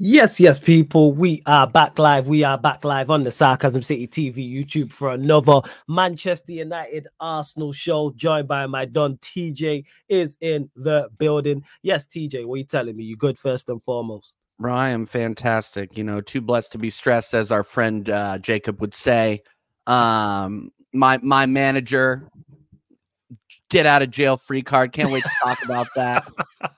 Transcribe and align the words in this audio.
Yes, 0.00 0.38
yes, 0.38 0.60
people. 0.60 1.12
We 1.12 1.42
are 1.44 1.66
back 1.66 1.98
live. 1.98 2.28
We 2.28 2.44
are 2.44 2.56
back 2.56 2.84
live 2.84 3.10
on 3.10 3.24
the 3.24 3.32
Sarcasm 3.32 3.82
City 3.82 4.06
TV 4.06 4.48
YouTube 4.48 4.92
for 4.92 5.10
another 5.10 5.60
Manchester 5.88 6.52
United 6.52 7.08
Arsenal 7.18 7.72
show. 7.72 8.12
Joined 8.14 8.46
by 8.46 8.66
my 8.66 8.84
Don 8.84 9.16
TJ 9.16 9.84
is 10.08 10.36
in 10.40 10.70
the 10.76 11.08
building. 11.18 11.64
Yes, 11.82 12.06
TJ, 12.06 12.46
what 12.46 12.54
are 12.54 12.58
you 12.58 12.64
telling 12.64 12.94
me? 12.94 13.02
You 13.02 13.16
good 13.16 13.40
first 13.40 13.68
and 13.70 13.82
foremost? 13.82 14.36
Bro, 14.60 14.72
I 14.72 14.90
am 14.90 15.04
fantastic. 15.04 15.98
You 15.98 16.04
know, 16.04 16.20
too 16.20 16.42
blessed 16.42 16.70
to 16.72 16.78
be 16.78 16.90
stressed, 16.90 17.34
as 17.34 17.50
our 17.50 17.64
friend 17.64 18.08
uh, 18.08 18.38
Jacob 18.38 18.80
would 18.80 18.94
say. 18.94 19.42
Um, 19.88 20.70
my 20.92 21.18
my 21.24 21.46
manager, 21.46 22.30
get 23.68 23.84
out 23.84 24.02
of 24.02 24.12
jail 24.12 24.36
free 24.36 24.62
card. 24.62 24.92
Can't 24.92 25.10
wait 25.10 25.24
to 25.24 25.30
talk 25.42 25.64
about 25.64 25.88
that. 25.96 26.24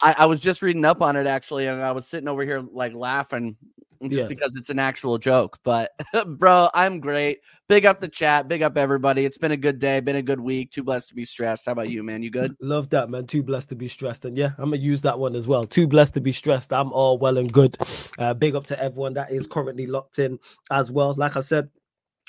I, 0.00 0.14
I, 0.18 0.26
was 0.26 0.40
just 0.40 0.62
reading 0.62 0.84
up 0.84 1.02
on 1.02 1.16
it 1.16 1.26
actually, 1.26 1.66
and 1.66 1.82
I 1.82 1.92
was 1.92 2.06
sitting 2.06 2.28
over 2.28 2.44
here 2.44 2.60
like 2.60 2.94
laughing 2.94 3.56
just 4.02 4.22
yeah. 4.22 4.26
because 4.26 4.56
it's 4.56 4.70
an 4.70 4.78
actual 4.78 5.18
joke. 5.18 5.58
But 5.62 5.92
bro, 6.26 6.70
I'm 6.72 7.00
great. 7.00 7.40
Big 7.68 7.86
up 7.86 8.00
the 8.00 8.08
chat, 8.08 8.48
big 8.48 8.62
up 8.62 8.76
everybody. 8.76 9.24
It's 9.24 9.38
been 9.38 9.52
a 9.52 9.56
good 9.56 9.78
day, 9.78 10.00
been 10.00 10.16
a 10.16 10.22
good 10.22 10.40
week. 10.40 10.72
Too 10.72 10.82
blessed 10.82 11.10
to 11.10 11.14
be 11.14 11.24
stressed. 11.24 11.66
How 11.66 11.72
about 11.72 11.90
you, 11.90 12.02
man? 12.02 12.22
You 12.22 12.30
good? 12.30 12.56
Love 12.60 12.88
that, 12.90 13.10
man. 13.10 13.26
Too 13.26 13.42
blessed 13.42 13.68
to 13.68 13.76
be 13.76 13.88
stressed. 13.88 14.24
And 14.24 14.36
yeah, 14.36 14.52
I'm 14.58 14.70
gonna 14.70 14.78
use 14.78 15.02
that 15.02 15.18
one 15.18 15.36
as 15.36 15.46
well. 15.46 15.66
Too 15.66 15.86
blessed 15.86 16.14
to 16.14 16.20
be 16.20 16.32
stressed. 16.32 16.72
I'm 16.72 16.92
all 16.92 17.18
well 17.18 17.36
and 17.36 17.52
good. 17.52 17.76
Uh, 18.18 18.34
big 18.34 18.54
up 18.54 18.66
to 18.66 18.82
everyone 18.82 19.14
that 19.14 19.30
is 19.30 19.46
currently 19.46 19.86
locked 19.86 20.18
in 20.18 20.38
as 20.70 20.90
well. 20.90 21.14
Like 21.14 21.36
I 21.36 21.40
said, 21.40 21.68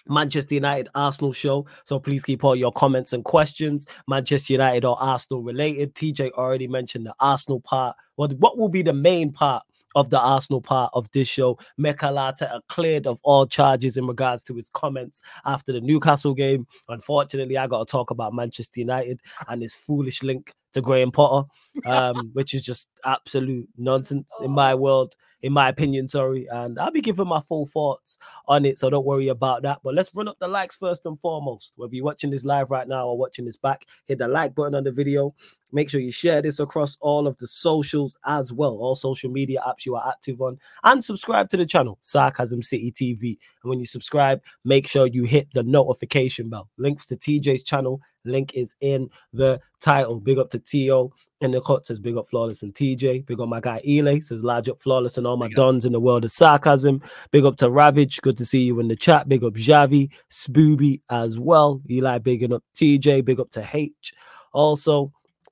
Manchester 0.08 0.56
United 0.56 0.90
Arsenal 0.96 1.34
show. 1.34 1.66
So 1.86 2.00
please 2.00 2.24
keep 2.24 2.44
all 2.44 2.56
your 2.56 2.72
comments 2.72 3.14
and 3.14 3.24
questions, 3.24 3.86
Manchester 4.08 4.54
United 4.54 4.86
or 4.86 5.02
Arsenal 5.02 5.42
related. 5.42 5.96
TJ 5.96 6.32
already 6.32 6.68
mentioned 6.68 7.06
the 7.06 7.14
Arsenal 7.20 7.60
part. 7.60 7.96
What 8.16 8.34
what 8.34 8.58
will 8.58 8.70
be 8.70 8.82
the 8.82 8.94
main 8.94 9.32
part 9.32 9.64
of 9.96 10.10
the 10.10 10.20
Arsenal 10.20 10.62
part 10.62 10.92
of 10.94 11.10
this 11.12 11.28
show? 11.28 11.58
Mikel 11.78 12.16
Arteta 12.16 12.62
cleared 12.70 13.08
of 13.08 13.20
all 13.24 13.46
charges 13.46 13.98
in 13.98 14.08
regards 14.08 14.44
to 14.44 14.56
his 14.56 14.70
comments 14.70 15.22
after 15.46 15.74
the 15.74 15.82
Newcastle 15.82 16.34
game. 16.34 16.68
Unfortunately, 16.88 17.58
I 17.58 17.68
got 17.68 17.88
to 17.88 17.92
talk 17.92 18.12
about 18.12 18.34
Manchester 18.34 18.80
United 18.80 19.20
and 19.48 19.62
his 19.62 19.76
foolish 19.76 20.24
link 20.24 20.54
to 20.74 20.82
Graham 20.82 21.12
Potter, 21.12 21.48
um, 21.86 22.32
which 22.34 22.54
is 22.54 22.64
just 22.64 22.88
absolute 23.06 23.68
nonsense 23.78 24.32
in 24.42 24.52
my 24.52 24.76
world 24.76 25.16
in 25.42 25.54
my 25.54 25.70
opinion. 25.70 26.08
Sorry, 26.08 26.48
and 26.50 26.80
I'll 26.80 26.92
be 26.92 27.02
giving 27.02 27.28
my 27.28 27.42
full 27.42 27.66
thoughts 27.66 28.18
on 28.48 28.66
it, 28.66 28.80
so 28.80 28.90
don't 28.90 29.06
worry 29.06 29.28
about 29.28 29.64
that. 29.64 29.80
But 29.84 29.96
let's 29.96 30.14
run 30.14 30.28
up 30.28 30.38
the 30.40 30.48
likes 30.48 30.76
first 30.76 31.06
and 31.06 31.20
foremost. 31.20 31.74
Whether 31.76 31.96
you're 31.96 32.06
watching 32.06 32.30
this 32.30 32.46
live 32.46 32.72
right 32.72 32.88
now 32.88 33.08
or 33.08 33.18
watching 33.18 33.46
this 33.46 33.58
back, 33.58 33.86
hit 34.08 34.20
the 34.20 34.28
like 34.28 34.56
button 34.56 34.76
on 34.76 34.84
the 34.84 34.92
video. 34.92 35.34
Make 35.74 35.90
sure 35.90 36.02
you 36.02 36.12
share 36.12 36.42
this 36.42 36.60
across 36.60 36.98
all 37.00 37.28
of 37.28 37.38
the 37.38 37.48
socials 37.48 38.18
as 38.26 38.52
well, 38.52 38.74
all 38.74 38.96
social 38.96 39.32
media 39.32 39.62
apps 39.66 39.86
you 39.86 39.96
are 39.96 40.10
active 40.10 40.42
on, 40.42 40.60
and 40.84 41.04
subscribe 41.04 41.48
to 41.50 41.58
the 41.58 41.66
channel, 41.66 41.98
Sarcasm 42.02 42.62
City 42.62 42.92
TV. 42.92 43.38
And 43.64 43.70
when 43.70 43.80
you 43.80 43.86
subscribe, 43.86 44.42
make 44.66 44.86
sure 44.86 45.08
you 45.08 45.24
hit 45.24 45.48
the 45.54 45.64
notification 45.64 46.50
bell. 46.50 46.70
Links 46.78 47.06
to 47.08 47.16
TJ's 47.16 47.64
channel, 47.64 48.02
link 48.26 48.54
is 48.54 48.76
in 48.82 49.10
the 49.34 49.60
title. 49.80 50.20
Big 50.20 50.38
up 50.38 50.50
to 50.52 50.60
T.O. 50.60 51.12
And 51.42 51.54
the 51.54 51.62
cut 51.62 51.88
says 51.88 52.00
big 52.00 52.18
up 52.18 52.30
flawless 52.30 52.62
and 52.62 52.74
TJ. 52.74 53.26
Big 53.26 53.40
up 53.40 53.50
my 53.50 53.60
guy 53.60 53.82
Ele 53.86 54.22
says 54.22 54.44
large 54.44 54.70
up 54.70 54.80
flawless 54.80 55.18
and 55.18 55.26
all 55.26 55.38
my 55.38 55.50
dons 55.50 55.86
in 55.86 55.92
the 55.92 56.00
world 56.00 56.24
of 56.24 56.32
sarcasm. 56.32 57.02
Big 57.32 57.46
up 57.46 57.56
to 57.58 57.70
Ravage. 57.70 58.22
Good 58.22 58.38
to 58.38 58.46
see 58.46 58.62
you 58.62 58.80
in 58.80 58.88
the 58.88 58.96
chat. 58.96 59.28
Big 59.28 59.44
up 59.44 59.54
Javi, 59.54 60.12
Spooby 60.30 61.02
as 61.10 61.40
well. 61.40 61.82
Eli 61.90 62.20
bigging 62.20 62.54
up 62.54 62.64
TJ. 62.76 63.26
Big 63.26 63.40
up 63.40 63.50
to 63.52 63.68
H. 63.74 64.14
Also, 64.54 65.12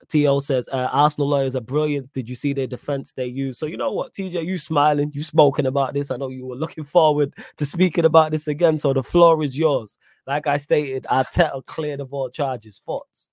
TO 0.10 0.42
says 0.42 0.68
uh, 0.72 0.90
Arsenal 0.92 1.30
lawyers 1.30 1.56
are 1.56 1.62
brilliant. 1.62 2.12
Did 2.14 2.30
you 2.30 2.36
see 2.36 2.54
their 2.54 2.68
defense 2.68 3.14
they 3.14 3.28
use? 3.28 3.58
So 3.58 3.66
you 3.66 3.78
know 3.78 3.92
what, 3.92 4.14
TJ, 4.14 4.46
you 4.46 4.58
smiling, 4.58 5.12
you 5.14 5.24
spoken 5.24 5.66
about 5.66 5.94
this. 5.94 6.12
I 6.12 6.18
know 6.18 6.30
you 6.30 6.46
were 6.46 6.56
looking 6.56 6.84
forward 6.84 7.34
to 7.58 7.66
speaking 7.66 8.06
about 8.06 8.32
this 8.32 8.48
again. 8.48 8.78
So 8.80 8.94
the 8.94 9.04
floor 9.04 9.44
is 9.44 9.58
yours. 9.58 9.98
Like 10.28 10.48
I 10.48 10.58
stated, 10.58 11.06
Arteta 11.10 11.66
cleared 11.66 12.00
of 12.00 12.14
all 12.14 12.30
charges. 12.30 12.82
Thoughts? 12.86 13.32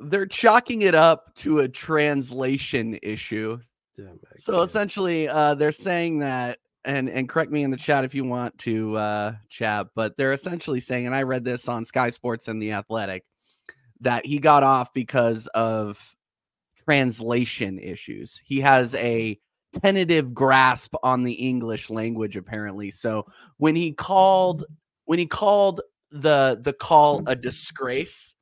they're 0.00 0.26
chalking 0.26 0.82
it 0.82 0.94
up 0.94 1.34
to 1.36 1.60
a 1.60 1.68
translation 1.68 2.98
issue. 3.02 3.58
Damn, 3.96 4.20
so 4.36 4.60
essentially, 4.62 5.28
uh, 5.28 5.54
they're 5.54 5.72
saying 5.72 6.18
that, 6.18 6.58
and 6.84 7.08
and 7.08 7.28
correct 7.28 7.50
me 7.50 7.62
in 7.62 7.70
the 7.70 7.76
chat 7.76 8.04
if 8.04 8.14
you 8.14 8.24
want 8.24 8.56
to 8.58 8.96
uh, 8.96 9.34
chat, 9.48 9.86
but 9.94 10.16
they're 10.16 10.34
essentially 10.34 10.80
saying, 10.80 11.06
and 11.06 11.14
I 11.14 11.22
read 11.22 11.44
this 11.44 11.68
on 11.68 11.84
Sky 11.84 12.10
Sports 12.10 12.48
and 12.48 12.60
the 12.60 12.72
Athletic, 12.72 13.24
that 14.00 14.26
he 14.26 14.38
got 14.38 14.62
off 14.62 14.92
because 14.92 15.46
of 15.48 16.14
translation 16.84 17.78
issues. 17.78 18.40
He 18.44 18.60
has 18.60 18.94
a 18.94 19.38
tentative 19.72 20.32
grasp 20.32 20.94
on 21.02 21.22
the 21.22 21.32
English 21.32 21.90
language, 21.90 22.36
apparently. 22.36 22.90
So 22.90 23.26
when 23.58 23.76
he 23.76 23.92
called 23.92 24.64
when 25.04 25.18
he 25.18 25.26
called 25.26 25.80
the 26.10 26.58
the 26.62 26.72
call 26.72 27.22
a 27.26 27.34
disgrace 27.34 28.36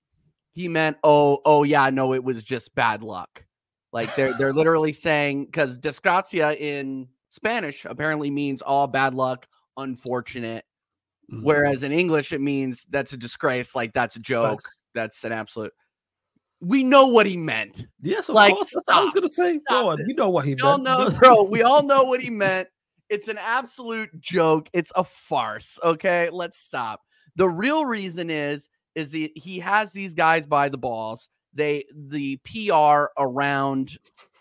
he 0.55 0.69
meant, 0.69 0.97
oh, 1.03 1.41
oh 1.45 1.65
yeah, 1.65 1.91
no, 1.91 2.15
it 2.15 2.23
was 2.23 2.43
just 2.43 2.75
bad 2.75 3.03
luck. 3.03 3.45
Like 3.93 4.15
they're 4.15 4.33
they're 4.35 4.53
literally 4.55 4.93
saying 4.93 5.47
because 5.47 5.77
desgracia 5.77 6.57
in 6.57 7.09
Spanish 7.31 7.85
apparently 7.85 8.31
means 8.31 8.63
all 8.63 8.87
bad 8.87 9.15
luck, 9.15 9.47
unfortunate. 9.77 10.65
Mm-hmm. 11.33 11.43
Whereas 11.43 11.83
in 11.83 11.93
English 11.93 12.33
it 12.33 12.41
means 12.41 12.87
that's 12.89 13.13
a 13.13 13.17
disgrace, 13.17 13.75
like 13.75 13.93
that's 13.93 14.17
a 14.17 14.21
joke, 14.21 14.61
that's, 14.63 14.84
that's 14.95 15.25
an 15.25 15.33
absolute. 15.33 15.73
We 16.61 16.83
know 16.83 17.09
what 17.09 17.27
he 17.27 17.37
meant. 17.37 17.87
Yes, 18.01 18.29
of 18.29 18.37
like, 18.37 18.55
course. 18.55 18.73
That's 18.73 18.87
what 18.87 18.97
I 18.97 19.03
was 19.03 19.13
gonna 19.13 19.29
say. 19.29 19.61
On, 19.71 19.99
you 20.07 20.15
know 20.15 20.31
what 20.31 20.45
he 20.45 20.55
we 20.55 20.63
meant. 20.63 20.67
All 20.67 20.79
know, 20.79 21.11
bro. 21.19 21.43
We 21.43 21.63
all 21.63 21.83
know 21.83 22.05
what 22.05 22.21
he 22.21 22.31
meant. 22.31 22.69
It's 23.11 23.29
an 23.29 23.39
absolute 23.39 24.19
joke. 24.21 24.69
It's 24.73 24.93
a 24.97 25.05
farce. 25.05 25.79
Okay, 25.83 26.31
let's 26.33 26.59
stop. 26.59 27.01
The 27.37 27.49
real 27.49 27.85
reason 27.85 28.31
is 28.31 28.69
is 28.95 29.13
he, 29.13 29.33
he 29.35 29.59
has 29.59 29.93
these 29.93 30.15
guys 30.15 30.47
by 30.47 30.69
the 30.69 30.79
balls. 30.79 31.29
They 31.53 31.85
the 31.95 32.39
PR 32.39 33.07
around 33.19 33.99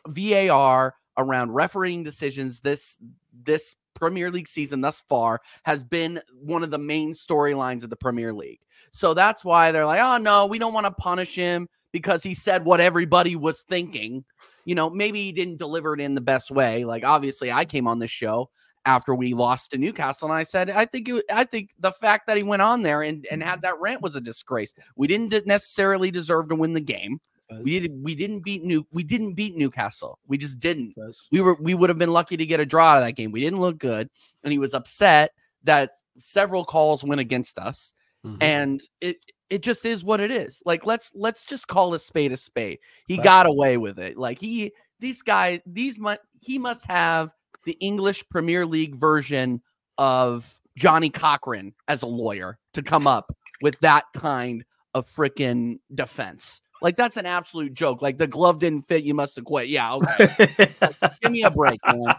VAR 0.07 0.95
around 1.17 1.51
refereeing 1.51 2.03
decisions 2.03 2.59
this 2.61 2.97
this 3.43 3.75
Premier 3.95 4.31
League 4.31 4.47
season 4.47 4.81
thus 4.81 5.01
far 5.07 5.41
has 5.63 5.83
been 5.83 6.21
one 6.41 6.63
of 6.63 6.71
the 6.71 6.77
main 6.77 7.13
storylines 7.13 7.83
of 7.83 7.89
the 7.89 7.95
Premier 7.95 8.33
League. 8.33 8.59
So 8.91 9.13
that's 9.13 9.43
why 9.43 9.71
they're 9.71 9.85
like, 9.85 10.01
"Oh 10.01 10.17
no, 10.17 10.45
we 10.45 10.59
don't 10.59 10.73
want 10.73 10.85
to 10.85 10.91
punish 10.91 11.35
him 11.35 11.67
because 11.91 12.23
he 12.23 12.33
said 12.33 12.65
what 12.65 12.79
everybody 12.79 13.35
was 13.35 13.63
thinking." 13.69 14.25
You 14.65 14.75
know, 14.75 14.89
maybe 14.89 15.23
he 15.23 15.31
didn't 15.31 15.57
deliver 15.57 15.93
it 15.93 15.99
in 15.99 16.15
the 16.15 16.21
best 16.21 16.51
way. 16.51 16.85
Like 16.85 17.03
obviously 17.03 17.51
I 17.51 17.65
came 17.65 17.87
on 17.87 17.99
this 17.99 18.11
show 18.11 18.49
after 18.85 19.15
we 19.15 19.33
lost 19.33 19.71
to 19.71 19.77
Newcastle. 19.77 20.29
And 20.29 20.37
I 20.37 20.43
said, 20.43 20.69
I 20.69 20.85
think 20.85 21.09
it, 21.09 21.25
I 21.31 21.43
think 21.45 21.71
the 21.79 21.91
fact 21.91 22.27
that 22.27 22.37
he 22.37 22.43
went 22.43 22.61
on 22.61 22.81
there 22.81 23.01
and, 23.01 23.25
and 23.31 23.41
had 23.41 23.55
mm-hmm. 23.55 23.61
that 23.61 23.79
rant 23.79 24.01
was 24.01 24.15
a 24.15 24.21
disgrace. 24.21 24.73
We 24.95 25.07
didn't 25.07 25.45
necessarily 25.45 26.11
deserve 26.11 26.49
to 26.49 26.55
win 26.55 26.73
the 26.73 26.81
game. 26.81 27.19
We 27.61 27.79
didn't. 27.79 28.03
we 28.03 28.15
didn't 28.15 28.39
beat 28.39 28.63
New 28.63 28.85
we 28.91 29.03
didn't 29.03 29.33
beat 29.33 29.55
Newcastle. 29.55 30.19
We 30.27 30.37
just 30.37 30.59
didn't. 30.59 30.95
We 31.31 31.41
were 31.41 31.55
we 31.55 31.73
would 31.73 31.89
have 31.89 31.99
been 31.99 32.13
lucky 32.13 32.37
to 32.37 32.45
get 32.45 32.59
a 32.59 32.65
draw 32.65 32.91
out 32.91 32.97
of 32.97 33.03
that 33.03 33.13
game. 33.13 33.31
We 33.31 33.41
didn't 33.41 33.59
look 33.59 33.77
good, 33.77 34.09
and 34.43 34.51
he 34.51 34.59
was 34.59 34.73
upset 34.73 35.31
that 35.63 35.91
several 36.19 36.65
calls 36.65 37.03
went 37.03 37.21
against 37.21 37.57
us. 37.57 37.93
Mm-hmm. 38.25 38.41
And 38.41 38.81
it 39.01 39.17
it 39.49 39.61
just 39.61 39.85
is 39.85 40.03
what 40.03 40.19
it 40.19 40.31
is. 40.31 40.61
Like 40.65 40.85
let's 40.85 41.11
let's 41.13 41.45
just 41.45 41.67
call 41.67 41.93
a 41.93 41.99
spade 41.99 42.31
a 42.31 42.37
spade. 42.37 42.79
He 43.07 43.17
got 43.17 43.45
away 43.45 43.77
with 43.77 43.99
it. 43.99 44.17
Like 44.17 44.39
he 44.39 44.71
these 44.99 45.21
guys 45.21 45.59
these 45.65 45.99
he 46.41 46.57
must 46.57 46.85
have 46.87 47.31
the 47.65 47.77
English 47.79 48.27
Premier 48.29 48.65
League 48.65 48.95
version 48.95 49.61
of 49.97 50.59
Johnnie 50.77 51.09
Cochran 51.09 51.73
as 51.87 52.01
a 52.01 52.07
lawyer 52.07 52.57
to 52.73 52.81
come 52.81 53.07
up 53.07 53.35
with 53.61 53.79
that 53.81 54.05
kind 54.15 54.65
of 54.93 55.07
freaking 55.07 55.79
defense. 55.93 56.61
Like 56.83 56.97
that's 56.97 57.17
an 57.17 57.25
absolute 57.25 57.73
joke. 57.73 58.03
Like 58.03 58.19
the 58.19 58.27
glove 58.27 58.59
didn't 58.59 58.88
fit, 58.88 59.03
you 59.03 59.16
must 59.16 59.35
have 59.38 59.45
quit. 59.45 59.69
Yeah, 59.69 59.95
okay. 59.95 60.73
like, 60.81 61.19
give 61.21 61.31
me 61.31 61.44
a 61.44 61.49
break, 61.49 61.79
man. 61.88 62.16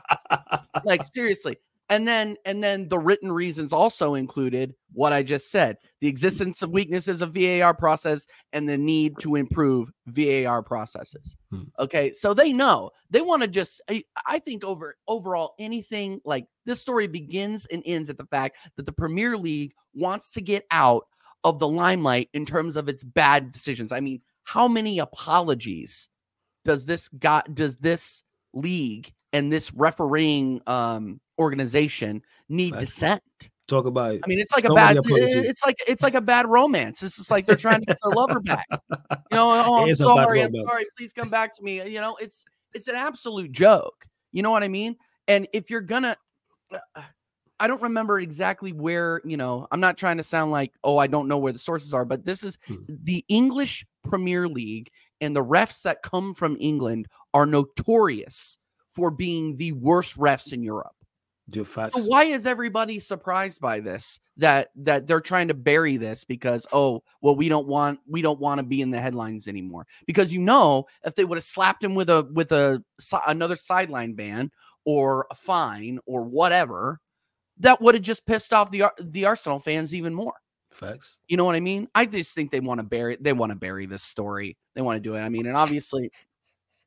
Like 0.85 1.05
seriously 1.05 1.59
and 1.91 2.09
then 2.09 2.37
and 2.45 2.63
then 2.63 2.89
the 2.89 2.99
written 2.99 3.31
reasons 3.31 3.73
also 3.73 4.15
included 4.15 4.75
what 4.93 5.13
i 5.13 5.23
just 5.23 5.51
said 5.51 5.77
the 6.01 6.09
existence 6.09 6.63
of 6.63 6.71
weaknesses 6.71 7.21
of 7.21 7.35
var 7.35 7.75
process 7.75 8.27
and 8.53 8.69
the 8.69 8.79
need 8.79 9.15
to 9.19 9.35
improve 9.35 9.91
var 10.07 10.63
processes 10.63 11.37
hmm. 11.51 11.63
okay 11.79 12.13
so 12.13 12.33
they 12.33 12.53
know 12.53 12.91
they 13.11 13.21
want 13.21 13.43
to 13.43 13.49
just 13.49 13.81
I, 13.89 14.03
I 14.27 14.39
think 14.39 14.65
over 14.65 14.97
overall 15.09 15.55
anything 15.59 16.21
like 16.25 16.47
this 16.65 16.81
story 16.81 17.07
begins 17.07 17.67
and 17.67 17.83
ends 17.85 18.09
at 18.09 18.19
the 18.19 18.27
fact 18.27 18.57
that 18.77 18.87
the 18.87 18.93
premier 18.93 19.37
league 19.37 19.75
wants 19.95 20.31
to 20.33 20.41
get 20.41 20.65
out 20.71 21.07
of 21.43 21.59
the 21.59 21.69
limelight 21.69 22.31
in 22.33 22.47
terms 22.47 22.77
of 22.77 22.89
its 22.89 23.05
bad 23.05 23.51
decisions 23.51 23.93
i 23.93 24.01
mean 24.01 24.23
how 24.45 24.69
many 24.69 24.99
apologies 24.99 26.09
does 26.65 26.87
this 26.87 27.09
got 27.09 27.55
does 27.55 27.77
this 27.77 28.23
league 28.53 29.13
and 29.33 29.53
this 29.53 29.73
refereeing 29.75 30.61
um 30.67 31.21
organization 31.39 32.23
need 32.49 32.75
That's 32.75 32.87
dissent. 32.87 33.23
Talk 33.67 33.87
about. 33.87 34.15
I 34.15 34.27
mean, 34.27 34.39
it's 34.39 34.53
like 34.55 34.65
so 34.65 34.73
a 34.73 34.77
bad. 34.77 34.99
It's 35.03 35.65
like 35.65 35.77
it's 35.89 36.03
like 36.03 36.15
a 36.15 36.21
bad 36.21 36.47
romance. 36.47 37.03
It's 37.03 37.17
just 37.17 37.31
like 37.31 37.47
they're 37.47 37.57
trying 37.57 37.81
to 37.81 37.87
get 37.87 37.97
their 38.03 38.13
lover 38.13 38.41
back. 38.41 38.67
You 39.31 39.39
know, 39.39 39.65
oh, 39.67 39.83
I'm 39.89 39.95
sorry, 39.95 40.43
I'm 40.43 40.53
sorry. 40.65 40.85
Please 40.97 41.13
come 41.13 41.29
back 41.31 41.57
to 41.57 41.63
me. 41.63 41.77
You 41.89 42.01
know, 42.01 42.17
it's 42.21 42.45
it's 42.73 42.89
an 42.89 42.95
absolute 42.95 43.51
joke. 43.51 44.05
You 44.33 44.43
know 44.43 44.51
what 44.51 44.63
I 44.63 44.69
mean? 44.69 44.97
And 45.27 45.49
if 45.53 45.71
you're 45.71 45.81
gonna, 45.81 46.15
uh, 46.73 47.03
I 47.59 47.67
don't 47.67 47.83
remember 47.83 48.21
exactly 48.21 48.73
where, 48.73 49.23
you 49.25 49.37
know, 49.37 49.67
I'm 49.73 49.81
not 49.81 49.97
trying 49.97 50.19
to 50.19 50.23
sound 50.23 50.53
like, 50.53 50.73
oh, 50.85 50.99
I 50.99 51.07
don't 51.07 51.27
know 51.27 51.39
where 51.39 51.53
the 51.53 51.59
sources 51.59 51.95
are, 51.95 52.05
but 52.05 52.25
this 52.25 52.45
is 52.45 52.59
Hmm. 52.67 52.77
the 52.89 53.25
English 53.29 53.87
Premier 54.05 54.49
League 54.49 54.91
and 55.21 55.35
the 55.35 55.45
refs 55.45 55.83
that 55.83 56.03
come 56.03 56.35
from 56.35 56.57
England 56.61 57.09
are 57.33 57.47
notorious 57.47 58.57
for 58.91 59.11
being 59.11 59.57
the 59.57 59.73
worst 59.73 60.17
refs 60.17 60.53
in 60.53 60.63
Europe. 60.63 60.95
So 61.93 62.03
why 62.05 62.25
is 62.25 62.47
everybody 62.47 62.99
surprised 62.99 63.61
by 63.61 63.81
this? 63.81 64.19
That 64.39 64.71
that 64.77 65.07
they're 65.07 65.21
trying 65.21 65.49
to 65.49 65.55
bury 65.55 65.97
this 65.97 66.25
because 66.25 66.67
oh 66.73 67.05
well 67.21 67.37
we 67.37 67.49
don't 67.49 67.69
want 67.69 68.01
we 68.09 68.23
don't 68.23 68.41
want 68.41 68.59
to 68.59 68.67
be 68.67 68.81
in 68.81 68.91
the 68.91 69.01
headlines 69.01 69.47
anymore 69.47 69.87
because 70.07 70.33
you 70.33 70.41
know 70.41 70.87
if 71.05 71.15
they 71.15 71.25
would 71.25 71.39
have 71.39 71.45
slapped 71.45 71.85
him 71.85 71.95
with 71.95 72.11
a 72.11 72.27
with 72.33 72.51
a 72.51 72.83
another 73.29 73.55
sideline 73.55 74.15
ban 74.15 74.51
or 74.85 75.27
a 75.31 75.35
fine 75.35 76.01
or 76.07 76.25
whatever 76.25 77.01
that 77.59 77.81
would 77.81 77.95
have 77.95 78.03
just 78.03 78.27
pissed 78.27 78.53
off 78.53 78.71
the 78.71 78.85
the 79.01 79.25
Arsenal 79.25 79.59
fans 79.59 79.95
even 79.95 80.15
more. 80.15 80.35
Facts. 80.75 81.21
You 81.29 81.37
know 81.37 81.45
what 81.45 81.55
I 81.55 81.61
mean? 81.61 81.89
I 81.95 82.05
just 82.05 82.35
think 82.35 82.51
they 82.51 82.61
want 82.61 82.81
to 82.81 82.85
bury 82.85 83.17
they 83.21 83.33
want 83.33 83.51
to 83.51 83.57
bury 83.57 83.87
this 83.87 84.03
story. 84.03 84.57
They 84.75 84.83
want 84.83 84.97
to 84.97 85.09
do 85.09 85.15
it. 85.15 85.21
I 85.21 85.29
mean, 85.29 85.47
and 85.47 85.57
obviously, 85.57 86.11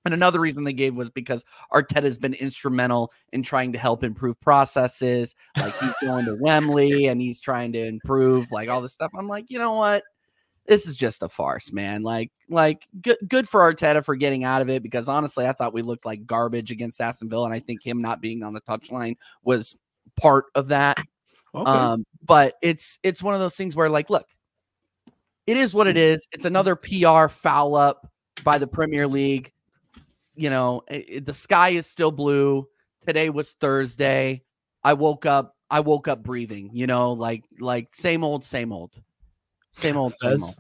and 0.06 0.14
another 0.14 0.40
reason 0.40 0.64
they 0.64 0.74
gave 0.74 0.96
was 0.96 1.10
because 1.10 1.44
Arteta's 1.72 2.18
been 2.18 2.34
instrumental 2.34 3.12
in 3.34 3.44
trying 3.44 3.74
to 3.74 3.80
help 3.80 4.04
improve 4.04 4.40
processes. 4.40 5.36
Like 5.58 5.78
he's 5.80 5.94
going 6.02 6.26
to 6.26 6.38
Wembley 6.40 7.08
and 7.08 7.20
he's 7.22 7.40
trying 7.40 7.74
to 7.74 7.86
improve 7.86 8.52
like 8.52 8.70
all 8.70 8.82
this 8.82 8.94
stuff. 8.94 9.12
I'm 9.18 9.28
like, 9.28 9.50
you 9.50 9.60
know 9.60 9.74
what? 9.74 10.04
This 10.66 10.88
is 10.88 10.98
just 10.98 11.24
a 11.24 11.30
farce, 11.30 11.72
man. 11.72 12.04
Like, 12.04 12.32
like 12.50 12.88
good, 13.02 13.18
good 13.28 13.48
for 13.48 13.62
Arteta 13.62 14.04
for 14.04 14.16
getting 14.16 14.44
out 14.44 14.62
of 14.62 14.70
it 14.70 14.84
because 14.84 15.08
honestly, 15.08 15.46
I 15.48 15.54
thought 15.54 15.74
we 15.74 15.82
looked 15.82 16.06
like 16.06 16.26
garbage 16.26 16.72
against 16.72 17.00
Aston 17.00 17.30
Villa, 17.30 17.46
and 17.46 17.54
I 17.54 17.60
think 17.60 17.86
him 17.86 18.02
not 18.02 18.22
being 18.22 18.44
on 18.44 18.54
the 18.54 18.62
touchline 18.62 19.16
was 19.44 19.78
part 20.18 20.46
of 20.56 20.68
that. 20.70 20.98
Okay. 21.58 21.72
Um, 21.72 22.06
but 22.26 22.56
it's 22.62 23.00
it's 23.04 23.24
one 23.24 23.34
of 23.34 23.40
those 23.40 23.56
things 23.56 23.76
where 23.76 23.90
like, 23.90 24.10
look, 24.10 24.28
it 25.46 25.58
is 25.58 25.74
what 25.74 25.88
it 25.88 25.98
is. 25.98 26.28
It's 26.32 26.46
another 26.46 26.76
PR 26.76 27.28
foul 27.28 27.76
up 27.76 28.12
by 28.44 28.58
the 28.58 28.68
Premier 28.68 29.08
League. 29.08 29.52
You 30.36 30.50
know, 30.50 30.84
i- 30.92 31.06
i- 31.16 31.20
the 31.20 31.34
sky 31.34 31.70
is 31.70 31.88
still 31.88 32.12
blue. 32.12 32.68
Today 33.06 33.30
was 33.30 33.54
Thursday. 33.54 34.44
I 34.84 34.94
woke 34.94 35.26
up. 35.26 35.56
I 35.70 35.80
woke 35.80 36.08
up 36.08 36.22
breathing. 36.24 36.70
You 36.74 36.88
know, 36.88 37.14
like 37.14 37.46
like 37.60 37.96
same 37.96 38.24
old, 38.24 38.44
same 38.44 38.72
old, 38.72 38.92
same 39.72 39.98
old, 39.98 40.16
same 40.18 40.32
old. 40.32 40.42
That's, 40.42 40.60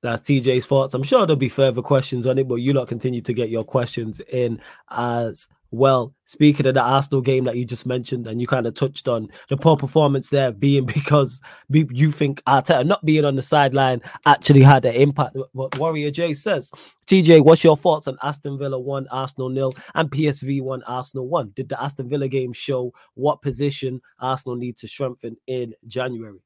that's 0.00 0.22
TJ's 0.22 0.66
thoughts. 0.66 0.94
I'm 0.94 1.02
sure 1.02 1.26
there'll 1.26 1.36
be 1.36 1.48
further 1.48 1.82
questions 1.82 2.26
on 2.26 2.38
it, 2.38 2.46
but 2.48 2.56
you 2.56 2.72
lot 2.72 2.88
continue 2.88 3.20
to 3.22 3.32
get 3.32 3.50
your 3.50 3.64
questions 3.64 4.20
in 4.30 4.60
as 4.90 5.48
well. 5.70 6.14
Speaking 6.26 6.66
of 6.66 6.74
the 6.74 6.82
Arsenal 6.82 7.22
game 7.22 7.44
that 7.44 7.56
you 7.56 7.64
just 7.64 7.86
mentioned, 7.86 8.26
and 8.26 8.40
you 8.40 8.46
kind 8.46 8.66
of 8.66 8.74
touched 8.74 9.08
on 9.08 9.28
the 9.48 9.56
poor 9.56 9.76
performance 9.76 10.28
there 10.28 10.52
being 10.52 10.84
because 10.98 11.40
you 11.70 12.12
think 12.12 12.42
Arteta 12.44 12.84
not 12.86 13.04
being 13.04 13.24
on 13.24 13.36
the 13.36 13.42
sideline 13.42 14.02
actually 14.26 14.62
had 14.62 14.84
an 14.84 14.94
impact. 14.94 15.36
What 15.52 15.78
Warrior 15.78 16.10
J 16.10 16.34
says, 16.34 16.70
TJ, 17.06 17.44
what's 17.44 17.64
your 17.64 17.76
thoughts 17.76 18.06
on 18.08 18.18
Aston 18.22 18.58
Villa 18.58 18.78
1, 18.78 19.08
Arsenal 19.10 19.48
nil, 19.48 19.74
and 19.94 20.10
PSV 20.10 20.60
1, 20.60 20.82
Arsenal 20.82 21.28
1? 21.28 21.52
Did 21.56 21.70
the 21.70 21.82
Aston 21.82 22.08
Villa 22.08 22.28
game 22.28 22.52
show 22.52 22.92
what 23.14 23.40
position 23.40 24.00
Arsenal 24.20 24.56
need 24.56 24.76
to 24.76 24.88
strengthen 24.88 25.36
in 25.46 25.74
January? 25.86 26.40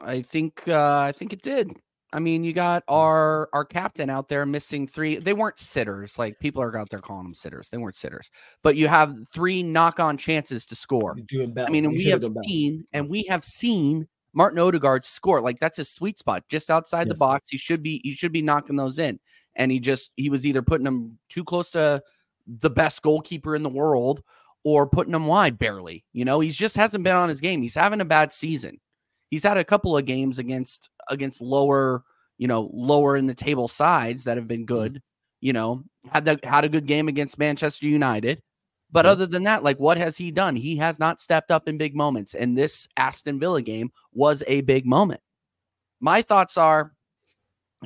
I 0.00 0.22
think 0.22 0.62
uh, 0.68 1.00
I 1.00 1.12
think 1.12 1.32
it 1.32 1.42
did. 1.42 1.72
I 2.12 2.20
mean, 2.20 2.42
you 2.42 2.52
got 2.54 2.84
our 2.88 3.48
our 3.52 3.64
captain 3.64 4.08
out 4.08 4.28
there 4.28 4.46
missing 4.46 4.86
three. 4.86 5.16
They 5.16 5.34
weren't 5.34 5.58
sitters. 5.58 6.18
Like 6.18 6.38
people 6.40 6.62
are 6.62 6.76
out 6.78 6.88
there 6.90 7.00
calling 7.00 7.24
them 7.24 7.34
sitters. 7.34 7.68
They 7.70 7.76
weren't 7.78 7.96
sitters. 7.96 8.30
But 8.62 8.76
you 8.76 8.88
have 8.88 9.14
three 9.32 9.62
knock 9.62 10.00
on 10.00 10.16
chances 10.16 10.64
to 10.66 10.74
score. 10.76 11.14
You're 11.16 11.26
doing 11.26 11.52
better. 11.52 11.68
I 11.68 11.70
mean, 11.70 11.84
and 11.84 11.94
we 11.94 12.04
have 12.04 12.20
better. 12.20 12.32
seen 12.44 12.86
and 12.92 13.08
we 13.10 13.24
have 13.28 13.44
seen 13.44 14.08
Martin 14.32 14.58
Odegaard 14.58 15.04
score. 15.04 15.42
Like 15.42 15.58
that's 15.60 15.76
his 15.76 15.90
sweet 15.90 16.16
spot, 16.16 16.44
just 16.48 16.70
outside 16.70 17.08
Yes. 17.08 17.16
the 17.16 17.18
box. 17.18 17.50
He 17.50 17.58
should 17.58 17.82
be 17.82 18.00
he 18.02 18.12
should 18.12 18.32
be 18.32 18.42
knocking 18.42 18.76
those 18.76 18.98
in. 18.98 19.20
And 19.56 19.70
he 19.70 19.78
just 19.78 20.10
he 20.16 20.30
was 20.30 20.46
either 20.46 20.62
putting 20.62 20.84
them 20.84 21.18
too 21.28 21.44
close 21.44 21.70
to 21.72 22.02
the 22.46 22.70
best 22.70 23.02
goalkeeper 23.02 23.54
in 23.54 23.62
the 23.62 23.68
world 23.68 24.22
or 24.64 24.86
putting 24.88 25.12
them 25.12 25.26
wide 25.26 25.58
barely. 25.58 26.04
You 26.14 26.24
know, 26.24 26.40
he 26.40 26.48
just 26.50 26.76
hasn't 26.76 27.04
been 27.04 27.16
on 27.16 27.28
his 27.28 27.40
game. 27.42 27.60
He's 27.60 27.74
having 27.74 28.00
a 28.00 28.04
bad 28.06 28.32
season. 28.32 28.78
He's 29.30 29.44
had 29.44 29.56
a 29.58 29.64
couple 29.64 29.96
of 29.96 30.04
games 30.06 30.38
against 30.38 30.90
against 31.08 31.40
lower, 31.40 32.04
you 32.38 32.48
know, 32.48 32.70
lower 32.72 33.16
in 33.16 33.26
the 33.26 33.34
table 33.34 33.68
sides 33.68 34.24
that 34.24 34.36
have 34.36 34.48
been 34.48 34.64
good. 34.66 35.02
You 35.40 35.52
know, 35.52 35.84
had 36.10 36.24
the, 36.24 36.40
had 36.42 36.64
a 36.64 36.68
good 36.68 36.86
game 36.86 37.08
against 37.08 37.38
Manchester 37.38 37.86
United. 37.86 38.42
But 38.90 39.04
other 39.04 39.26
than 39.26 39.42
that, 39.42 39.62
like 39.62 39.78
what 39.78 39.98
has 39.98 40.16
he 40.16 40.30
done? 40.30 40.56
He 40.56 40.76
has 40.76 40.98
not 40.98 41.20
stepped 41.20 41.50
up 41.50 41.68
in 41.68 41.76
big 41.76 41.94
moments. 41.94 42.34
And 42.34 42.56
this 42.56 42.88
Aston 42.96 43.38
Villa 43.38 43.60
game 43.60 43.92
was 44.14 44.42
a 44.46 44.62
big 44.62 44.86
moment. 44.86 45.20
My 46.00 46.22
thoughts 46.22 46.56
are 46.56 46.94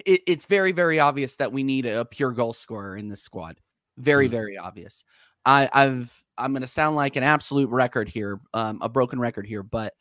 it, 0.07 0.23
it's 0.27 0.47
very, 0.47 0.73
very 0.73 1.01
obvious 1.01 1.37
that 1.37 1.53
we 1.53 1.63
need 1.65 1.87
a 1.87 2.05
pure 2.05 2.31
goal 2.33 2.53
scorer 2.53 2.97
in 2.97 3.09
this 3.09 3.21
squad. 3.23 3.59
Very, 3.99 4.29
Mm. 4.29 4.31
very 4.31 4.57
obvious. 4.59 5.05
I, 5.45 5.69
I've 5.73 6.23
I'm 6.39 6.53
gonna 6.55 6.67
sound 6.67 6.97
like 6.97 7.17
an 7.17 7.25
absolute 7.25 7.69
record 7.69 8.09
here, 8.09 8.41
um, 8.55 8.79
a 8.81 8.89
broken 8.89 9.19
record 9.21 9.47
here, 9.47 9.63
but 9.63 9.93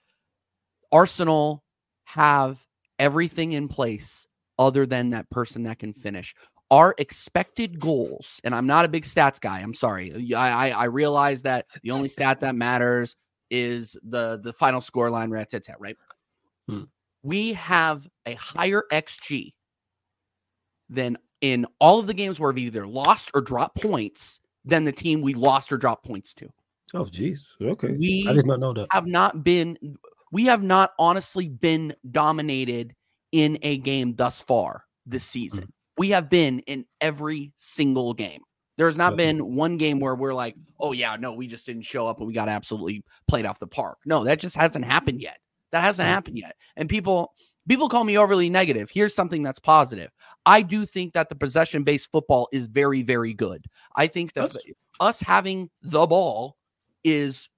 Arsenal 0.92 1.64
have 2.06 2.66
everything 3.00 3.54
in 3.54 3.68
place 3.68 4.28
other 4.60 4.86
than 4.86 5.10
that 5.12 5.30
person 5.30 5.64
that 5.64 5.80
can 5.80 5.94
finish. 5.94 6.36
Our 6.70 6.96
expected 6.98 7.80
goals, 7.80 8.40
and 8.44 8.56
I'm 8.56 8.68
not 8.68 8.86
a 8.86 8.88
big 8.88 9.04
stats 9.04 9.42
guy. 9.42 9.60
I'm 9.60 9.74
sorry. 9.74 10.34
I 10.34 10.70
I, 10.70 10.70
I 10.70 10.84
realize 10.86 11.42
that 11.44 11.66
the 11.84 11.92
only 11.92 12.08
stat 12.08 12.40
that 12.42 12.56
matters 12.56 13.16
is 13.50 13.98
the 14.04 14.40
the 14.42 14.54
final 14.54 14.80
score 14.80 15.10
line 15.10 15.30
rat 15.30 15.50
tat 15.50 15.66
tat, 15.66 15.76
right? 15.80 15.98
Hmm. 16.70 16.84
We 17.24 17.54
have 17.54 18.08
a 18.26 18.36
higher 18.36 18.84
XG 18.92 19.54
than 20.90 21.18
in 21.42 21.66
all 21.80 22.00
of 22.00 22.08
the 22.08 22.14
games 22.14 22.40
where 22.40 22.52
we've 22.52 22.68
either 22.68 22.88
lost 22.88 23.32
or 23.34 23.42
dropped 23.42 23.82
points 23.82 24.40
than 24.64 24.86
the 24.86 24.92
team 24.92 25.22
we 25.22 25.34
lost 25.34 25.72
or 25.72 25.78
dropped 25.78 26.06
points 26.06 26.34
to. 26.36 26.50
Oh, 26.94 27.06
jeez. 27.06 27.56
Okay. 27.62 27.92
We 27.94 28.26
I 28.28 28.34
did 28.34 28.46
not 28.46 28.60
know 28.60 28.74
that. 28.74 28.88
have 28.92 29.08
not 29.08 29.44
been 29.44 29.78
we 30.32 30.46
have 30.46 30.64
not 30.64 30.92
honestly 30.98 31.50
been 31.50 31.96
dominated 32.10 32.96
in 33.32 33.58
a 33.62 33.78
game 33.78 34.16
thus 34.16 34.42
far 34.42 34.84
this 35.06 35.24
season. 35.24 35.64
Mm-hmm. 35.64 35.70
We 35.98 36.10
have 36.10 36.30
been 36.30 36.60
in 36.60 36.86
every 37.00 37.54
single 37.58 38.14
game. 38.14 38.42
There 38.78 38.88
has 38.88 38.98
not 38.98 39.16
been 39.16 39.56
one 39.56 39.78
game 39.78 40.00
where 40.00 40.16
we're 40.16 40.34
like, 40.34 40.56
oh 40.80 40.92
yeah, 40.94 41.16
no, 41.20 41.34
we 41.34 41.46
just 41.46 41.66
didn't 41.66 41.84
show 41.84 42.08
up 42.08 42.18
and 42.18 42.28
we 42.28 42.34
got 42.34 42.50
absolutely 42.50 43.04
played 43.28 43.46
off 43.46 43.60
the 43.60 43.68
park. 43.68 44.00
No, 44.06 44.24
that 44.24 44.40
just 44.40 44.56
hasn't 44.56 44.86
happened 44.86 45.22
yet. 45.22 45.38
That 45.72 45.82
hasn't 45.82 46.08
Yeah. 46.08 46.14
happened 46.14 46.38
yet. 46.40 46.56
And 46.78 46.90
people 46.90 47.34
people 47.68 47.90
call 47.90 48.04
me 48.04 48.18
overly 48.18 48.50
negative. 48.50 48.90
Here's 48.90 49.14
something 49.14 49.44
that's 49.44 49.60
positive. 49.60 50.10
I 50.48 50.64
do 50.64 50.86
think 50.88 51.14
that 51.14 51.30
the 51.30 51.36
possession 51.36 51.84
based 51.84 52.10
football 52.12 52.50
is 52.52 52.66
very, 52.66 53.04
very 53.04 53.34
good. 53.36 53.66
I 53.96 54.08
think 54.08 54.34
that 54.34 54.52
That's- 54.54 54.74
us 55.00 55.22
having 55.22 55.70
the 55.84 56.08
ball 56.08 56.58
is 57.04 57.50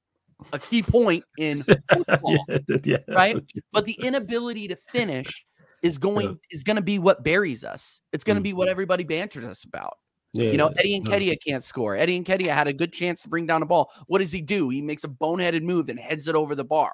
a 0.51 0.59
key 0.59 0.83
point 0.83 1.23
in 1.37 1.63
football. 1.93 2.45
yeah, 2.83 2.97
right? 3.07 3.37
but 3.71 3.85
the 3.85 3.93
inability 4.01 4.67
to 4.67 4.75
finish 4.75 5.45
is 5.81 5.97
going 5.97 6.27
Yeah. 6.29 6.35
is 6.51 6.63
going 6.63 6.75
to 6.77 6.81
be 6.81 6.99
what 6.99 7.23
buries 7.23 7.63
us. 7.63 7.99
It's 8.11 8.23
going 8.23 8.35
to 8.35 8.41
Mm. 8.41 8.43
be 8.43 8.53
what 8.53 8.67
everybody 8.67 9.03
banters 9.03 9.43
us 9.43 9.63
about. 9.63 9.97
yeah, 10.33 10.51
You 10.51 10.57
know, 10.57 10.67
Eddie 10.77 10.95
and. 10.95 11.05
Kedia 11.05 11.35
can't 11.45 11.63
score. 11.63 11.95
Eddie 11.95 12.19
Nketiah 12.21 12.53
had 12.53 12.67
a 12.67 12.73
good 12.73 12.91
chance 12.93 13.21
to 13.23 13.29
bring 13.29 13.45
down 13.45 13.61
a 13.61 13.65
ball. 13.65 13.91
What 14.07 14.19
does 14.19 14.31
he 14.31 14.41
do? 14.41 14.69
He 14.69 14.81
makes 14.81 15.03
a 15.03 15.07
boneheaded 15.09 15.61
move 15.61 15.89
and 15.89 15.99
heads 15.99 16.27
it 16.27 16.35
over 16.35 16.55
the 16.55 16.63
bar. 16.63 16.93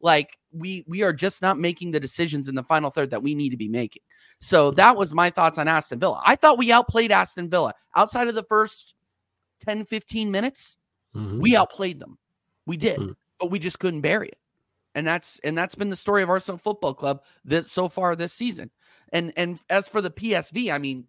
Like 0.00 0.36
we 0.52 0.84
we 0.86 1.02
are 1.02 1.12
just 1.12 1.40
not 1.42 1.58
making 1.58 1.92
the 1.92 2.00
decisions 2.00 2.48
in 2.48 2.54
the 2.54 2.62
final 2.62 2.90
third 2.90 3.10
that 3.10 3.22
we 3.22 3.34
need 3.34 3.50
to 3.50 3.56
be 3.56 3.68
making. 3.68 4.02
So 4.40 4.70
Mm. 4.70 4.76
that 4.76 4.96
was 4.96 5.14
my 5.14 5.30
thoughts 5.30 5.56
on 5.56 5.66
Aston 5.68 5.98
Villa. 5.98 6.20
I 6.24 6.36
thought 6.36 6.58
we 6.58 6.70
outplayed 6.70 7.10
Aston 7.10 7.48
Villa 7.48 7.72
outside 7.96 8.28
of 8.28 8.34
the 8.34 8.44
first 8.44 8.94
10 9.60 9.86
15 9.86 10.30
minutes 10.30 10.76
Mhm. 11.16 11.40
we 11.40 11.56
outplayed 11.56 11.98
them. 11.98 12.18
We 12.66 12.76
did, 12.76 12.98
Mm. 12.98 13.16
but 13.40 13.50
we 13.50 13.58
just 13.58 13.78
couldn't 13.78 14.00
bury 14.02 14.28
it. 14.28 14.38
And 14.94 15.06
that's 15.06 15.38
and 15.40 15.56
that's 15.56 15.74
been 15.74 15.90
the 15.90 15.96
story 15.96 16.22
of 16.22 16.28
Arsenal 16.30 16.58
Football 16.58 16.94
Club 16.94 17.22
this 17.44 17.70
so 17.70 17.88
far 17.88 18.16
this 18.16 18.32
season. 18.32 18.70
And 19.12 19.32
and 19.36 19.58
as 19.70 19.88
for 19.88 20.00
the 20.00 20.10
PSV, 20.10 20.72
I 20.72 20.78
mean, 20.78 21.06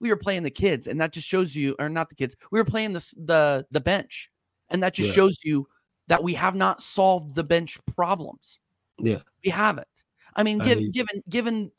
we 0.00 0.10
were 0.10 0.16
playing 0.16 0.42
the 0.42 0.50
kids, 0.50 0.86
and 0.88 1.00
that 1.00 1.12
just 1.12 1.26
shows 1.28 1.54
you, 1.56 1.74
or 1.78 1.88
not 1.88 2.08
the 2.08 2.14
kids, 2.16 2.36
we 2.50 2.58
were 2.60 2.64
playing 2.64 2.92
the 2.92 3.14
the 3.16 3.66
the 3.70 3.80
bench, 3.80 4.30
and 4.68 4.82
that 4.82 4.94
just 4.94 5.10
Yeah. 5.10 5.14
shows 5.14 5.38
you 5.44 5.68
that 6.08 6.22
we 6.22 6.34
have 6.34 6.54
not 6.54 6.82
solved 6.82 7.34
the 7.34 7.44
bench 7.44 7.78
problems. 7.86 8.60
Yeah. 8.98 9.22
We 9.44 9.50
haven't. 9.50 9.88
I 10.34 10.42
mean, 10.42 10.60
I 10.60 10.74
mean- 10.74 10.90
given 10.90 11.22
given 11.28 11.72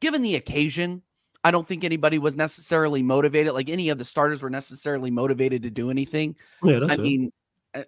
given 0.00 0.22
the 0.22 0.36
occasion, 0.36 1.02
I 1.44 1.50
don't 1.50 1.66
think 1.66 1.84
anybody 1.84 2.18
was 2.18 2.36
necessarily 2.36 3.02
motivated. 3.02 3.52
Like 3.52 3.68
any 3.68 3.90
of 3.90 3.98
the 3.98 4.04
starters 4.04 4.42
were 4.42 4.50
necessarily 4.50 5.10
motivated 5.10 5.62
to 5.62 5.70
do 5.70 5.90
anything. 5.90 6.36
Yeah, 6.62 6.80
that's 6.80 6.92
I 6.92 6.94
it. 6.94 7.00
mean, 7.00 7.32
uh, 7.74 7.82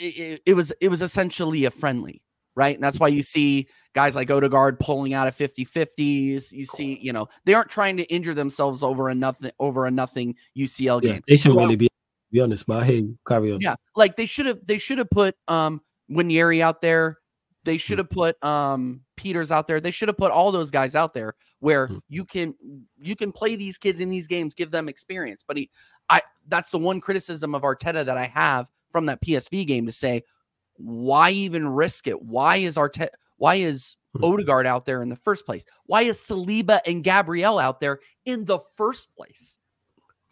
it, 0.00 0.40
it 0.46 0.54
was 0.54 0.72
it 0.80 0.88
was 0.88 1.02
essentially 1.02 1.66
a 1.66 1.70
friendly, 1.70 2.22
right? 2.56 2.74
And 2.74 2.82
that's 2.82 2.98
why 2.98 3.08
you 3.08 3.22
see 3.22 3.68
guys 3.94 4.16
like 4.16 4.30
Odegaard 4.30 4.80
pulling 4.80 5.12
out 5.12 5.28
of 5.28 5.36
50-50s. 5.36 6.52
You 6.52 6.64
see, 6.64 6.98
you 7.00 7.12
know, 7.12 7.28
they 7.44 7.52
aren't 7.52 7.68
trying 7.68 7.98
to 7.98 8.04
injure 8.04 8.34
themselves 8.34 8.82
over 8.82 9.10
a 9.10 9.14
nothing 9.14 9.50
over 9.60 9.84
a 9.84 9.90
nothing 9.90 10.34
UCL 10.56 11.02
yeah, 11.02 11.12
game. 11.12 11.22
they 11.28 11.36
should 11.36 11.54
really 11.54 11.76
be. 11.76 11.88
be 12.32 12.40
honest, 12.40 12.66
but 12.66 12.82
I 12.82 12.86
hear 12.86 12.96
you. 12.96 13.18
Carry 13.28 13.52
on. 13.52 13.60
Yeah, 13.60 13.76
like 13.94 14.16
they 14.16 14.26
should 14.26 14.46
have 14.46 14.66
they 14.66 14.78
should 14.78 14.98
have 14.98 15.10
put 15.10 15.36
um 15.48 15.82
Nwaneri 16.10 16.60
out 16.62 16.80
there. 16.80 17.18
They 17.70 17.76
should 17.78 17.98
have 17.98 18.10
put 18.10 18.42
um 18.42 19.02
Peters 19.16 19.52
out 19.52 19.68
there. 19.68 19.80
They 19.80 19.92
should 19.92 20.08
have 20.08 20.16
put 20.16 20.32
all 20.32 20.50
those 20.50 20.72
guys 20.72 20.96
out 20.96 21.14
there 21.14 21.34
where 21.60 21.86
Hmm. 21.86 21.98
you 22.08 22.24
can 22.24 22.52
you 23.00 23.14
can 23.14 23.30
play 23.30 23.54
these 23.54 23.78
kids 23.78 24.00
in 24.00 24.10
these 24.10 24.26
games, 24.26 24.54
give 24.54 24.72
them 24.72 24.88
experience. 24.88 25.44
But 25.46 25.56
he 25.56 25.70
I 26.08 26.20
that's 26.48 26.70
the 26.72 26.78
one 26.78 27.00
criticism 27.00 27.54
of 27.54 27.62
Arteta 27.62 28.04
that 28.04 28.18
I 28.18 28.26
have 28.26 28.68
from 28.90 29.06
that 29.06 29.20
PSV 29.22 29.68
game 29.68 29.86
to 29.86 29.92
say, 29.92 30.24
why 30.78 31.30
even 31.30 31.68
risk 31.68 32.08
it? 32.08 32.20
Why 32.20 32.56
is 32.56 32.74
Arteta 32.74 33.10
why 33.36 33.54
is 33.54 33.94
Hmm. 34.16 34.24
Odegaard 34.24 34.66
out 34.66 34.84
there 34.86 35.00
in 35.02 35.08
the 35.08 35.14
first 35.14 35.46
place? 35.46 35.64
Why 35.86 36.02
is 36.02 36.18
Saliba 36.18 36.80
and 36.84 37.04
Gabriel 37.04 37.60
out 37.60 37.78
there 37.78 38.00
in 38.24 38.44
the 38.46 38.58
first 38.76 39.14
place? 39.14 39.59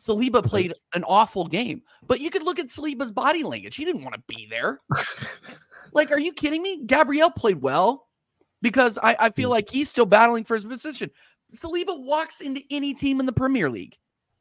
Saliba 0.00 0.44
played 0.44 0.74
an 0.94 1.02
awful 1.04 1.46
game, 1.46 1.82
but 2.06 2.20
you 2.20 2.30
could 2.30 2.44
look 2.44 2.58
at 2.58 2.66
Saliba's 2.68 3.10
body 3.10 3.42
language. 3.42 3.74
He 3.76 3.84
didn't 3.84 4.04
want 4.04 4.14
to 4.14 4.22
be 4.28 4.46
there. 4.48 4.78
like, 5.92 6.10
are 6.12 6.20
you 6.20 6.32
kidding 6.32 6.62
me? 6.62 6.82
Gabriel 6.86 7.30
played 7.30 7.60
well 7.60 8.06
because 8.62 8.98
I, 9.02 9.16
I 9.18 9.30
feel 9.30 9.48
Hmm. 9.48 9.54
like 9.54 9.68
he's 9.68 9.90
still 9.90 10.06
battling 10.06 10.44
for 10.44 10.54
his 10.54 10.64
position. 10.64 11.10
Saliba 11.54 11.98
walks 12.00 12.40
into 12.40 12.62
any 12.70 12.94
team 12.94 13.20
in 13.20 13.26
the 13.26 13.32
Premier 13.32 13.68
League. 13.70 13.96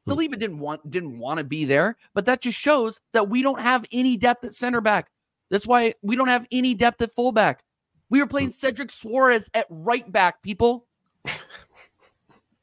Hmm. 0.06 0.14
Saliba 0.14 0.38
didn't 0.38 0.60
want 0.60 0.90
didn't 0.92 1.18
want 1.18 1.40
to 1.40 1.44
be 1.44 1.66
there, 1.66 1.98
but 2.14 2.26
that 2.26 2.42
just 2.42 2.60
shows 2.60 3.00
that 3.14 3.30
we 3.30 3.42
don't 3.42 3.60
have 3.60 3.86
any 3.92 4.16
depth 4.18 4.44
at 4.46 4.54
center 4.56 4.82
back. 4.82 5.10
That's 5.50 5.66
why 5.66 5.94
we 6.02 6.16
don't 6.16 6.28
have 6.28 6.46
any 6.52 6.74
depth 6.76 7.02
at 7.02 7.16
fullback. 7.16 7.64
We 8.10 8.20
were 8.20 8.28
playing 8.28 8.52
Cedric 8.52 8.90
Soares 8.90 9.50
at 9.54 9.66
right 9.70 10.10
back, 10.12 10.42
people. 10.44 10.86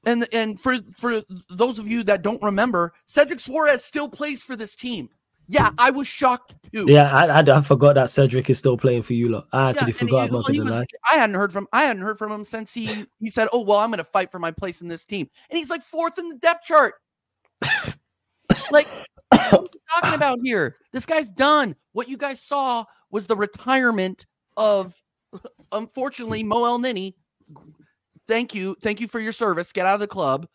And 0.07 0.27
and 0.33 0.61
for 0.61 0.79
for 0.99 1.23
those 1.51 1.79
of 1.79 1.89
you 1.89 2.03
that 2.05 2.23
don't 2.23 2.43
remember, 2.43 2.93
Cedric 3.07 3.39
Soares 3.39 3.81
still 3.81 4.09
plays 4.09 4.43
for 4.43 4.57
this 4.57 4.75
team. 4.75 5.09
Yeah, 5.47 5.71
I 5.77 5.91
was 5.91 6.07
shocked 6.07 6.55
too. 6.73 6.87
Yeah, 6.89 7.15
I, 7.15 7.27
I, 7.27 7.59
I 7.59 7.61
forgot 7.61 7.97
that 7.97 8.09
Cedric 8.09 8.49
is 8.49 8.59
still 8.59 8.79
playing 8.79 9.03
for 9.03 9.13
you 9.13 9.29
lot. 9.29 9.47
I 9.53 9.71
actually 9.71 9.89
and 9.89 9.97
forgot 9.97 10.23
he- 10.23 10.29
about 10.29 10.45
well, 10.45 10.53
he 10.53 10.61
was- 10.61 10.87
I 11.11 11.17
hadn't 11.17 11.37
heard 11.37 11.53
from 11.53 11.69
I 11.73 11.85
hadn't 11.85 12.03
heard 12.03 12.17
from 12.17 12.33
him 12.33 12.45
since 12.45 12.73
he 12.73 13.07
he 13.21 13.29
said, 13.29 13.49
"Oh 13.53 13.61
well, 13.61 13.79
I'm 13.79 13.91
going 13.91 13.99
to 13.99 14.05
fight 14.05 14.31
for 14.31 14.39
my 14.39 14.51
place 14.51 14.81
in 14.81 14.89
this 14.89 15.05
team," 15.05 15.29
and 15.51 15.59
he's 15.59 15.71
like 15.71 15.83
fourth 15.83 16.19
in 16.19 16.31
the 16.31 16.37
depth 16.37 16.65
chart. 16.65 16.95
like, 18.71 18.87
what 19.31 19.53
are 19.53 19.61
we 19.61 19.69
talking 20.01 20.15
about 20.15 20.39
here? 20.43 20.77
This 20.93 21.07
guy's 21.07 21.31
done. 21.31 21.77
What 21.93 22.09
you 22.09 22.17
guys 22.17 22.41
saw 22.41 22.85
was 23.11 23.27
the 23.27 23.37
retirement 23.37 24.27
of, 24.57 25.01
unfortunately, 25.73 26.43
Mo 26.43 26.63
Elneny. 26.63 27.15
Thank 28.27 28.55
you, 28.55 28.77
thank 28.81 29.01
you 29.01 29.09
for 29.09 29.21
your 29.21 29.33
service. 29.33 29.73
Get 29.73 29.87
out 29.87 29.95
of 29.95 30.01
the 30.01 30.07
club. 30.07 30.47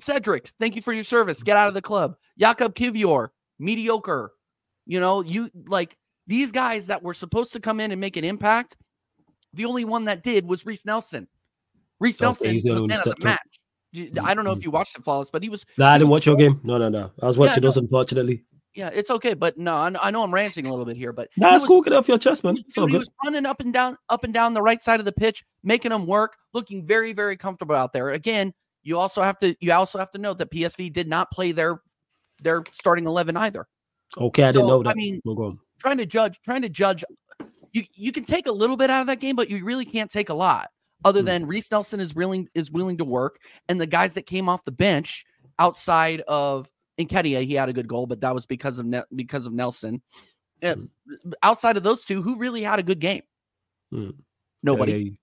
Cedric, 0.00 0.48
thank 0.60 0.76
you 0.76 0.82
for 0.82 0.92
your 0.92 1.04
service. 1.04 1.42
Get 1.42 1.56
out 1.56 1.68
of 1.68 1.74
the 1.74 1.82
club. 1.82 2.16
Jakub 2.40 2.74
Kiwior, 2.74 3.28
mediocre. 3.58 4.32
You 4.86 5.00
know, 5.00 5.22
you 5.22 5.50
like 5.66 5.96
these 6.26 6.52
guys 6.52 6.86
that 6.88 7.02
were 7.02 7.14
supposed 7.14 7.52
to 7.52 7.60
come 7.60 7.80
in 7.80 7.90
and 7.90 8.00
make 8.00 8.16
an 8.16 8.24
impact. 8.24 8.76
The 9.52 9.64
only 9.64 9.84
one 9.84 10.04
that 10.04 10.22
did 10.22 10.46
was 10.46 10.64
Reiss 10.64 10.86
Nelson. 10.86 11.28
Reiss 11.98 12.20
Nelson 12.20 12.54
was 12.54 12.64
man 12.64 12.76
of 12.76 12.86
the 12.86 13.16
match. 13.24 13.60
I 14.22 14.34
don't 14.34 14.44
know 14.44 14.52
if 14.52 14.62
you 14.62 14.70
watched 14.70 14.96
it, 14.96 15.04
flawless, 15.04 15.30
but 15.30 15.42
he 15.42 15.48
was. 15.48 15.66
Nah, 15.76 15.90
I 15.90 15.98
didn't 15.98 16.10
watch 16.10 16.26
your 16.26 16.36
game. 16.36 16.60
No, 16.62 16.78
no, 16.78 16.88
no. 16.88 17.10
I 17.20 17.26
was 17.26 17.36
watching 17.36 17.62
no. 17.62 17.68
us, 17.68 17.76
unfortunately. 17.76 18.44
Yeah, 18.74 18.90
it's 18.92 19.10
okay, 19.10 19.34
but 19.34 19.58
no, 19.58 19.74
I 19.74 20.10
know, 20.10 20.22
I'm 20.22 20.32
ranting 20.32 20.66
a 20.66 20.70
little 20.70 20.84
bit 20.84 20.96
here, 20.96 21.12
but 21.12 21.28
Nah, 21.36 21.48
he 21.50 21.54
it's 21.56 21.62
was- 21.62 21.68
cool. 21.68 21.80
Get 21.82 21.92
off 21.92 22.06
your 22.06 22.18
chest, 22.18 22.44
man. 22.44 22.56
It's 22.58 22.78
all 22.78 22.84
Dude, 22.86 22.92
he 22.92 22.98
good. 22.98 23.00
was 23.00 23.10
running 23.24 23.44
up 23.46 23.60
and 23.60 23.72
down, 23.72 23.96
up 24.08 24.22
and 24.22 24.32
down 24.32 24.54
the 24.54 24.62
right 24.62 24.80
side 24.80 25.00
of 25.00 25.06
the 25.06 25.12
pitch, 25.12 25.44
making 25.64 25.90
them 25.90 26.06
work, 26.06 26.36
looking 26.54 26.86
very, 26.86 27.12
very 27.12 27.36
comfortable 27.36 27.74
out 27.74 27.92
there. 27.92 28.10
Again, 28.10 28.52
you 28.84 28.96
also 28.96 29.22
have 29.22 29.38
to, 29.40 29.56
you 29.60 29.72
also 29.72 29.98
have 29.98 30.10
to 30.12 30.18
note 30.18 30.38
that 30.38 30.50
PSV 30.52 30.92
did 30.92 31.08
not 31.08 31.30
play 31.32 31.50
their, 31.52 31.80
their 32.40 32.62
starting 32.72 33.06
eleven 33.06 33.36
either. 33.36 33.66
Okay, 34.16 34.44
I 34.44 34.52
didn't 34.52 34.68
know 34.68 34.82
that. 34.82 34.90
I 34.90 34.94
mean, 34.94 35.20
We'll 35.24 35.58
trying 35.80 35.98
to 35.98 36.06
judge, 36.06 36.40
trying 36.42 36.62
to 36.62 36.68
judge, 36.68 37.04
you 37.72 37.82
you 37.94 38.12
can 38.12 38.24
take 38.24 38.46
a 38.46 38.52
little 38.52 38.76
bit 38.76 38.88
out 38.90 39.00
of 39.00 39.06
that 39.08 39.20
game, 39.20 39.36
but 39.36 39.50
you 39.50 39.64
really 39.64 39.84
can't 39.84 40.10
take 40.10 40.28
a 40.28 40.34
lot. 40.34 40.70
Other 41.04 41.20
Hmm. 41.20 41.26
than 41.26 41.46
Reiss 41.46 41.70
Nelson 41.70 42.00
is 42.00 42.14
willing 42.14 42.48
is 42.54 42.70
willing 42.70 42.98
to 42.98 43.04
work, 43.04 43.38
and 43.68 43.80
the 43.80 43.86
guys 43.86 44.14
that 44.14 44.26
came 44.26 44.48
off 44.48 44.64
the 44.64 44.72
bench 44.72 45.24
outside 45.58 46.20
of 46.22 46.70
Nketiah, 47.06 47.44
he 47.44 47.54
had 47.54 47.68
a 47.68 47.72
good 47.72 47.88
goal, 47.88 48.06
but 48.06 48.20
that 48.20 48.34
was 48.34 48.46
because 48.46 48.78
of 48.78 48.86
ne- 48.86 49.02
because 49.14 49.46
of 49.46 49.52
Nelson. 49.52 50.02
Uh, 50.62 50.74
Hmm. 50.74 51.32
Outside 51.42 51.76
of 51.76 51.82
those 51.82 52.04
two, 52.04 52.22
who 52.22 52.36
really 52.36 52.62
had 52.62 52.78
a 52.78 52.82
good 52.82 53.00
game? 53.00 53.22
Hmm. 53.90 54.10
Nobody. 54.62 55.18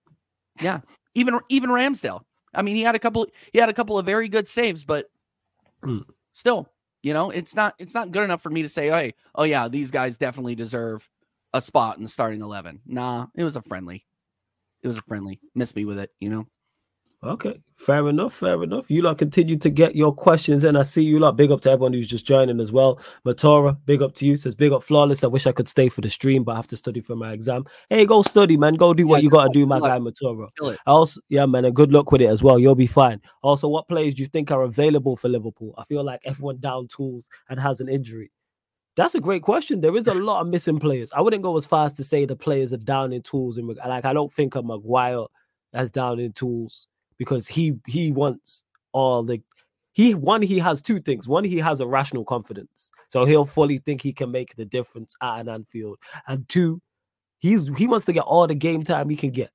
Yeah, 0.60 0.63
yeah, 0.63 0.79
even 1.15 1.39
even 1.50 1.69
Ramsdale. 1.69 2.24
I 2.53 2.62
mean, 2.63 2.75
he 2.75 2.81
had 2.81 2.96
a 2.96 3.00
couple. 3.00 3.27
He 3.53 3.60
had 3.60 3.69
a 3.69 3.74
couple 3.74 3.98
of 4.00 4.05
very 4.05 4.27
good 4.27 4.48
saves, 4.48 4.84
but 4.84 5.10
Hmm. 5.84 6.00
still, 6.34 6.69
you 7.03 7.13
know, 7.13 7.29
it's 7.29 7.55
not 7.55 7.75
it's 7.77 7.93
not 7.93 8.12
good 8.12 8.24
enough 8.24 8.41
for 8.41 8.50
me 8.50 8.63
to 8.63 8.69
say, 8.69 8.88
hey, 8.88 9.13
oh 9.36 9.43
yeah, 9.43 9.67
these 9.67 9.91
guys 9.91 10.17
definitely 10.17 10.55
deserve 10.55 11.07
a 11.53 11.62
spot 11.62 11.98
in 11.98 12.03
the 12.03 12.10
starting 12.10 12.41
eleven. 12.41 12.81
Nah, 12.86 13.27
it 13.36 13.43
was 13.43 13.55
a 13.55 13.62
friendly. 13.62 14.05
It 14.81 14.88
was 14.88 14.98
a 14.98 15.01
friendly. 15.03 15.39
Miss 15.55 15.75
me 15.75 15.86
with 15.86 16.00
it, 16.00 16.12
you 16.19 16.29
know. 16.29 16.48
Okay, 17.24 17.59
fair 17.74 18.07
enough, 18.09 18.36
fair 18.36 18.62
enough. 18.62 18.91
You 18.91 19.01
lot 19.01 19.17
continue 19.17 19.57
to 19.57 19.71
get 19.71 19.95
your 19.95 20.13
questions 20.13 20.63
and 20.63 20.77
I 20.77 20.83
see 20.83 21.03
you 21.03 21.17
lot. 21.17 21.36
Big 21.36 21.50
up 21.50 21.62
to 21.62 21.71
everyone 21.71 21.93
who's 21.93 22.07
just 22.07 22.27
joining 22.27 22.59
as 22.59 22.71
well. 22.71 23.01
Matora, 23.25 23.75
big 23.86 24.03
up 24.03 24.13
to 24.15 24.25
you. 24.27 24.38
Says 24.38 24.53
big 24.53 24.71
up 24.71 24.83
flawless. 24.83 25.24
I 25.24 25.27
wish 25.27 25.47
I 25.47 25.51
could 25.51 25.67
stay 25.67 25.89
for 25.89 26.01
the 26.01 26.12
stream, 26.12 26.43
but 26.43 26.51
I 26.51 26.55
have 26.57 26.67
to 26.67 26.77
study 26.77 27.01
for 27.01 27.15
my 27.15 27.31
exam. 27.31 27.65
Hey, 27.89 28.05
go 28.05 28.21
study, 28.21 28.55
man. 28.55 28.75
Go 28.75 28.93
do 28.93 29.07
what 29.07 29.17
Yeah, 29.17 29.24
you 29.24 29.29
gotta 29.31 29.50
do, 29.51 29.65
my 29.65 29.79
guy. 29.79 29.97
Matora. 29.97 30.50
Also, 30.86 31.19
yeah, 31.27 31.47
man, 31.47 31.65
and 31.65 31.75
good 31.75 31.91
luck 31.91 32.12
with 32.12 32.21
it 32.21 32.27
as 32.27 32.43
well. 32.43 32.59
You'll 32.59 32.75
be 32.75 32.86
fine. 32.86 33.19
Also, 33.41 33.67
what 33.67 33.88
players 33.88 34.13
do 34.13 34.21
you 34.21 34.27
think 34.27 34.51
are 34.51 34.62
available 34.62 35.15
for 35.15 35.27
Liverpool? 35.27 35.74
I 35.75 35.86
feel 35.86 36.03
like 36.03 36.21
everyone 36.24 36.59
down 36.59 36.88
tools 36.88 37.27
and 37.50 37.59
has 37.59 37.79
an 37.79 37.89
injury. 37.89 38.31
That's 38.95 39.15
a 39.15 39.19
great 39.19 39.41
question. 39.41 39.81
There 39.81 39.97
is 39.97 40.05
a 40.05 40.13
lot 40.13 40.41
of 40.41 40.47
missing 40.47 40.79
players. 40.79 41.12
I 41.15 41.21
wouldn't 41.21 41.43
go 41.43 41.57
as 41.57 41.65
far 41.65 41.88
as 41.88 41.95
to 41.95 42.03
say 42.03 42.25
the 42.25 42.36
players 42.36 42.74
are 42.74 42.77
down 42.77 43.12
in 43.12 43.24
tools. 43.24 43.57
And 43.57 43.67
like, 43.67 44.05
I 44.05 44.13
don't 44.13 44.31
think 44.31 44.55
of 44.55 44.65
Maguire 44.65 45.25
as 45.74 45.91
down 45.91 46.19
in 46.19 46.31
tools 46.33 46.88
because 47.17 47.47
he 47.47 47.75
he 47.88 48.12
wants 48.12 48.63
all 48.91 49.24
the 49.24 49.41
he 49.93 50.13
one 50.13 50.41
he 50.41 50.59
has 50.59 50.81
two 50.81 51.00
things. 51.00 51.27
One 51.27 51.43
he 51.43 51.57
has 51.57 51.79
a 51.79 51.88
rational 51.88 52.24
confidence, 52.24 52.91
so 53.09 53.25
he'll 53.25 53.45
fully 53.45 53.79
think 53.79 54.01
he 54.01 54.13
can 54.13 54.31
make 54.31 54.55
the 54.55 54.65
difference 54.65 55.15
at 55.21 55.39
an 55.39 55.50
Anfield. 55.50 55.97
And 56.27 56.47
two, 56.47 56.81
he's 57.39 57.69
he 57.77 57.88
wants 57.88 58.05
to 58.05 58.13
get 58.13 58.24
all 58.24 58.47
the 58.47 58.55
game 58.55 58.83
time 58.83 59.09
he 59.09 59.15
can 59.15 59.31
get. 59.31 59.51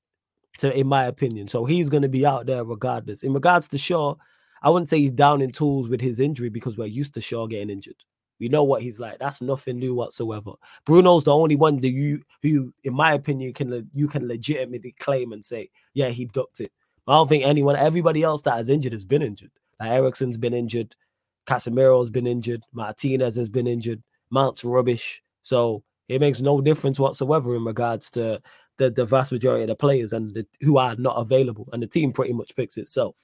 So 0.58 0.70
in 0.70 0.86
my 0.86 1.04
opinion, 1.04 1.48
so 1.48 1.64
he's 1.64 1.88
going 1.88 2.02
to 2.02 2.08
be 2.08 2.26
out 2.26 2.46
there 2.46 2.64
regardless. 2.64 3.22
In 3.22 3.32
regards 3.32 3.68
to 3.68 3.78
Shaw, 3.78 4.16
I 4.62 4.70
wouldn't 4.70 4.88
say 4.88 4.98
he's 4.98 5.12
down 5.12 5.40
in 5.42 5.50
tools 5.50 5.88
with 5.88 6.00
his 6.00 6.20
injury 6.20 6.48
because 6.48 6.76
we're 6.76 6.86
used 6.86 7.14
to 7.14 7.20
Shaw 7.20 7.46
getting 7.46 7.70
injured. 7.70 7.96
We 8.38 8.48
know 8.48 8.64
what 8.64 8.82
he's 8.82 8.98
like. 8.98 9.20
That's 9.20 9.40
nothing 9.40 9.78
new 9.78 9.94
whatsoever. 9.94 10.52
Bruno's 10.84 11.24
the 11.24 11.32
only 11.32 11.54
one 11.54 11.76
that 11.76 11.90
you 11.90 12.22
who, 12.42 12.74
in 12.82 12.92
my 12.92 13.12
opinion, 13.12 13.52
can 13.52 13.88
you 13.92 14.08
can 14.08 14.26
legitimately 14.26 14.96
claim 14.98 15.32
and 15.32 15.44
say, 15.44 15.70
yeah, 15.94 16.08
he 16.08 16.24
ducked 16.24 16.60
it. 16.60 16.72
I 17.06 17.12
don't 17.12 17.28
think 17.28 17.44
anyone, 17.44 17.76
everybody 17.76 18.22
else 18.22 18.42
that 18.42 18.54
has 18.54 18.68
injured 18.68 18.92
has 18.92 19.04
been 19.04 19.22
injured. 19.22 19.50
Like 19.80 19.90
Eriksen's 19.90 20.38
been 20.38 20.54
injured, 20.54 20.94
Casemiro's 21.46 22.10
been 22.10 22.26
injured, 22.26 22.62
Martinez 22.72 23.36
has 23.36 23.48
been 23.48 23.66
injured, 23.66 24.02
Mount's 24.30 24.64
rubbish. 24.64 25.22
So 25.42 25.82
it 26.08 26.20
makes 26.20 26.40
no 26.40 26.60
difference 26.60 27.00
whatsoever 27.00 27.56
in 27.56 27.64
regards 27.64 28.10
to 28.10 28.40
the, 28.78 28.90
the 28.90 29.04
vast 29.04 29.32
majority 29.32 29.64
of 29.64 29.68
the 29.68 29.76
players 29.76 30.12
and 30.12 30.30
the, 30.30 30.46
who 30.60 30.78
are 30.78 30.94
not 30.96 31.16
available. 31.16 31.68
And 31.72 31.82
the 31.82 31.86
team 31.86 32.12
pretty 32.12 32.32
much 32.32 32.54
picks 32.54 32.76
itself. 32.76 33.16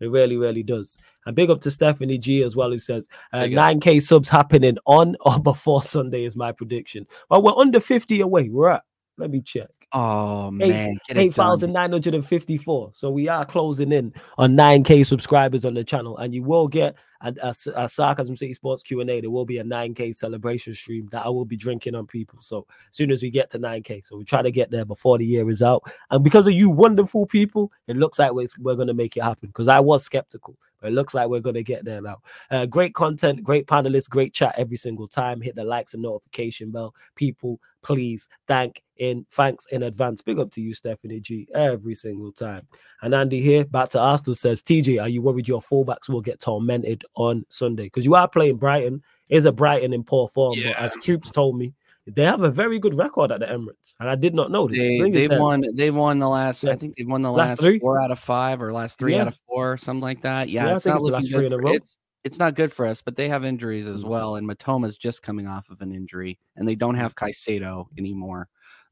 It 0.00 0.10
really, 0.10 0.36
really 0.36 0.62
does. 0.62 0.96
And 1.26 1.36
big 1.36 1.50
up 1.50 1.60
to 1.62 1.70
Stephanie 1.70 2.18
G 2.18 2.42
as 2.42 2.56
well, 2.56 2.70
who 2.70 2.78
says 2.78 3.08
uh, 3.32 3.40
9K 3.40 4.02
subs 4.02 4.28
happening 4.28 4.78
on 4.86 5.16
or 5.20 5.38
before 5.42 5.82
Sunday 5.82 6.24
is 6.24 6.36
my 6.36 6.52
prediction. 6.52 7.06
Well, 7.28 7.42
we're 7.42 7.56
under 7.56 7.80
50 7.80 8.20
away. 8.20 8.48
We're 8.48 8.70
at, 8.70 8.84
let 9.18 9.30
me 9.30 9.42
check. 9.42 9.68
Oh 9.92 10.48
Eight- 10.60 10.68
man, 10.68 10.96
get 11.06 11.16
it 11.16 11.20
8,954. 11.20 12.90
So 12.94 13.10
we 13.10 13.28
are 13.28 13.44
closing 13.46 13.90
in 13.92 14.12
on 14.36 14.54
9K 14.54 15.04
subscribers 15.06 15.64
on 15.64 15.74
the 15.74 15.84
channel, 15.84 16.18
and 16.18 16.34
you 16.34 16.42
will 16.42 16.68
get 16.68 16.94
a, 17.20 17.34
a, 17.42 17.54
a 17.74 17.88
Sarcasm 17.88 18.36
City 18.36 18.52
Sports 18.52 18.82
Q&A. 18.82 19.20
There 19.20 19.30
will 19.30 19.44
be 19.44 19.58
a 19.58 19.64
9K 19.64 20.14
celebration 20.14 20.74
stream 20.74 21.08
that 21.12 21.24
I 21.24 21.28
will 21.28 21.44
be 21.44 21.56
drinking 21.56 21.94
on 21.94 22.06
people. 22.06 22.40
So 22.40 22.66
as 22.90 22.96
soon 22.96 23.10
as 23.10 23.22
we 23.22 23.30
get 23.30 23.50
to 23.50 23.58
9K, 23.58 24.06
so 24.06 24.16
we 24.16 24.24
try 24.24 24.42
to 24.42 24.50
get 24.50 24.70
there 24.70 24.84
before 24.84 25.18
the 25.18 25.26
year 25.26 25.48
is 25.50 25.62
out. 25.62 25.82
And 26.10 26.22
because 26.22 26.46
of 26.46 26.52
you 26.52 26.70
wonderful 26.70 27.26
people, 27.26 27.72
it 27.86 27.96
looks 27.96 28.18
like 28.18 28.32
we're, 28.32 28.46
we're 28.60 28.76
going 28.76 28.88
to 28.88 28.94
make 28.94 29.16
it 29.16 29.22
happen 29.22 29.48
because 29.48 29.68
I 29.68 29.80
was 29.80 30.04
skeptical, 30.04 30.56
but 30.80 30.88
it 30.88 30.94
looks 30.94 31.14
like 31.14 31.28
we're 31.28 31.40
going 31.40 31.54
to 31.54 31.62
get 31.62 31.84
there 31.84 32.00
now. 32.00 32.18
Uh, 32.50 32.66
great 32.66 32.94
content, 32.94 33.42
great 33.42 33.66
panelists, 33.66 34.08
great 34.08 34.32
chat 34.32 34.54
every 34.56 34.76
single 34.76 35.08
time. 35.08 35.40
Hit 35.40 35.56
the 35.56 35.64
likes 35.64 35.94
and 35.94 36.02
notification 36.02 36.70
bell. 36.70 36.94
People, 37.14 37.60
please 37.82 38.28
thank 38.46 38.82
in 38.96 39.24
thanks 39.30 39.66
in 39.70 39.82
advance. 39.84 40.22
Big 40.22 40.38
up 40.38 40.50
to 40.52 40.60
you, 40.60 40.74
Stephanie 40.74 41.20
G, 41.20 41.48
every 41.54 41.94
single 41.94 42.32
time. 42.32 42.66
And 43.02 43.14
Andy 43.14 43.40
here, 43.40 43.64
back 43.64 43.90
to 43.90 44.00
Arsenal 44.00 44.34
says, 44.34 44.62
TJ, 44.62 45.00
are 45.00 45.08
you 45.08 45.22
worried 45.22 45.48
your 45.48 45.60
fullbacks 45.60 46.08
will 46.08 46.20
get 46.20 46.40
tormented 46.40 47.04
on 47.14 47.44
Sunday? 47.48 47.84
Because 47.84 48.04
you 48.04 48.14
are 48.14 48.28
playing 48.28 48.56
Brighton. 48.56 49.02
Is 49.28 49.44
a 49.44 49.52
Brighton 49.52 49.92
in 49.92 50.04
poor 50.04 50.26
form, 50.28 50.56
but 50.62 50.74
as 50.76 50.94
Troops 51.02 51.30
told 51.30 51.58
me, 51.58 51.74
they 52.06 52.24
have 52.24 52.42
a 52.44 52.50
very 52.50 52.78
good 52.78 52.94
record 52.94 53.30
at 53.30 53.40
the 53.40 53.46
Emirates, 53.46 53.94
and 54.00 54.08
I 54.08 54.14
did 54.14 54.34
not 54.34 54.50
know 54.50 54.66
this. 54.66 54.78
They 54.78 55.10
they've 55.10 55.38
won 55.38 55.62
they've 55.74 55.94
won 55.94 56.18
the 56.18 56.28
last 56.30 56.64
Yeah. 56.64 56.70
I 56.72 56.76
think 56.76 56.96
they've 56.96 57.06
won 57.06 57.20
the 57.20 57.30
Last 57.30 57.50
last, 57.50 57.60
three? 57.60 57.78
four 57.78 58.00
out 58.00 58.10
of 58.10 58.18
five 58.18 58.62
or 58.62 58.72
last 58.72 58.98
three 58.98 59.12
Yeah. 59.12 59.20
out 59.22 59.28
of 59.28 59.38
four 59.46 59.76
something 59.76 60.00
like 60.00 60.22
that. 60.22 60.48
Yeah, 60.48 60.68
Yeah, 60.68 60.76
it's 60.76 60.86
not 60.86 60.94
it's 60.94 61.02
looking 61.04 61.20
good 61.20 61.30
three 61.30 61.46
in 61.46 61.52
a 61.52 61.58
for-. 61.58 61.74
It's, 61.74 61.96
it's 62.24 62.38
not 62.38 62.54
good 62.54 62.72
for 62.72 62.86
us, 62.86 63.02
but 63.02 63.16
they 63.16 63.28
have 63.28 63.44
injuries 63.44 63.86
as 63.86 64.02
Mhm. 64.02 64.08
well. 64.08 64.36
And 64.36 64.48
Mitoma's 64.48 64.96
just 64.96 65.22
coming 65.22 65.46
off 65.46 65.68
of 65.68 65.82
an 65.82 65.92
injury, 65.92 66.38
and 66.56 66.66
they 66.66 66.74
don't 66.74 66.94
have 66.94 67.14
Caicedo 67.14 67.86
anymore. 67.98 68.48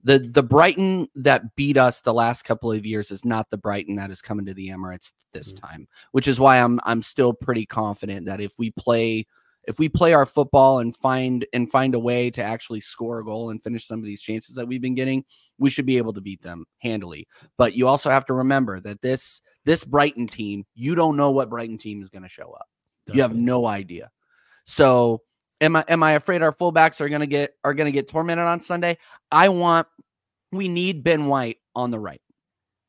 The 0.06 0.20
the 0.20 0.42
Brighton 0.42 1.08
that 1.16 1.56
beat 1.56 1.76
us 1.76 2.00
the 2.00 2.14
last 2.14 2.44
couple 2.44 2.70
of 2.70 2.86
years 2.86 3.10
is 3.10 3.24
not 3.24 3.50
the 3.50 3.58
Brighton 3.58 3.96
that 3.96 4.12
is 4.12 4.22
coming 4.22 4.46
to 4.46 4.54
the 4.54 4.68
Emirates 4.68 5.12
this 5.32 5.52
Mhm. 5.52 5.60
time, 5.60 5.88
which 6.12 6.28
is 6.28 6.38
why 6.38 6.58
I'm 6.58 6.78
I'm 6.84 7.02
still 7.02 7.32
pretty 7.34 7.66
confident 7.66 8.24
that 8.26 8.40
if 8.40 8.52
we 8.56 8.70
play 8.70 9.26
if 9.66 9.80
we 9.80 9.88
play 9.88 10.12
our 10.12 10.24
football 10.24 10.78
and 10.78 10.96
find 10.96 11.44
and 11.52 11.68
find 11.68 11.96
a 11.96 11.98
way 11.98 12.30
to 12.30 12.40
actually 12.40 12.80
score 12.80 13.18
a 13.18 13.24
goal 13.24 13.50
and 13.50 13.60
finish 13.60 13.84
some 13.84 13.98
of 13.98 14.04
these 14.04 14.22
chances 14.22 14.54
that 14.54 14.68
we've 14.68 14.80
been 14.80 14.94
getting, 14.94 15.24
we 15.58 15.70
should 15.70 15.86
be 15.86 15.96
able 15.96 16.12
to 16.12 16.20
beat 16.20 16.40
them 16.40 16.64
handily. 16.78 17.26
But 17.58 17.74
you 17.74 17.88
also 17.88 18.08
have 18.08 18.24
to 18.26 18.34
remember 18.34 18.78
that 18.82 19.02
this 19.02 19.40
this 19.64 19.84
Brighton 19.84 20.28
team, 20.28 20.64
you 20.76 20.94
don't 20.94 21.16
know 21.16 21.32
what 21.32 21.50
Brighton 21.50 21.78
team 21.78 22.00
is 22.00 22.10
going 22.10 22.22
to 22.22 22.28
show 22.28 22.52
up. 22.52 22.68
You 23.12 23.22
have 23.22 23.34
no 23.34 23.66
idea. 23.66 24.12
So 24.66 25.22
am 25.60 25.76
I 25.76 25.84
am 25.88 26.02
I 26.02 26.12
afraid 26.12 26.42
our 26.42 26.52
fullbacks 26.52 27.00
are 27.00 27.08
gonna 27.08 27.26
get 27.26 27.54
are 27.64 27.74
gonna 27.74 27.90
get 27.90 28.08
tormented 28.08 28.44
on 28.46 28.60
Sunday? 28.60 28.98
I 29.30 29.48
want 29.48 29.86
we 30.52 30.68
need 30.68 31.02
Ben 31.02 31.26
White 31.26 31.58
on 31.74 31.90
the 31.90 31.98
right. 31.98 32.20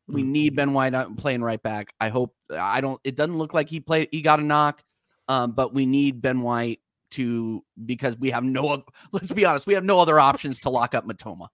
We 0.07 0.23
Mm. 0.23 0.27
need 0.27 0.55
Ben 0.55 0.73
White 0.73 0.93
playing 1.17 1.41
right 1.41 1.61
back. 1.61 1.93
I 1.99 2.09
hope 2.09 2.35
I 2.51 2.81
don't 2.81 2.99
it 3.03 3.15
doesn't 3.15 3.37
look 3.37 3.53
like 3.53 3.69
he 3.69 3.79
played 3.79 4.09
he 4.11 4.21
got 4.21 4.39
a 4.39 4.43
knock. 4.43 4.83
Um, 5.29 5.51
but 5.51 5.73
we 5.73 5.85
need 5.85 6.21
Ben 6.21 6.41
White 6.41 6.79
to 7.11 7.63
because 7.85 8.17
we 8.17 8.31
have 8.31 8.43
no 8.43 8.69
other 8.69 8.83
let's 9.11 9.31
be 9.31 9.45
honest, 9.45 9.67
we 9.67 9.73
have 9.73 9.83
no 9.85 9.99
other 9.99 10.19
options 10.19 10.59
to 10.61 10.69
lock 10.69 10.95
up 10.95 11.05
Mitoma. 11.05 11.47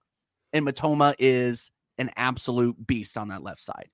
And 0.52 0.66
Mitoma 0.66 1.14
is 1.18 1.70
an 1.98 2.10
absolute 2.16 2.86
beast 2.86 3.16
on 3.16 3.28
that 3.28 3.42
left 3.42 3.60
side. 3.60 3.88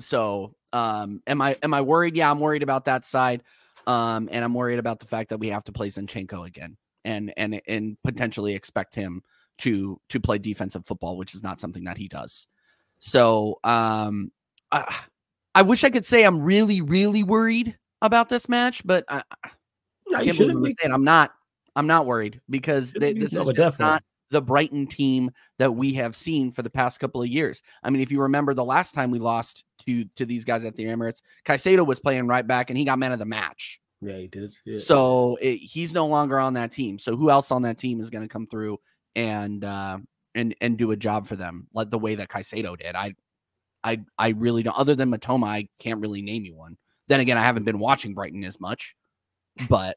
So 0.00 0.54
um 0.72 1.22
am 1.26 1.40
I 1.40 1.56
am 1.62 1.74
I 1.74 1.80
worried? 1.80 2.16
Yeah, 2.16 2.30
I'm 2.30 2.40
worried 2.40 2.62
about 2.62 2.84
that 2.86 3.04
side. 3.06 3.42
Um, 3.88 4.28
and 4.30 4.44
I'm 4.44 4.54
worried 4.54 4.78
about 4.78 5.00
the 5.00 5.06
fact 5.06 5.30
that 5.30 5.38
we 5.38 5.48
have 5.48 5.64
to 5.64 5.72
play 5.72 5.88
Zinchenko 5.88 6.46
again 6.46 6.76
and 7.04 7.32
and 7.36 7.60
and 7.66 7.96
potentially 8.04 8.54
expect 8.54 8.94
him 8.94 9.22
to 9.58 9.98
to 10.10 10.20
play 10.20 10.38
defensive 10.38 10.86
football, 10.86 11.16
which 11.16 11.34
is 11.34 11.42
not 11.42 11.58
something 11.58 11.84
that 11.84 11.96
he 11.96 12.06
does. 12.06 12.46
So 13.00 13.58
um 13.64 14.30
I, 14.70 14.94
I 15.54 15.62
wish 15.62 15.84
I 15.84 15.90
could 15.90 16.04
say 16.04 16.24
I'm 16.24 16.42
really, 16.42 16.82
really 16.82 17.22
worried 17.22 17.76
about 18.02 18.28
this 18.28 18.48
match, 18.48 18.86
but 18.86 19.04
I, 19.08 19.22
I 19.42 19.50
No, 20.10 20.22
can't 20.22 20.36
believe 20.36 20.76
be. 20.76 20.88
I'm 20.92 21.04
not. 21.04 21.32
I'm 21.74 21.86
not 21.86 22.06
worried 22.06 22.40
because 22.50 22.88
Shouldn't 22.92 23.00
they, 23.00 23.12
be. 23.14 23.20
this 23.20 23.32
No, 23.32 23.48
is 23.48 23.56
just 23.56 23.78
not 23.80 24.02
the 24.30 24.42
Brighton 24.42 24.86
team 24.86 25.30
that 25.58 25.72
we 25.72 25.94
have 25.94 26.14
seen 26.14 26.52
for 26.52 26.62
the 26.62 26.70
past 26.70 27.00
couple 27.00 27.22
of 27.22 27.28
years. 27.28 27.62
I 27.82 27.90
mean, 27.90 28.02
if 28.02 28.12
you 28.12 28.20
remember 28.20 28.52
the 28.52 28.64
last 28.64 28.94
time 28.94 29.10
we 29.10 29.18
lost 29.18 29.64
to 29.88 30.04
to 30.16 30.26
these 30.26 30.44
guys 30.44 30.64
at 30.64 30.76
the 30.76 30.84
Emirates, 30.84 31.22
Caicedo 31.46 31.86
was 31.86 31.98
playing 31.98 32.26
right 32.26 32.46
back 32.46 32.70
and 32.70 32.78
he 32.78 32.84
got 32.84 32.98
man 32.98 33.12
of 33.12 33.18
the 33.18 33.24
match. 33.24 33.80
Yeah, 34.00 34.16
he 34.18 34.28
did. 34.28 34.54
Yeah. 34.64 34.78
So 34.78 35.36
it, 35.40 35.56
he's 35.56 35.92
no 35.92 36.06
longer 36.06 36.38
on 36.38 36.54
that 36.54 36.70
team. 36.70 36.98
So 36.98 37.16
who 37.16 37.30
else 37.30 37.50
on 37.50 37.62
that 37.62 37.78
team 37.78 38.00
is 38.00 38.10
going 38.10 38.22
to 38.22 38.28
come 38.28 38.46
through 38.46 38.78
and 39.16 39.64
uh, 39.64 39.98
and 40.34 40.54
and 40.60 40.76
do 40.76 40.92
a 40.92 40.96
job 40.96 41.26
for 41.26 41.36
them 41.36 41.68
like 41.72 41.90
the 41.90 41.98
way 41.98 42.14
that 42.16 42.28
Caicedo 42.28 42.78
did? 42.78 42.94
I 42.94 43.14
I 43.82 44.00
I 44.18 44.28
really 44.28 44.62
don't. 44.62 44.78
Other 44.78 44.94
than 44.94 45.10
Mitoma, 45.10 45.46
I 45.46 45.68
can't 45.78 46.00
really 46.00 46.22
name 46.22 46.44
you 46.44 46.54
one. 46.54 46.76
Then 47.08 47.20
again, 47.20 47.38
I 47.38 47.42
haven't 47.42 47.64
been 47.64 47.78
watching 47.78 48.14
Brighton 48.14 48.44
as 48.44 48.60
much, 48.60 48.94
but 49.68 49.96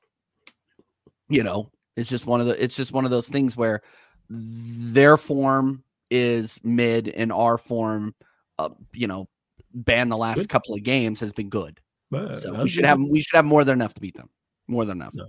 you 1.27 1.43
know, 1.43 1.69
it's 1.97 2.09
just 2.09 2.25
one 2.25 2.39
of 2.39 2.47
the. 2.47 2.63
It's 2.63 2.75
just 2.75 2.93
one 2.93 3.05
of 3.05 3.11
those 3.11 3.27
things 3.27 3.57
where 3.57 3.81
their 4.29 5.17
form 5.17 5.83
is 6.09 6.59
mid 6.63 7.07
and 7.09 7.31
our 7.31 7.57
form, 7.57 8.15
uh, 8.57 8.69
you 8.93 9.07
know, 9.07 9.27
ban 9.73 10.09
the 10.09 10.17
last 10.17 10.37
Good. 10.39 10.49
couple 10.49 10.75
of 10.75 10.83
games 10.83 11.19
has 11.19 11.33
been 11.33 11.49
good. 11.49 11.79
But 12.09 12.39
So 12.39 12.53
we 12.61 12.67
should 12.67 12.83
good. 12.83 12.87
have 12.89 12.99
we 12.99 13.21
should 13.21 13.35
have 13.35 13.45
more 13.45 13.63
than 13.63 13.73
enough 13.79 13.93
to 13.95 14.01
beat 14.01 14.15
them. 14.15 14.29
More 14.67 14.85
than 14.85 14.97
enough. 14.97 15.13
No. 15.13 15.27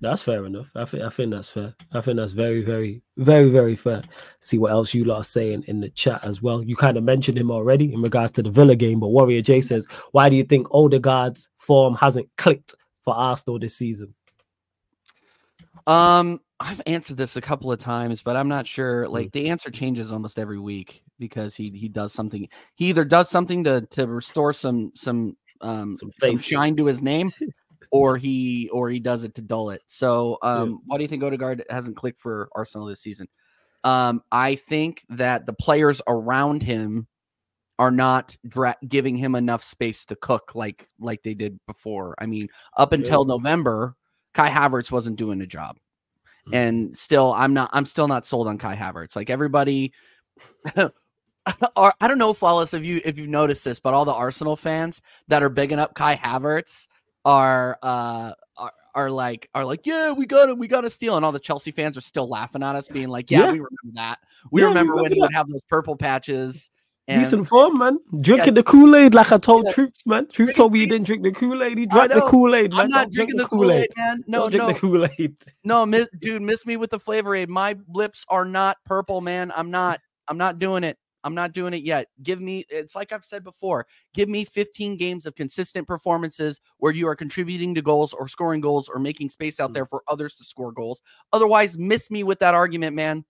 That's 0.00 0.22
fair 0.22 0.46
enough. 0.46 0.70
I 0.74 0.86
think 0.86 1.02
I 1.02 1.10
think 1.10 1.30
that's 1.30 1.50
fair. 1.50 1.74
I 1.92 2.00
think 2.00 2.16
that's 2.16 2.32
very, 2.32 2.62
very, 2.62 3.02
very, 3.18 3.50
very 3.50 3.76
fair. 3.76 4.02
See 4.40 4.56
what 4.56 4.70
else 4.72 4.94
you 4.94 5.04
lot 5.04 5.18
are 5.18 5.24
saying 5.24 5.64
in 5.66 5.80
the 5.80 5.90
chat 5.90 6.24
as 6.24 6.40
well. 6.40 6.62
You 6.62 6.74
kind 6.74 6.96
of 6.96 7.04
mentioned 7.04 7.36
him 7.36 7.50
already 7.50 7.92
in 7.92 8.00
regards 8.00 8.32
to 8.32 8.42
the 8.42 8.50
Villa 8.50 8.76
game, 8.76 8.98
but 9.00 9.08
Warrior 9.08 9.42
J 9.42 9.60
says, 9.60 9.86
"Why 10.12 10.30
do 10.30 10.36
you 10.36 10.44
think 10.44 10.68
Odegaard's 10.70 11.50
form 11.58 11.94
hasn't 11.96 12.28
clicked 12.38 12.74
for 13.04 13.14
Arsenal 13.14 13.58
this 13.58 13.76
season?" 13.76 14.14
Um, 15.86 16.40
I've 16.60 16.80
answered 16.86 17.16
this 17.16 17.36
a 17.36 17.40
couple 17.40 17.72
of 17.72 17.80
times, 17.80 18.22
but 18.22 18.36
I'm 18.36 18.48
not 18.48 18.66
sure. 18.66 19.08
Like 19.08 19.32
the 19.32 19.50
answer 19.50 19.70
changes 19.70 20.12
almost 20.12 20.38
every 20.38 20.58
week 20.58 21.02
because 21.18 21.54
he 21.54 21.70
he 21.70 21.88
does 21.88 22.12
something. 22.12 22.48
He 22.76 22.86
either 22.86 23.04
does 23.04 23.28
something 23.28 23.64
to 23.64 23.82
to 23.90 24.06
restore 24.06 24.52
some 24.52 24.92
some 24.94 25.36
um 25.60 25.96
Some 25.96 26.12
some, 26.20 26.38
shine 26.38 26.76
to 26.76 26.86
his 26.86 27.02
name, 27.02 27.32
or 27.90 28.16
he 28.16 28.68
or 28.70 28.88
he 28.88 29.00
does 29.00 29.24
it 29.24 29.34
to 29.34 29.42
dull 29.42 29.70
it. 29.70 29.82
So, 29.86 30.38
um, 30.42 30.80
why 30.86 30.96
do 30.96 31.02
you 31.02 31.08
think 31.08 31.24
Odegaard 31.24 31.64
hasn't 31.70 31.96
clicked 31.96 32.20
for 32.20 32.48
Arsenal 32.54 32.86
this 32.86 33.00
season? 33.00 33.28
Um, 33.82 34.22
I 34.30 34.54
think 34.54 35.04
that 35.10 35.46
the 35.46 35.52
players 35.52 36.00
around 36.06 36.62
him 36.62 37.06
are 37.78 37.90
not 37.90 38.36
dra- 38.46 38.76
giving 38.86 39.16
him 39.16 39.34
enough 39.34 39.62
space 39.64 40.04
to 40.06 40.16
cook 40.16 40.54
like 40.54 40.88
like 41.00 41.22
they 41.22 41.34
did 41.34 41.58
before. 41.66 42.14
I 42.18 42.26
mean, 42.26 42.48
up 42.76 42.92
until 42.92 43.24
November, 43.24 43.96
Kai 44.32 44.48
Havertz 44.48 44.92
wasn't 44.92 45.16
doing 45.16 45.40
a 45.40 45.46
job. 45.46 45.78
Mhm. 46.48 46.54
And 46.54 46.98
still 46.98 47.32
I'm 47.32 47.54
not 47.54 47.70
I'm 47.72 47.86
still 47.86 48.08
not 48.08 48.26
sold 48.26 48.48
on 48.48 48.58
Kai 48.58 48.76
Havertz. 48.76 49.16
Like 49.16 49.30
everybody 49.30 49.92
are 50.76 51.94
I 52.00 52.08
don't 52.08 52.18
know 52.18 52.32
flawless 52.32 52.74
if 52.74 52.84
you 52.84 53.00
if 53.04 53.18
you've 53.18 53.28
noticed 53.28 53.64
this, 53.64 53.80
but 53.80 53.94
all 53.94 54.04
the 54.04 54.12
Arsenal 54.14 54.56
fans 54.56 55.00
that 55.28 55.42
are 55.42 55.48
bigging 55.48 55.78
up 55.78 55.94
Kai 55.94 56.16
Havertz 56.16 56.86
are 57.24 57.78
uh 57.82 58.32
are, 58.56 58.72
are 58.94 59.10
like 59.10 59.48
are 59.54 59.64
like 59.64 59.86
yeah 59.86 60.12
we 60.12 60.26
got 60.26 60.48
him 60.50 60.58
we 60.58 60.68
got 60.68 60.82
to 60.82 60.90
steal 60.90 61.16
and 61.16 61.24
all 61.24 61.32
the 61.32 61.38
Chelsea 61.38 61.70
fans 61.70 61.96
are 61.96 62.02
still 62.02 62.28
laughing 62.28 62.62
at 62.62 62.76
us 62.76 62.88
being 62.88 63.08
like 63.08 63.30
yeah, 63.30 63.40
Yeah. 63.40 63.52
we 63.52 63.58
remember 63.60 63.92
that 63.94 64.18
we 64.50 64.60
Yeah, 64.60 64.66
we 64.66 64.68
remember 64.70 64.94
when 64.96 65.04
remember 65.04 65.14
he 65.14 65.20
would 65.22 65.34
have 65.34 65.48
those 65.48 65.62
purple 65.68 65.96
patches 65.96 66.70
and 67.06 67.22
Decent 67.22 67.46
form, 67.46 67.78
man. 67.78 67.98
Drinking 68.20 68.54
the 68.54 68.62
Kool 68.62 68.96
Aid 68.96 69.12
like 69.14 69.30
I 69.30 69.36
told 69.38 69.66
Yeah. 69.66 69.72
Troops, 69.72 70.06
man. 70.06 70.26
Troops 70.28 70.54
told 70.54 70.72
me 70.72 70.80
he 70.80 70.86
didn't 70.86 71.06
drink 71.06 71.22
the 71.22 71.32
Kool 71.32 71.62
Aid. 71.62 71.76
He 71.76 71.84
drank 71.86 72.12
the. 72.12 72.22
Kool 72.22 72.54
Aid, 72.54 72.70
man. 72.70 72.80
I'm 72.80 72.88
not 72.88 73.10
Don't 73.10 73.12
drink 73.12 73.30
drinking 73.30 73.36
the 73.36 73.48
Kool 73.48 73.70
Aid 73.72 73.90
man 73.96 74.24
no 74.26 74.38
Don't 74.48 74.50
drink 74.50 74.62
no 74.68 74.72
the 74.72 74.78
Kool 74.80 75.08
Aid. 75.18 75.36
No, 75.64 75.84
miss, 75.84 76.08
dude, 76.20 76.40
miss 76.42 76.64
me 76.64 76.76
with 76.78 76.90
the 76.90 76.98
flavor 76.98 77.34
aid. 77.34 77.50
My 77.50 77.76
lips 77.88 78.24
are 78.28 78.44
not 78.46 78.78
purple, 78.86 79.20
man. 79.20 79.52
I'm 79.54 79.70
not. 79.70 80.00
I'm 80.28 80.38
not 80.38 80.58
doing 80.58 80.82
it. 80.84 80.96
I'm 81.24 81.34
not 81.34 81.52
doing 81.52 81.72
it 81.74 81.82
yet. 81.82 82.08
Give 82.22 82.40
me. 82.40 82.64
It's 82.70 82.94
like 82.94 83.12
I've 83.12 83.24
said 83.24 83.44
before. 83.44 83.86
Give 84.14 84.28
me 84.28 84.44
15 84.46 84.96
games 84.96 85.26
of 85.26 85.34
consistent 85.34 85.86
performances 85.86 86.60
where 86.78 86.92
you 86.92 87.06
are 87.08 87.16
contributing 87.16 87.74
to 87.74 87.82
goals 87.82 88.14
or 88.14 88.28
scoring 88.28 88.60
goals 88.62 88.88
or 88.88 88.98
making 88.98 89.28
space 89.30 89.60
out 89.60 89.70
Mm. 89.70 89.74
there 89.74 89.86
for 89.86 90.02
others 90.08 90.34
to 90.36 90.44
score 90.44 90.72
goals. 90.72 91.02
Otherwise, 91.34 91.76
miss 91.76 92.10
me 92.10 92.24
with 92.24 92.38
that 92.38 92.54
argument, 92.54 92.94
man. 92.96 93.24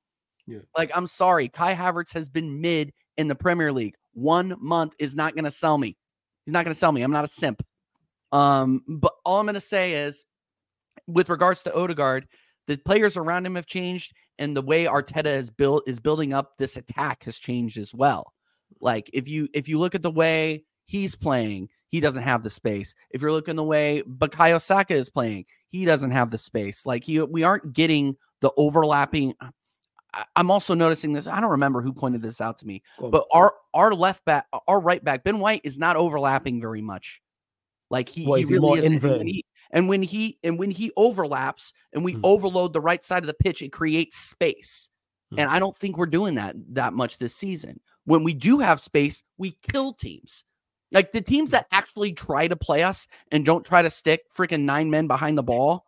Yeah. 0.47 0.59
Like 0.77 0.91
I'm 0.95 1.07
sorry, 1.07 1.49
Kai 1.49 1.75
Havertz 1.75 2.13
has 2.13 2.29
been 2.29 2.61
mid 2.61 2.93
in 3.17 3.29
the 3.29 3.35
Premier 3.35 3.73
League. 3.73 3.95
One 4.13 4.57
month 4.61 4.95
is 4.99 5.15
not 5.15 5.35
going 5.35 5.45
to 5.45 5.51
sell 5.51 5.79
me. 5.79 5.97
He's 6.45 6.53
not 6.53 6.65
going 6.65 6.75
to 6.75 6.79
sell 6.79 6.93
me. 6.93 7.03
I'm 7.03 7.11
not 7.11 7.25
a 7.25 7.29
simp. 7.29 7.63
Um, 8.33 8.83
but 8.89 9.13
all 9.25 9.39
I'm 9.39 9.47
going 9.47 9.55
to 9.55 9.61
say 9.61 9.95
is, 9.95 10.27
with 11.07 11.29
regards 11.29 11.63
to 11.63 11.75
Odegaard, 11.75 12.27
the 12.67 12.77
players 12.77 13.17
around 13.17 13.47
him 13.47 13.57
have 13.57 13.67
changed, 13.67 14.13
and 14.39 14.57
the 14.57 14.63
way 14.63 14.85
Arteta 14.85 15.27
is 15.27 15.51
built 15.51 15.85
is 15.87 16.01
building 16.01 16.33
up 16.33 16.53
this 16.59 16.77
attack 16.77 17.25
has 17.25 17.39
changed 17.39 17.79
as 17.79 17.93
well. 17.95 18.33
Like 18.81 19.11
if 19.13 19.29
you 19.29 19.49
if 19.55 19.69
you 19.69 19.79
look 19.79 19.95
at 19.95 20.03
the 20.03 20.11
way 20.11 20.65
he's 20.85 21.15
playing, 21.15 21.69
he 21.89 22.01
doesn't 22.01 22.23
have 22.23 22.43
the 22.43 22.51
space. 22.51 22.95
If 23.11 23.23
you're 23.23 23.33
looking 23.33 23.57
the 23.57 23.63
way 23.63 24.03
Bukayo 24.07 24.61
Saka 24.61 24.95
is 24.95 25.11
playing, 25.11 25.47
he 25.69 25.85
doesn't 25.85 26.11
have 26.11 26.31
the 26.31 26.39
space. 26.39 26.85
Like 26.85 27.05
he, 27.05 27.21
we 27.21 27.45
aren't 27.45 27.73
getting 27.73 28.17
the 28.41 28.51
overlapping. 28.57 29.35
I'm 30.37 30.51
also 30.51 30.75
noticing 30.75 31.13
this. 31.13 31.27
I 31.27 31.41
don't 31.41 31.51
remember 31.51 31.83
who 31.83 31.93
pointed 31.93 32.23
this 32.23 32.41
out 32.41 32.59
to 32.59 32.67
me, 32.67 32.83
Go 32.99 33.07
on. 33.07 33.11
but 33.11 33.25
our 33.33 33.55
our 33.73 33.95
left 33.95 34.25
back, 34.25 34.47
our 34.69 34.81
right 34.81 35.03
back, 35.03 35.25
Ben 35.25 35.39
White 35.41 35.63
is 35.65 35.79
not 35.79 35.97
overlapping 35.97 36.61
very 36.61 36.83
much. 36.83 37.21
Like 37.91 38.09
he, 38.09 38.25
he 38.25 38.41
is 38.41 38.51
really 38.51 38.61
more 38.61 38.79
isn't. 38.79 38.87
And 38.87 38.95
inverted? 38.95 39.19
when 39.19 39.27
he, 39.27 39.45
and 39.71 39.89
when 39.89 40.03
he 40.03 40.39
and 40.43 40.59
when 40.59 40.71
he 40.71 40.91
overlaps 40.97 41.73
and 41.93 42.05
we 42.05 42.13
Hmm. 42.13 42.21
overload 42.25 42.73
the 42.73 42.81
right 42.81 43.05
side 43.05 43.23
of 43.23 43.27
the 43.27 43.35
pitch, 43.35 43.63
it 43.63 43.73
creates 43.73 44.17
space. 44.19 44.89
Hmm. 45.31 45.41
And 45.41 45.51
I 45.51 45.59
don't 45.59 45.77
think 45.77 45.97
we're 45.97 46.07
doing 46.07 46.35
that 46.37 46.57
that 46.75 46.93
much 46.93 47.19
this 47.19 47.35
season. 47.37 47.81
When 48.05 48.23
we 48.25 48.35
do 48.35 48.59
have 48.59 48.81
space, 48.81 49.23
we 49.39 49.59
kill 49.71 49.93
teams. 49.95 50.45
Like 50.93 51.13
the 51.13 51.21
teams 51.23 51.51
that 51.51 51.67
actually 51.73 52.13
try 52.13 52.47
to 52.47 52.57
play 52.57 52.83
us 52.85 53.07
and 53.33 53.45
don't 53.45 53.65
try 53.65 53.83
to 53.83 53.91
stick 53.91 54.23
freaking 54.33 54.61
nine 54.63 54.91
men 54.91 55.07
behind 55.09 55.37
the 55.37 55.43
ball, 55.43 55.87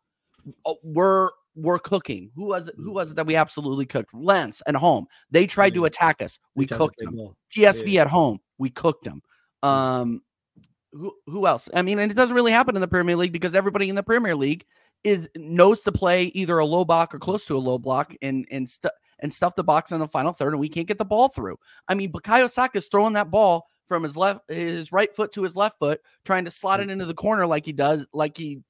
uh, 0.64 0.74
we're 0.82 1.28
we're 1.56 1.78
cooking. 1.78 2.30
Who 2.36 2.44
was 2.44 2.68
it? 2.68 2.74
Who 2.76 2.92
was 2.92 3.10
it 3.10 3.14
that 3.14 3.26
we 3.26 3.34
absolutely 3.34 3.86
cooked? 3.86 4.14
Lens 4.14 4.62
at 4.66 4.76
home. 4.76 5.06
They 5.30 5.46
tried 5.46 5.74
to 5.74 5.86
attack 5.86 6.22
us. 6.22 6.38
We 6.54 6.66
to 6.66 6.76
cooked 6.76 6.98
them. 6.98 7.34
PSV 7.54 7.96
at 7.96 8.06
home, 8.06 8.38
we 8.58 8.70
cooked 8.70 9.04
them. 9.04 9.22
Um, 9.62 10.22
who 10.92 11.12
who 11.26 11.46
else? 11.46 11.68
I 11.74 11.82
mean, 11.82 11.98
and 11.98 12.10
it 12.10 12.14
doesn't 12.14 12.36
really 12.36 12.52
happen 12.52 12.76
in 12.76 12.80
the 12.80 12.88
Premier 12.88 13.16
League 13.16 13.32
because 13.32 13.54
everybody 13.54 13.88
in 13.88 13.94
the 13.94 14.02
Premier 14.02 14.36
League 14.36 14.64
is 15.04 15.28
knows 15.36 15.82
to 15.82 15.92
play 15.92 16.24
either 16.34 16.58
a 16.58 16.66
low 16.66 16.84
block 16.84 17.14
or 17.14 17.18
close 17.18 17.44
to 17.46 17.56
a 17.56 17.58
low 17.58 17.78
block 17.78 18.14
and 18.22 18.46
and 18.50 18.68
stu- 18.68 18.88
and 19.20 19.32
stuff 19.32 19.54
the 19.54 19.64
box 19.64 19.92
in 19.92 19.98
the 19.98 20.08
final 20.08 20.32
third, 20.32 20.52
and 20.52 20.60
we 20.60 20.68
can't 20.68 20.88
get 20.88 20.98
the 20.98 21.04
ball 21.04 21.28
through. 21.28 21.56
I 21.88 21.94
mean, 21.94 22.12
Bukayo 22.12 22.50
Saka 22.50 22.78
is 22.78 22.88
throwing 22.88 23.14
that 23.14 23.30
ball 23.30 23.66
from 23.88 24.02
his 24.02 24.16
left 24.16 24.40
his 24.50 24.92
right 24.92 25.14
foot 25.14 25.32
to 25.32 25.42
his 25.42 25.56
left 25.56 25.78
foot, 25.78 26.00
trying 26.24 26.44
to 26.44 26.50
slot 26.50 26.80
it 26.80 26.90
into 26.90 27.06
the 27.06 27.14
corner 27.14 27.46
like 27.46 27.64
he 27.64 27.72
does, 27.72 28.06
like 28.12 28.36
he 28.36 28.60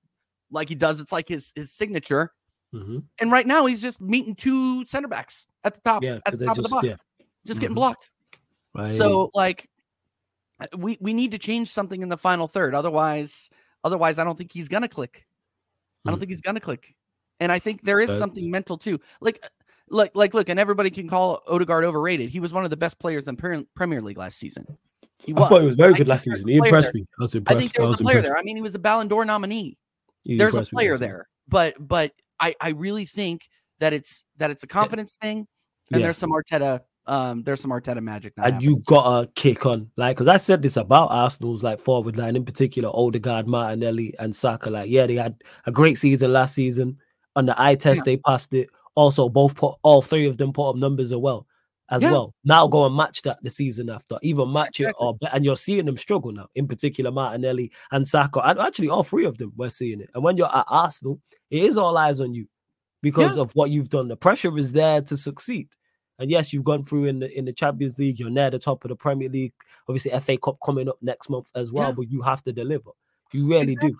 like 0.50 0.68
he 0.68 0.74
does. 0.74 1.00
It's 1.00 1.12
like 1.12 1.28
his 1.28 1.52
his 1.56 1.72
signature. 1.72 2.32
Mhm. 2.74 3.04
And 3.20 3.30
right 3.32 3.46
now 3.46 3.66
he's 3.66 3.80
just 3.80 4.00
meeting 4.00 4.34
two 4.34 4.84
center 4.86 5.08
backs 5.08 5.46
at 5.64 5.74
the 5.74 5.80
top, 5.80 6.02
Yeah, 6.02 6.18
at 6.26 6.38
the 6.38 6.44
top 6.46 6.58
of 6.58 6.64
the 6.64 6.68
box, 6.68 6.86
yeah. 6.86 6.96
just 7.46 7.60
getting 7.60 7.74
Mhm. 7.74 7.80
blocked. 7.80 8.10
Right. 8.74 8.92
So 8.92 9.30
like 9.34 9.68
uh, 10.60 10.66
we 10.76 10.96
we 11.00 11.12
need 11.14 11.30
to 11.32 11.38
change 11.38 11.68
something 11.70 12.02
in 12.02 12.08
the 12.08 12.16
final 12.16 12.48
third. 12.48 12.74
Otherwise, 12.74 13.50
otherwise 13.84 14.18
I 14.18 14.24
don't 14.24 14.36
think 14.36 14.52
he's 14.52 14.68
gonna 14.68 14.88
click. 14.88 15.26
I 16.04 16.10
don't 16.10 16.16
Mm. 16.16 16.20
think 16.20 16.30
he's 16.30 16.40
gonna 16.40 16.60
click. 16.60 16.94
And 17.40 17.52
I 17.52 17.58
think 17.58 17.82
there 17.82 18.00
is 18.00 18.10
Okay. 18.10 18.18
something 18.18 18.50
mental 18.50 18.78
too. 18.78 18.98
Like 19.20 19.38
uh, 19.44 19.48
like 19.88 20.16
like 20.16 20.34
look, 20.34 20.48
and 20.48 20.58
everybody 20.58 20.90
can 20.90 21.08
call 21.08 21.42
Odegaard 21.46 21.84
overrated. 21.84 22.30
He 22.30 22.40
was 22.40 22.52
one 22.52 22.64
of 22.64 22.70
the 22.70 22.76
best 22.76 22.98
players 22.98 23.26
in 23.28 23.36
Pre- 23.36 23.66
Premier 23.74 24.00
League 24.02 24.18
last 24.18 24.38
season. 24.38 24.66
He 25.24 25.32
I 25.34 25.48
thought 25.48 25.60
he 25.60 25.66
was 25.66 25.76
very 25.76 25.94
good 25.94 26.08
last 26.08 26.24
season. 26.24 26.48
He 26.48 26.56
impressed 26.56 26.92
there. 26.92 27.00
me. 27.02 27.06
I 27.18 27.22
was 27.22 27.34
I 27.36 27.54
think 27.54 27.72
there 27.72 27.82
was 27.84 27.90
was 27.92 28.00
a 28.00 28.04
player 28.04 28.16
impressed. 28.18 28.32
there. 28.34 28.38
I 28.40 28.42
mean, 28.42 28.56
he 28.56 28.62
was 28.62 28.74
a 28.74 28.78
Ballon 28.78 29.08
d'Or 29.08 29.24
nominee. 29.24 29.76
He 30.22 30.36
There's 30.36 30.54
a 30.54 30.62
player 30.62 30.96
there. 30.96 31.28
But 31.48 31.74
but 31.86 32.12
I 32.40 32.54
I 32.60 32.70
really 32.70 33.06
think 33.06 33.48
that 33.80 33.92
it's 33.92 34.24
that 34.38 34.50
it's 34.50 34.62
a 34.62 34.66
confidence 34.66 35.16
thing 35.20 35.46
and 35.92 36.00
Yeah. 36.00 36.06
there's 36.06 36.18
some 36.18 36.30
Arteta 36.30 36.80
um 37.06 37.42
there's 37.44 37.60
some 37.60 37.70
Arteta 37.70 38.02
magic 38.02 38.32
now. 38.36 38.44
and 38.44 38.62
you 38.62 38.82
gotta 38.86 39.28
kick 39.34 39.64
on 39.66 39.90
like 39.96 40.16
because 40.16 40.26
I 40.28 40.38
said 40.38 40.62
this 40.62 40.76
about 40.76 41.10
Arsenal's 41.10 41.62
like 41.62 41.78
forward 41.78 42.16
line 42.16 42.34
in 42.36 42.44
particular, 42.44 42.88
Odegaard, 42.92 43.46
Martinelli, 43.46 44.14
and 44.18 44.34
Saka. 44.34 44.70
Like, 44.70 44.90
yeah, 44.90 45.06
they 45.06 45.14
had 45.14 45.36
a 45.66 45.72
great 45.72 45.98
season 45.98 46.32
last 46.32 46.54
season. 46.54 46.98
On 47.36 47.46
the 47.46 47.60
eye 47.60 47.74
test, 47.76 48.04
they 48.04 48.16
passed 48.16 48.52
it. 48.54 48.68
Also, 48.96 49.28
both 49.28 49.54
put 49.56 49.76
all 49.82 50.00
three 50.02 50.26
of 50.26 50.38
them 50.38 50.52
put 50.52 50.70
up 50.70 50.76
numbers 50.76 51.12
as 51.12 51.18
well. 51.18 51.46
As 51.88 52.02
Yeah. 52.02 52.10
well. 52.10 52.34
Now 52.42 52.66
go 52.66 52.84
and 52.84 52.96
match 52.96 53.22
that 53.22 53.38
the 53.42 53.50
season 53.50 53.88
after, 53.90 54.18
even 54.22 54.52
match 54.52 54.80
it 54.80 54.92
or 54.98 55.16
and 55.32 55.44
you're 55.44 55.56
seeing 55.56 55.86
them 55.86 55.96
struggle 55.96 56.32
now, 56.32 56.48
in 56.56 56.66
particular 56.66 57.12
Martinelli 57.12 57.70
and 57.92 58.08
Saka. 58.08 58.40
And 58.44 58.58
actually 58.58 58.88
all 58.88 59.04
three 59.04 59.24
of 59.24 59.38
them 59.38 59.52
we're 59.56 59.70
seeing 59.70 60.00
it. 60.00 60.10
And 60.14 60.24
when 60.24 60.36
you're 60.36 60.54
at 60.54 60.64
Arsenal, 60.68 61.20
it 61.50 61.62
is 61.62 61.76
all 61.76 61.96
eyes 61.96 62.20
on 62.20 62.34
you 62.34 62.48
because 63.02 63.36
of 63.38 63.52
what 63.54 63.70
you've 63.70 63.88
done. 63.88 64.08
The 64.08 64.16
pressure 64.16 64.58
is 64.58 64.72
there 64.72 65.00
to 65.02 65.16
succeed. 65.16 65.68
And 66.18 66.30
yes, 66.30 66.52
you've 66.52 66.64
gone 66.64 66.82
through 66.82 67.04
in 67.04 67.20
the 67.20 67.30
in 67.38 67.44
the 67.44 67.52
Champions 67.52 67.98
League. 67.98 68.18
You're 68.18 68.30
near 68.30 68.50
the 68.50 68.58
top 68.58 68.84
of 68.84 68.88
the 68.88 68.96
Premier 68.96 69.28
League. 69.28 69.52
Obviously, 69.88 70.18
FA 70.18 70.38
Cup 70.38 70.56
coming 70.64 70.88
up 70.88 70.96
next 71.02 71.28
month 71.30 71.50
as 71.54 71.72
well. 71.72 71.90
Yeah. 71.90 71.94
But 71.94 72.10
you 72.10 72.22
have 72.22 72.42
to 72.44 72.52
deliver. 72.52 72.90
You 73.32 73.46
really 73.46 73.76
do. 73.76 73.96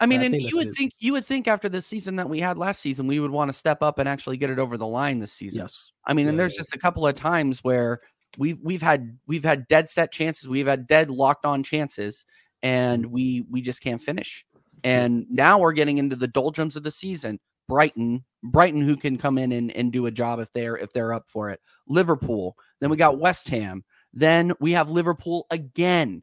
I 0.00 0.06
mean, 0.06 0.20
I 0.20 0.24
and 0.24 0.34
you 0.34 0.40
that's 0.40 0.54
what 0.54 0.60
it 0.62 0.66
would 0.66 0.68
is. 0.68 0.76
think 0.76 0.92
you 0.98 1.12
would 1.12 1.26
think 1.26 1.48
after 1.48 1.68
the 1.68 1.80
season 1.80 2.16
that 2.16 2.28
we 2.28 2.40
had 2.40 2.58
last 2.58 2.80
season, 2.80 3.06
we 3.06 3.20
would 3.20 3.30
want 3.30 3.48
to 3.48 3.52
step 3.52 3.82
up 3.82 3.98
and 3.98 4.08
actually 4.08 4.36
get 4.36 4.50
it 4.50 4.58
over 4.58 4.76
the 4.76 4.86
line 4.86 5.18
this 5.18 5.32
season. 5.32 5.62
Yes. 5.62 5.92
I 6.06 6.14
mean, 6.14 6.28
and 6.28 6.38
there's 6.38 6.54
yeah. 6.54 6.60
just 6.60 6.74
a 6.74 6.78
couple 6.78 7.06
of 7.06 7.14
times 7.14 7.62
where 7.62 8.00
we've 8.38 8.58
we've 8.62 8.82
had 8.82 9.18
we've 9.26 9.44
had 9.44 9.68
dead 9.68 9.88
set 9.88 10.12
chances, 10.12 10.48
we've 10.48 10.66
had 10.66 10.86
dead 10.86 11.10
locked 11.10 11.44
on 11.44 11.62
chances, 11.62 12.24
and 12.62 13.06
we 13.06 13.44
we 13.50 13.60
just 13.60 13.82
can't 13.82 14.00
finish. 14.00 14.44
And 14.84 15.26
now 15.30 15.58
we're 15.58 15.72
getting 15.72 15.98
into 15.98 16.16
the 16.16 16.28
doldrums 16.28 16.74
of 16.76 16.82
the 16.82 16.90
season. 16.90 17.38
Brighton, 17.68 18.24
Brighton, 18.42 18.82
who 18.82 18.96
can 18.96 19.16
come 19.16 19.38
in 19.38 19.52
and, 19.52 19.70
and 19.70 19.92
do 19.92 20.06
a 20.06 20.10
job 20.10 20.40
if 20.40 20.52
they're 20.52 20.76
if 20.76 20.92
they're 20.92 21.14
up 21.14 21.28
for 21.28 21.50
it. 21.50 21.60
Liverpool. 21.86 22.56
Then 22.80 22.90
we 22.90 22.96
got 22.96 23.20
West 23.20 23.48
Ham. 23.50 23.84
Then 24.12 24.52
we 24.60 24.72
have 24.72 24.90
Liverpool 24.90 25.46
again. 25.50 26.22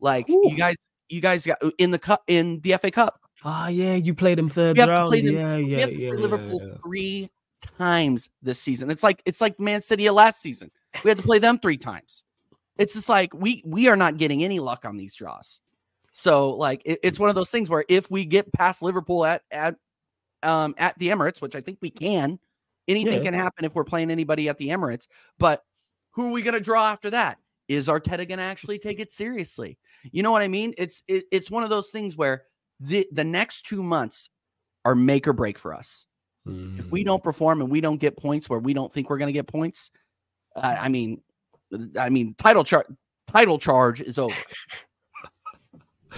Like 0.00 0.28
Ooh. 0.30 0.42
you 0.44 0.56
guys, 0.56 0.76
you 1.08 1.20
guys 1.20 1.46
got 1.46 1.58
in 1.78 1.90
the 1.90 1.98
cup 1.98 2.22
in 2.26 2.60
the 2.60 2.76
FA 2.78 2.90
Cup. 2.90 3.20
Ah, 3.44 3.68
yeah, 3.68 3.94
you 3.94 4.14
played 4.14 4.38
them 4.38 4.48
third 4.48 4.76
We 4.76 4.80
have 4.80 4.88
to 4.88 4.92
round. 4.94 5.08
play 5.08 5.20
them- 5.20 5.34
yeah, 5.34 5.56
we 5.56 5.64
yeah, 5.66 5.78
have 5.80 5.88
to 5.90 5.94
yeah, 5.96 6.10
play 6.10 6.16
yeah, 6.18 6.22
Liverpool 6.22 6.60
yeah. 6.66 6.74
three 6.84 7.30
times 7.78 8.30
this 8.42 8.58
season. 8.60 8.90
It's 8.90 9.02
like 9.02 9.22
it's 9.26 9.40
like 9.40 9.58
Man 9.60 9.80
City 9.80 10.08
last 10.10 10.40
season. 10.40 10.70
We 11.02 11.10
had 11.10 11.18
to 11.18 11.22
play 11.24 11.38
them 11.38 11.58
three 11.58 11.76
times. 11.76 12.24
It's 12.78 12.94
just 12.94 13.08
like 13.08 13.32
we 13.34 13.62
we 13.64 13.88
are 13.88 13.96
not 13.96 14.16
getting 14.16 14.42
any 14.44 14.60
luck 14.60 14.84
on 14.84 14.96
these 14.96 15.14
draws. 15.14 15.60
So 16.12 16.50
like 16.50 16.82
it- 16.84 17.00
it's 17.02 17.18
one 17.18 17.28
of 17.28 17.34
those 17.34 17.50
things 17.50 17.68
where 17.68 17.84
if 17.88 18.10
we 18.10 18.24
get 18.24 18.52
past 18.52 18.82
Liverpool 18.82 19.24
at 19.24 19.42
at 19.50 19.76
um 20.42 20.74
at 20.78 20.98
the 20.98 21.08
Emirates, 21.08 21.40
which 21.42 21.54
I 21.56 21.60
think 21.60 21.78
we 21.80 21.90
can, 21.90 22.38
anything 22.88 23.14
Yeah. 23.14 23.22
can 23.22 23.34
happen 23.34 23.64
if 23.64 23.74
we're 23.74 23.84
playing 23.84 24.10
anybody 24.10 24.48
at 24.48 24.56
the 24.58 24.68
Emirates. 24.68 25.06
But 25.38 25.64
who 26.12 26.28
are 26.28 26.30
we 26.32 26.42
going 26.42 26.54
to 26.54 26.60
draw 26.60 26.86
after 26.90 27.10
that? 27.10 27.38
Is 27.68 27.88
Arteta 27.88 28.28
going 28.28 28.38
to 28.38 28.42
actually 28.42 28.78
take 28.78 29.00
it 29.00 29.10
seriously? 29.12 29.78
You 30.12 30.22
know 30.22 30.30
what 30.30 30.42
I 30.42 30.48
mean? 30.48 30.74
It's 30.76 31.02
it, 31.08 31.24
it's 31.30 31.50
one 31.50 31.62
of 31.62 31.70
those 31.70 31.90
things 31.90 32.16
where 32.16 32.44
the 32.80 33.06
the 33.12 33.24
next 33.24 33.66
two 33.66 33.82
months 33.82 34.28
are 34.84 34.94
make 34.94 35.26
or 35.26 35.32
break 35.32 35.58
for 35.58 35.74
us. 35.74 36.06
If 36.46 36.90
we 36.90 37.02
Mm. 37.02 37.06
don't 37.06 37.24
perform 37.24 37.62
and 37.62 37.70
we 37.70 37.80
don't 37.80 37.96
get 37.96 38.18
points 38.18 38.50
where 38.50 38.58
we 38.58 38.74
don't 38.74 38.92
think 38.92 39.08
we're 39.08 39.16
going 39.16 39.28
to 39.28 39.32
get 39.32 39.46
points, 39.46 39.90
I, 40.54 40.76
I 40.76 40.88
mean, 40.88 41.22
I 41.98 42.10
mean, 42.10 42.34
title 42.36 42.64
chart 42.64 42.86
title 43.28 43.58
charge 43.58 44.02
is 44.02 44.18
over. 44.18 44.34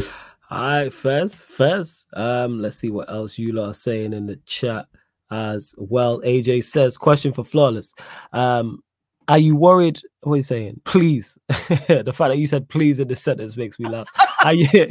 All 0.50 0.60
right, 0.60 0.92
Fez, 0.92 1.42
Fez. 1.42 2.06
Um, 2.12 2.60
let's 2.60 2.76
see 2.76 2.90
what 2.90 3.10
else 3.10 3.38
you 3.38 3.52
lot 3.52 3.70
are 3.70 3.74
saying 3.74 4.12
in 4.12 4.26
the 4.26 4.36
chat 4.46 4.86
as 5.30 5.74
well. 5.76 6.20
AJ 6.20 6.64
says, 6.64 6.96
question 6.96 7.32
for 7.32 7.44
flawless. 7.44 7.92
Um, 8.32 8.82
are 9.28 9.38
you 9.38 9.56
worried? 9.56 10.00
What 10.22 10.34
are 10.34 10.36
you 10.36 10.42
saying? 10.42 10.80
Please. 10.84 11.38
the 11.48 12.12
fact 12.14 12.30
that 12.30 12.38
you 12.38 12.46
said 12.46 12.68
please 12.68 13.00
in 13.00 13.08
the 13.08 13.16
sentence 13.16 13.56
makes 13.56 13.78
me 13.78 13.88
laugh. 13.88 14.08
Are 14.44 14.54
you 14.54 14.68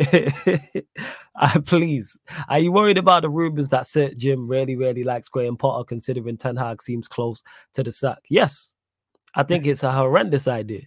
uh, 1.35 1.61
please? 1.65 2.19
Are 2.49 2.59
you 2.59 2.71
worried 2.71 2.97
about 2.97 3.21
the 3.21 3.29
rumors 3.29 3.69
that 3.69 3.87
Sir 3.87 4.11
Jim 4.17 4.47
really, 4.47 4.75
really 4.75 5.03
likes 5.03 5.29
Graham 5.29 5.55
Potter, 5.57 5.85
considering 5.85 6.37
Ten 6.37 6.57
Hag 6.57 6.81
seems 6.81 7.07
close 7.07 7.43
to 7.73 7.83
the 7.83 7.91
sack? 7.91 8.19
Yes, 8.29 8.73
I 9.33 9.43
think 9.43 9.65
it's 9.65 9.83
a 9.83 9.91
horrendous 9.91 10.47
idea. 10.47 10.83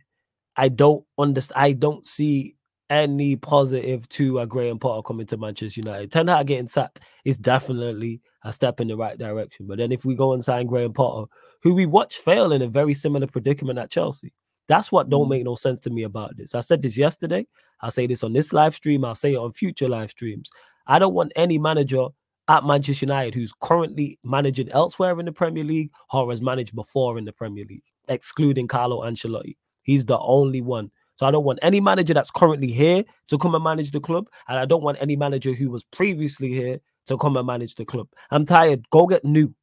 I 0.57 0.69
don't 0.69 1.05
understand. 1.19 1.61
I 1.61 1.73
don't 1.73 2.05
see 2.07 2.57
any 2.91 3.37
positive 3.37 4.09
to 4.11 4.39
a 4.41 4.47
Graham 4.47 4.79
Potter 4.79 5.03
coming 5.03 5.27
to 5.27 5.37
Manchester 5.37 5.81
United. 5.81 6.11
Ten 6.11 6.29
Hag 6.29 6.47
getting 6.47 6.69
sacked 6.69 7.01
is 7.25 7.39
definitely 7.39 8.21
a 8.45 8.53
step 8.53 8.81
in 8.81 8.89
the 8.89 8.97
right 8.97 9.19
direction. 9.19 9.67
But 9.67 9.79
then 9.79 9.93
if 9.93 10.05
we 10.05 10.15
go 10.15 10.33
and 10.33 10.43
sign 10.43 10.67
Graham 10.67 10.93
Potter, 10.93 11.31
who 11.63 11.75
we 11.75 11.87
watch 11.87 12.19
fail 12.19 12.53
in 12.53 12.63
a 12.63 12.69
very 12.69 12.95
similar 12.95 13.27
predicament 13.27 13.79
at 13.79 13.91
Chelsea, 13.91 14.33
that's 14.69 14.93
what 14.93 15.09
don't 15.11 15.27
Mhm. 15.27 15.31
make 15.31 15.45
no 15.45 15.55
sense 15.55 15.81
to 15.83 15.91
me 15.91 16.03
about 16.03 16.37
this. 16.37 16.55
I 16.55 16.61
said 16.61 16.83
this 16.83 16.97
yesterday. 16.97 17.47
I'll 17.81 17.91
say 17.91 18.07
this 18.07 18.25
on 18.25 18.33
this 18.33 18.53
live 18.53 18.75
stream. 18.75 19.05
I'll 19.05 19.15
say 19.15 19.35
it 19.35 19.39
on 19.39 19.53
future 19.53 19.89
live 19.89 20.11
streams. 20.11 20.51
I 20.87 20.99
don't 20.99 21.15
want 21.15 21.33
any 21.37 21.59
manager 21.59 22.07
at 22.49 22.65
Manchester 22.65 23.05
United 23.05 23.35
who's 23.35 23.53
currently 23.61 24.19
managing 24.25 24.71
elsewhere 24.71 25.19
in 25.21 25.27
the 25.27 25.33
Premier 25.33 25.65
League 25.65 25.91
or 26.13 26.31
has 26.31 26.41
managed 26.41 26.75
before 26.75 27.19
in 27.19 27.25
the 27.27 27.33
Premier 27.33 27.65
League, 27.69 27.85
excluding 28.09 28.67
Carlo 28.67 29.03
Ancelotti. 29.03 29.57
He's 29.83 30.07
the 30.07 30.19
only 30.19 30.61
one. 30.63 30.91
So 31.19 31.27
I 31.27 31.31
don't 31.31 31.45
want 31.45 31.59
any 31.63 31.81
manager 31.81 32.15
that's 32.15 32.31
currently 32.31 32.71
here 32.71 33.05
to 33.29 33.39
come 33.39 33.55
and 33.55 33.65
manage 33.65 33.91
the 33.91 34.01
club, 34.01 34.29
and 34.49 34.59
I 34.59 34.65
don't 34.65 34.83
want 34.83 34.99
any 35.01 35.17
manager 35.17 35.53
who 35.53 35.71
was 35.71 35.85
previously 35.85 36.49
here 36.51 36.81
to 37.07 37.17
come 37.19 37.37
and 37.37 37.47
manage 37.47 37.75
the 37.75 37.85
club. 37.85 38.09
I'm 38.31 38.45
tired. 38.45 38.89
Go 38.91 39.07
get 39.07 39.25
new. 39.25 39.55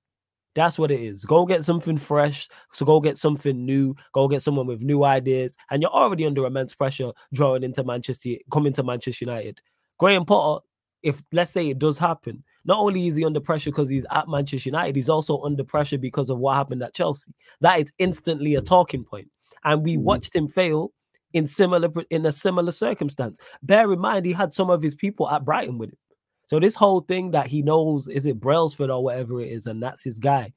That's 0.56 0.80
what 0.80 0.89
it 0.89 1.02
is. 1.02 1.26
Go 1.26 1.46
get 1.46 1.65
something 1.65 1.98
fresh. 1.98 2.48
So 2.74 2.86
go 2.86 3.00
get 3.02 3.18
something 3.18 3.65
new. 3.65 3.96
Go 4.13 4.28
get 4.28 4.41
someone 4.41 4.68
with 4.68 4.82
new 4.82 5.04
ideas. 5.04 5.58
And 5.70 5.82
you're 5.82 5.91
already 5.91 6.26
under 6.26 6.46
immense 6.46 6.74
pressure 6.74 7.12
drawing 7.34 7.63
into 7.63 7.84
Manchester, 7.84 8.36
coming 8.52 8.72
to 8.74 8.84
Manchester 8.84 9.26
United. 9.26 9.60
Graham 10.00 10.26
Potter, 10.26 10.63
if 11.04 11.22
let's 11.34 11.52
say 11.52 11.70
it 11.70 11.78
does 11.78 11.98
happen, 11.98 12.44
not 12.63 12.80
only 12.80 13.08
is 13.08 13.15
he 13.18 13.26
under 13.26 13.41
pressure 13.41 13.70
because 13.70 13.89
he's 13.89 14.06
at 14.12 14.30
Manchester 14.30 14.70
United, 14.70 14.96
he's 14.96 15.10
also 15.10 15.41
under 15.41 15.63
pressure 15.63 15.98
because 15.98 16.30
of 16.30 16.39
what 16.39 16.56
happened 16.56 16.82
at 16.84 16.96
Chelsea. 16.96 17.34
That 17.62 17.80
is 17.82 17.91
instantly 18.00 18.56
a 18.56 18.62
talking 18.62 19.04
point. 19.04 19.28
And 19.65 19.84
we 19.84 19.98
Mhm. 19.98 20.04
watched 20.04 20.36
him 20.36 20.48
fail 20.48 20.91
in 21.36 21.45
similar 21.45 21.89
in 22.10 22.26
a 22.26 22.32
similar 22.32 22.71
circumstance. 22.71 23.39
Bear 23.62 23.91
in 23.91 24.00
mind, 24.00 24.26
he 24.26 24.32
had 24.32 24.54
some 24.54 24.69
of 24.69 24.82
his 24.82 24.95
people 24.95 25.30
at 25.30 25.43
Brighton 25.43 25.78
with 25.78 25.89
him. 25.89 25.98
So 26.48 26.60
this 26.60 26.76
whole 26.76 27.02
thing 27.02 27.32
that 27.32 27.48
he 27.48 27.62
knows 27.62 28.08
is 28.08 28.26
it 28.26 28.39
Brailsford 28.39 28.89
or 28.89 29.04
whatever 29.04 29.41
it 29.41 29.52
is, 29.52 29.67
and 29.67 29.84
that's 29.84 30.04
his 30.04 30.17
guy. 30.17 30.54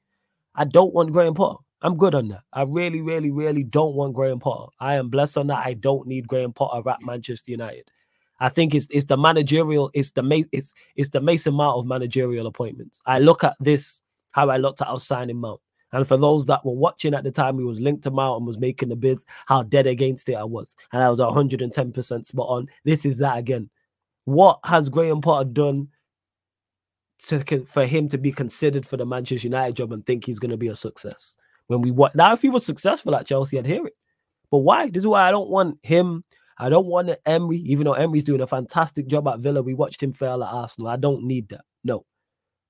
I 0.55 0.63
don't 0.63 0.93
want 0.93 1.11
Graham 1.11 1.33
Potter. 1.33 1.59
I'm 1.81 1.97
good 1.97 2.15
on 2.15 2.29
that. 2.29 2.41
I 2.53 2.63
really, 2.63 3.01
really, 3.01 3.29
really 3.29 3.63
don't 3.63 3.95
want 3.95 4.13
Graham 4.13 4.39
Potter. 4.39 4.71
I 4.79 4.95
am 4.95 5.09
blessed 5.09 5.37
on 5.37 5.47
that. 5.47 5.65
I 5.65 5.73
don't 5.73 6.07
need 6.07 6.27
Graham 6.27 6.53
Potter 6.53 6.89
at 6.89 7.03
Manchester 7.03 7.51
United. 7.51 7.91
I 8.39 8.47
think 8.47 8.73
it's 8.73 8.87
it's 8.89 9.05
the 9.05 9.17
managerial, 9.17 9.91
it's 9.93 10.11
the 10.11 10.45
it's 10.53 10.73
it's 10.95 11.09
the 11.09 11.19
Mason 11.19 11.55
Mount 11.55 11.77
of 11.77 11.85
managerial 11.85 12.47
appointments. 12.47 13.01
I 13.05 13.19
look 13.19 13.43
at 13.43 13.57
this 13.59 14.01
how 14.31 14.49
I 14.49 14.57
looked 14.57 14.81
at 14.81 14.87
our 14.87 14.99
signing 14.99 15.41
Mount. 15.41 15.59
And 15.91 16.07
for 16.07 16.17
those 16.17 16.45
that 16.45 16.65
were 16.65 16.73
watching 16.73 17.13
at 17.13 17.23
the 17.23 17.31
time, 17.31 17.57
he 17.57 17.65
was 17.65 17.79
linked 17.79 18.03
to 18.03 18.11
Mount 18.11 18.37
and 18.37 18.47
was 18.47 18.59
making 18.59 18.89
the 18.89 18.95
bids, 18.95 19.25
how 19.47 19.63
dead 19.63 19.87
against 19.87 20.29
it 20.29 20.35
I 20.35 20.43
was. 20.43 20.75
And 20.91 21.01
I 21.01 21.09
was 21.09 21.19
110% 21.19 22.25
spot 22.25 22.47
on. 22.47 22.67
This 22.83 23.05
is 23.05 23.17
that 23.19 23.37
again. 23.37 23.69
What 24.25 24.59
has 24.65 24.89
Graham 24.89 25.21
Potter 25.21 25.49
done 25.49 25.87
to 27.25 27.65
for 27.65 27.85
him 27.85 28.07
to 28.09 28.17
be 28.17 28.31
considered 28.31 28.85
for 28.85 28.97
the 28.97 29.05
Manchester 29.05 29.47
United 29.47 29.75
job 29.75 29.91
and 29.91 30.05
think 30.05 30.25
he's 30.25 30.39
going 30.39 30.51
to 30.51 30.57
be 30.57 30.67
a 30.67 30.75
success? 30.75 31.35
When 31.67 31.81
we 31.81 31.91
what 31.91 32.15
now, 32.15 32.33
if 32.33 32.41
he 32.41 32.49
was 32.49 32.65
successful 32.65 33.15
at 33.15 33.25
Chelsea, 33.25 33.57
I'd 33.57 33.65
hear 33.65 33.85
it. 33.85 33.95
But 34.51 34.59
why? 34.59 34.89
This 34.89 35.03
is 35.03 35.07
why 35.07 35.27
I 35.27 35.31
don't 35.31 35.49
want 35.49 35.79
him. 35.83 36.23
I 36.57 36.69
don't 36.69 36.87
want 36.87 37.09
Emery, 37.25 37.57
even 37.59 37.85
though 37.85 37.93
Emery's 37.93 38.23
doing 38.23 38.41
a 38.41 38.47
fantastic 38.47 39.07
job 39.07 39.27
at 39.27 39.39
Villa. 39.39 39.61
We 39.61 39.73
watched 39.73 40.03
him 40.03 40.11
fail 40.11 40.43
at 40.43 40.53
Arsenal. 40.53 40.89
I 40.89 40.97
don't 40.97 41.23
need 41.23 41.49
that. 41.49 41.61
No. 41.83 42.05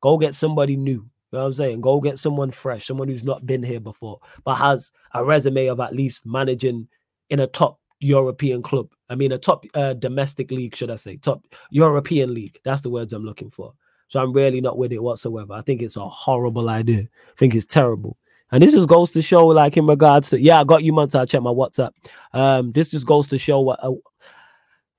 Go 0.01 0.17
get 0.17 0.35
somebody 0.35 0.77
new. 0.77 1.09
You 1.31 1.37
know 1.37 1.43
what 1.43 1.47
I'm 1.47 1.53
saying? 1.53 1.81
Go 1.81 1.99
get 1.99 2.19
someone 2.19 2.51
fresh, 2.51 2.87
someone 2.87 3.07
who's 3.07 3.23
not 3.23 3.45
been 3.45 3.63
here 3.63 3.79
before, 3.79 4.19
but 4.43 4.55
has 4.55 4.91
a 5.13 5.23
resume 5.23 5.67
of 5.67 5.79
at 5.79 5.95
least 5.95 6.25
managing 6.25 6.87
in 7.29 7.39
a 7.39 7.47
top 7.47 7.79
European 7.99 8.61
club 8.63 8.89
I 9.09 9.15
mean, 9.15 9.31
a 9.31 9.37
top 9.37 9.65
uh, 9.73 9.93
domestic 9.93 10.51
league, 10.51 10.75
should 10.75 10.91
I 10.91 10.95
say, 10.95 11.17
top 11.17 11.43
European 11.71 12.33
league. 12.33 12.59
That's 12.63 12.83
the 12.83 12.91
words 12.91 13.11
I'm 13.11 13.25
looking 13.25 13.49
for. 13.49 13.73
So 14.07 14.21
I'm 14.21 14.33
really 14.33 14.61
not 14.61 14.77
with 14.77 14.91
it 14.91 15.01
whatsoever. 15.01 15.53
I 15.53 15.61
think 15.61 15.81
it's 15.81 15.97
a 15.97 16.07
horrible 16.07 16.69
idea. 16.69 17.01
I 17.01 17.33
think 17.37 17.55
it's 17.55 17.65
terrible. 17.65 18.17
And 18.51 18.63
this 18.63 18.73
just 18.73 18.89
goes 18.89 19.11
to 19.11 19.21
show, 19.21 19.47
like 19.47 19.77
in 19.77 19.85
regards 19.85 20.29
to, 20.29 20.39
yeah, 20.39 20.61
I 20.61 20.63
got 20.63 20.83
you, 20.83 20.93
Monta. 20.93 21.19
I 21.19 21.25
checked 21.25 21.43
my 21.43 21.51
WhatsApp. 21.51 21.91
Um, 22.33 22.71
this 22.71 22.91
just 22.91 23.05
goes 23.05 23.27
to 23.27 23.37
show 23.37 23.59
what, 23.61 23.83
uh, 23.83 23.93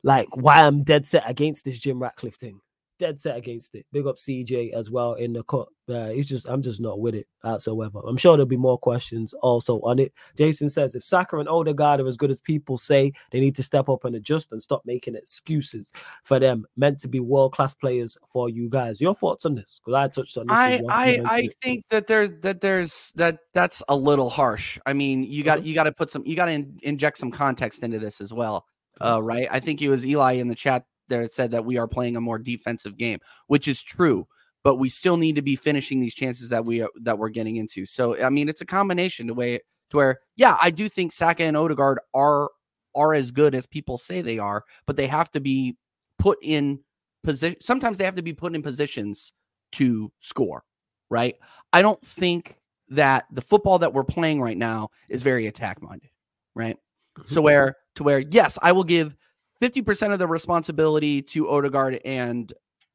like, 0.02 0.36
why 0.36 0.62
I'm 0.62 0.82
dead 0.84 1.06
set 1.06 1.28
against 1.28 1.64
this 1.64 1.78
Jim 1.78 2.00
Ratcliffe 2.00 2.36
thing 2.36 2.60
dead 3.00 3.18
set 3.18 3.36
against 3.36 3.74
it. 3.74 3.86
Big 3.92 4.06
up 4.06 4.16
CJ 4.16 4.72
as 4.72 4.90
well 4.90 5.14
in 5.14 5.32
the 5.32 5.42
cut. 5.42 5.68
Uh, 5.88 6.10
he's 6.10 6.28
just, 6.28 6.48
I'm 6.48 6.62
just 6.62 6.80
not 6.80 7.00
with 7.00 7.16
it 7.16 7.26
whatsoever. 7.42 8.00
I'm 8.06 8.16
sure 8.16 8.36
there'll 8.36 8.46
be 8.46 8.56
more 8.56 8.78
questions 8.78 9.34
also 9.34 9.80
on 9.80 9.98
it. 9.98 10.12
Jason 10.36 10.68
says 10.68 10.94
if 10.94 11.02
Saka 11.02 11.38
and 11.38 11.48
Odegaard 11.48 12.00
are 12.00 12.06
as 12.06 12.16
good 12.16 12.30
as 12.30 12.38
people 12.38 12.78
say, 12.78 13.12
they 13.32 13.40
need 13.40 13.56
to 13.56 13.64
step 13.64 13.88
up 13.88 14.04
and 14.04 14.14
adjust 14.14 14.52
and 14.52 14.62
stop 14.62 14.82
making 14.84 15.16
excuses 15.16 15.90
for 16.22 16.38
them. 16.38 16.66
Meant 16.76 17.00
to 17.00 17.08
be 17.08 17.18
world 17.18 17.52
class 17.52 17.74
players 17.74 18.16
for 18.28 18.48
you 18.48 18.68
guys. 18.68 19.00
Your 19.00 19.14
thoughts 19.14 19.44
on 19.44 19.56
this? 19.56 19.80
Because 19.84 19.98
I 19.98 20.08
touched 20.08 20.36
on 20.36 20.46
this. 20.46 20.56
I. 20.56 20.82
I, 20.88 21.22
I 21.24 21.48
think 21.62 21.84
that 21.90 22.06
there's 22.06 22.30
that 22.42 22.60
there's 22.60 23.12
that 23.16 23.38
that's 23.54 23.82
a 23.88 23.96
little 23.96 24.30
harsh. 24.30 24.78
I 24.86 24.92
mean, 24.92 25.24
you 25.24 25.42
got 25.42 25.58
mm-hmm. 25.58 25.66
you 25.66 25.74
got 25.74 25.84
to 25.84 25.92
put 25.92 26.10
some 26.10 26.22
you 26.26 26.36
got 26.36 26.46
to 26.46 26.52
in, 26.52 26.78
inject 26.82 27.18
some 27.18 27.30
context 27.30 27.82
into 27.82 27.98
this 27.98 28.20
as 28.20 28.32
well. 28.32 28.66
Uh, 29.00 29.20
right. 29.22 29.48
I 29.50 29.60
think 29.60 29.80
it 29.80 29.88
was 29.88 30.04
Eli 30.04 30.32
in 30.32 30.48
the 30.48 30.54
chat 30.54 30.84
there 31.10 31.22
it 31.22 31.34
said 31.34 31.50
that 31.50 31.64
we 31.64 31.76
are 31.76 31.86
playing 31.86 32.16
a 32.16 32.20
more 32.20 32.38
defensive 32.38 32.96
game, 32.96 33.18
which 33.48 33.68
is 33.68 33.82
true. 33.82 34.26
But 34.62 34.76
we 34.76 34.88
still 34.90 35.16
need 35.16 35.36
to 35.36 35.42
be 35.42 35.56
finishing 35.56 36.00
these 36.00 36.14
chances 36.14 36.50
that 36.50 36.64
we 36.64 36.82
are, 36.82 36.90
that 37.02 37.18
we're 37.18 37.30
getting 37.30 37.56
into. 37.56 37.86
So 37.86 38.22
I 38.22 38.30
mean, 38.30 38.48
it's 38.48 38.60
a 38.60 38.66
combination 38.66 39.26
to 39.26 39.34
way 39.34 39.60
to 39.90 39.96
where 39.96 40.20
yeah, 40.36 40.56
I 40.60 40.70
do 40.70 40.88
think 40.88 41.12
Saka 41.12 41.44
and 41.44 41.56
Odegaard 41.56 41.98
are 42.14 42.50
are 42.94 43.14
as 43.14 43.30
good 43.30 43.54
as 43.54 43.66
people 43.66 43.98
say 43.98 44.22
they 44.22 44.38
are, 44.38 44.64
but 44.86 44.96
they 44.96 45.06
have 45.06 45.30
to 45.32 45.40
be 45.40 45.76
put 46.18 46.38
in 46.42 46.80
position. 47.22 47.60
Sometimes 47.60 47.98
they 47.98 48.04
have 48.04 48.16
to 48.16 48.22
be 48.22 48.32
put 48.32 48.54
in 48.54 48.62
positions 48.62 49.32
to 49.72 50.12
score. 50.20 50.64
Right? 51.08 51.36
I 51.72 51.82
don't 51.82 52.00
think 52.04 52.56
that 52.90 53.26
the 53.32 53.42
football 53.42 53.78
that 53.78 53.92
we're 53.92 54.04
playing 54.04 54.40
right 54.40 54.56
now 54.56 54.90
is 55.08 55.22
very 55.22 55.46
attack 55.46 55.82
minded. 55.82 56.10
Right? 56.54 56.76
So 57.24 57.36
mm-hmm. 57.36 57.44
where 57.44 57.76
to 57.96 58.02
where 58.04 58.18
yes, 58.18 58.58
I 58.62 58.72
will 58.72 58.84
give 58.84 59.16
50% 59.60 60.12
of 60.12 60.18
the 60.18 60.26
responsibility 60.26 61.22
to 61.22 61.48
Odegaard 61.48 62.00
and 62.04 62.52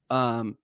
um, 0.10 0.58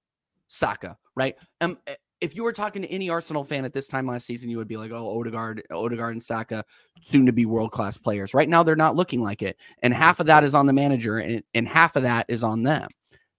Saka, 0.48 0.98
right? 1.16 1.36
Um, 1.62 1.78
eh, 1.88 1.96
if 2.20 2.36
you 2.36 2.44
were 2.44 2.54
talking 2.54 2.84
to 2.84 2.88
any 2.90 3.10
Arsenal 3.10 3.44
fan 3.44 3.66
at 3.66 3.74
this 3.74 3.88
time 3.88 4.06
last 4.06 4.28
season, 4.28 4.50
you 4.50 4.58
would 4.58 4.68
be 4.68 4.78
like, 4.78 4.92
"Oh, 4.92 5.20
Odegaard, 5.20 5.64
Odegaard 5.72 6.14
and 6.14 6.22
Saka, 6.22 6.64
soon 7.02 7.26
to 7.26 7.32
be 7.32 7.48
world 7.48 7.72
class 7.72 7.98
players." 7.98 8.36
Right 8.36 8.48
now, 8.48 8.62
they're 8.62 8.76
not 8.76 8.96
looking 8.96 9.22
like 9.22 9.42
it, 9.42 9.58
and 9.82 9.92
half 9.92 10.20
of 10.20 10.28
that 10.28 10.44
is 10.44 10.54
on 10.54 10.68
the 10.68 10.74
manager, 10.74 11.18
and, 11.18 11.44
and 11.56 11.68
half 11.68 11.96
of 11.96 12.04
that 12.04 12.28
is 12.30 12.44
on 12.44 12.62
them. 12.62 12.88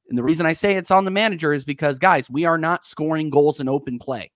And 0.09 0.18
the 0.18 0.25
reason 0.25 0.46
I 0.46 0.53
say 0.53 0.75
it's 0.75 0.90
on 0.90 1.05
the 1.05 1.12
manager 1.12 1.53
is 1.53 1.64
because, 1.64 1.98
guys, 1.98 2.29
we 2.29 2.44
are 2.44 2.59
not 2.59 2.85
scoring 2.85 3.31
goals 3.31 3.61
in 3.61 3.68
open 3.68 3.98
play. 4.01 4.33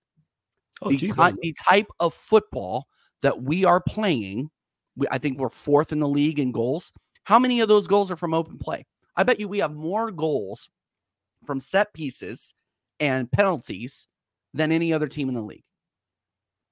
Oh, 0.81 0.89
the, 0.89 0.97
the 0.97 1.55
type 1.67 1.87
of 1.99 2.13
football 2.13 2.87
that 3.21 3.43
we 3.43 3.65
are 3.65 3.81
playing, 3.81 4.49
we, 4.95 5.07
I 5.11 5.17
think 5.17 5.39
we're 5.39 5.49
fourth 5.49 5.91
in 5.91 5.99
the 5.99 6.07
league 6.07 6.39
in 6.39 6.51
goals. 6.51 6.91
How 7.27 7.39
many 7.39 7.59
of 7.59 7.67
those 7.67 7.87
goals 7.87 8.09
are 8.09 8.15
from 8.15 8.33
open 8.33 8.57
play? 8.57 8.85
I 9.17 9.23
bet 9.23 9.37
you 9.37 9.49
we 9.49 9.59
have 9.59 9.73
more 9.73 10.11
goals 10.11 10.69
from 11.45 11.59
set 11.59 11.93
pieces 11.93 12.53
and 13.01 13.29
penalties 13.29 14.07
than 14.53 14.71
any 14.71 14.93
other 14.93 15.07
team 15.07 15.27
in 15.27 15.35
the 15.35 15.41
league. 15.41 15.65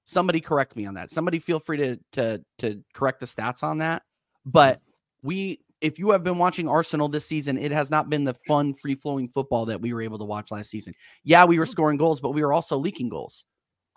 Somebody 0.06 0.40
correct 0.40 0.78
me 0.78 0.86
on 0.86 0.94
that. 0.94 1.12
Somebody 1.12 1.40
feel 1.40 1.60
free 1.60 1.76
to 1.80 2.00
to 2.14 2.42
to 2.60 2.82
correct 2.94 3.20
the 3.20 3.26
stats 3.26 3.64
on 3.64 3.80
that. 3.80 4.04
But 4.46 4.80
we 5.22 5.60
if 5.82 6.00
you 6.00 6.12
have 6.12 6.24
been 6.24 6.38
watching 6.38 6.70
Arsenal 6.70 7.10
this 7.10 7.26
season, 7.26 7.58
it 7.58 7.74
has 7.74 7.92
not 7.92 8.10
been 8.10 8.24
the 8.24 8.38
fun, 8.48 8.76
free 8.76 8.96
flowing 8.96 9.28
football 9.28 9.66
that 9.66 9.82
we 9.82 9.94
were 9.94 10.02
able 10.02 10.20
to 10.20 10.24
watch 10.24 10.52
last 10.52 10.70
season. 10.70 10.94
Yeah, 11.26 11.44
we 11.44 11.60
were 11.60 11.66
scoring 11.66 11.98
goals, 11.98 12.22
but 12.22 12.32
we 12.32 12.42
were 12.42 12.54
also 12.54 12.78
leaking 12.78 13.10
goals. 13.10 13.44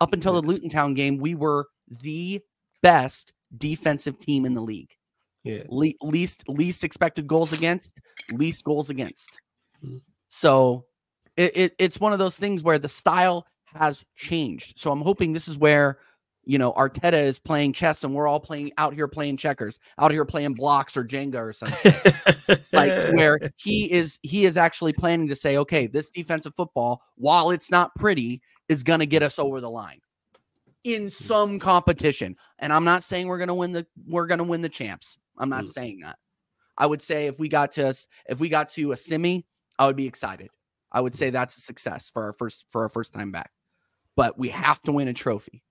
Up 0.01 0.11
until 0.11 0.33
the 0.33 0.45
Luton 0.45 0.67
Town 0.67 0.93
game, 0.93 1.19
we 1.19 1.35
were 1.35 1.67
the 1.87 2.41
best 2.83 3.31
defensive 3.57 4.19
team 4.19 4.45
in 4.45 4.55
the 4.55 4.61
league. 4.61 4.91
Yeah. 5.43 5.63
Le- 5.69 5.93
least 6.01 6.43
least 6.47 6.83
expected 6.83 7.27
goals 7.27 7.53
against, 7.53 7.99
least 8.31 8.63
goals 8.63 8.89
against. 8.89 9.39
Mm-hmm. 9.83 9.97
So 10.27 10.85
it, 11.37 11.55
it, 11.55 11.75
it's 11.79 11.99
one 11.99 12.13
of 12.13 12.19
those 12.19 12.37
things 12.37 12.63
where 12.63 12.77
the 12.77 12.89
style 12.89 13.45
has 13.73 14.05
changed. 14.15 14.79
So 14.79 14.91
I'm 14.91 15.01
hoping 15.01 15.31
this 15.31 15.47
is 15.47 15.57
where 15.57 15.99
you 16.45 16.57
know 16.57 16.73
Arteta 16.73 17.21
is 17.21 17.39
playing 17.39 17.73
chess 17.73 18.03
and 18.03 18.13
we're 18.13 18.27
all 18.27 18.39
playing 18.39 18.71
out 18.77 18.93
here 18.93 19.07
playing 19.07 19.37
checkers, 19.37 19.79
out 19.97 20.11
here 20.11 20.25
playing 20.25 20.55
blocks 20.55 20.97
or 20.97 21.05
Jenga 21.05 21.35
or 21.35 21.53
something. 21.53 21.93
like 22.73 23.13
where 23.13 23.39
he 23.57 23.91
is 23.91 24.19
he 24.23 24.45
is 24.45 24.57
actually 24.57 24.93
planning 24.93 25.27
to 25.29 25.35
say, 25.35 25.57
okay, 25.57 25.87
this 25.87 26.09
defensive 26.09 26.55
football, 26.55 27.01
while 27.15 27.51
it's 27.51 27.71
not 27.71 27.95
pretty, 27.95 28.41
is 28.67 28.83
gonna 28.83 29.05
get 29.05 29.23
us 29.23 29.39
over 29.39 29.61
the 29.61 29.69
line 29.69 30.01
in 30.83 31.05
mm. 31.05 31.11
some 31.11 31.59
competition. 31.59 32.35
And 32.59 32.73
I'm 32.73 32.85
not 32.85 33.03
saying 33.03 33.27
we're 33.27 33.37
gonna 33.37 33.55
win 33.55 33.71
the 33.71 33.85
we're 34.07 34.27
gonna 34.27 34.43
win 34.43 34.61
the 34.61 34.69
champs. 34.69 35.17
I'm 35.39 35.49
not 35.49 35.63
mm. 35.63 35.69
saying 35.69 35.99
that. 36.03 36.17
I 36.77 36.85
would 36.85 37.01
say 37.01 37.27
if 37.27 37.39
we 37.39 37.49
got 37.49 37.73
to 37.73 37.93
if 38.27 38.39
we 38.39 38.49
got 38.49 38.69
to 38.69 38.91
a 38.91 38.97
semi, 38.97 39.45
I 39.77 39.87
would 39.87 39.95
be 39.95 40.07
excited. 40.07 40.49
I 40.91 41.01
would 41.01 41.15
say 41.15 41.29
that's 41.29 41.57
a 41.57 41.61
success 41.61 42.09
for 42.09 42.23
our 42.23 42.33
first 42.33 42.65
for 42.69 42.83
our 42.83 42.89
first 42.89 43.13
time 43.13 43.31
back. 43.31 43.51
But 44.15 44.37
we 44.37 44.49
have 44.49 44.81
to 44.83 44.91
win 44.91 45.07
a 45.07 45.13
trophy. 45.13 45.63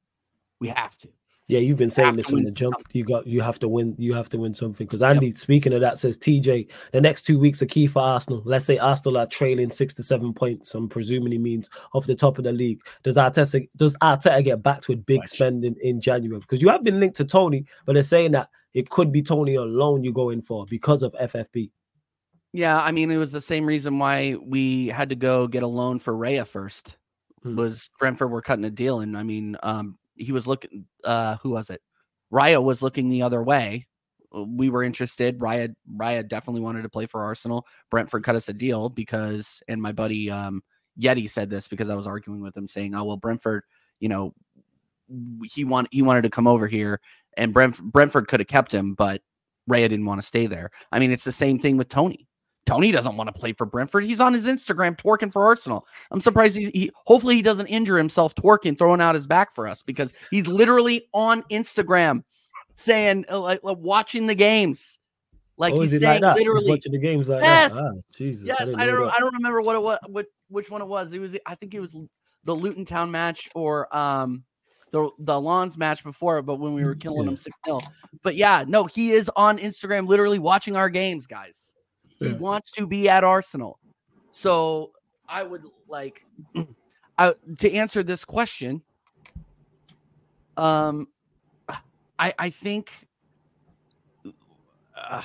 We 0.60 0.68
have 0.68 0.96
to. 0.98 1.08
Yeah, 1.48 1.60
you've 1.60 1.78
been 1.78 1.88
saying 1.88 2.16
this 2.16 2.28
from 2.28 2.44
the 2.44 2.52
jump. 2.52 2.74
Something. 2.74 2.90
You 2.92 3.04
got 3.04 3.26
you 3.26 3.40
have 3.40 3.58
to 3.60 3.68
win. 3.68 3.94
You 3.96 4.12
have 4.12 4.28
to 4.30 4.38
win 4.38 4.52
something. 4.52 4.86
Because 4.86 5.02
Andy, 5.02 5.28
yep. 5.28 5.36
speaking 5.36 5.72
of 5.72 5.80
that, 5.80 5.98
says 5.98 6.18
TJ, 6.18 6.68
the 6.92 7.00
next 7.00 7.22
two 7.22 7.38
weeks 7.38 7.62
are 7.62 7.66
key 7.66 7.86
for 7.86 8.02
Arsenal. 8.02 8.42
Let's 8.44 8.66
say 8.66 8.76
Arsenal 8.76 9.16
are 9.16 9.26
trailing 9.26 9.70
six 9.70 9.94
to 9.94 10.02
seven 10.02 10.34
points. 10.34 10.74
I'm 10.74 10.90
presuming 10.90 11.32
he 11.32 11.38
means 11.38 11.70
off 11.94 12.06
the 12.06 12.14
top 12.14 12.36
of 12.36 12.44
the 12.44 12.52
league. 12.52 12.82
Does 13.02 13.16
Arteta 13.16 13.66
does 13.76 13.96
Arteta 14.02 14.44
get 14.44 14.62
backed 14.62 14.88
with 14.88 15.06
big 15.06 15.26
spending 15.26 15.74
in 15.80 16.02
January? 16.02 16.40
Because 16.40 16.60
you 16.60 16.68
have 16.68 16.84
been 16.84 17.00
linked 17.00 17.16
to 17.16 17.24
Toney, 17.24 17.64
but 17.86 17.94
they're 17.94 18.02
saying 18.02 18.32
that 18.32 18.50
it 18.78 18.90
could 18.90 19.10
be 19.10 19.22
Toney 19.22 19.56
alone 19.56 20.04
you 20.04 20.12
go 20.12 20.30
in 20.30 20.40
for 20.40 20.64
because 20.64 21.02
of 21.02 21.12
FFP. 21.14 21.72
Yeah, 22.52 22.80
I 22.80 22.92
mean 22.92 23.10
it 23.10 23.16
was 23.16 23.32
the 23.32 23.40
same 23.40 23.66
reason 23.66 23.98
why 23.98 24.36
we 24.40 24.86
had 24.86 25.08
to 25.08 25.16
go 25.16 25.48
get 25.48 25.64
a 25.64 25.66
loan 25.66 25.98
for 25.98 26.14
Raya 26.14 26.46
first. 26.46 26.96
Hmm. 27.42 27.56
Was 27.56 27.90
Brentford 27.98 28.30
were 28.30 28.40
cutting 28.40 28.64
a 28.64 28.70
deal, 28.70 29.00
and 29.00 29.18
I 29.18 29.24
mean, 29.24 29.56
um, 29.64 29.98
he 30.14 30.30
was 30.30 30.46
looking. 30.46 30.84
Uh, 31.02 31.38
who 31.42 31.50
was 31.50 31.70
it? 31.70 31.82
Raya 32.32 32.62
was 32.62 32.80
looking 32.80 33.08
the 33.08 33.22
other 33.22 33.42
way. 33.42 33.88
Uh, 34.32 34.44
we 34.44 34.70
were 34.70 34.84
interested. 34.84 35.40
Raya 35.40 35.74
Raya 35.92 36.26
definitely 36.28 36.60
wanted 36.60 36.82
to 36.82 36.88
play 36.88 37.06
for 37.06 37.24
Arsenal. 37.24 37.66
Brentford 37.90 38.22
cut 38.22 38.36
us 38.36 38.48
a 38.48 38.52
deal 38.52 38.90
because, 38.90 39.60
and 39.66 39.82
my 39.82 39.90
buddy 39.90 40.30
um, 40.30 40.62
Yeti 41.00 41.28
said 41.28 41.50
this 41.50 41.66
because 41.66 41.90
I 41.90 41.96
was 41.96 42.06
arguing 42.06 42.42
with 42.42 42.56
him, 42.56 42.68
saying, 42.68 42.94
"Oh 42.94 43.02
well, 43.02 43.16
Brentford, 43.16 43.64
you 43.98 44.08
know, 44.08 44.34
he 45.52 45.64
want 45.64 45.88
he 45.90 46.02
wanted 46.02 46.22
to 46.22 46.30
come 46.30 46.46
over 46.46 46.68
here, 46.68 47.00
and 47.38 47.54
Brent, 47.54 47.80
Brentford 47.82 48.28
could 48.28 48.40
have 48.40 48.48
kept 48.48 48.72
him, 48.72 48.94
but 48.94 49.22
Raya 49.70 49.88
didn't 49.88 50.04
want 50.04 50.20
to 50.20 50.26
stay 50.26 50.46
there. 50.46 50.70
I 50.92 50.98
mean, 50.98 51.10
it's 51.10 51.24
the 51.24 51.32
same 51.32 51.58
thing 51.58 51.76
with 51.76 51.88
Toney. 51.88 52.26
Toney 52.66 52.92
doesn't 52.92 53.16
want 53.16 53.34
to 53.34 53.38
play 53.38 53.52
for 53.54 53.64
Brentford. 53.64 54.04
He's 54.04 54.20
on 54.20 54.34
his 54.34 54.46
Instagram 54.46 54.94
twerking 54.94 55.32
for 55.32 55.46
Arsenal. 55.46 55.86
I'm 56.10 56.20
surprised 56.20 56.54
he's 56.54 56.68
he 56.68 56.90
hopefully 57.06 57.34
he 57.36 57.40
doesn't 57.40 57.66
injure 57.68 57.96
himself 57.96 58.34
twerking, 58.34 58.76
throwing 58.76 59.00
out 59.00 59.14
his 59.14 59.26
back 59.26 59.54
for 59.54 59.66
us 59.66 59.82
because 59.82 60.12
he's 60.30 60.46
literally 60.46 61.08
on 61.14 61.42
Instagram 61.44 62.24
saying 62.74 63.24
uh, 63.30 63.40
like, 63.40 63.64
like 63.64 63.78
watching 63.78 64.26
the 64.26 64.34
games. 64.34 64.98
Like 65.56 65.72
oh, 65.72 65.80
he's 65.80 65.98
saying 65.98 66.20
like 66.20 66.36
literally 66.36 66.66
he's 66.66 66.70
watching 66.70 66.92
the 66.92 66.98
games 66.98 67.28
like 67.28 67.42
yes. 67.42 67.72
Ah, 67.74 67.90
Jesus, 68.14 68.46
yes. 68.46 68.60
I, 68.60 68.82
I 68.82 68.86
don't 68.86 69.06
that. 69.06 69.14
I 69.14 69.18
don't 69.18 69.34
remember 69.34 69.62
what 69.62 69.74
it 69.74 69.82
was, 69.82 69.98
what 70.06 70.26
which 70.48 70.70
one 70.70 70.82
it 70.82 70.88
was. 70.88 71.14
It 71.14 71.20
was 71.22 71.38
I 71.46 71.54
think 71.54 71.74
it 71.74 71.80
was 71.80 71.98
the 72.44 72.54
Luton 72.54 72.84
Town 72.84 73.10
match 73.10 73.48
or 73.54 73.94
um 73.96 74.44
the 74.90 75.10
the 75.18 75.40
Lens 75.40 75.76
match 75.76 76.02
before, 76.02 76.42
but 76.42 76.56
when 76.56 76.74
we 76.74 76.84
were 76.84 76.94
killing 76.94 77.24
yeah. 77.24 77.30
him 77.30 77.36
six 77.36 77.56
0 77.66 77.80
But 78.22 78.36
yeah, 78.36 78.64
no, 78.66 78.84
he 78.84 79.10
is 79.10 79.30
on 79.36 79.58
Instagram, 79.58 80.06
literally 80.06 80.38
watching 80.38 80.76
our 80.76 80.88
games, 80.88 81.26
guys. 81.26 81.74
He 82.20 82.32
wants 82.32 82.72
to 82.72 82.86
be 82.86 83.08
at 83.08 83.22
Arsenal. 83.22 83.78
So 84.32 84.92
I 85.28 85.42
would 85.42 85.62
like 85.88 86.24
I, 87.18 87.34
to 87.58 87.72
answer 87.72 88.02
this 88.02 88.24
question. 88.24 88.82
Um, 90.56 91.08
I 92.18 92.34
I 92.38 92.50
think 92.50 92.92
uh, 94.96 95.22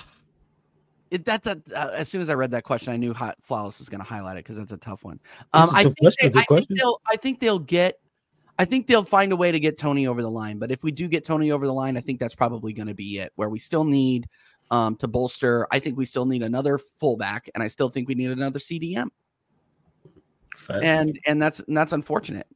it, 1.09 1.25
that's 1.25 1.47
a 1.47 1.61
uh, 1.75 1.91
as 1.95 2.09
soon 2.09 2.21
as 2.21 2.29
I 2.29 2.33
read 2.33 2.51
that 2.51 2.63
question, 2.63 2.93
I 2.93 2.97
knew 2.97 3.13
Hot 3.13 3.37
Flawless 3.43 3.79
was 3.79 3.89
going 3.89 4.01
to 4.01 4.07
highlight 4.07 4.37
it 4.37 4.43
because 4.43 4.57
that's 4.57 4.71
a 4.71 4.77
tough 4.77 5.03
one. 5.03 5.19
Um, 5.53 5.69
I 5.73 5.83
think, 5.83 5.95
they, 6.21 6.31
I 6.39 6.43
think 6.43 6.67
they'll 6.69 7.01
I 7.07 7.15
think 7.15 7.39
they'll 7.39 7.59
get 7.59 7.99
I 8.59 8.65
think 8.65 8.87
they'll 8.87 9.03
find 9.03 9.31
a 9.31 9.35
way 9.35 9.51
to 9.51 9.59
get 9.59 9.77
Toney 9.77 10.07
over 10.07 10.21
the 10.21 10.29
line. 10.29 10.59
But 10.59 10.71
if 10.71 10.83
we 10.83 10.91
do 10.91 11.07
get 11.07 11.25
Toney 11.25 11.51
over 11.51 11.65
the 11.65 11.73
line, 11.73 11.97
I 11.97 12.01
think 12.01 12.19
that's 12.19 12.35
probably 12.35 12.73
going 12.73 12.87
to 12.87 12.93
be 12.93 13.19
it. 13.19 13.31
Where 13.35 13.49
we 13.49 13.59
still 13.59 13.83
need 13.83 14.29
um, 14.71 14.95
to 14.97 15.07
bolster. 15.07 15.67
I 15.71 15.79
think 15.79 15.97
we 15.97 16.05
still 16.05 16.25
need 16.25 16.43
another 16.43 16.77
fullback, 16.77 17.49
and 17.53 17.63
I 17.63 17.67
still 17.67 17.89
think 17.89 18.07
we 18.07 18.15
need 18.15 18.29
another 18.29 18.59
CDM. 18.59 19.09
And 20.69 21.19
and 21.25 21.41
that's 21.41 21.59
and 21.61 21.75
that's 21.75 21.93
unfortunate. 21.93 22.47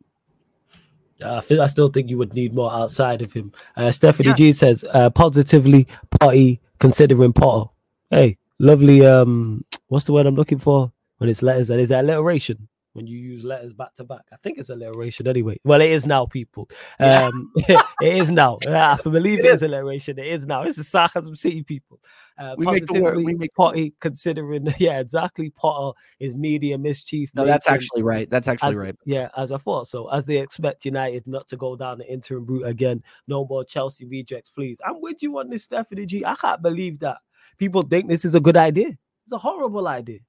I 1.23 1.41
feel 1.41 1.61
I 1.61 1.67
still 1.67 1.89
think 1.89 2.09
you 2.09 2.17
would 2.17 2.33
need 2.33 2.53
more 2.53 2.71
outside 2.71 3.21
of 3.21 3.33
him. 3.33 3.51
Uh, 3.75 3.91
Stephanie 3.91 4.29
yeah. 4.29 4.35
G 4.35 4.51
says 4.51 4.85
uh, 4.91 5.09
positively 5.09 5.87
party 6.19 6.61
considering 6.79 7.33
Potter. 7.33 7.71
Hey, 8.09 8.37
lovely. 8.59 9.05
Um, 9.05 9.65
what's 9.87 10.05
the 10.05 10.13
word 10.13 10.27
I'm 10.27 10.35
looking 10.35 10.59
for 10.59 10.91
when 11.17 11.29
it's 11.29 11.41
letters? 11.41 11.69
And 11.69 11.81
is 11.81 11.89
that 11.89 12.05
alliteration? 12.05 12.67
When 12.97 13.07
you 13.07 13.17
use 13.17 13.43
letters 13.43 13.73
back 13.73 13.93
to 13.95 14.03
back, 14.03 14.23
I 14.33 14.35
think 14.37 14.57
it's 14.57 14.69
alliteration 14.69 15.27
anyway. 15.27 15.57
Well, 15.63 15.79
it 15.81 15.91
is 15.91 16.05
now, 16.07 16.25
people. 16.25 16.67
Yeah. 16.99 17.27
Um, 17.27 17.51
it 17.55 17.79
is 18.01 18.31
now. 18.31 18.57
I 18.67 18.97
believe 19.03 19.39
it 19.39 19.45
is 19.45 19.63
alliteration. 19.63 20.17
It 20.19 20.27
is 20.27 20.45
now. 20.47 20.63
It's 20.63 20.77
a 20.79 20.83
sarcasm 20.83 21.35
city, 21.35 21.63
people. 21.63 21.99
Uh, 22.37 22.55
We 22.57 22.65
make 22.65 22.87
the 22.87 22.99
word- 23.01 23.17
we 23.17 23.35
make- 23.35 23.53
potty 23.55 23.93
considering. 24.01 24.67
Yeah, 24.79 24.99
exactly. 24.99 25.49
Potter 25.51 25.97
is 26.19 26.35
media 26.35 26.77
mischief. 26.77 27.31
No, 27.35 27.45
that's 27.45 27.67
actually 27.67 28.03
right. 28.03 28.29
That's 28.29 28.47
actually 28.47 28.69
as, 28.69 28.75
right. 28.75 28.95
Yeah, 29.05 29.29
as 29.37 29.51
I 29.51 29.57
thought. 29.57 29.87
So 29.87 30.07
as 30.09 30.25
they 30.25 30.37
expect 30.37 30.83
United 30.85 31.25
not 31.27 31.47
to 31.49 31.57
go 31.57 31.75
down 31.75 31.99
the 31.99 32.11
interim 32.11 32.45
route 32.45 32.65
again, 32.65 33.03
no 33.27 33.45
more 33.45 33.63
Chelsea 33.63 34.05
rejects, 34.05 34.49
please. 34.49 34.81
I'm 34.85 35.01
with 35.01 35.21
you 35.23 35.37
on 35.39 35.49
this, 35.49 35.63
Stephanie 35.63 36.05
G. 36.05 36.25
I 36.25 36.35
can't 36.35 36.61
believe 36.61 36.99
that 36.99 37.17
people 37.57 37.83
think 37.83 38.07
this 38.09 38.25
is 38.25 38.35
a 38.35 38.39
good 38.39 38.57
idea. 38.57 38.89
It's 39.23 39.31
a 39.33 39.37
horrible 39.37 39.87
idea. 39.87 40.19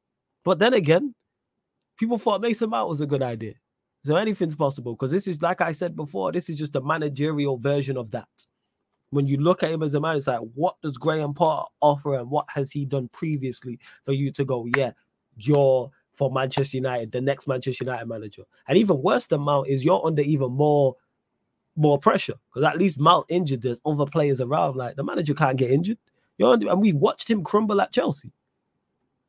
But 0.45 0.59
then 0.59 0.75
again, 0.75 1.15
people 1.99 2.19
thought 2.19 2.41
Mason 2.41 2.71
Mount 2.71 2.89
was 2.89 3.01
a 3.01 3.07
good 3.07 3.23
idea. 3.23 3.55
So 4.05 4.17
anything's 4.17 4.55
possible 4.55 4.95
because 4.95 5.11
this 5.11 5.27
is 5.27 5.43
like 5.43 5.61
I 5.61 5.73
said 5.73 5.97
before, 5.97 6.33
this 6.33 6.49
is 6.49 6.57
just 6.57 6.77
a 6.77 6.81
managerial 6.81 7.59
version 7.59 7.97
of 7.97 8.11
that. 8.13 8.29
When 9.11 9.27
you 9.27 9.39
look 9.39 9.63
at 9.63 9.71
him 9.71 9.83
as 9.83 9.95
a 9.95 10.01
man, 10.01 10.17
it's 10.17 10.27
like, 10.27 10.41
what 10.55 10.77
does 10.83 10.99
Graham 10.99 11.35
Potter 11.35 11.67
offer 11.81 12.15
and 12.15 12.31
what 12.31 12.47
has 12.51 12.71
he 12.71 12.85
done 12.85 13.09
previously 13.09 13.79
for 14.05 14.13
you 14.13 14.31
to 14.33 14.45
go, 14.45 14.67
yeah, 14.77 14.93
you're 15.37 15.91
for 16.13 16.31
Manchester 16.31 16.77
United, 16.77 17.13
the 17.13 17.21
next 17.21 17.47
Manchester 17.47 17.85
United 17.85 18.07
manager. 18.07 18.43
And 18.67 18.77
even 18.77 19.03
worse 19.03 19.27
than 19.27 19.41
Mount 19.41 19.69
is 19.69 19.85
you're 19.85 20.05
under 20.05 20.23
even 20.23 20.53
more 20.53 20.97
more 21.77 21.99
pressure 21.99 22.35
because 22.49 22.67
at 22.67 22.77
least 22.77 22.99
Mount 22.99 23.25
injured, 23.29 23.63
there's 23.63 23.81
other 23.87 24.05
players 24.05 24.41
around. 24.41 24.77
Like 24.77 24.97
the 24.97 25.05
manager 25.05 25.33
can't 25.33 25.57
get 25.57 25.71
injured. 25.71 25.99
You're 26.37 26.53
under, 26.53 26.69
and 26.69 26.81
we've 26.81 26.97
watched 26.97 27.31
him 27.31 27.43
crumble 27.43 27.81
at 27.81 27.93
Chelsea. 27.93 28.33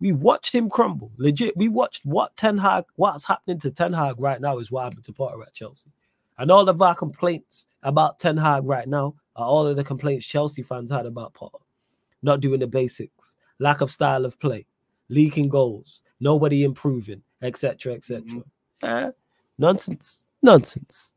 We 0.02 0.12
watched 0.14 0.56
him 0.56 0.70
crumble. 0.70 1.12
Legit, 1.18 1.58
we 1.58 1.68
watched 1.68 2.06
what 2.06 2.36
Ten 2.38 2.58
Hag, 2.58 2.86
what's 2.96 3.26
happening 3.26 3.60
to 3.60 3.72
Ten 3.72 3.94
Hag 3.94 4.16
right 4.20 4.40
now 4.40 4.58
is 4.60 4.72
what 4.72 4.86
happened 4.86 5.04
to 5.06 5.14
Potter 5.14 5.42
at 5.42 5.54
Chelsea. 5.54 5.92
And 6.38 6.50
all 6.52 6.70
of 6.70 6.82
our 6.82 6.96
complaints 6.96 7.68
about 7.84 8.18
Ten 8.18 8.38
Hag 8.38 8.64
right 8.64 8.88
now 8.88 9.16
are 9.36 9.46
all 9.46 9.68
of 9.68 9.76
the 9.76 9.84
complaints 9.84 10.26
Chelsea 10.26 10.64
fans 10.64 10.90
had 10.90 11.06
about 11.06 11.34
Potter. 11.34 11.58
Not 12.22 12.40
doing 12.40 12.62
the 12.62 12.68
basics, 12.68 13.38
lack 13.60 13.82
of 13.82 13.92
style 13.92 14.26
of 14.26 14.40
play, 14.40 14.66
leaking 15.10 15.50
goals, 15.50 16.04
nobody 16.20 16.64
improving, 16.64 17.24
etc. 17.42 17.94
etc. 17.94 18.22
Mhm. 18.22 18.44
Eh, 18.84 19.12
nonsense. 19.58 20.26
Nonsense. 20.42 21.14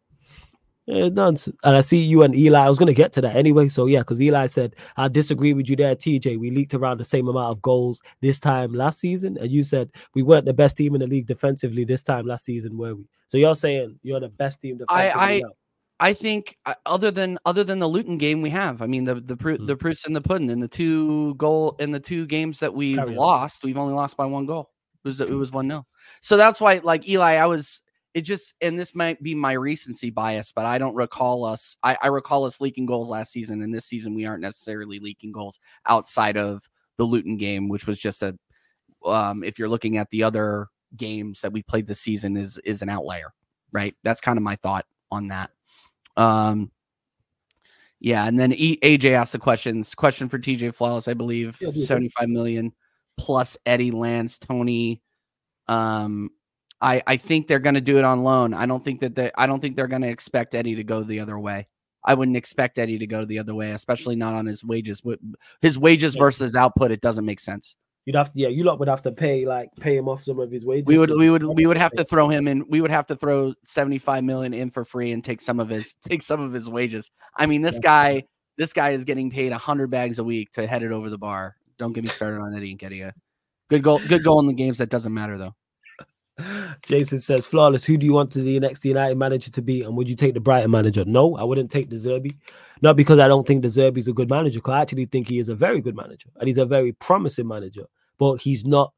Eh, 0.88 1.09
nonsense. 1.11 1.57
And 1.62 1.77
I 1.77 1.81
see 1.81 1.99
you 1.99 2.23
and 2.25 2.35
Eli. 2.35 2.59
I 2.59 2.68
was 2.68 2.79
going 2.79 2.88
to 2.88 2.92
get 2.95 3.12
to 3.12 3.21
that 3.21 3.37
anyway. 3.37 3.68
So, 3.68 3.87
yeah, 3.87 4.01
because 4.01 4.21
Eli 4.21 4.47
said, 4.47 4.75
I 4.97 5.07
disagree 5.09 5.53
with 5.55 5.71
you 5.71 5.77
there, 5.77 5.95
TJ. 5.95 6.38
We 6.38 6.51
leaked 6.51 6.75
around 6.75 6.99
the 6.99 7.05
same 7.05 7.29
amount 7.29 7.53
of 7.53 7.62
goals 7.62 8.03
this 8.21 8.40
time 8.40 8.73
last 8.75 8.99
season. 8.99 9.38
And 9.40 9.49
you 9.51 9.62
said 9.62 9.90
we 10.14 10.23
weren't 10.23 10.45
the 10.45 10.53
best 10.55 10.77
team 10.77 10.95
in 10.97 11.01
the 11.01 11.07
league 11.07 11.27
defensively 11.29 11.85
this 11.85 12.03
time 12.03 12.27
last 12.27 12.45
season, 12.45 12.77
were 12.77 12.97
we? 12.97 13.05
So, 13.29 13.38
you're 13.38 13.55
saying 13.55 14.01
you're 14.03 14.18
the 14.21 14.29
best 14.29 14.61
team 14.61 14.81
I- 14.88 15.05
defensively 15.05 15.23
I- 15.37 15.38
now. 15.40 15.51
I 16.01 16.14
think 16.14 16.59
uh, 16.66 16.75
other 16.85 17.12
than 17.12 17.38
other 17.47 17.62
than 17.62 17.79
the 17.79 17.87
Luton 17.87 18.18
game 18.18 18.42
we 18.42 18.51
have, 18.51 18.83
I 18.83 18.87
mean 18.88 19.05
the 19.05 19.14
the 19.21 19.37
proof 19.37 19.61
Mm. 19.61 19.68
the 19.68 19.77
proof's 19.77 20.05
in 20.05 20.14
the 20.14 20.21
pudding. 20.21 20.51
In 20.51 20.59
the 20.59 20.66
two 20.66 21.37
goal 21.37 21.77
in 21.79 21.92
the 21.92 22.01
two 22.01 22.27
games 22.27 22.59
that 22.59 22.75
we've 22.75 22.97
Carry 22.97 23.11
on. 23.11 23.16
lost, 23.16 23.62
we've 23.62 23.79
only 23.79 23.95
lost 23.95 24.16
by 24.16 24.25
one 24.25 24.45
goal. 24.45 24.71
It 25.05 25.09
was 25.09 25.21
it 25.21 25.31
was 25.31 25.53
one 25.53 25.68
0 25.71 25.87
So 26.21 26.37
that's 26.37 26.61
why, 26.61 26.81
like 26.83 27.09
Eli, 27.09 27.35
I 27.35 27.47
was 27.47 27.83
it 28.14 28.22
just 28.22 28.55
and 28.61 28.79
this 28.79 28.94
might 28.94 29.22
be 29.22 29.35
my 29.35 29.53
recency 29.53 30.11
bias, 30.11 30.53
but 30.53 30.66
I 30.66 30.79
don't 30.79 30.94
recall 30.94 31.44
us. 31.44 31.77
I, 31.83 31.96
I 32.03 32.09
recall 32.09 32.44
us 32.44 32.61
leaking 32.61 32.87
goals 32.87 33.09
last 33.09 33.33
season, 33.33 33.62
and 33.62 33.75
this 33.75 33.87
season 33.87 34.14
we 34.14 34.27
aren't 34.27 34.42
necessarily 34.42 34.98
leaking 34.98 35.33
goals 35.33 35.59
outside 35.87 36.37
of 36.37 36.68
the 36.98 37.05
Luton 37.05 37.37
game, 37.37 37.68
which 37.68 37.87
was 37.87 37.98
just 37.98 38.22
a. 38.22 38.37
Um, 39.05 39.42
if 39.42 39.59
you're 39.59 39.68
looking 39.68 39.96
at 39.96 40.11
the 40.11 40.22
other 40.22 40.68
games 40.96 41.40
that 41.40 41.53
we 41.53 41.62
played 41.62 41.87
this 41.87 42.01
season, 42.01 42.37
is 42.37 42.59
is 42.59 42.83
an 42.83 42.88
outlier, 42.88 43.33
right? 43.72 43.96
That's 44.05 44.20
kind 44.20 44.37
of 44.37 44.42
my 44.42 44.57
thought 44.57 44.87
on 45.11 45.29
that. 45.29 45.51
Um, 46.16 46.70
yeah, 47.98 48.27
and 48.27 48.38
then 48.38 48.53
e- 48.53 48.79
AJ 48.83 49.12
asked 49.12 49.33
the 49.33 49.38
questions. 49.38 49.94
Question 49.94 50.29
for 50.29 50.38
TJ 50.38 50.75
Flawless, 50.75 51.09
I 51.09 51.14
believe, 51.14 51.57
Yeah, 51.61 51.70
75 51.70 52.29
million 52.29 52.72
plus 53.16 53.57
Eddie 53.64 53.92
Lance, 53.92 54.38
Toney. 54.38 55.01
Um, 55.68 56.31
I 56.83 57.03
I 57.07 57.16
think 57.16 57.47
they're 57.47 57.61
going 57.61 57.77
to 57.77 57.81
do 57.81 57.99
it 57.99 58.05
on 58.05 58.25
loan. 58.25 58.53
I 58.53 58.66
don't 58.66 58.85
think 58.85 59.01
that 59.01 59.14
they, 59.14 59.31
I 59.37 59.47
don't 59.47 59.61
think 59.61 59.77
they're 59.77 59.87
going 59.87 60.03
to 60.03 60.09
expect 60.09 60.55
Eddie 60.55 60.75
to 60.75 60.85
go 60.85 61.03
the 61.03 61.21
other 61.21 61.38
way. 61.38 61.68
I 62.05 62.14
wouldn't 62.14 62.37
expect 62.37 62.79
Eddie 62.79 62.99
to 62.99 63.07
go 63.07 63.25
the 63.25 63.38
other 63.38 63.55
way, 63.55 63.71
especially 63.71 64.16
not 64.16 64.35
on 64.35 64.47
his 64.47 64.64
wages. 64.64 65.01
His 65.61 65.79
wages 65.79 66.16
versus 66.16 66.57
output, 66.57 66.90
it 66.90 67.01
doesn't 67.01 67.25
make 67.25 67.38
sense. 67.38 67.77
You'd 68.05 68.16
have 68.16 68.33
to, 68.33 68.38
yeah, 68.40 68.49
you 68.49 68.64
lot 68.64 68.81
would 68.81 68.88
have 68.88 69.03
to 69.03 69.12
pay, 69.12 69.47
like, 69.47 69.71
pay 69.79 69.97
him 69.97 70.09
off 70.09 70.25
some 70.25 70.40
of 70.40 70.51
his 70.51 70.66
wages. 70.66 70.87
We 70.87 70.99
would 70.99 71.11
we 71.11 71.31
would 71.31 71.45
we 71.45 71.66
would 71.66 71.77
have 71.77 71.92
to 71.92 72.03
throw 72.03 72.29
him 72.29 72.49
in. 72.49 72.64
We 72.68 72.81
would 72.81 72.90
have 72.90 73.07
to 73.07 73.16
throw 73.16 73.55
75 73.64 74.25
million 74.25 74.53
in 74.53 74.71
for 74.73 74.85
free 74.85 75.12
and 75.12 75.23
take 75.23 75.40
some 75.40 75.61
of 75.61 75.68
his 75.68 75.95
take 76.09 76.23
some 76.23 76.40
of 76.40 76.53
his 76.53 76.68
wages. 76.68 77.09
I 77.37 77.47
mean, 77.47 77.62
this 77.62 77.79
guy 77.79 78.25
this 78.59 78.73
guy 78.73 78.90
is 78.90 79.05
getting 79.05 79.31
paid 79.31 79.53
100 79.53 79.88
bags 79.88 80.18
a 80.18 80.25
week 80.25 80.51
to 80.53 80.66
head 80.66 80.83
it 80.83 80.90
over 80.90 81.09
the 81.11 81.18
bar. 81.18 81.55
Don't 81.79 81.92
get 81.92 82.03
me 82.03 82.11
started 82.11 82.40
on 82.40 82.55
Eddie 82.57 82.77
Nketiah. 82.77 83.12
Good 83.71 83.85
goal 83.85 84.01
good 84.09 84.25
goal 84.25 84.40
in 84.40 84.47
the 84.47 84.53
games 84.53 84.79
that 84.79 84.88
doesn't 84.88 85.14
matter 85.14 85.38
though. 85.38 85.55
Jason 86.87 87.21
says, 87.21 87.47
flawless. 87.47 87.85
Who 87.85 87.97
do 87.97 88.07
you 88.07 88.12
want 88.12 88.31
to 88.33 88.40
the 88.40 88.59
next 88.59 88.85
United 88.85 89.16
manager 89.16 89.51
to 89.51 89.62
be? 89.62 89.83
And 89.83 89.97
would 89.97 90.09
you 90.09 90.16
take 90.16 90.35
the 90.35 90.40
Brighton 90.40 90.71
manager? 90.71 91.05
No, 91.05 91.37
I 91.37 91.45
wouldn't 91.45 91.71
take 91.71 91.88
De 91.88 91.97
Zerbi. 91.97 92.37
Not 92.81 92.97
because 92.97 93.18
I 93.18 93.29
don't 93.29 93.47
think 93.47 93.62
De 93.62 93.68
Zerbi's 93.68 94.09
a 94.09 94.12
good 94.12 94.31
manager, 94.31 94.59
because 94.59 94.73
I 94.73 94.83
actually 94.83 95.07
think 95.07 95.29
he 95.29 95.38
is 95.38 95.49
a 95.49 95.55
very 95.55 95.81
good 95.81 95.97
manager 95.97 96.31
and 96.38 96.49
he's 96.49 96.59
a 96.59 96.66
very 96.66 96.92
promising 96.92 97.47
manager, 97.47 97.85
but 98.18 98.37
he's 98.37 98.64
not 98.64 98.92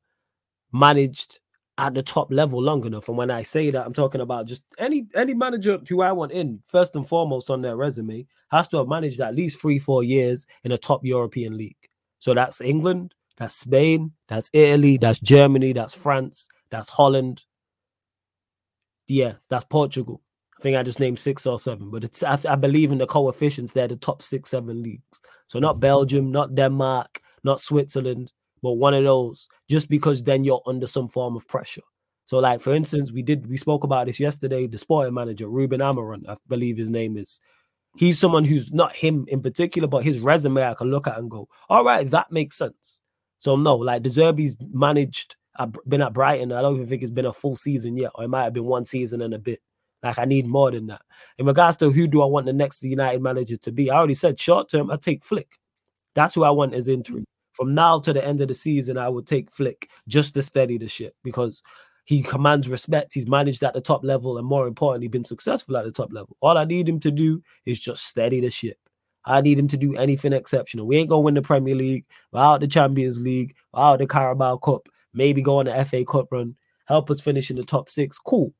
managed 0.72 1.40
at 1.76 1.94
the 1.94 2.02
top 2.02 2.32
level 2.32 2.62
long 2.62 2.84
enough. 2.84 3.08
And 3.08 3.18
when 3.18 3.30
I 3.30 3.42
say 3.42 3.70
that, 3.70 3.84
I'm 3.84 3.92
talking 3.92 4.20
about 4.20 4.46
just 4.46 4.62
any 4.78 5.06
any 5.14 5.34
manager 5.34 5.80
who 5.88 6.02
I 6.02 6.12
want 6.12 6.32
in, 6.32 6.60
first 6.66 6.94
and 6.94 7.06
foremost 7.06 7.50
on 7.50 7.62
their 7.62 7.76
resume, 7.76 8.26
has 8.50 8.68
to 8.68 8.78
have 8.78 8.88
managed 8.88 9.20
at 9.20 9.34
least 9.34 9.60
three, 9.60 9.78
four 9.78 10.04
years 10.04 10.46
in 10.62 10.72
a 10.72 10.78
top 10.78 11.04
European 11.04 11.56
league. 11.56 11.88
So 12.20 12.32
that's 12.32 12.60
England, 12.60 13.14
that's 13.36 13.56
Spain, 13.56 14.12
that's 14.28 14.50
Italy, 14.52 14.98
that's 14.98 15.18
Germany, 15.18 15.72
that's 15.72 15.94
France, 15.94 16.48
that's 16.74 16.90
Holland. 16.90 17.42
Yeah, 19.06 19.34
that's 19.48 19.64
Portugal. 19.64 20.22
I 20.58 20.62
think 20.62 20.76
I 20.76 20.82
just 20.82 21.00
named 21.00 21.18
six 21.18 21.46
or 21.46 21.58
seven, 21.58 21.90
but 21.90 22.04
it's 22.04 22.22
I, 22.22 22.38
I 22.48 22.56
believe 22.56 22.92
in 22.92 22.98
the 22.98 23.06
coefficients. 23.06 23.72
They're 23.72 23.88
the 23.88 23.96
top 23.96 24.22
six, 24.22 24.50
seven 24.50 24.82
leagues. 24.82 25.20
So 25.48 25.58
not 25.58 25.80
Belgium, 25.80 26.30
not 26.30 26.54
Denmark, 26.54 27.20
not 27.42 27.60
Switzerland, 27.60 28.32
but 28.62 28.72
one 28.72 28.94
of 28.94 29.04
those. 29.04 29.48
Just 29.68 29.88
because 29.88 30.22
then 30.22 30.44
you're 30.44 30.62
under 30.66 30.86
some 30.86 31.08
form 31.08 31.36
of 31.36 31.46
pressure. 31.48 31.82
So, 32.26 32.38
like 32.38 32.60
for 32.60 32.74
instance, 32.74 33.12
we 33.12 33.22
did 33.22 33.46
we 33.46 33.56
spoke 33.56 33.84
about 33.84 34.06
this 34.06 34.20
yesterday. 34.20 34.66
The 34.66 34.78
sporting 34.78 35.14
manager 35.14 35.48
Ruben 35.48 35.80
Amorim, 35.80 36.28
I 36.28 36.36
believe 36.48 36.76
his 36.76 36.88
name 36.88 37.16
is. 37.16 37.40
He's 37.96 38.18
someone 38.18 38.44
who's 38.44 38.72
not 38.72 38.96
him 38.96 39.26
in 39.28 39.40
particular, 39.40 39.86
but 39.86 40.02
his 40.02 40.18
resume 40.18 40.64
I 40.64 40.74
can 40.74 40.90
look 40.90 41.06
at 41.06 41.18
and 41.18 41.30
go, 41.30 41.48
all 41.68 41.84
right, 41.84 42.08
that 42.10 42.32
makes 42.32 42.58
sense. 42.58 43.00
So 43.38 43.54
no, 43.56 43.76
like 43.76 44.02
De 44.02 44.10
Zerbi's 44.10 44.56
managed, 44.72 45.36
I've 45.56 45.72
been 45.86 46.02
at 46.02 46.12
Brighton. 46.12 46.52
I 46.52 46.62
don't 46.62 46.76
even 46.76 46.88
think 46.88 47.02
it's 47.02 47.10
been 47.10 47.26
a 47.26 47.32
full 47.32 47.56
season 47.56 47.96
yet, 47.96 48.10
or 48.14 48.24
it 48.24 48.28
might 48.28 48.44
have 48.44 48.52
been 48.52 48.64
one 48.64 48.84
season 48.84 49.22
and 49.22 49.34
a 49.34 49.38
bit. 49.38 49.60
Like 50.02 50.18
I 50.18 50.24
need 50.24 50.46
more 50.46 50.70
than 50.70 50.86
that. 50.88 51.02
In 51.38 51.46
regards 51.46 51.78
to 51.78 51.90
who 51.90 52.06
do 52.06 52.22
I 52.22 52.26
want 52.26 52.46
the 52.46 52.52
next 52.52 52.82
United 52.82 53.22
manager 53.22 53.56
to 53.56 53.72
be, 53.72 53.90
I 53.90 53.96
already 53.96 54.14
said 54.14 54.38
short 54.38 54.68
term. 54.68 54.90
I 54.90 54.96
take 54.96 55.24
Flick. 55.24 55.58
That's 56.14 56.34
who 56.34 56.44
I 56.44 56.50
want 56.50 56.74
as 56.74 56.88
interim. 56.88 57.20
Mm. 57.20 57.24
From 57.52 57.72
now 57.72 58.00
to 58.00 58.12
the 58.12 58.24
end 58.24 58.40
of 58.40 58.48
the 58.48 58.54
season, 58.54 58.98
I 58.98 59.08
would 59.08 59.26
take 59.26 59.50
Flick 59.50 59.88
just 60.08 60.34
to 60.34 60.42
steady 60.42 60.76
the 60.76 60.88
ship 60.88 61.14
because 61.22 61.62
he 62.04 62.22
commands 62.22 62.68
respect. 62.68 63.14
He's 63.14 63.26
managed 63.26 63.62
at 63.62 63.74
the 63.74 63.80
top 63.80 64.04
level, 64.04 64.36
and 64.36 64.46
more 64.46 64.66
importantly, 64.66 65.08
been 65.08 65.24
successful 65.24 65.76
at 65.76 65.84
the 65.84 65.92
top 65.92 66.12
level. 66.12 66.36
All 66.40 66.58
I 66.58 66.64
need 66.64 66.88
him 66.88 67.00
to 67.00 67.10
do 67.10 67.42
is 67.64 67.80
just 67.80 68.06
steady 68.06 68.40
the 68.40 68.50
ship. 68.50 68.76
I 69.24 69.40
need 69.40 69.58
him 69.58 69.68
to 69.68 69.78
do 69.78 69.96
anything 69.96 70.34
exceptional. 70.34 70.86
We 70.86 70.98
ain't 70.98 71.08
gonna 71.08 71.20
win 71.20 71.34
the 71.34 71.42
Premier 71.42 71.74
League, 71.74 72.04
without 72.30 72.60
the 72.60 72.66
Champions 72.66 73.22
League, 73.22 73.54
without 73.72 74.00
the 74.00 74.06
Carabao 74.06 74.58
Cup, 74.58 74.88
maybe 75.14 75.40
go 75.42 75.58
on 75.58 75.66
the 75.66 75.84
FA 75.84 76.04
Cup 76.04 76.28
run, 76.30 76.56
help 76.86 77.10
us 77.10 77.20
finish 77.20 77.50
in 77.50 77.56
the 77.56 77.64
top 77.64 77.88
six. 77.88 78.18
Cool. 78.18 78.52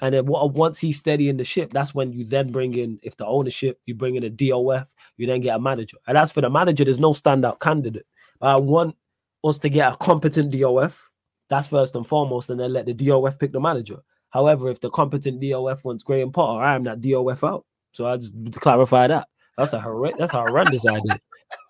And 0.00 0.14
then 0.14 0.26
once 0.26 0.80
he's 0.80 0.98
steady 0.98 1.28
in 1.28 1.36
the 1.36 1.44
ship, 1.44 1.72
that's 1.72 1.94
when 1.94 2.12
you 2.12 2.24
then 2.24 2.50
bring 2.50 2.74
in, 2.74 2.98
if 3.02 3.16
the 3.16 3.26
ownership, 3.26 3.80
you 3.86 3.94
bring 3.94 4.16
in 4.16 4.24
a 4.24 4.30
DOF, 4.30 4.92
you 5.16 5.26
then 5.26 5.40
get 5.40 5.56
a 5.56 5.60
manager. 5.60 5.98
And 6.06 6.18
as 6.18 6.32
for 6.32 6.40
the 6.40 6.50
manager, 6.50 6.84
there's 6.84 6.98
no 6.98 7.12
standout 7.12 7.60
candidate. 7.60 8.06
I 8.40 8.56
want 8.56 8.96
us 9.44 9.58
to 9.60 9.68
get 9.68 9.92
a 9.92 9.96
competent 9.96 10.50
DOF. 10.50 11.10
That's 11.48 11.68
first 11.68 11.94
and 11.94 12.06
foremost, 12.06 12.50
and 12.50 12.58
then 12.58 12.72
let 12.72 12.86
the 12.86 12.94
DOF 12.94 13.38
pick 13.38 13.52
the 13.52 13.60
manager. 13.60 13.98
However, 14.30 14.68
if 14.68 14.80
the 14.80 14.90
competent 14.90 15.40
DOF 15.40 15.84
wants 15.84 16.02
Graham 16.02 16.32
Potter, 16.32 16.64
I 16.64 16.74
am 16.74 16.84
that 16.84 17.00
DOF 17.00 17.44
out. 17.44 17.64
So 17.92 18.08
I 18.08 18.16
just 18.16 18.34
clarify 18.54 19.06
that. 19.06 19.28
That's 19.56 19.74
a 19.74 19.80
horrendous, 19.80 20.18
that's 20.18 20.34
a 20.34 20.40
horrendous 20.40 20.84
idea. 20.86 21.20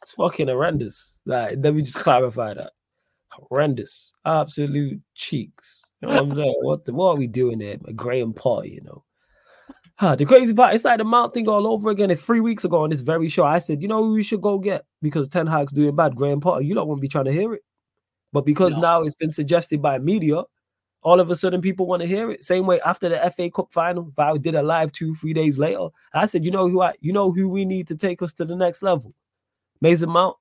It's 0.01 0.13
fucking 0.13 0.49
horrendous. 0.49 1.21
Like, 1.27 1.59
let 1.61 1.75
me 1.75 1.83
just 1.83 1.97
clarify 1.97 2.55
that. 2.55 2.73
Horrendous. 3.35 4.13
Absolute 4.25 5.01
cheeks. 5.15 5.85
You 6.01 6.09
know 6.09 6.15
what 6.15 6.23
I'm 6.23 6.37
saying? 6.37 6.59
What, 6.63 6.85
the, 6.85 6.95
what 6.95 7.09
are 7.11 7.17
we 7.17 7.27
doing 7.27 7.59
there? 7.59 7.77
Graham 7.95 8.33
Potter, 8.33 8.67
you 8.69 8.81
know. 8.83 9.05
Huh, 9.97 10.17
the 10.17 10.25
crazy 10.25 10.53
part, 10.53 10.75
it's 10.75 10.85
like 10.85 10.99
the 10.99 11.05
Mount 11.05 11.35
thing 11.35 11.49
all 11.49 11.67
over 11.69 11.89
again. 11.91 12.11
If 12.11 12.21
three 12.23 12.41
weeks 12.41 12.65
ago 12.65 12.83
on 12.83 12.91
this 12.91 13.01
very 13.01 13.29
show, 13.29 13.45
I 13.45 13.61
said, 13.61 13.81
you 13.81 13.87
know 13.89 14.03
who 14.03 14.15
we 14.15 14.23
should 14.25 14.41
go 14.41 14.59
get 14.59 14.85
because 15.01 15.29
Ten 15.29 15.47
Hag's 15.47 15.73
doing 15.73 15.95
bad, 15.95 16.17
Graham 16.17 16.41
Potter. 16.41 16.63
You 16.63 16.75
don't 16.75 16.89
want 16.89 16.99
to 16.99 17.03
be 17.03 17.09
trying 17.09 17.27
to 17.27 17.33
hear 17.33 17.55
it. 17.55 17.63
But 18.33 18.45
because 18.45 18.75
No. 18.75 18.83
now 18.83 19.03
it's 19.03 19.15
been 19.15 19.31
suggested 19.31 19.81
by 19.81 19.99
media, 20.01 20.43
all 21.03 21.21
of 21.21 21.31
a 21.31 21.37
sudden 21.37 21.61
people 21.61 21.87
want 21.87 22.03
to 22.03 22.09
hear 22.09 22.31
it. 22.33 22.45
Same 22.45 22.67
way 22.67 22.81
after 22.81 23.09
the 23.09 23.33
FA 23.37 23.51
Cup 23.51 23.69
final, 23.71 24.09
if 24.09 24.19
I 24.19 24.37
did 24.37 24.57
a 24.57 24.63
live 24.63 24.91
two, 24.91 25.15
three 25.15 25.33
days 25.33 25.59
later, 25.61 25.87
I 26.13 26.27
said, 26.27 26.45
you 26.45 26.51
know 26.51 26.69
who 26.69 26.81
I, 26.83 26.95
you 27.01 27.13
know 27.13 27.31
who 27.31 27.49
we 27.49 27.65
need 27.65 27.87
to 27.89 27.97
take 27.97 28.21
us 28.21 28.33
to 28.35 28.45
the 28.45 28.57
next 28.57 28.83
level, 28.83 29.15
Mason 29.81 30.11
Mount. 30.11 30.37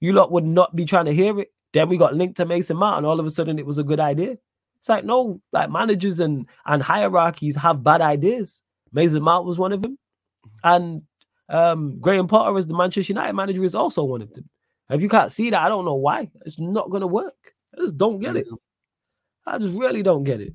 You 0.00 0.12
lot 0.14 0.32
would 0.32 0.44
not 0.46 0.74
be 0.74 0.86
trying 0.86 1.06
to 1.06 1.14
hear 1.14 1.38
it. 1.40 1.52
Then 1.72 1.88
we 1.88 1.96
got 1.96 2.14
linked 2.14 2.36
to 2.38 2.46
Mason 2.46 2.76
Mount, 2.76 2.98
and 2.98 3.06
all 3.06 3.20
of 3.20 3.26
a 3.26 3.30
sudden 3.30 3.58
it 3.58 3.66
was 3.66 3.78
a 3.78 3.84
good 3.84 4.00
idea. 4.00 4.36
It's 4.78 4.88
like 4.88 5.04
no, 5.04 5.40
like 5.52 5.70
managers 5.70 6.20
and 6.20 6.46
and 6.66 6.82
hierarchies 6.82 7.56
have 7.56 7.82
bad 7.82 8.00
ideas. 8.00 8.62
Mason 8.92 9.22
Mount 9.22 9.44
was 9.44 9.58
one 9.58 9.72
of 9.72 9.82
them, 9.82 9.98
and 10.64 11.02
um, 11.48 12.00
Graham 12.00 12.26
Potter 12.26 12.56
as 12.56 12.66
the 12.66 12.76
Manchester 12.76 13.12
United 13.12 13.34
manager 13.34 13.64
is 13.64 13.74
also 13.74 14.04
one 14.04 14.22
of 14.22 14.32
them. 14.32 14.48
If 14.90 15.02
you 15.02 15.08
can't 15.08 15.32
see 15.32 15.50
that, 15.50 15.60
I 15.60 15.68
don't 15.68 15.84
know 15.84 15.94
why. 15.94 16.30
It's 16.46 16.58
not 16.58 16.90
gonna 16.90 17.06
work. 17.06 17.54
I 17.76 17.82
just 17.82 17.96
don't 17.96 18.18
get 18.18 18.36
it. 18.36 18.46
I 19.46 19.58
just 19.58 19.74
really 19.74 20.02
don't 20.02 20.24
get 20.24 20.40
it. 20.40 20.54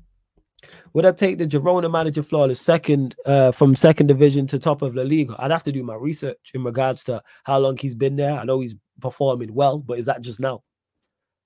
Would 0.94 1.04
I 1.04 1.12
take 1.12 1.38
the 1.38 1.46
Girona 1.46 1.90
manager 1.90 2.22
flawless 2.22 2.60
second 2.60 3.14
uh, 3.26 3.52
from 3.52 3.74
second 3.74 4.06
division 4.06 4.46
to 4.48 4.58
top 4.58 4.82
of 4.82 4.94
La 4.96 5.02
Liga? 5.02 5.36
I'd 5.38 5.50
have 5.50 5.64
to 5.64 5.72
do 5.72 5.82
my 5.82 5.94
research 5.94 6.52
in 6.54 6.64
regards 6.64 7.04
to 7.04 7.22
how 7.44 7.58
long 7.58 7.76
he's 7.76 7.94
been 7.94 8.16
there. 8.16 8.38
I 8.38 8.44
know 8.44 8.60
he's 8.60 8.76
performing 9.00 9.52
well, 9.54 9.78
but 9.78 9.98
is 9.98 10.06
that 10.06 10.22
just 10.22 10.40
now? 10.40 10.62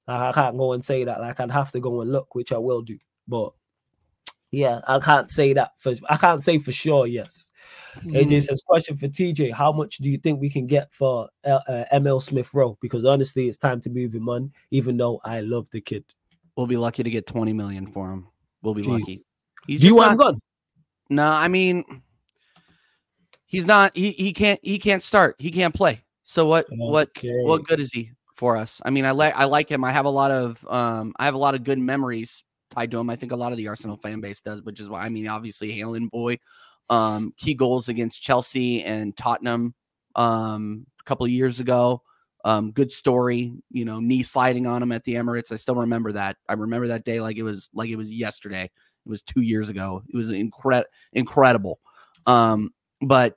I 0.09 0.33
can't 0.33 0.57
go 0.57 0.73
and 0.73 0.85
say 0.85 1.05
that. 1.05 1.21
Like 1.21 1.39
I'd 1.39 1.51
have 1.51 1.71
to 1.73 1.81
go 1.81 2.01
and 2.01 2.11
look, 2.11 2.35
which 2.35 2.53
I 2.53 2.59
will 2.59 2.83
do. 2.83 2.99
But 3.27 3.53
yeah, 4.51 4.81
I 4.89 4.99
can't 5.01 5.31
say 5.31 5.53
that 5.53 5.73
for 5.79 5.93
I 6.09 6.17
can't 6.17 6.43
say 6.43 6.59
for 6.59 6.73
sure. 6.73 7.07
Yes. 7.07 7.53
AJ 8.05 8.45
says, 8.45 8.63
question 8.67 8.97
for 8.97 9.09
TJ: 9.09 9.53
How 9.53 9.71
much 9.73 9.99
do 9.99 10.09
you 10.09 10.17
think 10.17 10.41
we 10.41 10.49
can 10.49 10.67
get 10.67 10.93
for 10.95 11.29
uh, 11.45 11.61
uh, 11.69 11.85
Emile 11.93 12.21
Smith 12.21 12.55
Rowe? 12.55 12.79
Because 12.81 13.05
honestly, 13.05 13.49
it's 13.49 13.59
time 13.59 13.81
to 13.83 13.91
move 13.91 14.15
him 14.15 14.29
on. 14.29 14.53
Even 14.71 14.97
though 14.97 15.21
I 15.25 15.41
love 15.41 15.69
the 15.71 15.81
kid. 15.81 16.05
We'll 16.57 16.67
be 16.67 16.77
lucky 16.77 17.03
to 17.03 17.11
get 17.11 17.27
20 17.27 17.53
million 17.53 17.87
for 17.87 18.11
him. 18.11 18.27
We'll 18.63 18.75
be 18.75 18.83
Jeez. 18.83 19.01
lucky. 19.01 19.25
He's 19.67 19.81
Do 19.81 19.87
you 19.87 19.97
want 19.97 20.13
him 20.13 20.17
not- 20.19 20.25
gone? 20.25 20.41
No, 21.11 21.27
I 21.27 21.49
mean, 21.49 21.85
he's 23.47 23.65
not. 23.67 23.97
He 23.97 24.13
he 24.13 24.33
can't. 24.33 24.61
He 24.63 24.79
can't 24.79 25.03
start. 25.03 25.37
He 25.39 25.51
can't 25.51 25.75
play. 25.75 26.03
So 26.25 26.47
what? 26.47 26.67
What? 26.71 27.11
What 27.23 27.65
good 27.65 27.81
is 27.81 27.93
he 27.93 28.13
for 28.39 28.57
us? 28.57 28.81
I 28.85 28.91
mean, 28.91 29.05
I 29.05 29.11
like 29.11 29.37
I 29.37 29.45
like 29.45 29.69
him. 29.69 29.85
I 29.85 29.91
have 29.91 30.07
a 30.07 30.11
lot 30.11 30.31
of 30.31 30.65
um. 30.69 31.13
I 31.19 31.25
have 31.25 31.35
a 31.35 31.39
lot 31.39 31.55
of 31.55 31.65
good 31.65 31.79
memories 31.79 32.45
tied 32.71 32.91
to 32.93 32.99
him. 32.99 33.11
I 33.11 33.17
think 33.17 33.33
a 33.33 33.37
lot 33.37 33.51
of 33.53 33.59
the 33.59 33.69
Arsenal 33.69 33.97
fan 33.97 34.21
base 34.21 34.41
does, 34.41 34.63
which 34.63 34.81
is 34.81 34.89
why 34.89 35.03
I 35.03 35.09
mean, 35.09 35.27
obviously, 35.27 35.73
Hale 35.73 35.97
End 35.97 36.11
boy, 36.11 36.39
um, 36.89 37.35
key 37.37 37.55
goals 37.55 37.89
against 37.89 38.23
Chelsea 38.23 38.83
and 38.85 39.17
Tottenham, 39.17 39.75
um, 40.15 40.87
a 41.01 41.05
couple 41.05 41.27
of 41.27 41.33
years 41.33 41.61
ago. 41.61 42.03
Um, 42.45 42.71
good 42.71 42.93
story, 42.93 43.53
you 43.71 43.85
know, 43.85 43.99
knee 43.99 44.23
sliding 44.23 44.67
on 44.67 44.83
him 44.83 44.93
at 44.93 45.03
the 45.03 45.15
Emirates. 45.15 45.51
I 45.51 45.57
still 45.57 45.75
remember 45.75 46.13
that. 46.13 46.37
I 46.49 46.53
remember 46.53 46.87
that 46.89 47.05
day 47.05 47.21
like 47.21 47.37
it 47.37 47.43
was 47.43 47.69
like 47.75 47.91
it 47.91 47.97
was 47.97 48.13
yesterday. 48.13 48.65
It 48.65 49.09
was 49.09 49.23
two 49.23 49.41
years 49.41 49.69
ago. 49.69 50.03
It 50.09 50.17
was 50.17 50.31
incre- 50.31 50.85
incredible. 51.13 51.81
Um, 52.27 52.73
but 53.03 53.37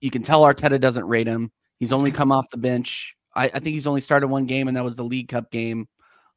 you 0.00 0.10
can 0.10 0.22
tell 0.22 0.42
Arteta 0.42 0.78
doesn't 0.78 1.06
rate 1.06 1.26
him. 1.26 1.50
He's 1.78 1.92
only 1.92 2.10
come 2.10 2.30
off 2.30 2.50
the 2.50 2.58
bench. 2.58 3.16
I, 3.34 3.44
I 3.44 3.58
think 3.58 3.74
he's 3.74 3.86
only 3.86 4.00
started 4.00 4.28
one 4.28 4.46
game, 4.46 4.68
and 4.68 4.76
that 4.76 4.84
was 4.84 4.96
the 4.96 5.04
League 5.04 5.28
Cup 5.28 5.50
game 5.50 5.88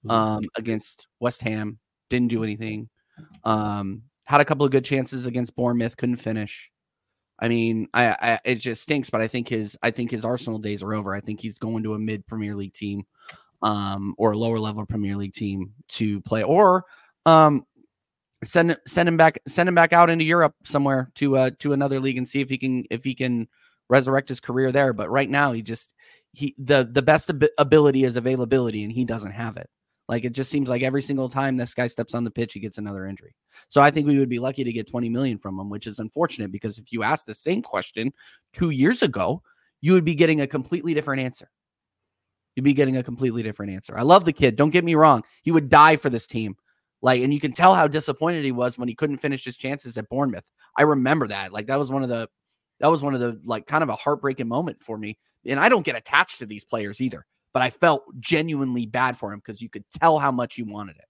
um, 0.09 0.43
against 0.55 1.07
West 1.19 1.41
Ham. 1.41 1.79
Didn't 2.09 2.29
do 2.29 2.43
anything. 2.43 2.89
Um, 3.43 4.03
had 4.25 4.41
a 4.41 4.45
couple 4.45 4.65
of 4.65 4.71
good 4.71 4.85
chances 4.85 5.25
against 5.25 5.55
Bournemouth. 5.55 5.97
Couldn't 5.97 6.17
finish. 6.17 6.71
I 7.39 7.49
mean, 7.49 7.87
I, 7.93 8.07
I 8.07 8.39
it 8.45 8.55
just 8.55 8.81
stinks, 8.81 9.09
but 9.09 9.21
I 9.21 9.27
think 9.27 9.47
his 9.47 9.77
I 9.83 9.91
think 9.91 10.11
his 10.11 10.25
Arsenal 10.25 10.59
days 10.59 10.81
are 10.81 10.93
over. 10.93 11.13
I 11.13 11.21
think 11.21 11.39
he's 11.39 11.59
going 11.59 11.83
to 11.83 11.93
a 11.93 11.99
mid 11.99 12.25
Premier 12.25 12.55
League 12.55 12.73
team, 12.73 13.03
um, 13.61 14.15
or 14.17 14.31
a 14.31 14.37
lower 14.37 14.59
level 14.59 14.85
Premier 14.85 15.15
League 15.15 15.33
team 15.33 15.73
to 15.89 16.19
play, 16.21 16.43
or 16.43 16.85
um, 17.25 17.65
send 18.43 18.77
send 18.87 19.07
him 19.07 19.17
back 19.17 19.39
send 19.47 19.69
him 19.69 19.75
back 19.75 19.93
out 19.93 20.09
into 20.09 20.25
Europe 20.25 20.55
somewhere 20.63 21.11
to 21.15 21.37
uh 21.37 21.51
to 21.59 21.73
another 21.73 21.99
league 21.99 22.17
and 22.17 22.27
see 22.27 22.41
if 22.41 22.49
he 22.49 22.57
can 22.57 22.85
if 22.89 23.03
he 23.03 23.13
can 23.13 23.47
resurrect 23.89 24.29
his 24.29 24.39
career 24.39 24.71
there. 24.71 24.93
But 24.93 25.09
right 25.09 25.29
now, 25.29 25.51
he 25.51 25.61
just 25.61 25.93
he 26.37 26.55
the 26.57 26.87
the 26.89 27.01
best 27.01 27.29
ab- 27.29 27.49
ability 27.57 28.03
is 28.03 28.15
availability, 28.15 28.83
and 28.83 28.91
he 28.91 29.05
doesn't 29.05 29.31
have 29.31 29.57
it. 29.57 29.69
Like 30.07 30.23
it 30.23 30.33
just 30.33 30.51
seems 30.51 30.69
like 30.69 30.83
every 30.83 31.01
single 31.01 31.29
time 31.29 31.57
this 31.57 31.73
guy 31.73 31.87
steps 31.87 32.13
on 32.15 32.23
the 32.23 32.31
pitch, 32.31 32.53
he 32.53 32.59
gets 32.59 32.77
another 32.77 33.05
injury. 33.05 33.35
So 33.67 33.81
I 33.81 33.91
think 33.91 34.07
we 34.07 34.19
would 34.19 34.29
be 34.29 34.39
lucky 34.39 34.63
to 34.63 34.71
get 34.71 34.89
20 34.89 35.09
million 35.09 35.37
from 35.37 35.59
him, 35.59 35.69
which 35.69 35.87
is 35.87 35.99
unfortunate 35.99 36.51
because 36.51 36.77
if 36.77 36.93
you 36.93 37.03
asked 37.03 37.25
the 37.25 37.33
same 37.33 37.61
question 37.61 38.13
two 38.53 38.69
years 38.69 39.03
ago, 39.03 39.41
you 39.81 39.93
would 39.93 40.05
be 40.05 40.15
getting 40.15 40.41
a 40.41 40.47
completely 40.47 40.93
different 40.93 41.23
answer. 41.23 41.49
You'd 42.55 42.63
be 42.63 42.73
getting 42.73 42.97
a 42.97 43.03
completely 43.03 43.43
different 43.43 43.73
answer. 43.73 43.97
I 43.97 44.03
love 44.03 44.25
the 44.25 44.33
kid. 44.33 44.55
Don't 44.55 44.69
get 44.69 44.85
me 44.85 44.95
wrong. 44.95 45.23
He 45.41 45.51
would 45.51 45.69
die 45.69 45.95
for 45.95 46.09
this 46.09 46.25
team. 46.25 46.55
Like, 47.01 47.21
and 47.21 47.33
you 47.33 47.39
can 47.39 47.51
tell 47.51 47.75
how 47.75 47.87
disappointed 47.87 48.45
he 48.45 48.51
was 48.51 48.79
when 48.79 48.87
he 48.87 48.95
couldn't 48.95 49.17
finish 49.17 49.43
his 49.43 49.57
chances 49.57 49.97
at 49.97 50.09
Bournemouth. 50.09 50.49
I 50.75 50.83
remember 50.83 51.27
that. 51.27 51.51
Like, 51.51 51.67
that 51.67 51.77
was 51.77 51.91
one 51.91 52.01
of 52.01 52.09
the, 52.09 52.27
that 52.79 52.89
was 52.89 53.03
one 53.03 53.13
of 53.13 53.19
the, 53.19 53.39
like, 53.43 53.67
kind 53.67 53.83
of 53.83 53.89
a 53.89 53.95
heartbreaking 53.95 54.47
moment 54.47 54.81
for 54.81 54.97
me. 54.97 55.19
And 55.47 55.59
I 55.59 55.69
don't 55.69 55.85
get 55.85 55.95
attached 55.95 56.39
to 56.39 56.45
these 56.45 56.65
players 56.65 57.01
either, 57.01 57.25
but 57.53 57.61
I 57.61 57.69
felt 57.69 58.03
genuinely 58.19 58.85
bad 58.85 59.17
for 59.17 59.31
him 59.31 59.39
because 59.39 59.61
you 59.61 59.69
could 59.69 59.85
tell 59.99 60.19
how 60.19 60.31
much 60.31 60.55
he 60.55 60.63
wanted 60.63 60.97
it. 60.97 61.05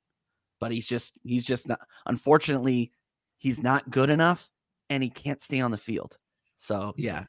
But 0.60 0.72
he's 0.72 0.88
just, 0.88 1.14
he's 1.24 1.46
just 1.46 1.68
not, 1.68 1.80
unfortunately, 2.06 2.92
he's 3.38 3.62
not 3.62 3.90
good 3.90 4.10
enough 4.10 4.50
and 4.90 5.04
he 5.04 5.10
can't 5.10 5.42
stay 5.42 5.60
on 5.60 5.72
the 5.72 5.78
field. 5.78 6.18
So, 6.58 6.94
yeah. 6.98 7.26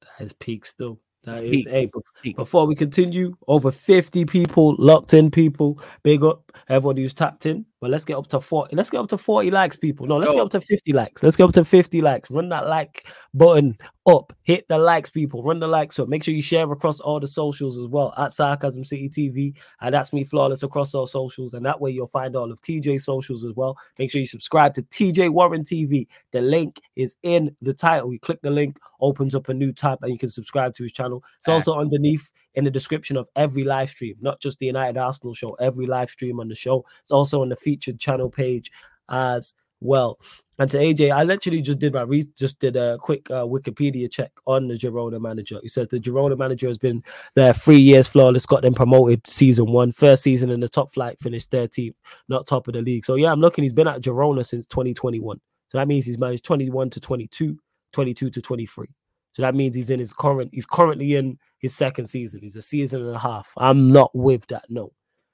That 0.00 0.24
is 0.24 0.32
peak 0.32 0.64
still. 0.66 1.00
That 1.24 1.42
is 1.42 1.50
peak. 1.50 1.68
hey, 1.68 1.90
Peak. 2.22 2.36
before 2.36 2.66
we 2.66 2.74
continue, 2.74 3.36
over 3.48 3.70
50 3.70 4.24
people, 4.26 4.76
locked 4.78 5.14
in 5.14 5.30
people. 5.30 5.80
Big 6.02 6.22
up 6.22 6.52
everyone 6.68 6.96
who's 6.96 7.14
tapped 7.14 7.46
in. 7.46 7.64
But 7.84 7.90
let's 7.90 8.06
get 8.06 8.16
up 8.16 8.26
to 8.28 8.40
40. 8.40 8.74
Let's 8.74 8.88
get 8.88 9.00
up 9.00 9.08
to 9.08 9.18
40 9.18 9.50
likes, 9.50 9.76
people. 9.76 10.06
No, 10.06 10.16
let's 10.16 10.32
get 10.32 10.40
up 10.40 10.48
to 10.52 10.60
50 10.62 10.94
likes. 10.94 11.22
Let's 11.22 11.36
get 11.36 11.44
up 11.44 11.52
to 11.52 11.66
50 11.66 12.00
likes. 12.00 12.30
Run 12.30 12.48
that 12.48 12.66
like 12.66 13.06
button 13.34 13.76
up. 14.06 14.32
Hit 14.42 14.64
the 14.70 14.78
likes, 14.78 15.10
people. 15.10 15.42
Run 15.42 15.60
the 15.60 15.66
likes 15.66 15.98
up. 15.98 16.08
Make 16.08 16.24
sure 16.24 16.32
you 16.32 16.40
share 16.40 16.72
across 16.72 16.98
all 16.98 17.20
the 17.20 17.26
socials 17.26 17.76
as 17.76 17.86
well 17.86 18.14
at 18.16 18.32
Sarcasm 18.32 18.86
City 18.86 19.10
TV. 19.10 19.54
And 19.82 19.94
that's 19.94 20.14
me 20.14 20.24
flawless 20.24 20.62
across 20.62 20.94
all 20.94 21.06
socials. 21.06 21.52
And 21.52 21.66
that 21.66 21.78
way 21.78 21.90
you'll 21.90 22.06
find 22.06 22.34
all 22.36 22.50
of 22.50 22.58
TJ 22.62 23.02
socials 23.02 23.44
as 23.44 23.52
well. 23.54 23.76
Make 23.98 24.10
sure 24.10 24.22
you 24.22 24.26
subscribe 24.26 24.72
to 24.76 24.82
TJ 24.82 25.28
Warren 25.28 25.62
TV. 25.62 26.06
The 26.32 26.40
link 26.40 26.80
is 26.96 27.16
in 27.22 27.54
the 27.60 27.74
title. 27.74 28.14
You 28.14 28.18
click 28.18 28.40
the 28.40 28.48
link, 28.48 28.78
opens 29.02 29.34
up 29.34 29.50
a 29.50 29.52
new 29.52 29.74
tab, 29.74 29.98
and 30.00 30.10
you 30.10 30.16
can 30.16 30.30
subscribe 30.30 30.72
to 30.76 30.84
his 30.84 30.92
channel. 30.92 31.22
It's 31.36 31.48
also 31.50 31.78
underneath 31.78 32.30
in 32.54 32.64
the 32.64 32.70
description 32.70 33.16
of 33.16 33.28
every 33.36 33.64
live 33.64 33.88
stream, 33.88 34.16
not 34.20 34.40
just 34.40 34.58
the 34.58 34.66
United 34.66 34.98
Arsenal 34.98 35.34
show, 35.34 35.50
every 35.54 35.86
live 35.86 36.10
stream 36.10 36.40
on 36.40 36.48
the 36.48 36.54
show. 36.54 36.84
It's 37.00 37.10
also 37.10 37.42
on 37.42 37.48
the 37.48 37.56
featured 37.56 37.98
channel 37.98 38.30
page 38.30 38.70
as 39.08 39.54
well. 39.80 40.18
And 40.58 40.70
to 40.70 40.78
AJ, 40.78 41.12
I 41.12 41.24
literally 41.24 41.62
just 41.62 41.80
did 41.80 41.92
my 41.92 42.02
re- 42.02 42.30
just 42.38 42.60
did 42.60 42.76
a 42.76 42.96
quick 42.98 43.28
uh, 43.28 43.44
Wikipedia 43.44 44.08
check 44.08 44.30
on 44.46 44.68
the 44.68 44.74
Girona 44.74 45.20
manager. 45.20 45.58
He 45.62 45.68
says 45.68 45.88
the 45.88 45.98
Girona 45.98 46.38
manager 46.38 46.68
has 46.68 46.78
been 46.78 47.02
there 47.34 47.52
three 47.52 47.78
years 47.78 48.06
flawless, 48.06 48.46
got 48.46 48.62
them 48.62 48.74
promoted 48.74 49.26
season 49.26 49.66
one, 49.72 49.90
first 49.90 50.22
season 50.22 50.50
in 50.50 50.60
the 50.60 50.68
top 50.68 50.94
flight, 50.94 51.18
finished 51.18 51.50
13th, 51.50 51.96
not 52.28 52.46
top 52.46 52.68
of 52.68 52.74
the 52.74 52.82
league. 52.82 53.04
So 53.04 53.16
yeah, 53.16 53.32
I'm 53.32 53.40
looking. 53.40 53.64
He's 53.64 53.72
been 53.72 53.88
at 53.88 54.00
Girona 54.00 54.46
since 54.46 54.66
2021. 54.68 55.40
So 55.70 55.78
that 55.78 55.88
means 55.88 56.06
he's 56.06 56.18
managed 56.18 56.44
21 56.44 56.90
to 56.90 57.00
22, 57.00 57.58
22 57.92 58.30
to 58.30 58.40
23. 58.40 58.86
So 59.32 59.42
that 59.42 59.56
means 59.56 59.74
he's 59.74 59.90
in 59.90 59.98
his 59.98 60.12
current, 60.12 60.50
he's 60.52 60.66
currently 60.66 61.16
in 61.16 61.36
his 61.64 61.74
second 61.74 62.04
season. 62.04 62.40
He's 62.42 62.56
a 62.56 62.62
season 62.62 63.00
and 63.00 63.16
a 63.16 63.18
half. 63.18 63.48
I'm 63.56 63.90
not 63.90 64.10
with 64.14 64.46
that. 64.48 64.66
No. 64.68 64.92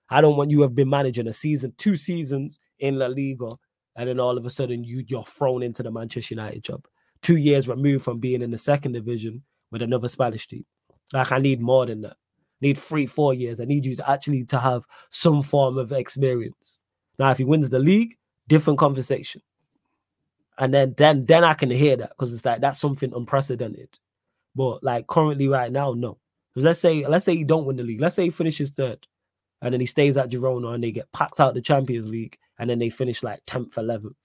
I 0.09 0.21
don't 0.21 0.37
want 0.37 0.53
you 0.53 0.61
have 0.63 0.77
been 0.77 0.89
managing 0.89 1.27
a 1.27 1.33
season, 1.33 1.75
two 1.77 1.97
seasons 1.97 2.61
in 2.79 3.01
La 3.01 3.07
Liga, 3.07 3.51
and 3.97 4.09
then 4.09 4.21
all 4.21 4.39
of 4.39 4.47
a 4.47 4.51
sudden 4.51 4.85
you 4.85 5.03
you're 5.09 5.25
thrown 5.25 5.61
into 5.65 5.83
the 5.83 5.91
Manchester 5.91 6.35
United 6.37 6.63
job. 6.63 6.87
Two 7.21 7.37
years 7.37 7.67
removed 7.67 8.05
from 8.05 8.21
being 8.21 8.43
in 8.43 8.53
the 8.53 8.59
second 8.59 8.93
division 8.93 9.43
with 9.73 9.83
another 9.83 10.07
Spanish 10.07 10.47
team. 10.47 10.65
Like 11.13 11.33
I 11.33 11.39
need 11.39 11.61
more 11.61 11.85
than 11.87 12.03
that. 12.03 12.17
need 12.61 12.79
three, 12.79 13.07
four 13.07 13.35
years. 13.35 13.59
I 13.61 13.65
need 13.65 13.85
you 13.85 13.97
to 13.97 14.09
actually 14.09 14.45
to 14.45 14.59
have 14.61 14.85
some 15.11 15.43
form 15.43 15.79
of 15.79 15.91
experience. 15.91 16.79
Now, 17.19 17.33
if 17.33 17.39
he 17.39 17.45
wins 17.45 17.71
the 17.71 17.81
league, 17.81 18.15
different 18.47 18.79
conversation. 18.79 19.43
And 20.59 20.73
then 20.73 20.95
then 20.97 21.27
then 21.27 21.43
I 21.43 21.55
can 21.55 21.71
hear 21.71 21.97
that 21.97 22.11
because 22.11 22.33
it's 22.33 22.45
like 22.45 22.61
that's 22.61 22.79
something 22.79 23.13
unprecedented. 23.13 23.99
But 24.55 24.83
like 24.83 25.07
currently 25.07 25.49
right 25.49 25.71
now, 25.71 25.95
no. 25.95 26.19
Because 26.55 26.65
let's 26.65 26.81
say 26.81 27.07
let's 27.07 27.25
say 27.25 27.37
he 27.37 27.45
don't 27.45 27.65
win 27.65 27.77
the 27.77 27.83
league. 27.83 28.01
Let's 28.01 28.17
say 28.17 28.25
he 28.25 28.31
finishes 28.31 28.71
third, 28.71 29.07
and 29.63 29.73
then 29.73 29.81
he 29.81 29.87
stays 29.87 30.17
at 30.17 30.31
Girona 30.31 30.75
and 30.75 30.83
they 30.83 30.91
get 30.91 31.13
packed 31.13 31.41
out 31.41 31.55
the 31.55 31.61
Champions 31.61 32.09
League, 32.09 32.39
and 32.59 32.69
then 32.69 32.79
they 32.79 32.91
finish 32.91 33.23
like 33.23 33.41
tenth, 33.47 33.79
eleventh. 33.79 34.17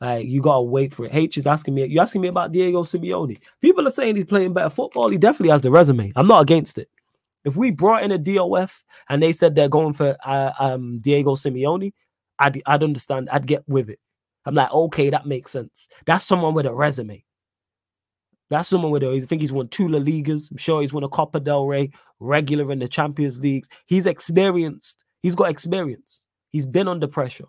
Like 0.00 0.26
you 0.26 0.40
gotta 0.40 0.62
wait 0.62 0.94
for 0.94 1.06
it. 1.06 1.14
H 1.14 1.36
is 1.38 1.46
asking 1.46 1.74
me. 1.74 1.84
You 1.86 2.00
asking 2.00 2.20
me 2.20 2.28
about 2.28 2.52
Diego 2.52 2.84
Simeone? 2.84 3.40
People 3.60 3.86
are 3.86 3.90
saying 3.90 4.16
he's 4.16 4.24
playing 4.24 4.52
better 4.52 4.70
football. 4.70 5.08
He 5.08 5.18
definitely 5.18 5.50
has 5.50 5.62
the 5.62 5.70
resume. 5.70 6.12
I'm 6.14 6.28
not 6.28 6.42
against 6.42 6.78
it. 6.78 6.88
If 7.44 7.56
we 7.56 7.70
brought 7.70 8.02
in 8.02 8.12
a 8.12 8.18
DOF 8.18 8.84
and 9.08 9.22
they 9.22 9.32
said 9.32 9.54
they're 9.54 9.68
going 9.68 9.92
for 9.94 10.16
uh, 10.24 10.52
um, 10.58 10.98
Diego 11.00 11.34
Simeone, 11.34 11.92
I'd 12.38 12.62
I'd 12.66 12.84
understand. 12.84 13.28
I'd 13.30 13.46
get 13.46 13.68
with 13.68 13.90
it. 13.90 13.98
I'm 14.44 14.54
like, 14.54 14.72
okay, 14.72 15.10
that 15.10 15.26
makes 15.26 15.50
sense. 15.50 15.88
That's 16.06 16.24
someone 16.24 16.54
with 16.54 16.66
a 16.66 16.74
resume. 16.74 17.24
That's 18.50 18.68
someone 18.68 18.90
with 18.90 19.04
I 19.04 19.20
think 19.20 19.42
he's 19.42 19.52
won 19.52 19.68
two 19.68 19.88
La 19.88 19.98
Ligas. 19.98 20.50
I'm 20.50 20.56
sure 20.56 20.80
he's 20.80 20.92
won 20.92 21.04
a 21.04 21.08
Copa 21.08 21.38
del 21.38 21.66
Rey, 21.66 21.90
regular 22.18 22.72
in 22.72 22.78
the 22.78 22.88
Champions 22.88 23.38
Leagues. 23.40 23.68
He's 23.86 24.06
experienced 24.06 25.04
He's 25.22 25.34
got 25.34 25.50
experience. 25.50 26.22
He's 26.50 26.66
been 26.66 26.88
under 26.88 27.06
pressure. 27.06 27.46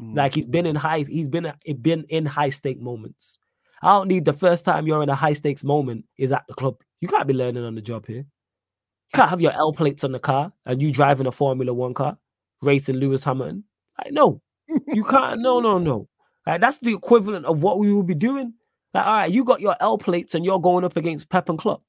Mm. 0.00 0.16
Like 0.16 0.34
he's 0.34 0.46
been 0.46 0.66
in 0.66 0.76
high, 0.76 1.00
he's 1.00 1.28
been 1.28 1.52
been 1.80 2.04
in 2.08 2.26
high 2.26 2.48
stake 2.48 2.80
moments. 2.80 3.38
I 3.82 3.88
don't 3.88 4.08
need 4.08 4.24
the 4.24 4.32
first 4.32 4.64
time 4.64 4.86
you're 4.86 5.02
in 5.02 5.08
a 5.08 5.14
high 5.14 5.32
stakes 5.32 5.64
moment 5.64 6.04
is 6.16 6.32
at 6.32 6.44
the 6.48 6.54
club. 6.54 6.76
You 7.00 7.08
can't 7.08 7.26
be 7.26 7.34
learning 7.34 7.64
on 7.64 7.74
the 7.74 7.82
job 7.82 8.06
here. 8.06 8.18
You 8.18 9.14
can't 9.14 9.28
have 9.28 9.40
your 9.40 9.52
L 9.52 9.72
plates 9.72 10.04
on 10.04 10.12
the 10.12 10.20
car 10.20 10.52
and 10.64 10.80
you 10.80 10.92
driving 10.92 11.26
a 11.26 11.32
Formula 11.32 11.74
One 11.74 11.92
car, 11.92 12.16
racing 12.62 12.96
Lewis 12.96 13.24
Hamilton. 13.24 13.64
Like, 13.98 14.12
no, 14.12 14.40
you 14.88 15.04
can't. 15.04 15.40
No, 15.40 15.60
no, 15.60 15.78
no. 15.78 16.08
Like, 16.46 16.60
that's 16.60 16.78
the 16.78 16.94
equivalent 16.94 17.44
of 17.44 17.62
what 17.62 17.78
we 17.78 17.92
will 17.92 18.02
be 18.04 18.14
doing. 18.14 18.54
Like, 18.94 19.06
all 19.06 19.12
right, 19.12 19.32
you 19.32 19.44
got 19.44 19.60
your 19.60 19.76
L 19.80 19.98
plates 19.98 20.34
and 20.34 20.44
you're 20.44 20.60
going 20.60 20.84
up 20.84 20.96
against 20.96 21.30
Pep 21.30 21.48
and 21.48 21.58
Klopp. 21.58 21.82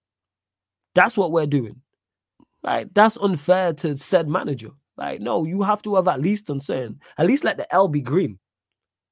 That's 0.96 1.18
what 1.18 1.32
we're 1.32 1.46
doing. 1.48 1.82
Like, 2.64 2.94
that's 2.94 3.18
unfair 3.18 3.74
to 3.74 3.98
said 3.98 4.28
manager. 4.30 4.70
Like, 4.96 5.20
no, 5.20 5.44
you 5.44 5.64
have 5.64 5.82
to 5.84 5.96
have 5.96 6.08
at 6.08 6.22
least 6.22 6.50
on 6.50 6.62
certain, 6.62 7.00
at 7.18 7.26
least 7.26 7.44
let 7.44 7.58
the 7.58 7.72
L 7.74 7.88
be 7.88 8.02
green 8.02 8.40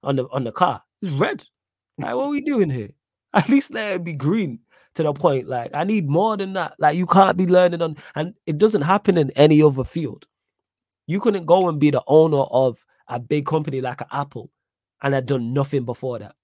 on 0.03 0.15
the 0.15 0.27
on 0.31 0.43
the 0.43 0.51
car. 0.51 0.83
It's 1.01 1.11
red. 1.11 1.43
Like, 1.97 2.15
what 2.15 2.25
are 2.25 2.29
we 2.29 2.41
doing 2.41 2.69
here? 2.69 2.89
At 3.33 3.49
least 3.49 3.73
let 3.73 3.93
it 3.93 4.03
be 4.03 4.13
green 4.13 4.59
to 4.95 5.03
the 5.03 5.13
point. 5.13 5.47
Like, 5.47 5.71
I 5.73 5.83
need 5.83 6.09
more 6.09 6.35
than 6.35 6.53
that. 6.53 6.73
Like, 6.79 6.97
you 6.97 7.05
can't 7.05 7.37
be 7.37 7.47
learning 7.47 7.81
on, 7.81 7.95
and 8.15 8.33
it 8.45 8.57
doesn't 8.57 8.81
happen 8.81 9.17
in 9.17 9.31
any 9.31 9.61
other 9.61 9.83
field. 9.83 10.25
You 11.07 11.19
couldn't 11.19 11.45
go 11.45 11.69
and 11.69 11.79
be 11.79 11.91
the 11.91 12.03
owner 12.07 12.41
of 12.41 12.85
a 13.07 13.19
big 13.19 13.45
company 13.45 13.81
like 13.81 14.01
Apple 14.11 14.51
and 15.01 15.13
had 15.13 15.25
done 15.25 15.53
nothing 15.53 15.85
before 15.85 16.19
that. 16.19 16.35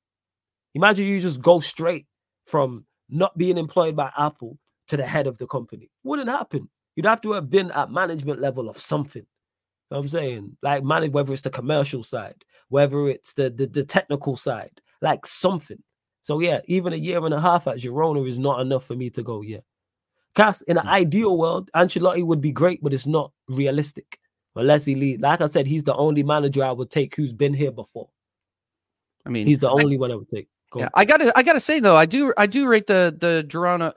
Imagine 0.78 1.07
you 1.07 1.19
just 1.19 1.41
go 1.41 1.59
straight 1.59 2.05
from 2.45 2.86
not 3.09 3.36
being 3.36 3.57
employed 3.57 3.95
by 3.95 4.11
Apple 4.15 4.59
to 4.89 4.95
the 4.95 5.03
head 5.03 5.25
of 5.25 5.36
the 5.39 5.47
company. 5.47 5.89
Wouldn't 6.03 6.30
happen. 6.30 6.69
You'd 6.95 7.07
have 7.07 7.19
to 7.21 7.32
have 7.32 7.49
been 7.49 7.71
at 7.71 7.89
management 7.91 8.39
level 8.39 8.69
of 8.69 8.78
something. 8.78 9.23
You 9.23 9.95
know 9.95 9.97
I'm 9.97 10.07
saying? 10.07 10.55
Like 10.61 10.84
manage 10.84 11.13
whether 11.13 11.34
it's 11.34 11.41
the 11.41 11.49
commercial 11.49 12.03
side, 12.03 12.45
whether 12.69 13.07
it's 13.09 13.34
the, 13.34 13.49
the 13.49 13.65
the 13.65 13.84
technical 13.84 14.36
side, 14.36 14.80
like 15.01 15.25
something. 15.25 15.82
So 16.21 16.39
yeah, 16.41 16.59
even 16.65 16.93
a 16.93 16.97
year 16.97 17.25
and 17.25 17.34
a 17.34 17.41
half 17.41 17.65
at 17.67 17.78
Girona 17.78 18.28
is 18.28 18.38
not 18.38 18.61
enough 18.61 18.86
for 18.86 18.95
me 18.95 19.09
to 19.11 19.23
go, 19.23 19.41
yeah. 19.41 19.61
Cass, 20.36 20.61
in 20.63 20.78
an 20.78 20.84
Hmm. 20.84 20.89
ideal 21.03 21.38
world, 21.38 21.71
Ancelotti 21.75 22.23
would 22.23 22.41
be 22.41 22.51
great, 22.51 22.84
but 22.84 22.93
it's 22.93 23.07
not 23.07 23.32
realistic. 23.47 24.19
Unless 24.55 24.86
he 24.86 24.93
leaves. 24.93 25.21
Like 25.21 25.41
I 25.41 25.47
said, 25.47 25.65
he's 25.65 25.84
the 25.86 25.95
only 25.95 26.21
manager 26.21 26.63
I 26.63 26.71
would 26.71 26.91
take 26.91 27.15
who's 27.15 27.34
been 27.34 27.53
here 27.55 27.71
before. 27.71 28.09
I 29.25 29.30
mean, 29.30 29.47
He's 29.47 29.59
the 29.59 29.69
I- 29.69 29.82
only 29.84 29.97
one 29.97 30.11
I 30.11 30.15
would 30.15 30.30
take. 30.30 30.47
Go 30.78 30.84
Yeah. 30.84 30.89
I 30.93 31.05
gotta, 31.05 31.32
I 31.38 31.43
gotta 31.43 31.59
say 31.59 31.80
though, 31.80 31.95
I 31.95 32.05
do, 32.05 32.34
I 32.38 32.45
do 32.47 32.67
rate 32.67 32.88
the 32.88 33.15
the 33.19 33.45
Girona, 33.47 33.93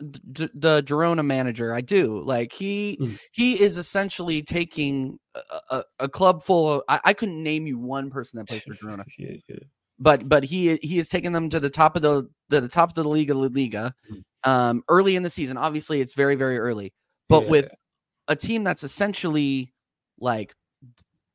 the 0.54 0.82
Girona 0.82 1.24
manager. 1.24 1.74
I 1.74 1.80
do 1.80 2.20
like 2.22 2.52
he, 2.52 2.96
Mm. 3.00 3.18
he 3.32 3.60
is 3.60 3.78
essentially 3.78 4.42
taking 4.42 5.18
a, 5.34 5.40
a, 5.70 5.84
a 6.00 6.08
club 6.08 6.42
full 6.42 6.70
of. 6.72 6.82
I, 6.88 7.00
I 7.04 7.12
couldn't 7.14 7.42
name 7.42 7.66
you 7.66 7.78
one 7.78 8.10
person 8.10 8.38
that 8.38 8.48
plays 8.48 8.64
for 8.64 8.74
Girona, 8.82 9.04
yeah, 9.18 9.36
yeah. 9.48 9.56
but 9.98 10.28
but 10.28 10.44
he 10.44 10.76
he 10.82 10.98
is 10.98 11.08
taking 11.08 11.32
them 11.32 11.48
to 11.50 11.60
the 11.60 11.70
top 11.70 11.96
of 11.96 12.02
the 12.02 12.28
the, 12.48 12.62
the 12.62 12.68
top 12.68 12.88
of 12.90 12.94
the 12.94 13.04
Liga 13.04 13.34
La 13.34 13.48
Liga, 13.52 13.94
Mm. 14.10 14.22
um, 14.44 14.82
early 14.88 15.16
in 15.16 15.22
the 15.22 15.30
season. 15.30 15.56
Obviously, 15.56 16.00
it's 16.00 16.14
very 16.14 16.34
very 16.34 16.58
early, 16.58 16.92
but 17.28 17.44
Yeah. 17.44 17.50
with 17.50 17.70
a 18.28 18.36
team 18.36 18.64
that's 18.64 18.84
essentially 18.84 19.72
like 20.18 20.54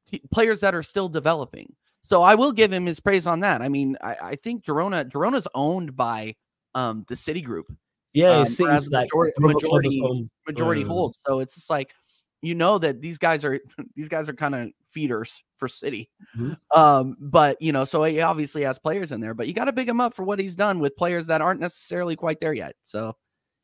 t- 0.09 0.21
players 0.31 0.59
that 0.61 0.75
are 0.75 0.83
still 0.83 1.09
developing. 1.09 1.73
So 2.05 2.21
I 2.21 2.35
will 2.35 2.51
give 2.51 2.71
him 2.71 2.85
his 2.85 2.99
praise 2.99 3.25
on 3.27 3.39
that. 3.41 3.61
I 3.61 3.69
mean, 3.69 3.97
I, 4.01 4.15
I 4.21 4.35
think 4.35 4.63
Girona 4.63 5.09
Girona's 5.09 5.47
owned 5.53 5.95
by 5.95 6.35
um 6.73 7.05
the 7.07 7.15
City 7.15 7.41
Group, 7.41 7.67
Yeah, 8.13 8.31
um, 8.31 8.43
it 8.43 8.47
seems 8.47 8.89
like 8.89 9.09
majority- 9.13 9.33
brother 9.37 9.53
club 9.67 9.85
is 9.85 9.97
majority- 9.97 10.29
majority 10.47 10.83
Uh, 10.83 10.87
holds. 10.87 11.19
So 11.25 11.39
it's 11.39 11.55
just 11.55 11.69
like 11.69 11.93
you 12.41 12.53
know 12.53 12.77
that 12.77 13.01
these 13.01 13.17
guys 13.17 13.43
are 13.43 13.59
these 13.95 14.09
guys 14.09 14.29
are 14.29 14.33
kind 14.33 14.53
of 14.55 14.69
feeders 14.91 15.41
for 15.57 15.67
City. 15.67 16.09
Mhm. 16.37 16.57
Um, 16.75 17.15
but 17.19 17.61
you 17.61 17.71
know, 17.71 17.85
so 17.85 18.03
he 18.03 18.19
obviously 18.21 18.63
has 18.63 18.77
players 18.77 19.11
in 19.11 19.19
there, 19.21 19.33
but 19.33 19.47
you 19.47 19.53
got 19.53 19.65
to 19.65 19.71
big 19.73 19.87
him 19.89 19.99
up 20.01 20.13
for 20.13 20.23
what 20.23 20.37
he's 20.39 20.55
done 20.55 20.79
with 20.79 20.95
players 20.97 21.27
that 21.27 21.41
aren't 21.41 21.59
necessarily 21.61 22.15
quite 22.15 22.39
there 22.41 22.53
yet. 22.53 22.75
So 22.83 23.07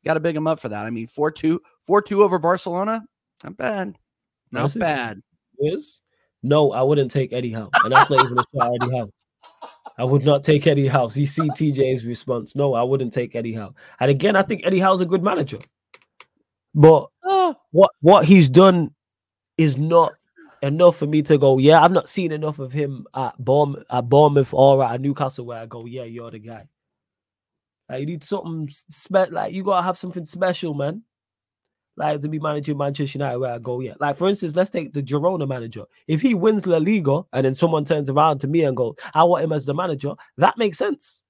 you 0.02 0.08
got 0.08 0.14
to 0.14 0.20
big 0.20 0.34
him 0.36 0.46
up 0.46 0.58
for 0.58 0.68
that. 0.70 0.84
I 0.84 0.90
mean, 0.90 1.06
4-2, 1.06 1.58
4-2 1.88 2.22
over 2.22 2.38
Barcelona, 2.38 3.02
not 3.44 3.56
bad. 3.56 3.94
Not 4.50 4.74
bad. 4.78 5.20
is? 5.60 6.00
No, 6.42 6.72
I 6.72 6.82
wouldn't 6.82 7.10
take 7.10 7.32
Eddie 7.32 7.52
Howe. 7.52 7.70
And 7.84 7.92
that's 7.92 8.10
not 8.10 8.24
even 8.24 8.38
a 8.38 8.42
shot 8.54 8.72
Eddie 8.80 8.96
Howe. 8.96 9.10
I 9.98 10.04
would 10.04 10.24
not 10.24 10.42
take 10.42 10.66
Eddie 10.66 10.88
Howe. 10.88 11.08
You 11.14 11.26
see 11.26 11.42
TJ's 11.42 12.04
response. 12.04 12.56
No, 12.56 12.74
I 12.74 12.82
wouldn't 12.82 13.12
take 13.12 13.34
Eddie 13.36 13.54
Howe. 13.54 13.74
And 14.00 14.10
again, 14.10 14.36
I 14.36 14.42
think 14.42 14.62
Eddie 14.64 14.80
Howe's 14.80 15.00
a 15.00 15.06
good 15.06 15.22
manager. 15.22 15.58
But 16.74 17.08
Oh, 17.24 17.56
what 17.70 17.90
what 18.00 18.24
he's 18.24 18.48
done 18.48 18.94
is 19.56 19.76
not 19.76 20.12
enough 20.62 20.96
for 20.96 21.06
me 21.06 21.22
to 21.22 21.38
go, 21.38 21.58
yeah, 21.58 21.82
I've 21.82 21.92
not 21.92 22.08
seen 22.08 22.32
enough 22.32 22.58
of 22.58 22.72
him 22.72 23.06
at 23.14 23.36
Bournemouth, 23.38 23.84
at 23.90 24.08
Bournemouth 24.08 24.54
or 24.54 24.84
at 24.84 25.00
Newcastle 25.00 25.46
where 25.46 25.58
I 25.58 25.66
go, 25.66 25.86
yeah, 25.86 26.04
you're 26.04 26.30
the 26.30 26.38
guy. 26.38 26.68
Like 27.88 28.00
you 28.00 28.06
need 28.06 28.24
something 28.24 28.68
spe- 28.70 29.30
like 29.30 29.52
you 29.52 29.64
gotta 29.64 29.82
have 29.84 29.98
something 29.98 30.24
special, 30.24 30.74
man. 30.74 31.02
Like 31.96 32.20
to 32.20 32.28
be 32.28 32.38
managing 32.38 32.78
Manchester 32.78 33.18
United 33.18 33.38
where 33.38 33.52
I 33.52 33.58
go, 33.58 33.80
yeah. 33.80 33.94
Like 34.00 34.16
for 34.16 34.28
instance, 34.28 34.56
let's 34.56 34.70
take 34.70 34.94
the 34.94 35.02
Girona 35.02 35.46
manager. 35.46 35.84
If 36.08 36.22
he 36.22 36.34
wins 36.34 36.66
La 36.66 36.78
Liga 36.78 37.22
and 37.32 37.44
then 37.44 37.54
someone 37.54 37.84
turns 37.84 38.08
around 38.08 38.38
to 38.38 38.48
me 38.48 38.64
and 38.64 38.76
goes, 38.76 38.94
I 39.12 39.24
want 39.24 39.44
him 39.44 39.52
as 39.52 39.66
the 39.66 39.74
manager, 39.74 40.14
that 40.38 40.56
makes 40.56 40.78
sense. 40.78 41.22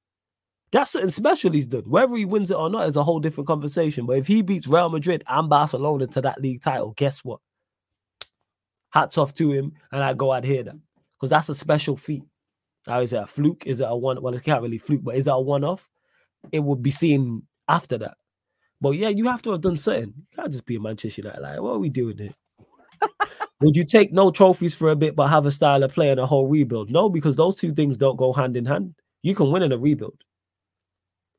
That's 0.70 0.92
something 0.92 1.10
special 1.10 1.52
he's 1.52 1.66
done. 1.66 1.82
Whether 1.86 2.16
he 2.16 2.24
wins 2.24 2.50
it 2.50 2.56
or 2.56 2.70
not 2.70 2.88
is 2.88 2.96
a 2.96 3.04
whole 3.04 3.20
different 3.20 3.46
conversation. 3.46 4.06
But 4.06 4.16
if 4.16 4.26
he 4.26 4.40
beats 4.40 4.66
Real 4.66 4.88
Madrid 4.88 5.22
and 5.28 5.50
Barcelona 5.50 6.06
to 6.06 6.20
that 6.22 6.40
league 6.40 6.62
title, 6.62 6.94
guess 6.96 7.18
what? 7.24 7.40
Hats 8.90 9.18
off 9.18 9.34
to 9.34 9.50
him, 9.52 9.72
and 9.90 10.02
I 10.02 10.14
go, 10.14 10.30
I'd 10.30 10.44
hear 10.44 10.62
that 10.62 10.76
because 11.16 11.30
that's 11.30 11.48
a 11.48 11.54
special 11.54 11.96
feat. 11.96 12.22
Now, 12.86 13.00
is 13.00 13.12
it 13.12 13.22
a 13.22 13.26
fluke? 13.26 13.66
Is 13.66 13.80
it 13.80 13.88
a 13.88 13.96
one? 13.96 14.20
Well, 14.22 14.34
it 14.34 14.44
can't 14.44 14.62
really 14.62 14.78
fluke, 14.78 15.04
but 15.04 15.14
is 15.14 15.26
it 15.26 15.32
a 15.32 15.40
one-off? 15.40 15.88
It 16.50 16.60
would 16.60 16.82
be 16.82 16.90
seen 16.90 17.42
after 17.68 17.98
that. 17.98 18.16
But 18.82 18.96
yeah, 18.96 19.10
you 19.10 19.28
have 19.28 19.42
to 19.42 19.52
have 19.52 19.60
done 19.60 19.76
something. 19.76 20.12
You 20.16 20.36
can't 20.36 20.50
just 20.50 20.66
be 20.66 20.74
a 20.74 20.80
Manchester 20.80 21.22
United. 21.22 21.40
Like, 21.40 21.60
what 21.60 21.74
are 21.74 21.78
we 21.78 21.88
doing 21.88 22.18
here? 22.18 22.34
Would 23.60 23.76
you 23.76 23.84
take 23.84 24.12
no 24.12 24.32
trophies 24.32 24.74
for 24.74 24.90
a 24.90 24.96
bit, 24.96 25.14
but 25.14 25.28
have 25.28 25.46
a 25.46 25.52
style 25.52 25.84
of 25.84 25.94
play 25.94 26.10
and 26.10 26.18
a 26.18 26.26
whole 26.26 26.48
rebuild? 26.48 26.90
No, 26.90 27.08
because 27.08 27.36
those 27.36 27.54
two 27.54 27.72
things 27.72 27.96
don't 27.96 28.16
go 28.16 28.32
hand 28.32 28.56
in 28.56 28.64
hand. 28.64 28.96
You 29.22 29.36
can 29.36 29.52
win 29.52 29.62
in 29.62 29.70
a 29.70 29.78
rebuild. 29.78 30.24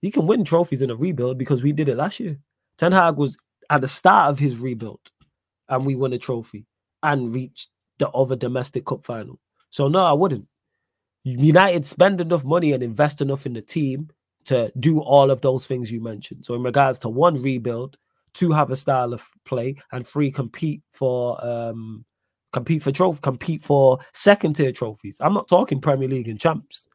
You 0.02 0.10
can 0.10 0.26
win 0.26 0.46
trophies 0.46 0.82
in 0.82 0.89
a 0.89 0.96
rebuild 0.96 1.38
because 1.38 1.62
we 1.64 1.74
did 1.74 1.89
it 1.89 1.98
last 1.98 2.22
year. 2.22 2.38
Ten 2.78 2.94
Hag 2.94 3.18
was 3.18 3.38
at 3.70 3.82
the 3.82 3.89
start 3.89 4.32
of 4.32 4.39
his 4.39 4.58
rebuild, 4.58 5.02
and 5.68 5.86
we 5.86 5.96
won 5.96 6.14
a 6.14 6.18
trophy 6.18 6.66
and 7.04 7.34
reached 7.34 7.70
the 8.00 8.10
other 8.12 8.38
domestic 8.38 8.86
cup 8.86 9.06
final. 9.06 9.38
So 9.70 9.89
no, 9.89 10.00
I 10.00 10.14
wouldn't. 10.14 10.48
United 11.26 11.86
spend 11.86 12.22
enough 12.22 12.46
money 12.46 12.72
and 12.72 12.82
invest 12.82 13.20
enough 13.20 13.46
in 13.46 13.52
the 13.52 13.62
team 13.62 14.12
to 14.46 14.72
do 14.80 15.00
all 15.00 15.32
of 15.32 15.41
those 15.41 15.66
things 15.66 15.91
you 15.91 16.02
mentioned. 16.02 16.46
So 16.46 16.54
in 16.56 16.64
regards 16.64 17.00
to 17.00 17.10
one 17.10 17.41
rebuild, 17.41 17.98
two 18.34 18.52
have 18.52 18.72
a 18.72 18.76
style 18.76 19.14
of 19.14 19.28
play, 19.46 19.76
and 19.91 20.08
three 20.08 20.32
compete 20.32 20.82
for 20.91 21.44
um 21.46 22.06
compete 22.52 22.84
for 22.84 22.91
trophy, 22.91 23.20
compete 23.22 23.64
for 23.64 24.00
second 24.14 24.56
tier 24.56 24.72
trophies. 24.72 25.18
I'm 25.20 25.34
not 25.34 25.48
talking 25.48 25.82
Premier 25.82 26.08
League 26.08 26.28
and 26.28 26.39
champs. 26.39 26.88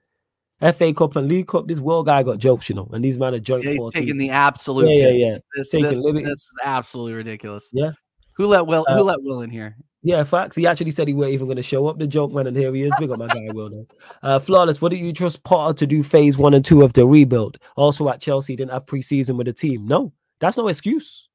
FA 0.60 0.92
Cup 0.92 1.14
and 1.14 1.28
League 1.28 1.46
Cup, 1.46 1.68
this 1.68 1.78
world 1.78 2.06
guy 2.06 2.22
got 2.24 2.38
jokes, 2.38 2.68
you 2.68 2.74
know, 2.74 2.88
and 2.92 3.04
these 3.04 3.16
men 3.16 3.34
are 3.34 3.38
joint 3.38 3.64
yeah, 3.64 3.70
he's 3.70 3.78
14. 3.78 4.02
taking 4.02 4.18
the 4.18 4.30
absolute. 4.30 4.88
yeah, 4.88 5.08
yeah, 5.08 5.26
yeah. 5.26 5.38
This, 5.54 5.70
taking 5.70 5.88
this, 5.88 6.02
this 6.02 6.38
is 6.38 6.52
absolutely 6.64 7.14
ridiculous. 7.14 7.68
Yeah. 7.72 7.92
Who 8.34 8.46
let 8.46 8.66
Will? 8.66 8.84
Uh, 8.88 8.96
who 8.96 9.02
let 9.04 9.22
Will 9.22 9.42
in 9.42 9.50
here? 9.50 9.76
Yeah, 10.02 10.22
facts. 10.22 10.54
He 10.54 10.66
actually 10.66 10.92
said 10.92 11.08
he 11.08 11.14
weren't 11.14 11.32
even 11.32 11.46
going 11.46 11.56
to 11.56 11.62
show 11.62 11.86
up. 11.88 11.98
The 11.98 12.06
joke 12.06 12.32
man, 12.32 12.46
and 12.46 12.56
here 12.56 12.72
he 12.72 12.84
is. 12.84 12.92
Big 13.00 13.10
up 13.10 13.18
my 13.18 13.26
guy, 13.26 13.48
Will. 13.52 13.86
Uh, 14.22 14.38
flawless. 14.38 14.80
What 14.80 14.90
do 14.90 14.96
you 14.96 15.12
trust 15.12 15.42
Potter 15.42 15.76
to 15.78 15.86
do? 15.86 16.02
Phase 16.04 16.38
one 16.38 16.54
and 16.54 16.64
two 16.64 16.82
of 16.82 16.92
the 16.92 17.04
rebuild. 17.04 17.58
Also 17.76 18.08
at 18.08 18.20
Chelsea, 18.20 18.54
didn't 18.54 18.70
have 18.70 18.86
preseason 18.86 19.36
with 19.36 19.48
the 19.48 19.52
team. 19.52 19.86
No, 19.86 20.12
that's 20.38 20.56
no 20.56 20.68
excuse. 20.68 21.28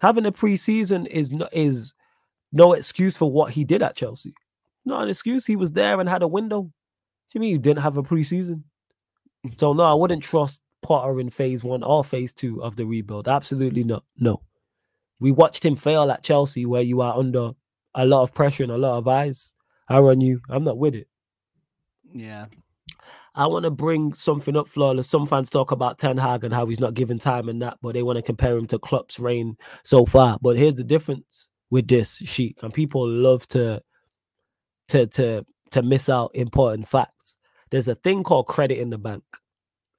Having 0.00 0.26
a 0.26 0.32
preseason 0.32 1.06
is 1.08 1.30
no, 1.30 1.48
is 1.52 1.92
no 2.52 2.72
excuse 2.72 3.16
for 3.16 3.30
what 3.30 3.52
he 3.52 3.64
did 3.64 3.82
at 3.82 3.96
Chelsea. 3.96 4.34
Not 4.86 5.02
an 5.02 5.10
excuse. 5.10 5.44
He 5.44 5.56
was 5.56 5.72
there 5.72 6.00
and 6.00 6.08
had 6.08 6.22
a 6.22 6.28
window. 6.28 6.62
Do 6.62 6.70
you 7.34 7.40
mean 7.40 7.50
you 7.50 7.58
didn't 7.58 7.82
have 7.82 7.98
a 7.98 8.02
preseason? 8.02 8.62
So 9.56 9.74
no, 9.74 9.84
I 9.84 9.94
wouldn't 9.94 10.22
trust 10.22 10.62
Potter 10.80 11.20
in 11.20 11.28
phase 11.28 11.62
one 11.62 11.82
or 11.82 12.02
phase 12.02 12.32
two 12.32 12.62
of 12.62 12.76
the 12.76 12.86
rebuild. 12.86 13.28
Absolutely 13.28 13.84
not. 13.84 14.04
No. 14.18 14.40
We 15.20 15.32
watched 15.32 15.64
him 15.64 15.76
fail 15.76 16.10
at 16.10 16.22
Chelsea, 16.22 16.64
where 16.66 16.82
you 16.82 17.00
are 17.02 17.16
under 17.16 17.52
a 17.94 18.06
lot 18.06 18.22
of 18.22 18.34
pressure 18.34 18.62
and 18.62 18.72
a 18.72 18.78
lot 18.78 18.98
of 18.98 19.08
eyes 19.08 19.54
are 19.88 20.10
on 20.10 20.20
you. 20.20 20.40
I'm 20.48 20.64
not 20.64 20.78
with 20.78 20.94
it. 20.94 21.08
Yeah. 22.12 22.46
I 23.36 23.46
want 23.48 23.64
to 23.64 23.70
bring 23.70 24.14
something 24.14 24.56
up, 24.56 24.68
flawless. 24.68 25.08
Some 25.08 25.26
fans 25.26 25.50
talk 25.50 25.72
about 25.72 25.98
Ten 25.98 26.16
Hag 26.16 26.44
and 26.44 26.54
how 26.54 26.66
he's 26.66 26.78
not 26.78 26.94
given 26.94 27.18
time 27.18 27.48
and 27.48 27.60
that, 27.62 27.78
but 27.82 27.94
they 27.94 28.02
want 28.02 28.16
to 28.16 28.22
compare 28.22 28.56
him 28.56 28.66
to 28.68 28.78
Klopp's 28.78 29.18
reign 29.18 29.56
so 29.82 30.06
far. 30.06 30.38
But 30.40 30.56
here's 30.56 30.76
the 30.76 30.84
difference 30.84 31.48
with 31.70 31.88
this 31.88 32.16
sheet, 32.18 32.58
and 32.62 32.72
people 32.72 33.08
love 33.08 33.48
to 33.48 33.82
to 34.88 35.06
to 35.08 35.44
to 35.72 35.82
miss 35.82 36.08
out 36.08 36.30
important 36.34 36.86
facts. 36.86 37.36
There's 37.70 37.88
a 37.88 37.96
thing 37.96 38.22
called 38.22 38.46
credit 38.46 38.78
in 38.78 38.90
the 38.90 38.98
bank, 38.98 39.24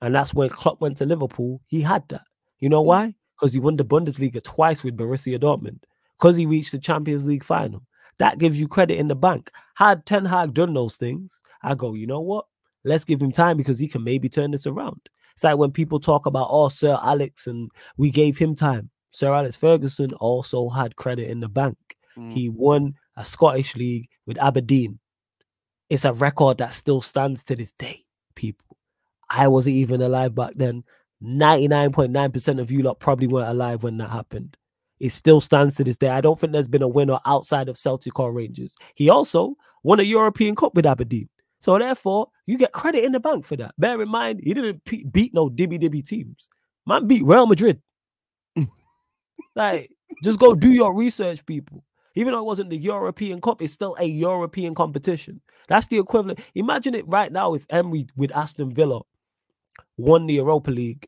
and 0.02 0.16
that's 0.16 0.34
when 0.34 0.48
Klopp 0.48 0.80
went 0.80 0.98
to 0.98 1.06
Liverpool. 1.06 1.62
He 1.68 1.82
had 1.82 2.08
that. 2.10 2.24
You 2.60 2.70
know 2.70 2.84
mm. 2.84 2.88
why? 2.88 3.16
Because 3.36 3.52
he 3.52 3.60
won 3.60 3.76
the 3.76 3.84
Bundesliga 3.84 4.42
twice 4.42 4.82
with 4.82 4.96
Borussia 4.96 5.38
Dortmund. 5.38 5.80
Because 6.20 6.36
he 6.36 6.46
reached 6.46 6.72
the 6.72 6.80
Champions 6.80 7.26
League 7.26 7.44
final. 7.44 7.84
That 8.18 8.38
gives 8.38 8.60
you 8.60 8.68
credit 8.68 8.98
in 8.98 9.08
the 9.08 9.16
bank. 9.16 9.52
Had 9.76 10.06
Ten 10.06 10.26
Hag 10.26 10.54
done 10.54 10.74
those 10.74 10.96
things, 10.96 11.42
I 11.62 11.76
go, 11.76 11.94
you 11.94 12.08
know 12.08 12.22
what? 12.22 12.46
Let's 12.84 13.06
give 13.06 13.22
him 13.22 13.32
time 13.32 13.58
because 13.58 13.80
he 13.80 13.88
can 13.88 14.04
maybe 14.04 14.30
turn 14.30 14.52
this 14.52 14.68
around. 14.68 15.02
It's 15.34 15.44
like 15.44 15.58
when 15.58 15.72
people 15.72 16.00
talk 16.00 16.26
about, 16.26 16.48
oh, 16.50 16.70
Sir 16.70 16.98
Alex, 17.02 17.48
and 17.48 17.70
we 17.98 18.10
gave 18.10 18.38
him 18.38 18.56
time. 18.56 18.90
Sir 19.12 19.34
Alex 19.34 19.58
Ferguson 19.58 20.14
also 20.14 20.70
had 20.70 20.96
credit 20.96 21.30
in 21.30 21.42
the 21.42 21.50
bank. 21.50 21.78
Mm. 22.18 22.34
He 22.34 22.48
won 22.48 22.94
a 23.18 23.26
Scottish 23.26 23.76
league 23.76 24.08
with 24.26 24.42
Aberdeen. 24.42 25.00
It's 25.90 26.06
a 26.06 26.14
record 26.14 26.60
that 26.60 26.74
still 26.74 27.02
stands 27.02 27.44
to 27.46 27.56
this 27.56 27.74
day, 27.74 28.06
people. 28.36 28.78
I 29.30 29.48
wasn't 29.48 29.76
even 29.76 30.02
alive 30.02 30.36
back 30.36 30.54
then. 30.56 30.84
99.9% 31.24 32.60
of 32.60 32.72
you 32.72 32.84
lot 32.84 33.00
probably 33.00 33.28
weren't 33.28 33.50
alive 33.50 33.84
when 33.84 33.98
that 33.98 34.12
happened. 34.12 34.58
It 35.00 35.10
still 35.10 35.42
stands 35.42 35.76
to 35.76 35.84
this 35.84 35.98
day. 35.98 36.10
I 36.10 36.22
don't 36.22 36.40
think 36.40 36.54
there's 36.54 36.68
been 36.68 36.82
a 36.82 36.88
winner 36.88 37.20
outside 37.26 37.70
of 37.70 37.78
Celtic 37.78 38.20
or 38.20 38.32
Rangers. 38.32 38.76
He 38.96 39.10
also 39.10 39.56
won 39.84 40.00
a 40.00 40.04
European 40.04 40.56
Cup 40.56 40.74
with 40.76 40.86
Aberdeen. 40.86 41.30
So 41.60 41.78
therefore, 41.78 42.28
you 42.46 42.58
get 42.58 42.72
credit 42.72 43.04
in 43.04 43.12
the 43.12 43.20
bank 43.20 43.46
for 43.46 43.56
that. 43.58 43.74
Bear 43.78 44.02
in 44.02 44.10
mind, 44.10 44.40
he 44.44 44.54
didn't 44.54 44.84
beat 45.12 45.34
no 45.34 45.50
dibby 45.50 45.82
dibby 45.82 46.06
teams. 46.06 46.48
Man 46.86 47.08
beat 47.08 47.24
Real 47.24 47.48
Madrid. 47.48 47.82
like, 49.56 49.92
just 50.24 50.40
go 50.40 50.54
do 50.54 50.72
your 50.72 50.94
research, 50.94 51.46
people. 51.46 51.84
Even 52.16 52.34
though 52.34 52.40
it 52.40 52.46
wasn't 52.46 52.70
the 52.70 52.78
European 52.78 53.42
Cup, 53.42 53.62
it's 53.62 53.74
still 53.74 53.98
a 54.00 54.06
European 54.06 54.74
competition. 54.74 55.42
That's 55.68 55.88
the 55.88 55.98
equivalent. 55.98 56.40
Imagine 56.54 56.96
it 56.96 57.08
right 57.08 57.32
now 57.32 57.54
if 57.54 57.66
Emery 57.70 58.08
with 58.16 58.34
Aston 58.36 58.74
Villa 58.74 59.02
won 59.98 60.26
the 60.26 60.36
Europa 60.36 60.72
League 60.72 61.08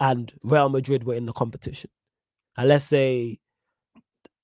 and 0.00 0.32
Real 0.42 0.68
Madrid 0.68 1.04
were 1.04 1.14
in 1.14 1.26
the 1.26 1.32
competition. 1.32 1.90
And 2.56 2.68
let's 2.68 2.84
say 2.84 3.38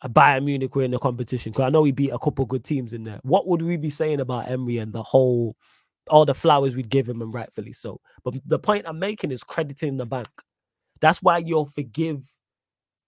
a 0.03 0.09
Bayern 0.09 0.45
Munich 0.45 0.75
were 0.75 0.83
in 0.83 0.91
the 0.91 0.99
competition, 0.99 1.53
because 1.53 1.65
I 1.65 1.71
know 1.71 1.83
we 1.83 1.93
beat 1.93 2.11
a 2.11 2.19
couple 2.19 2.47
good 2.47 2.65
teams 2.65 2.93
in 2.93 3.05
there. 3.05 3.21
What 3.23 3.47
would 3.47 3.63
we 3.63 3.77
be 3.77 3.91
saying 3.91 4.21
about 4.21 4.51
Emery 4.51 4.79
and 4.79 4.93
the 4.93 5.03
whole, 5.03 5.57
all 6.09 6.25
the 6.25 6.35
flowers 6.35 6.75
we'd 6.75 6.89
give 6.89 7.09
him, 7.09 7.21
and 7.21 7.35
rightfully 7.35 7.73
so? 7.73 8.01
But 8.25 8.35
the 8.47 8.59
point 8.59 8.87
I'm 8.87 8.99
making 8.99 9.31
is 9.31 9.45
crediting 9.45 9.97
the 9.97 10.07
bank. 10.07 10.29
That's 11.01 11.23
why 11.23 11.39
you'll 11.39 11.67
forgive 11.67 12.23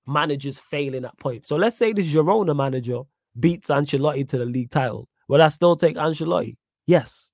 managers 0.06 0.58
failing 0.58 1.04
at 1.04 1.18
point. 1.18 1.46
So 1.46 1.56
let's 1.56 1.76
say 1.76 1.92
this 1.92 2.12
Girona 2.12 2.54
manager 2.54 3.00
beats 3.38 3.68
Ancelotti 3.70 4.26
to 4.28 4.38
the 4.38 4.44
league 4.44 4.70
title. 4.70 5.08
Will 5.28 5.40
I 5.40 5.48
still 5.48 5.76
take 5.76 5.96
Ancelotti? 5.96 6.56
Yes. 6.86 7.30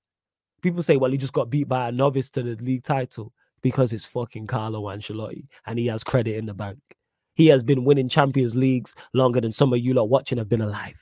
People 0.62 0.83
say, 0.83 0.97
well, 0.97 1.11
he 1.11 1.16
just 1.16 1.33
got 1.33 1.51
beat 1.51 1.69
by 1.69 1.89
a 1.89 1.93
novice 1.93 2.31
to 2.31 2.43
the 2.43 2.57
league 2.62 2.83
title 2.83 3.33
because 3.62 3.93
it's 3.93 4.05
fucking 4.05 4.47
Carlo 4.47 4.83
Ancelotti 4.83 5.47
and 5.66 5.79
he 5.79 5.87
has 5.87 6.05
credit 6.05 6.37
in 6.37 6.47
the 6.47 6.55
bank. 6.55 6.79
He 7.39 7.47
has 7.47 7.62
been 7.62 7.84
winning 7.84 8.09
Champions 8.09 8.57
Leagues 8.57 8.97
longer 9.14 9.41
than 9.41 9.53
some 9.53 9.72
of 9.72 9.78
you 9.78 9.95
lot 9.95 10.09
watching 10.09 10.39
have 10.39 10.49
been 10.49 10.61
alive. 10.61 11.01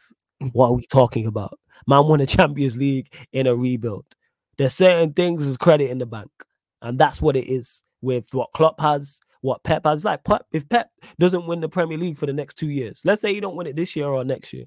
What 0.53 0.69
are 0.69 0.75
we 0.75 0.85
talking 0.87 1.27
about? 1.27 1.59
Man 1.87 2.07
won 2.07 2.21
a 2.21 2.27
Champions 2.27 2.77
League 2.77 3.09
in 3.33 3.47
a 3.47 3.57
rebuild. 3.57 4.05
There's 4.59 4.75
certain 4.75 5.15
things 5.15 5.47
as 5.47 5.57
credit 5.57 5.91
in 5.91 5.97
the 5.97 6.05
bank. 6.05 6.31
And 6.83 6.99
that's 6.99 7.23
what 7.23 7.37
it 7.37 7.51
is 7.51 7.83
with 8.03 8.35
what 8.35 8.53
Klopp 8.53 8.79
has, 8.83 9.19
what 9.41 9.65
Pep 9.65 9.87
has. 9.87 10.05
Like 10.05 10.25
Pep, 10.25 10.45
if 10.53 10.69
Pep 10.69 10.91
doesn't 11.19 11.47
win 11.47 11.63
the 11.63 11.71
Premier 11.71 11.97
League 11.97 12.19
for 12.19 12.27
the 12.27 12.35
next 12.35 12.57
two 12.59 12.69
years, 12.69 13.01
let's 13.03 13.23
say 13.23 13.33
you 13.33 13.41
don't 13.41 13.57
win 13.57 13.67
it 13.67 13.77
this 13.77 13.97
year 13.97 14.09
or 14.09 14.23
next 14.23 14.53
year. 14.53 14.67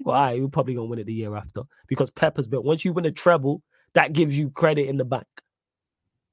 Well, 0.00 0.16
right, 0.16 0.38
you're 0.38 0.48
probably 0.48 0.74
gonna 0.76 0.86
win 0.86 0.98
it 0.98 1.04
the 1.04 1.12
year 1.12 1.36
after 1.36 1.64
because 1.88 2.10
Pep 2.10 2.38
has 2.38 2.48
built. 2.48 2.64
Once 2.64 2.86
you 2.86 2.94
win 2.94 3.04
a 3.04 3.12
treble, 3.12 3.62
that 3.92 4.14
gives 4.14 4.38
you 4.38 4.48
credit 4.48 4.88
in 4.88 4.96
the 4.96 5.04
bank. 5.04 5.26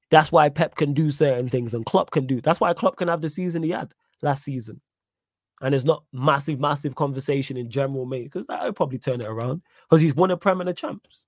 That's 0.10 0.32
why 0.32 0.48
Pep 0.48 0.76
can 0.76 0.94
do 0.94 1.12
certain 1.12 1.50
things 1.50 1.74
and 1.74 1.86
Klopp 1.86 2.12
can 2.12 2.26
do. 2.26 2.40
That's 2.40 2.62
why 2.62 2.74
Klopp 2.74 2.96
can 2.96 3.10
have 3.10 3.22
the 3.22 3.30
season 3.30 3.62
he 3.62 3.72
had 3.72 3.94
last 4.22 4.44
season. 4.44 4.82
And 5.62 5.76
it's 5.76 5.84
not 5.84 6.04
massive, 6.14 6.60
massive 6.60 6.96
conversation 6.96 7.58
in 7.58 7.70
general, 7.70 8.06
mate, 8.06 8.32
because 8.32 8.46
I'll 8.50 8.72
probably 8.72 8.98
turn 8.98 9.20
it 9.20 9.28
around 9.28 9.62
because 9.90 10.02
he's 10.02 10.16
won 10.16 10.32
a 10.32 10.38
Premier 10.38 10.66
the 10.66 10.74
champs. 10.74 11.26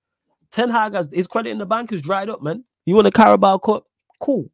Ten 0.51 0.69
Hag 0.69 0.93
has 0.93 1.09
his 1.11 1.27
credit 1.27 1.49
in 1.49 1.57
the 1.57 1.65
bank 1.65 1.91
is 1.91 2.01
dried 2.01 2.29
up, 2.29 2.41
man. 2.41 2.63
You 2.85 2.95
want 2.95 3.07
a 3.07 3.11
Carabao 3.11 3.57
Cup? 3.57 3.85
Cool. 4.19 4.49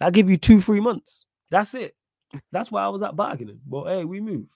I'll 0.00 0.10
give 0.10 0.28
you 0.28 0.36
two, 0.36 0.60
three 0.60 0.80
months. 0.80 1.26
That's 1.50 1.74
it. 1.74 1.94
That's 2.50 2.70
why 2.72 2.84
I 2.84 2.88
was 2.88 3.02
at 3.02 3.16
bargaining. 3.16 3.60
But 3.66 3.84
hey, 3.84 4.04
we 4.04 4.20
move. 4.20 4.50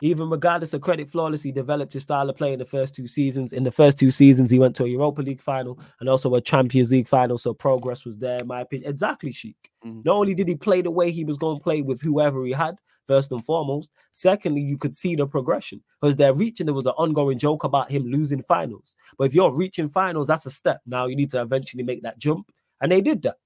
Even 0.00 0.30
regardless 0.30 0.74
of 0.74 0.80
credit 0.80 1.10
flawless, 1.10 1.42
he 1.42 1.50
developed 1.50 1.92
his 1.92 2.04
style 2.04 2.30
of 2.30 2.36
play 2.36 2.52
in 2.52 2.58
the 2.58 2.64
first 2.64 2.94
two 2.94 3.08
seasons. 3.08 3.52
In 3.52 3.64
the 3.64 3.72
first 3.72 3.98
two 3.98 4.10
seasons, 4.10 4.50
he 4.50 4.58
went 4.58 4.76
to 4.76 4.84
a 4.84 4.88
Europa 4.88 5.22
League 5.22 5.40
final 5.40 5.78
and 6.00 6.08
also 6.08 6.34
a 6.34 6.40
Champions 6.40 6.90
League 6.90 7.08
final. 7.08 7.36
So 7.36 7.52
progress 7.52 8.04
was 8.04 8.18
there, 8.18 8.40
in 8.40 8.46
my 8.46 8.60
opinion. 8.60 8.88
Exactly, 8.88 9.32
Sheik. 9.32 9.70
Mm-hmm. 9.84 10.02
Not 10.04 10.14
only 10.16 10.34
did 10.34 10.48
he 10.48 10.54
play 10.54 10.82
the 10.82 10.90
way 10.90 11.10
he 11.10 11.24
was 11.24 11.36
going 11.36 11.58
to 11.58 11.62
play 11.62 11.82
with 11.82 12.00
whoever 12.00 12.44
he 12.44 12.52
had, 12.52 12.76
first 13.08 13.32
and 13.32 13.44
foremost. 13.44 13.90
Secondly, 14.12 14.60
you 14.60 14.78
could 14.78 14.94
see 14.94 15.16
the 15.16 15.26
progression 15.26 15.82
because 16.00 16.14
they're 16.14 16.34
reaching. 16.34 16.66
There 16.66 16.74
was 16.74 16.86
an 16.86 16.92
ongoing 16.92 17.38
joke 17.38 17.64
about 17.64 17.90
him 17.90 18.04
losing 18.04 18.42
finals. 18.42 18.94
But 19.16 19.24
if 19.24 19.34
you're 19.34 19.50
reaching 19.50 19.88
finals, 19.88 20.28
that's 20.28 20.46
a 20.46 20.50
step. 20.52 20.80
Now 20.86 21.06
you 21.06 21.16
need 21.16 21.30
to 21.30 21.40
eventually 21.40 21.82
make 21.82 22.02
that 22.02 22.18
jump. 22.18 22.52
And 22.80 22.92
they 22.92 23.00
did 23.00 23.22
that. 23.22 23.38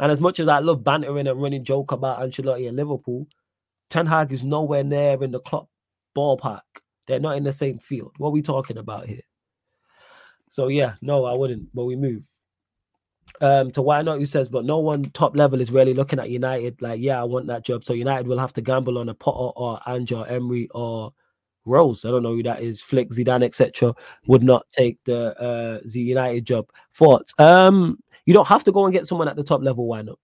And 0.00 0.12
as 0.12 0.20
much 0.20 0.38
as 0.40 0.48
I 0.48 0.58
love 0.58 0.84
bantering 0.84 1.26
and 1.26 1.40
running 1.40 1.64
joke 1.64 1.92
about 1.92 2.20
Ancelotti 2.20 2.68
and 2.68 2.76
Liverpool, 2.76 3.26
Ten 3.90 4.06
Hag 4.06 4.32
is 4.32 4.42
nowhere 4.42 4.84
near 4.84 5.22
in 5.22 5.30
the 5.30 5.40
Klopp 5.40 5.68
ballpark. 6.16 6.60
They're 7.06 7.20
not 7.20 7.36
in 7.36 7.44
the 7.44 7.52
same 7.52 7.78
field. 7.78 8.12
What 8.18 8.28
are 8.28 8.32
we 8.32 8.42
talking 8.42 8.78
about 8.78 9.06
here? 9.06 9.22
So 10.50 10.68
yeah, 10.68 10.94
no, 11.00 11.24
I 11.24 11.34
wouldn't. 11.34 11.74
But 11.74 11.84
we 11.84 11.96
move. 11.96 12.26
Um, 13.40 13.70
to 13.72 13.82
why 13.82 14.02
not? 14.02 14.18
Who 14.18 14.26
says, 14.26 14.48
but 14.48 14.64
no 14.64 14.78
one 14.78 15.10
top 15.10 15.36
level 15.36 15.60
is 15.60 15.70
really 15.70 15.94
looking 15.94 16.18
at 16.18 16.30
United 16.30 16.80
like, 16.82 17.00
yeah, 17.00 17.20
I 17.20 17.24
want 17.24 17.46
that 17.48 17.64
job. 17.64 17.84
So 17.84 17.92
United 17.92 18.26
will 18.26 18.38
have 18.38 18.52
to 18.54 18.60
gamble 18.60 18.98
on 18.98 19.08
a 19.08 19.14
Potter 19.14 19.52
or 19.56 19.80
Angel 19.86 20.24
Emery 20.24 20.68
or 20.74 21.12
Rose. 21.64 22.04
I 22.04 22.10
don't 22.10 22.22
know 22.22 22.34
who 22.34 22.42
that 22.44 22.62
is. 22.62 22.82
Flick, 22.82 23.10
Zidane, 23.10 23.44
etc. 23.44 23.94
Would 24.26 24.42
not 24.42 24.68
take 24.70 24.98
the 25.04 25.38
uh 25.40 25.80
the 25.84 26.00
United 26.00 26.46
job. 26.46 26.70
Thoughts? 26.94 27.34
Um, 27.38 27.98
you 28.26 28.34
don't 28.34 28.48
have 28.48 28.64
to 28.64 28.72
go 28.72 28.84
and 28.84 28.92
get 28.92 29.06
someone 29.06 29.28
at 29.28 29.36
the 29.36 29.44
top 29.44 29.62
level. 29.62 29.86
Why 29.86 30.02
not? 30.02 30.18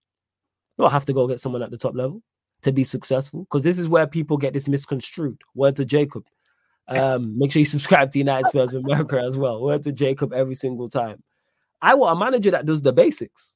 You 0.77 0.83
don't 0.83 0.91
have 0.91 1.05
to 1.05 1.13
go 1.13 1.27
get 1.27 1.39
someone 1.39 1.63
at 1.63 1.71
the 1.71 1.77
top 1.77 1.95
level 1.95 2.21
to 2.65 2.71
be 2.71 2.83
successful 2.83 3.41
because 3.41 3.63
this 3.63 3.79
is 3.79 3.87
where 3.87 4.05
people 4.05 4.37
get 4.37 4.53
this 4.53 4.67
misconstrued. 4.67 5.41
Word 5.55 5.77
to 5.77 5.85
Jacob. 5.85 6.25
Um, 6.87 7.37
make 7.37 7.51
sure 7.51 7.59
you 7.59 7.65
subscribe 7.65 8.11
to 8.11 8.19
United 8.19 8.47
Spurs 8.47 8.73
America 8.73 9.19
as 9.19 9.37
well. 9.37 9.61
Word 9.61 9.83
to 9.83 9.91
Jacob 9.91 10.33
every 10.33 10.53
single 10.53 10.89
time. 10.89 11.23
I 11.81 11.95
want 11.95 12.17
a 12.17 12.19
manager 12.19 12.51
that 12.51 12.65
does 12.65 12.81
the 12.81 12.93
basics. 12.93 13.55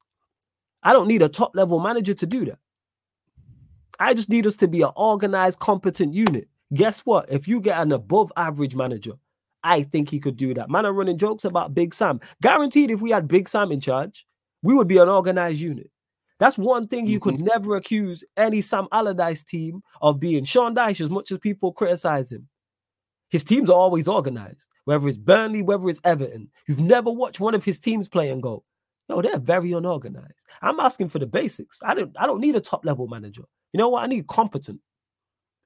I 0.81 0.93
don't 0.93 1.07
need 1.07 1.21
a 1.21 1.29
top 1.29 1.55
level 1.55 1.79
manager 1.79 2.13
to 2.13 2.25
do 2.25 2.45
that. 2.45 2.59
I 3.99 4.13
just 4.13 4.29
need 4.29 4.47
us 4.47 4.55
to 4.57 4.67
be 4.67 4.81
an 4.81 4.91
organized, 4.95 5.59
competent 5.59 6.13
unit. 6.13 6.47
Guess 6.73 7.01
what? 7.01 7.29
If 7.29 7.47
you 7.47 7.59
get 7.59 7.81
an 7.81 7.91
above 7.91 8.31
average 8.37 8.75
manager, 8.75 9.13
I 9.63 9.83
think 9.83 10.09
he 10.09 10.19
could 10.19 10.37
do 10.37 10.53
that. 10.53 10.69
Man, 10.69 10.85
I'm 10.85 10.95
running 10.95 11.17
jokes 11.17 11.43
about 11.43 11.73
Big 11.73 11.93
Sam. 11.93 12.21
Guaranteed, 12.41 12.91
if 12.91 13.01
we 13.01 13.11
had 13.11 13.27
Big 13.27 13.49
Sam 13.49 13.71
in 13.71 13.81
charge, 13.81 14.25
we 14.61 14.73
would 14.73 14.87
be 14.87 14.97
an 14.97 15.09
organized 15.09 15.59
unit. 15.59 15.91
That's 16.39 16.57
one 16.57 16.87
thing 16.87 17.05
you 17.05 17.19
mm-hmm. 17.19 17.29
could 17.29 17.39
never 17.41 17.75
accuse 17.75 18.23
any 18.37 18.61
Sam 18.61 18.87
Allardyce 18.91 19.43
team 19.43 19.81
of 20.01 20.19
being. 20.19 20.45
Sean 20.45 20.73
Dyche, 20.73 21.01
as 21.01 21.09
much 21.09 21.31
as 21.31 21.37
people 21.37 21.73
criticize 21.73 22.31
him, 22.31 22.47
his 23.29 23.43
teams 23.43 23.69
are 23.69 23.77
always 23.77 24.07
organized. 24.07 24.69
Whether 24.85 25.07
it's 25.07 25.17
Burnley, 25.17 25.61
whether 25.61 25.87
it's 25.89 26.01
Everton, 26.03 26.49
you've 26.67 26.79
never 26.79 27.11
watched 27.11 27.39
one 27.39 27.55
of 27.55 27.63
his 27.63 27.77
teams 27.77 28.07
play 28.07 28.29
and 28.29 28.41
go, 28.41 28.63
"No, 29.09 29.21
they're 29.21 29.37
very 29.37 29.73
unorganized." 29.73 30.45
I'm 30.61 30.79
asking 30.79 31.09
for 31.09 31.19
the 31.19 31.27
basics. 31.27 31.79
I 31.83 31.93
don't. 31.93 32.15
I 32.17 32.25
don't 32.25 32.41
need 32.41 32.55
a 32.55 32.61
top 32.61 32.85
level 32.85 33.07
manager. 33.07 33.43
You 33.73 33.77
know 33.77 33.89
what? 33.89 34.03
I 34.03 34.07
need 34.07 34.27
competent. 34.27 34.79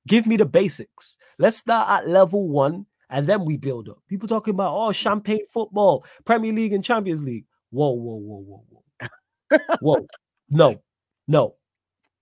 Give 0.07 0.25
me 0.25 0.35
the 0.35 0.45
basics. 0.45 1.17
Let's 1.39 1.57
start 1.57 1.89
at 1.89 2.09
level 2.09 2.49
one 2.49 2.85
and 3.09 3.27
then 3.27 3.45
we 3.45 3.57
build 3.57 3.87
up. 3.89 3.99
People 4.09 4.27
talking 4.27 4.53
about 4.53 4.73
oh 4.75 4.91
champagne 4.91 5.45
football, 5.47 6.05
Premier 6.25 6.51
League 6.51 6.73
and 6.73 6.83
Champions 6.83 7.23
League. 7.23 7.45
Whoa, 7.69 7.91
whoa, 7.91 8.15
whoa, 8.15 8.39
whoa, 8.39 8.65
whoa, 8.69 9.59
whoa. 9.81 10.07
No, 10.53 10.81
no, 11.27 11.55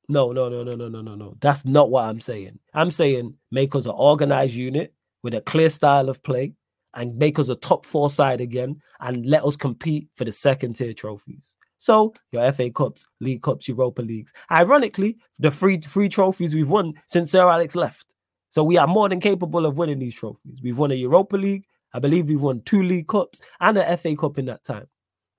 no, 0.08 0.32
no, 0.32 0.50
no, 0.50 0.64
no, 0.64 0.76
no, 0.76 0.90
no, 0.90 1.02
no, 1.02 1.16
no. 1.16 1.38
That's 1.40 1.66
not 1.66 1.90
what 1.90 2.06
I'm 2.06 2.20
saying. 2.22 2.60
I'm 2.74 2.92
saying 2.92 3.36
make 3.52 3.76
us 3.76 3.86
an 3.86 3.94
organized 3.96 4.54
unit 4.54 4.94
with 5.24 5.34
a 5.34 5.42
clear 5.42 5.70
style 5.70 6.10
of 6.10 6.24
play 6.24 6.54
and 6.94 7.18
make 7.18 7.40
us 7.40 7.50
a 7.50 7.56
top 7.56 7.86
four 7.86 8.10
side 8.10 8.42
again 8.42 8.82
and 9.00 9.26
let 9.26 9.44
us 9.46 9.56
compete 9.56 10.08
for 10.16 10.26
the 10.26 10.32
second 10.32 10.76
tier 10.76 10.94
trophies. 10.94 11.56
So 11.78 12.14
your 12.32 12.52
FA 12.52 12.70
Cups, 12.70 13.06
League 13.20 13.42
Cups, 13.42 13.68
Europa 13.68 14.02
Leagues. 14.02 14.34
Ironically, 14.52 15.18
the 15.40 15.50
three 15.50 15.78
three 15.78 16.10
trophies 16.10 16.54
we've 16.54 16.70
won 16.70 16.94
since 17.08 17.32
Sir 17.32 17.50
Alex 17.50 17.76
left. 17.76 18.06
So 18.50 18.64
we 18.64 18.78
are 18.78 18.88
more 18.88 19.08
than 19.10 19.20
capable 19.20 19.66
of 19.66 19.78
winning 19.78 20.00
these 20.00 20.14
trophies. 20.14 20.60
We've 20.62 20.78
won 20.78 20.92
a 20.92 20.96
Europa 20.96 21.38
League. 21.38 21.64
I 21.94 22.00
believe 22.00 22.30
we've 22.30 22.42
won 22.42 22.62
two 22.62 22.84
League 22.84 23.08
Cups 23.08 23.42
and 23.60 23.78
an 23.78 23.98
FA 23.98 24.16
Cup 24.16 24.38
in 24.38 24.46
that 24.46 24.64
time. 24.64 24.88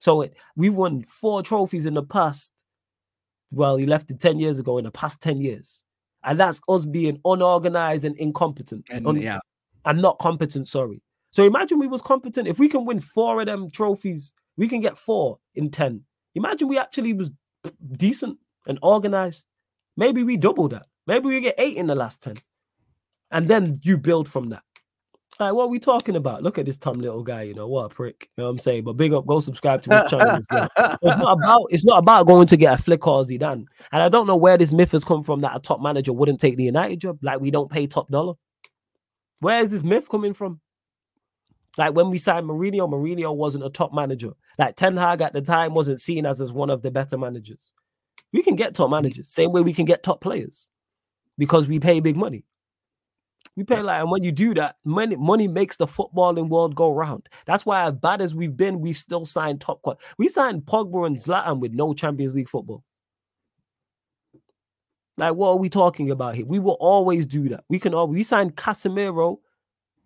So 0.01 0.23
it, 0.23 0.35
we've 0.57 0.75
won 0.75 1.05
four 1.05 1.43
trophies 1.43 1.87
in 1.87 1.95
the 1.95 2.03
past 2.03 2.51
well, 3.53 3.77
he 3.77 3.87
left 3.87 4.11
it 4.11 4.19
10 4.19 4.39
years 4.39 4.59
ago 4.59 4.79
in 4.79 4.85
the 4.85 4.91
past 4.91 5.21
10 5.21 5.41
years. 5.41 5.85
And 6.25 6.41
that's 6.41 6.61
us 6.69 6.87
being 6.87 7.21
unorganized 7.25 8.05
and 8.05 8.17
incompetent. 8.17 8.87
And, 8.91 9.07
un- 9.07 9.21
yeah. 9.21 9.41
And 9.85 10.01
not 10.01 10.19
competent, 10.19 10.69
sorry. 10.69 11.03
So 11.33 11.45
imagine 11.45 11.79
we 11.79 11.87
was 11.87 12.03
competent. 12.03 12.49
If 12.49 12.59
we 12.59 12.69
can 12.69 12.85
win 12.85 13.01
four 13.01 13.41
of 13.41 13.47
them 13.47 13.71
trophies, 13.71 14.33
we 14.57 14.69
can 14.69 14.81
get 14.81 14.99
four 14.99 15.39
in 15.55 15.71
10. 15.71 16.03
Imagine 16.35 16.69
we 16.69 16.79
actually 16.79 17.13
was 17.13 17.31
decent 17.97 18.39
and 18.67 18.79
organized. 18.83 19.47
Maybe 19.97 20.23
we 20.23 20.37
double 20.37 20.69
that. 20.69 20.87
Maybe 21.07 21.29
we 21.29 21.41
get 21.41 21.57
eight 21.59 21.77
in 21.77 21.87
the 21.87 21.95
last 21.95 22.23
10. 22.23 22.37
And 23.31 23.49
then 23.49 23.79
you 23.83 23.99
build 23.99 24.29
from 24.29 24.51
that. 24.51 24.63
Like, 25.41 25.55
what 25.55 25.65
are 25.65 25.69
we 25.69 25.79
talking 25.79 26.15
about? 26.15 26.43
Look 26.43 26.59
at 26.59 26.67
this 26.67 26.77
Tom 26.77 26.99
little 26.99 27.23
guy, 27.23 27.43
you 27.43 27.55
know, 27.55 27.67
what 27.67 27.87
a 27.87 27.89
prick. 27.89 28.29
You 28.37 28.43
know 28.43 28.49
what 28.49 28.51
I'm 28.51 28.59
saying? 28.59 28.85
But 28.85 28.95
big 28.95 29.15
up, 29.15 29.27
go 29.27 29.41
subscribe 29.41 29.83
to 29.83 29.95
his 29.95 30.11
channel 30.11 30.37
as 30.37 30.47
well. 30.51 30.69
It's 31.03 31.17
not 31.17 31.39
about 31.39 31.67
it's 31.71 31.85
not 31.85 31.99
about 31.99 32.27
going 32.27 32.47
to 32.49 32.57
get 32.57 32.79
a 32.79 32.83
flick 32.83 33.07
or 33.07 33.23
Zidane. 33.23 33.65
And 33.93 34.03
I 34.03 34.09
don't 34.09 34.27
know 34.27 34.37
where 34.37 34.59
this 34.59 34.71
myth 34.71 34.93
has 34.93 35.05
come 35.05 35.23
from 35.23 35.41
that 35.41 35.57
a 35.57 35.61
top 35.61 35.81
manager 35.81 36.13
wouldn't 36.13 36.39
take 36.39 36.57
the 36.57 36.65
United 36.65 37.01
job. 37.01 37.19
Like 37.23 37.41
we 37.41 37.51
don't 37.51 37.71
pay 37.71 37.87
top 37.87 38.11
dollar. 38.11 38.35
Where 39.41 39.63
is 39.63 39.71
this 39.71 39.83
myth 39.83 40.09
coming 40.09 40.35
from? 40.35 40.61
Like 41.79 41.95
when 41.95 42.11
we 42.11 42.19
signed 42.19 42.47
Mourinho, 42.47 42.89
Mourinho 42.89 43.35
wasn't 43.35 43.65
a 43.65 43.71
top 43.71 43.95
manager. 43.95 44.33
Like 44.59 44.77
Ten 44.77 44.97
Hag 44.97 45.23
at 45.23 45.33
the 45.33 45.41
time 45.41 45.73
wasn't 45.73 46.01
seen 46.01 46.27
as, 46.27 46.41
as 46.41 46.53
one 46.53 46.69
of 46.69 46.83
the 46.83 46.91
better 46.91 47.17
managers. 47.17 47.73
We 48.33 48.43
can 48.43 48.57
get 48.57 48.75
top 48.75 48.91
managers, 48.91 49.31
same 49.31 49.53
way 49.53 49.63
we 49.63 49.73
can 49.73 49.87
get 49.87 50.03
top 50.03 50.21
players 50.21 50.71
because 51.39 51.67
we 51.67 51.81
pay 51.81 52.01
big 52.01 52.17
money. 52.17 52.45
We 53.57 53.65
pay 53.65 53.83
like, 53.83 54.01
and 54.01 54.11
when 54.11 54.23
you 54.23 54.33
do 54.33 54.55
that, 54.55 54.77
money 54.85 55.15
money 55.15 55.47
makes 55.47 55.77
the 55.77 55.87
footballing 55.87 56.49
world 56.49 56.75
go 56.75 56.91
round. 56.91 57.29
That's 57.45 57.67
why, 57.67 57.87
as 57.87 57.93
bad 57.93 58.23
as 58.23 58.35
we've 58.35 58.57
been, 58.57 58.81
we 58.81 58.95
still 58.95 59.27
signed 59.27 59.61
top. 59.61 59.83
Quad. 59.83 59.99
We 60.17 60.29
signed 60.29 60.63
Pogba 60.63 61.07
and 61.07 61.17
Zlatan 61.17 61.61
with 61.61 61.73
no 61.73 61.93
Champions 61.93 62.35
League 62.35 62.49
football. 62.49 62.83
Like, 65.19 65.35
what 65.35 65.51
are 65.51 65.59
we 65.59 65.69
talking 65.69 66.11
about 66.11 66.35
here? 66.35 66.47
We 66.47 66.59
will 66.59 66.79
always 66.81 67.27
do 67.27 67.51
that. 67.51 67.65
We 67.69 67.79
can 67.79 67.93
always 67.93 68.17
we 68.17 68.23
signed 68.23 68.57
Casemiro, 68.57 69.39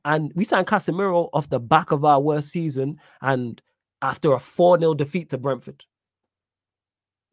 and 0.05 0.32
we 0.34 0.44
signed 0.44 0.66
Casemiro 0.66 1.28
off 1.32 1.49
the 1.49 1.61
back 1.61 1.92
of 1.92 2.05
our 2.05 2.20
worst 2.20 2.49
season, 2.51 2.99
and 3.22 3.62
after 4.03 4.32
a 4.32 4.38
4-0 4.38 4.97
defeat 4.97 5.30
to 5.30 5.38
Brentford. 5.38 5.84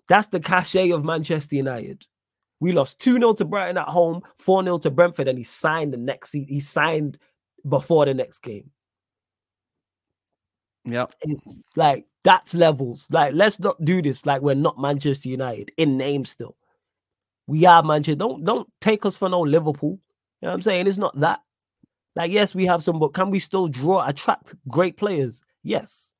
That's 0.07 0.27
the 0.27 0.39
cachet 0.39 0.91
of 0.91 1.03
Manchester 1.03 1.55
United. 1.55 2.05
We 2.63 2.71
lost 2.71 2.99
2 2.99 3.15
0 3.15 3.33
to 3.33 3.43
Brighton 3.43 3.77
at 3.77 3.89
home, 3.89 4.21
4 4.37 4.63
0 4.63 4.77
to 4.79 4.89
Brentford, 4.89 5.27
and 5.27 5.37
he 5.37 5.43
signed 5.43 5.91
the 5.91 5.97
next 5.97 6.31
he 6.31 6.61
signed 6.61 7.17
before 7.67 8.05
the 8.05 8.13
next 8.13 8.39
game. 8.39 8.71
Yeah. 10.85 11.07
It's 11.19 11.59
like 11.75 12.05
that's 12.23 12.55
levels. 12.55 13.07
Like, 13.11 13.33
let's 13.33 13.59
not 13.59 13.83
do 13.83 14.01
this 14.01 14.25
like 14.25 14.41
we're 14.41 14.55
not 14.55 14.79
Manchester 14.79 15.27
United 15.27 15.71
in 15.75 15.97
name 15.97 16.23
still. 16.23 16.55
We 17.47 17.65
are 17.65 17.83
Manchester. 17.83 18.15
Don't 18.15 18.45
don't 18.45 18.69
take 18.79 19.05
us 19.05 19.17
for 19.17 19.27
no 19.27 19.41
Liverpool. 19.41 19.99
You 20.41 20.45
know 20.45 20.51
what 20.51 20.53
I'm 20.53 20.61
saying? 20.61 20.87
It's 20.87 20.97
not 20.97 21.19
that. 21.19 21.41
Like, 22.15 22.31
yes, 22.31 22.55
we 22.55 22.65
have 22.67 22.81
some, 22.81 22.97
but 22.97 23.13
can 23.13 23.29
we 23.29 23.39
still 23.39 23.67
draw, 23.67 24.07
attract 24.07 24.55
great 24.69 24.95
players? 24.95 25.41
Yes. 25.63 26.13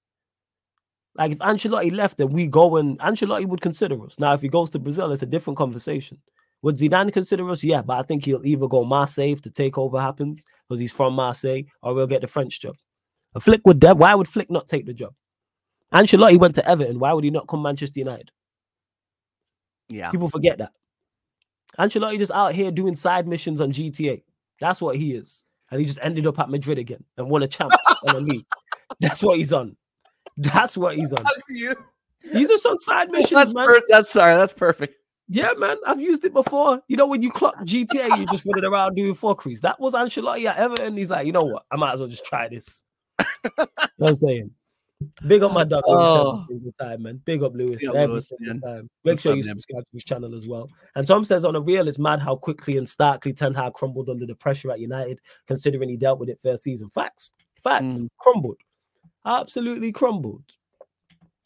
Like 1.16 1.32
if 1.32 1.38
Ancelotti 1.39 1.96
left, 1.96 2.18
then 2.18 2.32
we 2.32 2.48
go 2.48 2.76
and 2.76 3.00
Ancelotti 3.00 3.46
would 3.46 3.62
consider 3.62 4.04
us. 4.04 4.20
Now, 4.20 4.34
if 4.34 4.41
he 4.41 4.50
goes 4.50 4.70
to 4.72 4.80
Brazil, 4.80 5.14
it's 5.14 5.24
a 5.24 5.28
different 5.28 5.56
conversation. 5.56 6.20
Would 6.64 6.78
Zidane 6.78 7.11
consider 7.11 7.49
us? 7.49 7.64
Yeah, 7.64 7.82
but 7.82 7.99
I 7.99 8.03
think 8.03 8.24
he'll 8.24 8.45
either 8.45 8.68
go 8.68 8.86
Marseille 8.86 9.34
if 9.34 9.41
the 9.41 9.49
takeover 9.49 10.01
happens 10.01 10.45
because 10.68 10.80
he's 10.80 10.93
from 10.93 11.14
Marseille, 11.14 11.64
or 11.82 11.93
we'll 11.93 12.07
get 12.07 12.22
the 12.22 12.28
French 12.28 12.59
job. 12.59 12.76
A 13.36 13.41
Flick 13.41 13.61
would 13.66 13.82
that. 13.82 13.97
Why 13.97 14.16
would 14.16 14.30
Flick 14.30 14.49
not 14.49 14.70
take 14.70 14.86
the 14.86 14.93
job? 14.93 15.14
Ancelotti 15.93 16.39
went 16.39 16.55
to 16.55 16.68
Everton. 16.68 16.99
Why 16.99 17.11
would 17.11 17.26
he 17.26 17.32
not 17.32 17.47
come 17.47 17.61
Manchester 17.61 17.99
United? 17.99 18.32
Yeah, 19.89 20.09
people 20.09 20.30
forget 20.30 20.57
that. 20.59 20.72
Ancelotti 21.78 22.18
just 22.18 22.32
out 22.32 22.53
here 22.53 22.72
doing 22.72 22.95
side 22.95 23.28
missions 23.28 23.59
on 23.59 23.74
GTA. 23.74 24.24
That's 24.61 24.82
what 24.82 24.95
he 24.95 25.16
is, 25.16 25.43
and 25.70 25.82
he 25.82 25.86
just 25.86 25.99
ended 26.01 26.26
up 26.26 26.39
at 26.39 26.49
Madrid 26.49 26.78
again 26.78 27.03
and 27.18 27.30
won 27.30 27.43
a 27.43 27.47
champs 27.47 27.76
and 28.07 28.18
a 28.18 28.22
league. 28.22 28.45
That's 29.01 29.22
what 29.22 29.38
he's 29.38 29.51
on. 29.51 29.76
That's 30.38 30.78
what 30.78 30.95
he's 30.95 31.11
on. 31.11 31.26
He's 32.32 32.47
just 32.47 32.66
on 32.66 32.80
side 32.80 33.11
missions, 33.11 33.32
that's 33.32 33.53
man. 33.53 33.68
Per- 33.68 33.82
that's 33.89 34.11
sorry, 34.11 34.36
that's 34.36 34.53
perfect. 34.53 34.95
Yeah, 35.30 35.54
man, 35.58 35.78
I've 35.88 36.02
used 36.02 36.24
it 36.26 36.34
before. 36.34 36.82
You 36.88 36.98
know, 36.98 37.08
when 37.08 37.22
you 37.22 37.32
clock 37.32 37.56
GTA, 37.62 38.20
you 38.20 38.26
just 38.28 38.46
running 38.46 38.70
around 38.70 38.96
doing 38.96 39.14
fuckeries. 39.14 39.62
That 39.62 39.80
was 39.80 39.94
Ancelotti 39.94 40.46
at 40.46 40.58
Everton. 40.58 40.98
He's 40.98 41.10
like, 41.10 41.26
you 41.26 41.32
know 41.32 41.44
what? 41.44 41.64
I 41.72 41.78
might 41.78 41.94
as 41.94 42.00
well 42.00 42.10
just 42.10 42.26
try 42.26 42.48
this. 42.50 42.84
you 43.20 43.26
know 43.58 43.68
what 43.98 44.10
I'm 44.10 44.16
saying? 44.16 44.52
Big 45.28 45.44
up 45.44 45.52
my 45.52 45.66
dog 45.66 45.84
oh. 45.88 46.46
every 46.50 46.72
time, 46.80 47.04
man. 47.04 47.22
Big 47.26 47.44
up 47.44 47.54
Lewis 47.54 47.84
every 47.84 48.08
Lewis, 48.08 48.30
single 48.30 48.60
time. 48.62 48.90
Make 49.04 49.20
sure 49.20 49.36
you 49.36 49.44
subscribe 49.44 49.84
to 49.84 49.90
his 49.92 50.04
channel 50.04 50.34
as 50.34 50.48
well. 50.48 50.70
And 50.96 51.06
Tom 51.06 51.26
says 51.26 51.44
on 51.44 51.56
a 51.56 51.60
real, 51.60 51.88
it's 51.88 52.00
mad 52.00 52.22
how 52.22 52.36
quickly 52.36 52.78
and 52.78 52.88
starkly 52.88 53.34
Ten 53.34 53.54
Hag 53.54 53.74
crumbled 53.74 54.10
under 54.10 54.26
the 54.26 54.36
pressure 54.36 54.72
at 54.72 54.80
United, 54.80 55.20
considering 55.48 55.90
he 55.90 55.98
dealt 55.98 56.20
with 56.20 56.30
it 56.30 56.40
first 56.42 56.64
season. 56.64 56.90
Facts, 56.90 57.34
facts, 57.62 57.96
mm. 57.96 58.10
crumbled 58.18 58.58
absolutely 59.26 59.92
crumbled. 59.92 60.44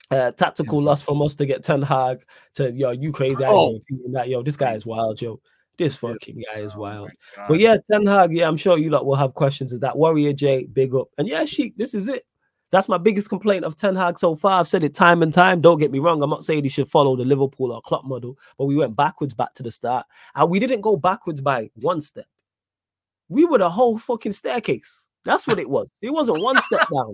Uh, 0.10 0.32
tactical 0.32 0.82
loss 0.82 1.04
from 1.04 1.22
us 1.22 1.36
to 1.36 1.46
get 1.46 1.66
Ten 1.66 1.82
Hag 1.82 2.24
to 2.56 2.72
yo, 2.72 2.92
you 2.92 3.12
crazy 3.12 3.44
oh. 3.46 3.78
that 4.12 4.30
yo, 4.30 4.42
this 4.42 4.56
guy 4.56 4.74
is 4.74 4.86
wild, 4.86 5.22
yo. 5.22 5.42
This 5.78 5.98
fucking 5.98 6.44
guy 6.50 6.62
is 6.62 6.76
oh 6.76 6.80
wild. 6.80 7.12
But 7.50 7.60
yeah, 7.60 7.78
Ten 7.92 8.06
Hag, 8.06 8.32
yeah, 8.32 8.48
I'm 8.48 8.56
sure 8.56 8.78
you 8.78 8.90
lot 8.90 9.06
will 9.06 9.16
have 9.16 9.34
questions. 9.34 9.74
Is 9.74 9.82
that 9.82 9.98
Warrior 9.98 10.32
J, 10.32 10.66
big 10.66 10.96
up. 10.96 11.10
And 11.18 11.28
yeah, 11.28 11.44
Sheik, 11.44 11.76
this 11.76 11.94
is 11.94 12.08
it. 12.08 12.24
That's 12.72 12.90
my 12.90 12.98
biggest 12.98 13.30
complaint 13.30 13.64
of 13.64 13.76
Ten 13.76 13.96
Hag 13.96 14.18
so 14.18 14.36
far. 14.36 14.60
I've 14.60 14.68
said 14.68 14.84
it 14.84 14.94
time 14.94 15.24
and 15.24 15.32
time. 15.32 15.60
Don't 15.60 15.78
get 15.78 15.92
me 15.92 16.00
wrong. 16.00 16.24
I'm 16.24 16.30
not 16.30 16.44
saying 16.44 16.64
he 16.64 16.70
should 16.70 16.88
follow 16.88 17.16
the 17.16 17.26
Liverpool 17.26 17.72
or 17.72 17.82
Klopp 17.82 18.06
model, 18.06 18.38
but 18.58 18.66
we 18.66 18.76
went 18.76 18.96
backwards 18.96 19.34
back 19.34 19.54
to 19.56 19.64
the 19.64 19.72
start. 19.72 20.06
And 20.36 20.50
we 20.50 20.60
didn't 20.60 20.82
go 20.82 20.96
backwards 20.96 21.42
by 21.42 21.70
one 21.76 22.02
step. 22.02 22.28
We 23.30 23.46
were 23.46 23.58
the 23.58 23.70
whole 23.70 23.98
fucking 23.98 24.34
staircase. 24.34 25.10
That's 25.26 25.48
what 25.48 25.60
it 25.60 25.70
was. 25.70 25.92
It 26.02 26.12
wasn't 26.12 26.42
one 26.42 26.60
step 26.62 26.88
down 26.94 27.14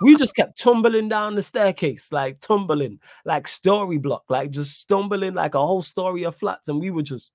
we 0.00 0.16
just 0.16 0.34
kept 0.34 0.58
tumbling 0.58 1.08
down 1.08 1.34
the 1.34 1.42
staircase, 1.42 2.10
like 2.12 2.40
tumbling, 2.40 3.00
like 3.24 3.48
story 3.48 3.98
block, 3.98 4.24
like 4.28 4.50
just 4.50 4.80
stumbling 4.80 5.34
like 5.34 5.54
a 5.54 5.66
whole 5.66 5.82
story 5.82 6.24
of 6.24 6.36
flats, 6.36 6.68
and 6.68 6.80
we 6.80 6.90
were 6.90 7.02
just 7.02 7.30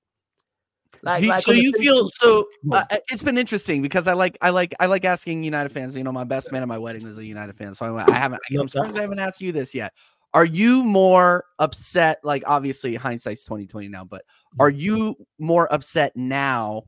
like, 1.03 1.23
like 1.23 1.43
so 1.43 1.51
you 1.51 1.71
feel 1.73 2.09
so 2.09 2.47
uh, 2.71 2.85
it's 3.09 3.23
been 3.23 3.37
interesting 3.37 3.81
because 3.81 4.07
I 4.07 4.13
like 4.13 4.37
I 4.41 4.49
like 4.49 4.73
I 4.79 4.87
like 4.87 5.05
asking 5.05 5.43
United 5.43 5.69
fans. 5.69 5.95
You 5.95 6.03
know, 6.03 6.11
my 6.11 6.23
best 6.23 6.51
man 6.51 6.61
at 6.61 6.67
my 6.67 6.77
wedding 6.77 7.03
was 7.03 7.17
a 7.17 7.25
United 7.25 7.55
fan, 7.55 7.75
so 7.75 7.97
I, 7.97 8.05
I 8.07 8.15
haven't. 8.15 8.41
I'm 8.57 8.67
surprised 8.67 8.97
I 8.97 9.01
haven't 9.01 9.19
asked 9.19 9.41
you 9.41 9.51
this 9.51 9.75
yet. 9.75 9.93
Are 10.33 10.45
you 10.45 10.83
more 10.83 11.45
upset? 11.59 12.19
Like, 12.23 12.43
obviously, 12.45 12.95
hindsight's 12.95 13.43
2020 13.45 13.87
now, 13.87 14.03
but 14.03 14.23
are 14.59 14.71
mm. 14.71 14.79
you 14.79 15.15
more 15.39 15.71
upset 15.73 16.15
now 16.15 16.83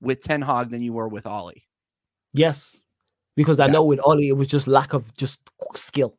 with 0.00 0.22
Ten 0.22 0.40
Hag 0.40 0.70
than 0.70 0.82
you 0.82 0.92
were 0.92 1.08
with 1.08 1.26
Ollie? 1.26 1.66
Yes, 2.32 2.82
because 3.38 3.60
I 3.60 3.68
know 3.68 3.84
with 3.84 4.00
Ollie 4.02 4.28
it 4.28 4.36
was 4.36 4.48
just 4.48 4.66
lack 4.66 4.92
of 4.92 5.16
just 5.16 5.48
skill. 5.76 6.16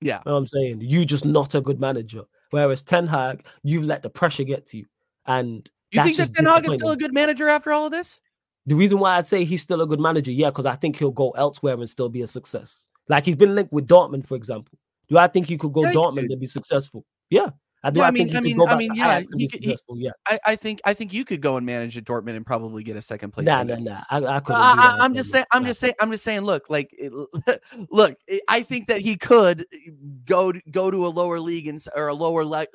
Yeah, 0.00 0.18
you 0.18 0.30
know 0.30 0.34
what 0.34 0.38
I'm 0.38 0.46
saying 0.46 0.80
you 0.82 1.04
just 1.04 1.24
not 1.24 1.56
a 1.56 1.60
good 1.60 1.80
manager. 1.80 2.22
Whereas 2.50 2.82
Ten 2.82 3.08
Hag, 3.08 3.44
you've 3.64 3.84
let 3.84 4.04
the 4.04 4.10
pressure 4.10 4.44
get 4.44 4.64
to 4.68 4.78
you, 4.78 4.86
and 5.26 5.68
you 5.90 6.02
think 6.04 6.16
that 6.18 6.32
Ten 6.32 6.46
Hag 6.46 6.64
is 6.68 6.74
still 6.74 6.90
a 6.90 6.96
good 6.96 7.12
manager 7.12 7.48
after 7.48 7.72
all 7.72 7.86
of 7.86 7.90
this? 7.90 8.20
The 8.66 8.76
reason 8.76 9.00
why 9.00 9.16
I 9.16 9.22
say 9.22 9.44
he's 9.44 9.62
still 9.62 9.82
a 9.82 9.86
good 9.86 9.98
manager, 9.98 10.30
yeah, 10.30 10.50
because 10.50 10.64
I 10.64 10.76
think 10.76 10.96
he'll 10.96 11.10
go 11.10 11.30
elsewhere 11.32 11.74
and 11.74 11.90
still 11.90 12.08
be 12.08 12.22
a 12.22 12.28
success. 12.28 12.88
Like 13.08 13.24
he's 13.24 13.36
been 13.36 13.56
linked 13.56 13.72
with 13.72 13.88
Dortmund, 13.88 14.24
for 14.24 14.36
example. 14.36 14.78
Do 15.08 15.18
I 15.18 15.26
think 15.26 15.48
he 15.48 15.58
could 15.58 15.72
go 15.72 15.82
yeah, 15.82 15.92
Dortmund 15.92 16.30
and 16.30 16.40
be 16.40 16.46
successful? 16.46 17.04
Yeah, 17.28 17.48
I 17.84 17.90
do. 17.90 18.00
Yeah, 18.00 18.06
I, 18.06 18.08
I 18.08 18.10
mean, 18.12 18.34
I 18.34 18.40
mean, 18.40 18.60
I 18.66 18.76
mean, 18.76 18.94
yeah, 18.94 19.20
he 19.36 19.46
could, 19.46 19.62
he, 19.62 19.76
yeah. 19.96 20.12
I, 20.26 20.38
I, 20.46 20.56
think, 20.56 20.80
I 20.86 20.94
think 20.94 21.12
you 21.12 21.22
could 21.22 21.42
go 21.42 21.58
and 21.58 21.66
manage 21.66 21.98
at 21.98 22.04
Dortmund 22.04 22.34
and 22.34 22.44
probably 22.44 22.82
get 22.82 22.96
a 22.96 23.02
second 23.02 23.32
place. 23.32 23.44
Nah, 23.44 23.62
nah, 23.62 23.76
nah. 23.76 24.00
I, 24.08 24.24
I 24.24 24.40
couldn't. 24.40 24.62
I, 24.62 25.04
am 25.04 25.14
just 25.14 25.30
saying. 25.30 25.44
I'm 25.52 25.66
just 25.66 25.80
saying. 25.80 25.92
I'm 26.00 26.10
just 26.10 26.24
saying. 26.24 26.40
Look, 26.40 26.70
like, 26.70 26.98
look. 27.90 28.16
I 28.48 28.62
think 28.62 28.88
that 28.88 29.02
he 29.02 29.18
could 29.18 29.66
eh, 29.70 29.90
go 30.24 30.50
to, 30.50 30.60
go 30.70 30.90
to 30.90 31.06
a 31.06 31.08
lower 31.08 31.38
league 31.38 31.68
and 31.68 31.84
or 31.94 32.08
a 32.08 32.14
lower 32.14 32.42
le- 32.42 32.66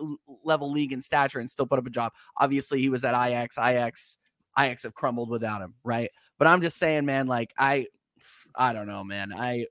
level 0.43 0.71
league 0.71 0.93
in 0.93 1.01
stature 1.01 1.39
and 1.39 1.49
still 1.49 1.65
put 1.65 1.79
up 1.79 1.87
a 1.87 1.89
job. 1.89 2.13
Obviously, 2.37 2.79
he 2.79 2.89
was 2.89 3.03
at 3.03 3.15
Ajax. 3.15 3.57
Ajax, 3.57 4.19
Ajax 4.59 4.83
have 4.83 4.93
crumbled 4.93 5.29
without 5.29 5.61
him, 5.61 5.73
right? 5.83 6.11
But 6.37 6.47
I'm 6.47 6.61
just 6.61 6.77
saying, 6.77 7.05
man. 7.05 7.25
Like, 7.25 7.51
I, 7.57 7.87
I 8.55 8.73
don't 8.73 8.87
know, 8.87 9.03
man. 9.03 9.33
I 9.35 9.65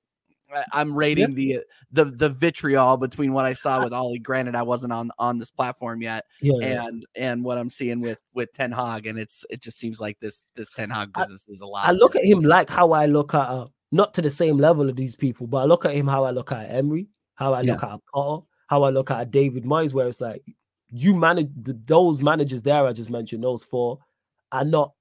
I'm 0.73 0.97
rating 0.97 1.35
the 1.35 1.61
the 1.93 2.05
the 2.05 2.29
vitriol 2.29 2.97
between 2.97 3.33
what 3.33 3.45
I 3.45 3.53
saw 3.53 3.83
with 3.83 3.93
Ollie. 3.93 4.19
Granted, 4.19 4.55
I 4.55 4.63
wasn't 4.63 4.93
on 4.93 5.11
on 5.19 5.39
this 5.39 5.51
platform 5.51 6.03
yet, 6.03 6.25
yeah, 6.41 6.55
and 6.63 7.07
yeah. 7.15 7.33
and 7.33 7.45
what 7.45 7.59
I'm 7.59 7.71
seeing 7.71 8.01
with 8.01 8.19
with 8.35 8.53
Ten 8.53 8.73
Hag, 8.73 9.07
and 9.07 9.19
it's 9.19 9.45
it 9.51 9.61
just 9.61 9.79
seems 9.79 10.01
like 10.01 10.19
this 10.21 10.45
this 10.55 10.73
Ten 10.73 10.91
Hag 10.91 11.13
business 11.13 11.47
I, 11.49 11.53
is 11.53 11.61
a 11.61 11.67
lot. 11.67 11.89
I 11.89 11.93
look 11.93 12.17
at 12.17 12.25
him 12.25 12.41
like 12.41 12.71
how 12.71 12.93
I 12.93 13.07
look 13.07 13.35
at 13.35 13.49
uh, 13.49 13.67
not 13.93 14.15
to 14.15 14.23
the 14.23 14.31
same 14.31 14.59
level 14.59 14.89
of 14.89 14.97
these 14.97 15.17
people, 15.17 15.47
but 15.47 15.59
I 15.59 15.65
look 15.65 15.85
at 15.85 15.95
him 15.95 16.07
how 16.07 16.25
I 16.25 16.31
look 16.31 16.53
at 16.53 16.71
Emery, 16.71 17.09
how 17.35 17.53
I 17.53 17.63
look 17.63 17.83
yeah. 17.83 17.95
at 17.95 18.01
Potter, 18.13 18.47
how 18.69 18.83
I 18.83 18.91
look 18.91 19.11
at 19.11 19.31
David 19.31 19.65
Moyes, 19.65 19.93
where 19.93 20.09
it's 20.09 20.21
like 20.21 20.43
you 20.91 21.15
manage 21.15 21.51
the, 21.63 21.79
those 21.85 22.21
managers 22.21 22.63
there 22.63 22.87
I 22.87 22.93
just 22.93 23.11
mentioned, 23.11 23.45
those 23.45 23.65
four 23.65 23.99
are 24.53 24.65
not 24.65 24.93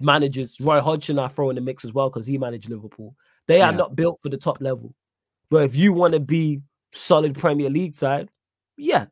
managers. 0.00 0.60
Roy 0.60 0.80
Hodgson 0.80 1.18
I 1.18 1.28
throw 1.28 1.50
in 1.50 1.56
the 1.56 1.62
mix 1.62 1.84
as 1.84 1.92
well 1.92 2.10
because 2.10 2.26
he 2.26 2.38
managed 2.38 2.68
Liverpool. 2.68 3.14
They 3.50 3.62
are 3.62 3.72
yeah. 3.72 3.78
not 3.78 3.96
built 3.96 4.20
for 4.22 4.28
the 4.28 4.36
top 4.36 4.60
level. 4.60 4.94
But 5.50 5.64
if 5.64 5.74
you 5.74 5.92
want 5.92 6.12
to 6.12 6.20
be 6.20 6.60
solid 6.92 7.36
Premier 7.36 7.68
League 7.68 7.94
side, 7.94 8.30
yeah, 8.76 9.06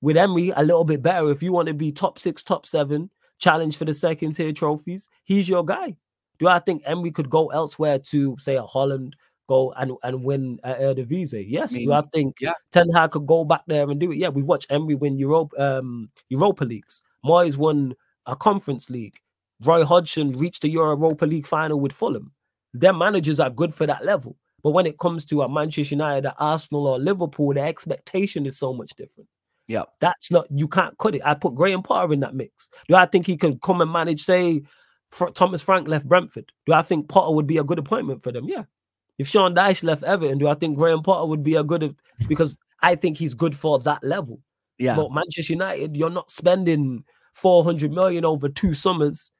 with 0.00 0.16
Emery 0.16 0.52
a 0.54 0.62
little 0.62 0.84
bit 0.84 1.02
better. 1.02 1.28
If 1.28 1.42
you 1.42 1.50
want 1.50 1.66
to 1.66 1.74
be 1.74 1.90
top 1.90 2.16
six, 2.16 2.44
top 2.44 2.66
seven, 2.66 3.10
challenge 3.40 3.76
for 3.76 3.84
the 3.84 3.92
second 3.92 4.34
tier 4.34 4.52
trophies, 4.52 5.08
he's 5.24 5.48
your 5.48 5.64
guy. 5.64 5.96
Do 6.38 6.46
I 6.46 6.60
think 6.60 6.84
Emery 6.86 7.10
could 7.10 7.30
go 7.30 7.48
elsewhere 7.48 7.98
to 7.98 8.36
say 8.38 8.54
a 8.54 8.62
Holland, 8.62 9.16
go 9.48 9.72
and, 9.72 9.96
and 10.04 10.22
win 10.22 10.60
at 10.62 10.78
Eredivisie? 10.78 11.46
Yes. 11.48 11.72
Do 11.72 11.92
I 11.92 12.02
think 12.12 12.36
yeah. 12.40 12.52
Ten 12.70 12.90
Hag 12.90 13.10
could 13.10 13.26
go 13.26 13.44
back 13.44 13.64
there 13.66 13.90
and 13.90 13.98
do 13.98 14.12
it? 14.12 14.18
Yeah, 14.18 14.28
we've 14.28 14.46
watched 14.46 14.70
Emery 14.70 14.94
win 14.94 15.18
Europe, 15.18 15.50
um, 15.58 16.10
Europa 16.28 16.64
Leagues. 16.64 17.02
Moyes 17.26 17.56
won 17.56 17.96
a 18.26 18.36
Conference 18.36 18.88
League. 18.88 19.18
Roy 19.64 19.84
Hodgson 19.84 20.30
reached 20.34 20.62
the 20.62 20.70
Europa 20.70 21.26
League 21.26 21.48
final 21.48 21.80
with 21.80 21.90
Fulham. 21.90 22.30
Their 22.72 22.92
managers 22.92 23.40
are 23.40 23.50
good 23.50 23.74
for 23.74 23.86
that 23.86 24.04
level. 24.04 24.36
But 24.62 24.70
when 24.70 24.86
it 24.86 24.98
comes 24.98 25.24
to 25.26 25.42
a 25.42 25.48
Manchester 25.48 25.94
United, 25.94 26.32
Arsenal, 26.38 26.86
or 26.86 26.98
Liverpool, 26.98 27.54
the 27.54 27.62
expectation 27.62 28.46
is 28.46 28.58
so 28.58 28.72
much 28.72 28.90
different. 28.96 29.28
Yeah. 29.66 29.84
That's 30.00 30.30
not, 30.30 30.46
you 30.50 30.68
can't 30.68 30.98
cut 30.98 31.14
it. 31.14 31.22
I 31.24 31.34
put 31.34 31.54
Graham 31.54 31.82
Potter 31.82 32.12
in 32.12 32.20
that 32.20 32.34
mix. 32.34 32.68
Do 32.88 32.96
I 32.96 33.06
think 33.06 33.26
he 33.26 33.36
could 33.36 33.62
come 33.62 33.80
and 33.80 33.90
manage, 33.90 34.22
say, 34.22 34.62
Thomas 35.34 35.62
Frank 35.62 35.88
left 35.88 36.06
Brentford? 36.06 36.52
Do 36.66 36.72
I 36.72 36.82
think 36.82 37.08
Potter 37.08 37.34
would 37.34 37.46
be 37.46 37.58
a 37.58 37.64
good 37.64 37.78
appointment 37.78 38.22
for 38.22 38.32
them? 38.32 38.46
Yeah. 38.48 38.64
If 39.18 39.28
Sean 39.28 39.54
Dyche 39.54 39.82
left 39.82 40.02
Everton, 40.02 40.38
do 40.38 40.48
I 40.48 40.54
think 40.54 40.76
Graham 40.76 41.02
Potter 41.02 41.26
would 41.26 41.42
be 41.42 41.54
a 41.54 41.64
good, 41.64 41.94
because 42.28 42.58
I 42.82 42.94
think 42.94 43.16
he's 43.16 43.34
good 43.34 43.54
for 43.54 43.78
that 43.80 44.02
level. 44.02 44.40
Yeah. 44.78 44.96
But 44.96 45.12
Manchester 45.12 45.52
United, 45.52 45.96
you're 45.96 46.10
not 46.10 46.30
spending 46.30 47.04
400 47.34 47.92
million 47.92 48.24
over 48.24 48.48
two 48.48 48.74
summers 48.74 49.30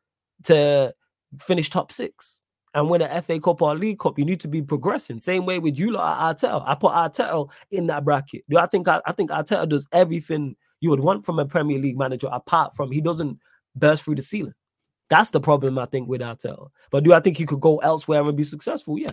to 0.44 0.94
finish 1.40 1.70
top 1.70 1.92
six 1.92 2.40
and 2.74 2.88
win 2.88 3.02
an 3.02 3.22
FA 3.22 3.40
Cup 3.40 3.62
or 3.62 3.76
League 3.76 3.98
Cup. 3.98 4.18
You 4.18 4.24
need 4.24 4.40
to 4.40 4.48
be 4.48 4.62
progressing. 4.62 5.20
Same 5.20 5.46
way 5.46 5.58
with 5.58 5.78
you 5.78 5.90
lot 5.90 6.36
Arteta. 6.36 6.62
I 6.66 6.74
put 6.74 6.92
Arteta 6.92 7.50
in 7.70 7.86
that 7.88 8.04
bracket. 8.04 8.44
Do 8.48 8.58
I 8.58 8.66
think 8.66 8.88
I, 8.88 9.00
I 9.06 9.12
think 9.12 9.30
Arteta 9.30 9.68
does 9.68 9.86
everything 9.92 10.56
you 10.80 10.90
would 10.90 11.00
want 11.00 11.24
from 11.24 11.38
a 11.38 11.44
Premier 11.44 11.78
League 11.78 11.98
manager, 11.98 12.28
apart 12.32 12.74
from 12.74 12.90
he 12.90 13.00
doesn't 13.00 13.38
burst 13.74 14.04
through 14.04 14.16
the 14.16 14.22
ceiling. 14.22 14.54
That's 15.08 15.30
the 15.30 15.40
problem 15.40 15.78
I 15.78 15.86
think 15.86 16.08
with 16.08 16.20
Arteta. 16.20 16.68
But 16.90 17.04
do 17.04 17.12
I 17.12 17.20
think 17.20 17.36
he 17.36 17.46
could 17.46 17.60
go 17.60 17.78
elsewhere 17.78 18.22
and 18.22 18.36
be 18.36 18.44
successful? 18.44 18.98
Yeah. 18.98 19.10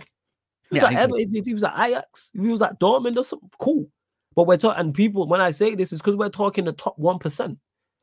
If 0.70 0.70
he 0.70 0.74
was, 0.74 0.92
yeah, 0.92 1.06
like, 1.06 1.26
if 1.30 1.46
he 1.46 1.52
was 1.52 1.64
at 1.64 1.74
Ajax, 1.78 2.30
if 2.34 2.44
he 2.44 2.50
was 2.50 2.62
at 2.62 2.78
Dortmund 2.78 3.16
or 3.16 3.24
something, 3.24 3.50
cool. 3.58 3.88
But 4.34 4.46
we're 4.46 4.58
talking, 4.58 4.80
and 4.80 4.94
people, 4.94 5.26
when 5.26 5.40
I 5.40 5.50
say 5.50 5.74
this, 5.74 5.92
is 5.92 6.00
because 6.00 6.16
we're 6.16 6.28
talking 6.28 6.66
the 6.66 6.72
top 6.72 6.98
1%. 6.98 7.56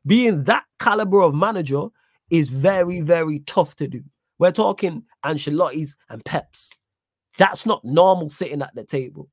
Being 0.05 0.43
that 0.43 0.63
caliber 0.79 1.21
of 1.21 1.33
manager 1.33 1.85
is 2.29 2.49
very, 2.49 3.01
very 3.01 3.39
tough 3.39 3.75
to 3.77 3.87
do. 3.87 4.03
We're 4.39 4.51
talking 4.51 5.03
Ancelotti's 5.23 5.95
and 6.09 6.23
Peps. 6.25 6.69
That's 7.37 7.65
not 7.65 7.83
normal 7.83 8.29
sitting 8.29 8.61
at 8.61 8.75
the 8.75 8.83
table. 8.83 9.29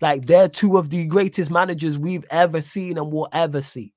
Like 0.00 0.26
they're 0.26 0.48
two 0.48 0.76
of 0.76 0.90
the 0.90 1.06
greatest 1.06 1.50
managers 1.50 1.98
we've 1.98 2.26
ever 2.30 2.60
seen 2.60 2.98
and 2.98 3.12
will 3.12 3.28
ever 3.32 3.60
see. 3.60 3.92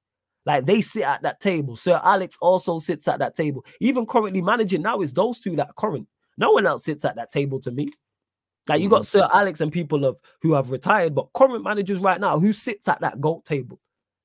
Like 0.46 0.66
they 0.66 0.82
sit 0.82 1.04
at 1.04 1.24
that 1.24 1.42
table. 1.42 1.76
Sir 1.76 2.00
Alex 2.04 2.38
also 2.42 2.80
sits 2.80 3.08
at 3.08 3.20
that 3.20 3.36
table. 3.36 3.66
Even 3.82 4.06
currently 4.06 4.42
managing 4.42 4.82
now 4.82 5.02
is 5.02 5.12
those 5.12 5.40
two 5.40 5.56
that 5.58 5.76
current. 5.76 6.08
No 6.38 6.52
one 6.52 6.66
else 6.66 6.86
sits 6.86 7.04
at 7.04 7.16
that 7.16 7.32
table 7.32 7.60
to 7.62 7.72
me. 7.72 7.90
Like 8.68 8.82
you 8.82 8.90
got 8.90 9.02
mm-hmm. 9.02 9.20
Sir 9.20 9.30
Alex 9.34 9.60
and 9.60 9.72
people 9.72 10.06
of 10.06 10.20
who 10.42 10.54
have 10.54 10.72
retired, 10.72 11.16
but 11.16 11.34
current 11.34 11.64
managers 11.64 12.00
right 12.00 12.20
now 12.20 12.40
who 12.40 12.54
sits 12.54 12.88
at 12.88 13.02
that 13.02 13.20
goat 13.20 13.46
table 13.46 13.80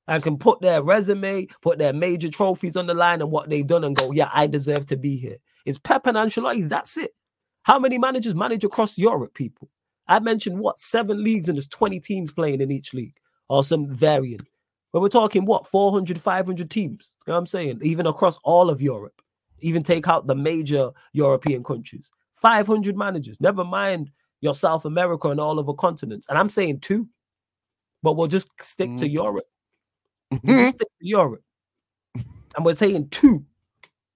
and 0.09 0.23
can 0.23 0.37
put 0.37 0.61
their 0.61 0.83
resume, 0.83 1.47
put 1.61 1.79
their 1.79 1.93
major 1.93 2.29
trophies 2.29 2.77
on 2.77 2.87
the 2.87 2.95
line 2.95 3.21
and 3.21 3.31
what 3.31 3.49
they've 3.49 3.67
done 3.67 3.85
and 3.85 3.97
go, 3.97 4.13
yeah, 4.13 4.31
I 4.33 4.47
deserve 4.47 4.87
to 4.87 4.97
be 4.97 5.17
here. 5.17 5.39
It's 5.65 5.79
Pep 5.79 6.07
and 6.07 6.17
Ancelotti. 6.17 6.69
That's 6.69 6.97
it. 6.97 7.15
How 7.63 7.79
many 7.79 7.99
managers 7.99 8.35
manage 8.35 8.65
across 8.65 8.99
Europe, 8.99 9.35
people? 9.35 9.69
I 10.09 10.19
mentioned 10.19 10.59
what 10.59 10.79
seven 10.79 11.23
leagues 11.23 11.49
and 11.49 11.57
there's 11.57 11.69
20 11.69 12.01
teams 12.01 12.33
playing 12.33 12.61
in 12.61 12.71
each 12.71 12.93
league 12.93 13.17
or 13.49 13.63
some 13.63 13.95
variant. 13.95 14.49
But 14.93 15.01
we're 15.01 15.09
talking 15.09 15.47
what 15.47 15.67
400, 15.67 16.21
500 16.21 16.71
teams. 16.71 17.17
You 17.27 17.31
know 17.31 17.35
what 17.35 17.39
I'm 17.39 17.47
saying? 17.47 17.81
Even 17.83 18.07
across 18.07 18.39
all 18.45 18.69
of 18.69 18.83
Europe, 18.83 19.23
even 19.61 19.83
take 19.83 20.09
out 20.09 20.27
the 20.27 20.35
major 20.35 20.91
European 21.13 21.65
countries. 21.65 22.11
500 22.35 22.97
managers, 22.97 23.41
never 23.41 23.65
mind 23.65 24.11
your 24.41 24.55
South 24.55 24.85
America 24.85 25.29
and 25.29 25.41
all 25.41 25.61
over 25.61 25.73
continents. 25.73 26.27
And 26.29 26.37
I'm 26.37 26.51
saying 26.51 26.81
two, 26.81 27.09
but 28.03 28.15
we'll 28.15 28.27
just 28.27 28.49
stick 28.61 28.91
mm. 28.91 28.99
to 28.99 29.09
Europe. 29.09 29.47
We'll 30.43 30.71
stick 30.71 30.89
to 30.89 31.07
Europe. 31.07 31.43
And 32.57 32.65
we're 32.65 32.75
saying 32.75 33.11
two 33.11 33.45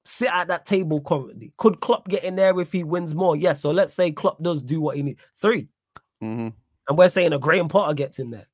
sit 0.06 0.30
at 0.32 0.48
that 0.48 0.66
table 0.66 1.00
currently. 1.00 1.52
Could 1.56 1.80
Klopp 1.80 2.08
get 2.08 2.24
in 2.24 2.36
there 2.36 2.58
if 2.60 2.72
he 2.72 2.84
wins 2.84 3.14
more? 3.14 3.36
Yes. 3.36 3.60
So 3.60 3.70
let's 3.70 3.94
say 3.94 4.10
Klopp 4.12 4.42
does 4.42 4.62
do 4.62 4.80
what 4.80 4.96
he 4.96 5.02
needs. 5.02 5.20
3 5.38 5.68
mm-hmm. 6.22 6.48
And 6.88 6.98
we're 6.98 7.08
saying 7.08 7.32
a 7.32 7.38
Graham 7.38 7.68
Potter 7.68 7.94
gets 7.94 8.18
in 8.18 8.30
there. 8.30 8.46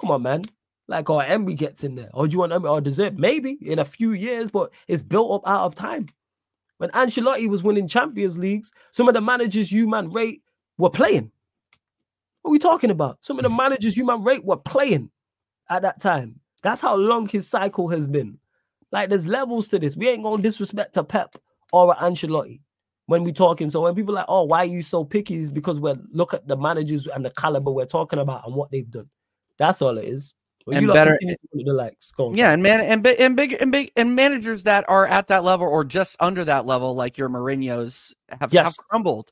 Come 0.00 0.10
on, 0.10 0.22
man. 0.22 0.42
Like, 0.88 1.10
or 1.10 1.22
Emery 1.22 1.54
gets 1.54 1.84
in 1.84 1.94
there. 1.94 2.10
Or 2.14 2.26
do 2.26 2.32
you 2.32 2.38
want 2.38 2.52
Emery 2.52 2.70
or 2.70 2.80
deserve? 2.80 3.18
Maybe 3.18 3.58
in 3.60 3.78
a 3.78 3.84
few 3.84 4.12
years, 4.12 4.50
but 4.50 4.72
it's 4.88 5.02
built 5.02 5.32
up 5.32 5.48
out 5.48 5.64
of 5.64 5.74
time. 5.74 6.08
When 6.78 6.90
Ancelotti 6.90 7.48
was 7.48 7.62
winning 7.62 7.88
Champions 7.88 8.38
Leagues, 8.38 8.72
some 8.92 9.08
of 9.08 9.14
the 9.14 9.20
managers 9.20 9.72
you 9.72 9.88
man 9.88 10.10
rate 10.10 10.42
were 10.78 10.90
playing. 10.90 11.30
What 12.42 12.50
are 12.50 12.52
we 12.52 12.58
talking 12.58 12.90
about? 12.90 13.18
Some 13.22 13.38
of 13.38 13.42
the 13.42 13.50
managers 13.50 13.96
you 13.96 14.04
man 14.04 14.22
rate 14.22 14.44
were 14.44 14.56
playing 14.56 15.10
at 15.68 15.82
that 15.82 16.00
time. 16.00 16.40
That's 16.62 16.80
how 16.80 16.94
long 16.94 17.28
his 17.28 17.48
cycle 17.48 17.88
has 17.88 18.06
been. 18.06 18.38
Like 18.96 19.10
there's 19.10 19.26
levels 19.26 19.68
to 19.68 19.78
this. 19.78 19.94
We 19.94 20.08
ain't 20.08 20.22
gonna 20.22 20.42
disrespect 20.42 20.94
to 20.94 21.04
Pep 21.04 21.36
or 21.70 21.94
Ancelotti 21.96 22.60
when 23.04 23.24
we're 23.24 23.34
talking. 23.34 23.68
So 23.68 23.82
when 23.82 23.94
people 23.94 24.14
like, 24.14 24.24
oh, 24.26 24.44
why 24.44 24.60
are 24.60 24.64
you 24.64 24.80
so 24.80 25.04
picky? 25.04 25.36
Is 25.36 25.50
because 25.50 25.78
we 25.78 25.92
look 26.12 26.32
at 26.32 26.48
the 26.48 26.56
managers 26.56 27.06
and 27.06 27.22
the 27.22 27.28
caliber 27.28 27.70
we're 27.70 27.84
talking 27.84 28.18
about 28.18 28.46
and 28.46 28.54
what 28.54 28.70
they've 28.70 28.90
done. 28.90 29.10
That's 29.58 29.82
all 29.82 29.98
it 29.98 30.06
is. 30.06 30.32
Well, 30.64 30.78
and 30.78 30.86
better 30.86 31.18
the 31.20 31.72
likes. 31.74 32.10
Yeah, 32.32 32.52
and 32.52 32.62
man, 32.62 32.80
and 32.80 33.02
big, 33.02 33.20
and 33.20 33.36
big, 33.36 33.58
and 33.60 33.70
big, 33.70 33.92
and 33.96 34.16
managers 34.16 34.62
that 34.62 34.86
are 34.88 35.06
at 35.06 35.26
that 35.26 35.44
level 35.44 35.68
or 35.68 35.84
just 35.84 36.16
under 36.18 36.42
that 36.46 36.64
level, 36.64 36.94
like 36.94 37.18
your 37.18 37.28
Mourinho's, 37.28 38.14
have, 38.40 38.50
yes. 38.50 38.64
have 38.64 38.88
crumbled. 38.88 39.30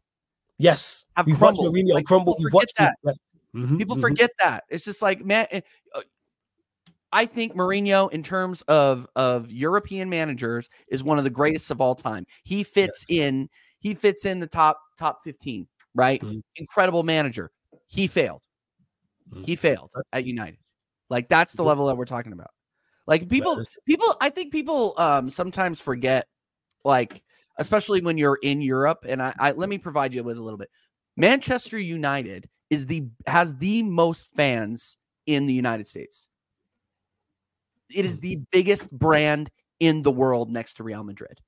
Yes, 0.59 1.07
have 1.17 1.25
we've 1.25 1.39
crumbled. 1.39 1.73
watched 1.73 1.75
Mourinho 1.75 1.95
like, 1.95 2.05
crumble. 2.05 2.37
We've 2.39 2.53
watched 2.53 2.77
that. 2.77 2.97
Yes. 3.03 3.17
Mm-hmm, 3.57 3.79
people 3.79 3.97
mm-hmm. 3.97 4.03
forget 4.03 4.31
that. 4.43 4.65
It's 4.69 4.85
just 4.85 5.01
like 5.01 5.25
man, 5.25 5.47
eh, 5.51 5.61
I 7.15 7.27
think 7.27 7.55
Mourinho, 7.55 8.13
in 8.13 8.23
terms 8.23 8.63
of 8.63 9.07
of 9.15 9.51
European 9.51 10.11
managers, 10.11 10.69
is 10.89 11.05
one 11.05 11.17
of 11.17 11.25
the 11.25 11.31
greatest 11.31 11.71
of 11.71 11.81
all 11.81 11.95
time. 11.95 12.27
He 12.43 12.65
fits 12.65 13.05
yes. 13.09 13.21
in. 13.21 13.49
He 13.79 13.95
fits 13.95 14.27
in 14.27 14.41
the 14.41 14.47
top 14.49 14.81
top 14.99 15.23
fifteen. 15.23 15.69
Right, 15.95 16.21
mm-hmm. 16.21 16.41
incredible 16.57 17.05
manager. 17.05 17.53
He 17.87 18.09
failed. 18.09 18.43
Mm-hmm. 19.33 19.45
He 19.45 19.55
failed 19.55 19.93
at 20.13 20.25
United. 20.25 20.59
Like 21.09 21.29
that's 21.29 21.53
the 21.53 21.63
level 21.63 21.87
that 21.87 21.97
we're 21.97 22.05
talking 22.05 22.33
about. 22.33 22.51
Like 23.07 23.29
people, 23.29 23.63
people. 23.87 24.17
I 24.21 24.29
think 24.29 24.51
people 24.51 24.95
um 24.97 25.31
sometimes 25.31 25.81
forget, 25.81 26.27
like 26.85 27.23
especially 27.59 28.01
when 28.01 28.19
you're 28.19 28.41
in 28.43 28.61
Europe. 28.61 29.07
And 29.09 29.23
I, 29.23 29.33
I 29.39 29.53
let 29.53 29.69
me 29.69 29.79
provide 29.79 30.13
you 30.13 30.25
with 30.25 30.37
a 30.37 30.43
little 30.43 30.59
bit. 30.59 30.71
Manchester 31.17 31.79
United 31.79 32.49
is 32.71 32.87
the 32.87 33.07
has 33.27 33.55
the 33.57 33.85
most 33.85 34.35
fans 34.35 34.99
in 35.27 35.47
the 35.47 35.55
United 35.55 35.87
States. 35.87 36.29
It 37.93 38.05
is 38.05 38.15
hmm. 38.15 38.21
the 38.21 38.37
biggest 38.51 38.91
brand 38.91 39.51
in 39.81 40.03
the 40.03 40.11
world 40.11 40.51
next 40.51 40.75
to 40.75 40.85
Real 40.85 41.05
Madrid. 41.05 41.41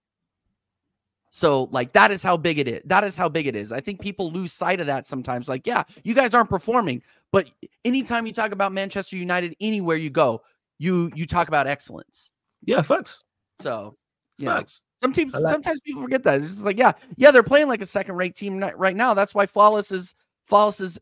So, 1.30 1.64
like, 1.64 1.93
that 1.93 2.11
is 2.11 2.22
how 2.22 2.39
big 2.39 2.59
it 2.59 2.66
is. 2.66 2.80
That 2.87 3.05
is 3.05 3.16
how 3.16 3.28
big 3.28 3.47
it 3.47 3.55
is. 3.55 3.70
I 3.70 3.80
think 3.80 4.01
people 4.01 4.32
lose 4.32 4.55
sight 4.55 4.80
of 4.80 4.87
that 4.87 5.07
sometimes. 5.07 5.49
Like, 5.49 5.66
yeah, 5.66 5.82
you 6.03 6.14
guys 6.14 6.32
aren't 6.32 6.49
performing, 6.49 7.03
but 7.30 7.47
anytime 7.84 8.26
you 8.26 8.32
talk 8.32 8.53
about 8.53 8.72
Manchester 8.72 9.16
United, 9.16 9.55
anywhere 9.61 9.99
you 9.99 10.09
go, 10.09 10.43
you 10.78 11.11
you 11.14 11.26
talk 11.26 11.49
about 11.49 11.66
excellence. 11.66 12.32
Yeah, 12.64 12.80
facts. 12.80 13.22
So, 13.61 13.97
yeah, 14.39 14.62
some 15.03 15.12
teams, 15.12 15.34
like 15.34 15.53
sometimes 15.53 15.80
people 15.80 16.03
forget 16.03 16.22
that. 16.24 16.41
It's 16.41 16.53
just 16.53 16.62
like, 16.62 16.78
yeah, 16.78 16.93
yeah, 17.16 17.30
they're 17.30 17.43
playing 17.43 17.68
like 17.68 17.82
a 17.82 17.87
second-rate 17.87 18.34
team 18.34 18.59
right 18.59 18.97
now. 18.97 19.12
That's 19.12 19.34
why 19.34 19.45
Flawless 19.45 19.93
is 19.93 20.14
Flawless 20.45 20.80
is 20.80 20.99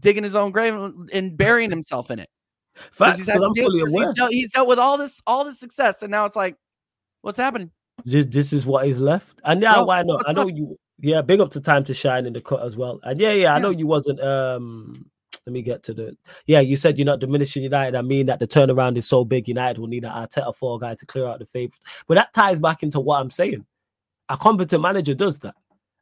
digging 0.00 0.24
his 0.24 0.36
own 0.36 0.50
grave 0.50 0.74
and 1.12 1.36
burying 1.36 1.70
himself 1.70 2.10
in 2.10 2.18
it. 2.18 2.28
Facts, 2.92 3.18
he's, 3.18 3.28
I'm 3.28 3.54
fully 3.54 3.80
aware. 3.80 4.08
He's 4.08 4.16
dealt, 4.16 4.30
he's 4.30 4.52
dealt 4.52 4.68
with 4.68 4.78
all 4.78 4.98
this, 4.98 5.22
all 5.26 5.44
this 5.44 5.58
success, 5.58 6.02
and 6.02 6.10
now 6.10 6.24
it's 6.24 6.36
like, 6.36 6.56
what's 7.22 7.38
happening? 7.38 7.70
This, 8.04 8.26
this 8.26 8.52
is 8.52 8.66
what 8.66 8.86
is 8.86 9.00
left, 9.00 9.40
and 9.44 9.60
yeah, 9.60 9.74
no, 9.74 9.84
why 9.84 10.02
not? 10.02 10.28
I 10.28 10.32
know 10.32 10.46
you. 10.48 10.78
Yeah, 11.00 11.22
big 11.22 11.40
up 11.40 11.52
to 11.52 11.60
time 11.60 11.84
to 11.84 11.94
shine 11.94 12.26
in 12.26 12.32
the 12.32 12.40
cut 12.40 12.62
as 12.62 12.76
well, 12.76 13.00
and 13.02 13.20
yeah, 13.20 13.30
yeah, 13.30 13.42
yeah. 13.42 13.54
I 13.54 13.58
know 13.58 13.70
you 13.70 13.86
wasn't. 13.86 14.20
Um, 14.20 15.10
let 15.46 15.52
me 15.52 15.62
get 15.62 15.82
to 15.84 15.94
the. 15.94 16.16
Yeah, 16.46 16.60
you 16.60 16.76
said 16.76 16.98
you're 16.98 17.06
not 17.06 17.20
diminishing 17.20 17.62
United. 17.62 17.96
I 17.96 18.02
mean 18.02 18.26
that 18.26 18.40
the 18.40 18.46
turnaround 18.46 18.96
is 18.96 19.08
so 19.08 19.24
big, 19.24 19.48
United 19.48 19.80
will 19.80 19.88
need 19.88 20.04
an 20.04 20.10
Arteta 20.10 20.54
four 20.54 20.78
guy 20.78 20.94
to 20.94 21.06
clear 21.06 21.26
out 21.26 21.38
the 21.38 21.46
favorites. 21.46 21.86
But 22.06 22.16
that 22.16 22.32
ties 22.32 22.60
back 22.60 22.82
into 22.82 23.00
what 23.00 23.20
I'm 23.20 23.30
saying. 23.30 23.64
A 24.28 24.36
competent 24.36 24.82
manager 24.82 25.14
does 25.14 25.38
that, 25.40 25.54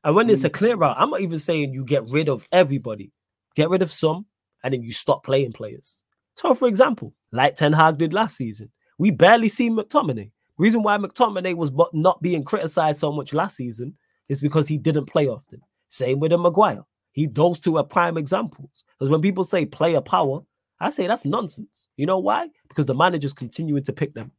and 0.03 0.15
when 0.15 0.29
mm. 0.29 0.33
it's 0.33 0.45
a 0.45 0.51
mm. 0.51 0.55
clear 0.55 0.83
out, 0.83 0.97
I'm 0.99 1.11
not 1.11 1.21
even 1.21 1.39
saying 1.39 1.73
you 1.73 1.85
get 1.85 2.05
rid 2.07 2.29
of 2.29 2.49
everybody. 2.51 3.13
Get 3.55 3.71
rid 3.71 3.83
of 3.83 3.93
some, 3.93 4.27
and 4.63 4.75
then 4.75 4.83
you 4.83 4.93
stop 4.93 5.25
playing 5.25 5.53
players. 5.53 6.03
So, 6.37 6.55
for 6.55 6.69
example, 6.69 7.13
like 7.33 7.57
Ten 7.57 7.73
Hag 7.73 7.99
did 7.99 8.13
last 8.13 8.37
season, 8.37 8.71
we 8.99 9.11
barely 9.11 9.49
see 9.49 9.71
McTominay. 9.71 10.31
Reason 10.59 10.83
why 10.83 10.97
McTominay 10.97 11.55
was 11.55 11.73
not 11.93 12.23
being 12.23 12.45
criticized 12.45 13.01
so 13.01 13.13
much 13.13 13.35
last 13.35 13.57
season 13.57 13.95
is 14.29 14.41
because 14.41 14.69
he 14.69 14.79
didn't 14.79 15.07
play 15.07 15.27
often. 15.29 15.61
Same 15.89 16.21
with 16.21 16.33
a 16.33 16.39
Maguire. 16.39 16.85
He 17.13 17.27
those 17.27 17.61
two 17.61 17.79
are 17.79 17.85
prime 17.85 18.19
examples. 18.19 18.85
Because 18.99 19.11
when 19.11 19.23
people 19.23 19.45
say 19.45 19.65
player 19.65 20.01
power, 20.01 20.41
I 20.79 20.91
say 20.91 21.07
that's 21.07 21.25
nonsense. 21.25 21.89
You 21.97 22.07
know 22.07 22.19
why? 22.19 22.49
Because 22.69 22.87
the 22.87 22.95
manager's 22.95 23.33
continuing 23.33 23.85
to 23.85 23.93
pick 23.93 24.15
them. 24.15 24.33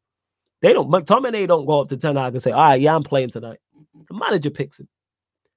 They 0.61 0.73
don't 0.73 0.89
McTominay 0.89 1.47
don't 1.47 1.65
go 1.65 1.81
up 1.81 1.87
to 1.89 1.97
Ten 1.97 2.15
Hag 2.15 2.33
and 2.33 2.41
say, 2.41 2.51
all 2.51 2.61
right, 2.61 2.81
yeah, 2.81 2.95
I'm 2.95 3.03
playing 3.03 3.31
tonight. 3.31 3.59
The 4.07 4.15
manager 4.15 4.51
picks 4.51 4.79
him. 4.79 4.87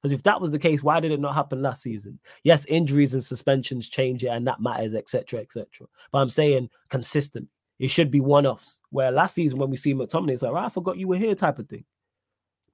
Because 0.00 0.12
if 0.12 0.22
that 0.22 0.40
was 0.40 0.50
the 0.50 0.58
case, 0.58 0.82
why 0.82 1.00
did 1.00 1.12
it 1.12 1.20
not 1.20 1.34
happen 1.34 1.60
last 1.60 1.82
season? 1.82 2.18
Yes, 2.42 2.64
injuries 2.66 3.12
and 3.12 3.22
suspensions 3.22 3.88
change 3.88 4.24
it, 4.24 4.28
and 4.28 4.46
that 4.46 4.60
matters, 4.60 4.94
etc., 4.94 5.40
etc. 5.40 5.86
But 6.10 6.18
I'm 6.18 6.30
saying 6.30 6.70
consistent. 6.88 7.48
It 7.78 7.88
should 7.88 8.10
be 8.10 8.20
one-offs. 8.20 8.80
Where 8.90 9.10
last 9.10 9.34
season 9.34 9.58
when 9.58 9.70
we 9.70 9.76
see 9.76 9.94
McTominay, 9.94 10.32
it's 10.32 10.42
like, 10.42 10.52
oh, 10.52 10.56
I 10.56 10.68
forgot 10.68 10.98
you 10.98 11.08
were 11.08 11.16
here, 11.16 11.34
type 11.34 11.58
of 11.58 11.68
thing. 11.68 11.84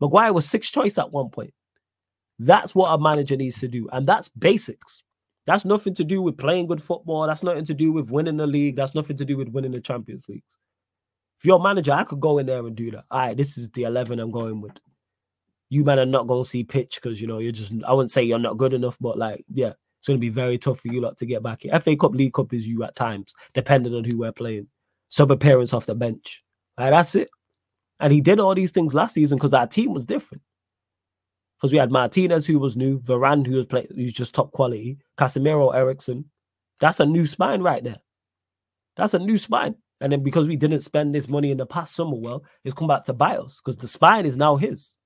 Maguire 0.01 0.33
was 0.33 0.49
sixth 0.49 0.73
choice 0.73 0.99
at 0.99 1.13
one 1.13 1.31
point. 1.31 1.55
That's 2.39 2.75
what 2.75 2.93
a 2.93 2.99
manager 2.99 3.37
needs 3.37 3.59
to 3.61 3.69
do. 3.69 3.89
And 3.93 4.07
that's 4.07 4.29
basics. 4.29 5.03
That's 5.47 5.65
nothing 5.65 5.95
to 5.95 6.05
do 6.05 6.21
with 6.21 6.37
playing 6.37 6.67
good 6.67 6.83
football. 6.83 7.27
That's 7.27 7.43
nothing 7.43 7.65
to 7.67 7.75
do 7.75 7.93
with 7.93 8.11
winning 8.11 8.37
the 8.37 8.47
league. 8.47 8.77
That's 8.77 8.95
nothing 8.95 9.17
to 9.17 9.25
do 9.25 9.37
with 9.37 9.49
winning 9.49 9.73
the 9.73 9.81
Champions 9.81 10.29
Leagues. 10.29 10.59
If 11.39 11.45
you're 11.45 11.59
a 11.59 11.63
manager, 11.63 11.93
I 11.93 12.05
could 12.05 12.21
go 12.21 12.39
in 12.39 12.47
there 12.47 12.67
and 12.67 12.75
do 12.75 12.91
that. 12.91 13.05
All 13.11 13.21
right, 13.21 13.37
this 13.37 13.57
is 13.57 13.71
the 13.71 13.85
11 13.85 14.19
I'm 14.19 14.31
going 14.31 14.61
with. 14.61 14.73
You 15.69 15.85
man 15.85 15.99
are 15.99 16.07
not 16.07 16.27
going 16.27 16.45
to 16.45 16.49
see 16.49 16.65
pitch 16.65 17.01
because, 17.03 17.21
you 17.21 17.27
know, 17.27 17.39
you're 17.39 17.53
just, 17.53 17.73
I 17.87 17.93
wouldn't 17.93 18.13
say 18.13 18.23
you're 18.23 18.39
not 18.39 18.57
good 18.57 18.73
enough, 18.73 18.97
but 19.01 19.19
like, 19.19 19.45
yeah, 19.53 19.73
it's 19.99 20.07
going 20.07 20.19
to 20.19 20.21
be 20.21 20.29
very 20.29 20.59
tough 20.59 20.81
for 20.81 20.89
you 20.89 21.01
lot 21.01 21.17
to 21.19 21.27
get 21.27 21.43
back 21.43 21.65
in. 21.65 21.81
FA 21.81 21.97
Cup, 21.97 22.15
League 22.15 22.35
Cup 22.35 22.53
is 22.53 22.67
you 22.67 22.85
at 22.85 22.95
times, 22.95 23.35
depending 23.55 23.95
on 23.95 24.05
who 24.05 24.19
we're 24.19 24.33
playing. 24.33 24.69
Sub 25.09 25.31
appearance 25.31 25.73
off 25.73 25.87
the 25.87 25.95
bench. 25.95 26.45
Like, 26.79 26.91
that's 26.91 27.15
it. 27.15 27.29
And 27.99 28.13
he 28.13 28.21
did 28.21 28.39
all 28.39 28.55
these 28.55 28.73
things 28.73 28.95
last 28.95 29.15
season 29.15 29.39
because 29.39 29.55
our 29.55 29.67
team 29.67 29.93
was 29.93 30.07
different. 30.07 30.43
Because 31.57 31.73
we 31.73 31.79
had 31.79 31.91
Martinez, 31.91 32.47
who 32.47 32.59
was 32.59 32.77
new, 32.77 32.99
Varane, 32.99 33.47
who 33.47 33.55
was 33.55 33.67
playing, 33.67 33.89
who's 33.95 34.13
just 34.13 34.35
top 34.35 34.53
quality, 34.53 34.99
Casemiro, 35.19 35.75
Eriksen. 35.75 36.27
That's 36.81 37.01
a 37.01 37.07
new 37.07 37.27
spine 37.27 37.63
right 37.63 37.83
there. 37.83 38.03
That's 38.97 39.15
a 39.15 39.19
new 39.19 39.39
spine. 39.39 39.77
And 40.01 40.13
then 40.13 40.23
because 40.23 40.47
we 40.47 40.57
didn't 40.57 40.81
spend 40.81 41.15
this 41.15 41.29
money 41.29 41.51
in 41.51 41.57
the 41.57 41.65
past 41.65 41.95
summer, 41.95 42.17
well, 42.17 42.45
it's 42.65 42.75
come 42.75 42.89
back 42.89 43.05
to 43.05 43.15
bite 43.15 43.39
us 43.39 43.61
because 43.65 43.79
the 43.79 43.89
spine 43.89 44.27
is 44.27 44.37
now 44.37 44.57
his. 44.57 44.97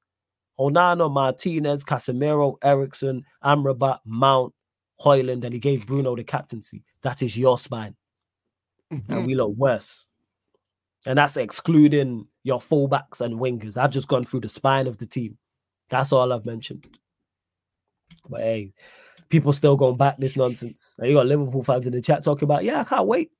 Onana, 0.60 1.10
Martinez, 1.10 1.82
Casemiro, 1.82 2.56
Eriksen, 2.62 3.24
Amrabat, 3.42 4.00
Mount, 4.04 4.52
Højlund, 5.00 5.42
and 5.44 5.54
he 5.54 5.58
gave 5.58 5.86
Bruno 5.86 6.14
the 6.14 6.22
captaincy. 6.22 6.84
That 7.00 7.22
is 7.22 7.38
your 7.38 7.58
spine. 7.58 7.96
Mm-hmm. 8.92 9.12
And 9.12 9.26
we 9.26 9.34
look 9.34 9.56
worse. 9.56 10.08
And 11.06 11.16
that's 11.16 11.38
excluding 11.38 12.26
your 12.44 12.58
fullbacks 12.58 13.22
and 13.22 13.40
wingers. 13.40 13.78
I've 13.78 13.90
just 13.90 14.08
gone 14.08 14.24
through 14.24 14.40
the 14.40 14.48
spine 14.48 14.86
of 14.86 14.98
the 14.98 15.06
team. 15.06 15.38
That's 15.88 16.12
all 16.12 16.30
I've 16.30 16.44
mentioned. 16.44 16.86
But 18.28 18.42
hey, 18.42 18.74
people 19.30 19.54
still 19.54 19.76
going 19.76 19.96
back 19.96 20.18
this 20.18 20.36
nonsense. 20.36 20.94
And 20.98 21.08
you 21.08 21.14
got 21.14 21.26
Liverpool 21.26 21.64
fans 21.64 21.86
in 21.86 21.94
the 21.94 22.02
chat 22.02 22.22
talking 22.22 22.44
about, 22.44 22.64
yeah, 22.64 22.80
I 22.80 22.84
can't 22.84 23.06
wait. 23.06 23.30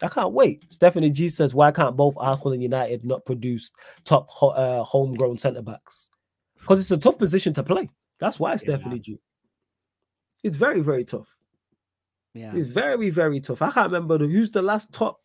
I 0.00 0.08
can't 0.08 0.32
wait. 0.32 0.64
Stephanie 0.72 1.10
G 1.10 1.28
says, 1.28 1.54
why 1.54 1.72
can't 1.72 1.96
both 1.96 2.14
Arsenal 2.18 2.52
and 2.52 2.62
United 2.62 3.04
not 3.04 3.24
produce 3.24 3.72
top 4.04 4.28
uh, 4.40 4.84
homegrown 4.84 5.38
centre 5.38 5.62
backs? 5.62 6.08
Because 6.62 6.80
it's 6.80 6.90
a 6.90 6.96
tough 6.96 7.18
position 7.18 7.52
to 7.54 7.62
play. 7.62 7.90
That's 8.18 8.40
why, 8.40 8.54
it's 8.54 8.62
definitely 8.62 9.00
G. 9.00 9.18
It's 10.42 10.56
very, 10.56 10.80
very 10.80 11.04
tough. 11.04 11.36
Yeah. 12.34 12.54
It's 12.54 12.70
very, 12.70 13.10
very 13.10 13.40
tough. 13.40 13.60
I 13.62 13.70
can't 13.70 13.92
remember 13.92 14.16
the, 14.18 14.26
who's 14.26 14.50
the 14.50 14.62
last 14.62 14.92
top 14.92 15.20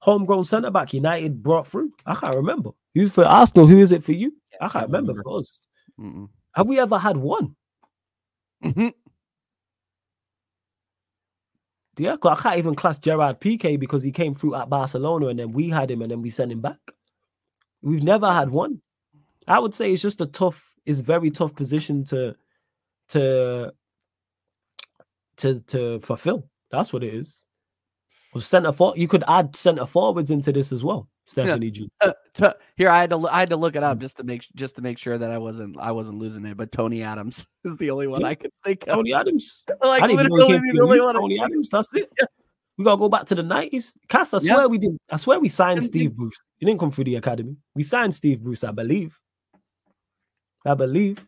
homegrown 0.00 0.44
centre 0.44 0.70
back 0.70 0.92
United 0.92 1.42
brought 1.42 1.66
through. 1.66 1.92
I 2.06 2.14
can't 2.14 2.34
remember. 2.34 2.70
Who's 2.94 3.12
for 3.12 3.24
Arsenal? 3.24 3.66
Who 3.66 3.78
is 3.78 3.92
it 3.92 4.02
for 4.02 4.12
you? 4.12 4.32
Yeah, 4.52 4.66
I 4.66 4.68
can't 4.68 4.86
remember, 4.86 5.12
remember 5.12 5.30
for 5.30 5.38
us. 5.38 5.66
Mm-mm. 6.00 6.28
Have 6.54 6.66
we 6.66 6.80
ever 6.80 6.98
had 6.98 7.16
one? 7.16 7.54
Mm-hmm. 8.64 8.88
Yeah, 11.98 12.16
I 12.22 12.34
can't 12.36 12.58
even 12.58 12.74
class 12.74 12.98
Gerard 12.98 13.40
Piqué 13.40 13.78
because 13.78 14.02
he 14.02 14.12
came 14.12 14.34
through 14.34 14.54
at 14.54 14.70
Barcelona 14.70 15.26
and 15.26 15.38
then 15.38 15.52
we 15.52 15.68
had 15.68 15.90
him 15.90 16.00
and 16.02 16.10
then 16.10 16.22
we 16.22 16.30
sent 16.30 16.52
him 16.52 16.60
back. 16.60 16.78
We've 17.82 18.02
never 18.02 18.32
had 18.32 18.50
one. 18.50 18.80
I 19.48 19.58
would 19.58 19.74
say 19.74 19.92
it's 19.92 20.02
just 20.02 20.20
a 20.20 20.26
tough, 20.26 20.72
it's 20.86 21.00
very 21.00 21.30
tough 21.30 21.54
position 21.54 22.04
to 22.06 22.36
to 23.10 23.72
to 25.38 25.60
to 25.60 26.00
fulfill. 26.00 26.48
That's 26.70 26.92
what 26.92 27.02
it 27.02 27.14
is. 27.14 27.44
Well, 28.34 28.42
center 28.42 28.72
for 28.72 28.94
you 28.96 29.08
could 29.08 29.24
add 29.26 29.56
center 29.56 29.86
forwards 29.86 30.30
into 30.30 30.52
this 30.52 30.72
as 30.72 30.84
well. 30.84 31.08
Stephanie 31.26 31.66
yeah. 31.66 31.72
G. 31.72 31.90
Uh, 32.00 32.52
here, 32.76 32.88
I 32.88 33.00
had 33.00 33.10
to 33.10 33.28
I 33.28 33.40
had 33.40 33.50
to 33.50 33.56
look 33.56 33.76
it 33.76 33.82
up 33.82 33.98
mm. 33.98 34.00
just 34.00 34.16
to 34.16 34.24
make 34.24 34.46
just 34.54 34.76
to 34.76 34.82
make 34.82 34.98
sure 34.98 35.18
that 35.18 35.30
I 35.30 35.38
wasn't 35.38 35.78
I 35.78 35.92
wasn't 35.92 36.18
losing 36.18 36.44
it. 36.46 36.56
But 36.56 36.72
Tony 36.72 37.02
Adams 37.02 37.46
is 37.64 37.76
the 37.76 37.90
only 37.90 38.06
one 38.06 38.22
yeah. 38.22 38.28
I 38.28 38.34
could 38.34 38.50
think 38.64 38.82
of. 38.82 38.94
Tony 38.94 39.12
Adams, 39.12 39.64
like 39.84 40.02
literally 40.02 40.58
the 40.58 40.80
only 40.82 41.00
one. 41.00 41.14
Tony 41.14 41.40
Adams, 41.40 41.68
that's 41.68 41.92
it. 41.94 42.10
Yeah. 42.18 42.26
We 42.76 42.84
gotta 42.84 42.98
go 42.98 43.08
back 43.08 43.26
to 43.26 43.34
the 43.34 43.42
nineties. 43.42 43.94
Cass, 44.08 44.34
I 44.34 44.38
swear 44.38 44.68
we 44.68 44.78
did. 44.78 44.96
I 45.10 45.16
swear 45.16 45.40
we 45.40 45.48
signed 45.48 45.84
Steve 45.84 46.14
Bruce. 46.14 46.38
He 46.58 46.66
didn't 46.66 46.80
come 46.80 46.90
through 46.90 47.04
the 47.04 47.16
academy. 47.16 47.56
We 47.74 47.82
signed 47.82 48.14
Steve 48.14 48.42
Bruce, 48.42 48.62
I 48.62 48.70
believe. 48.70 49.18
I 50.68 50.74
believe. 50.74 51.24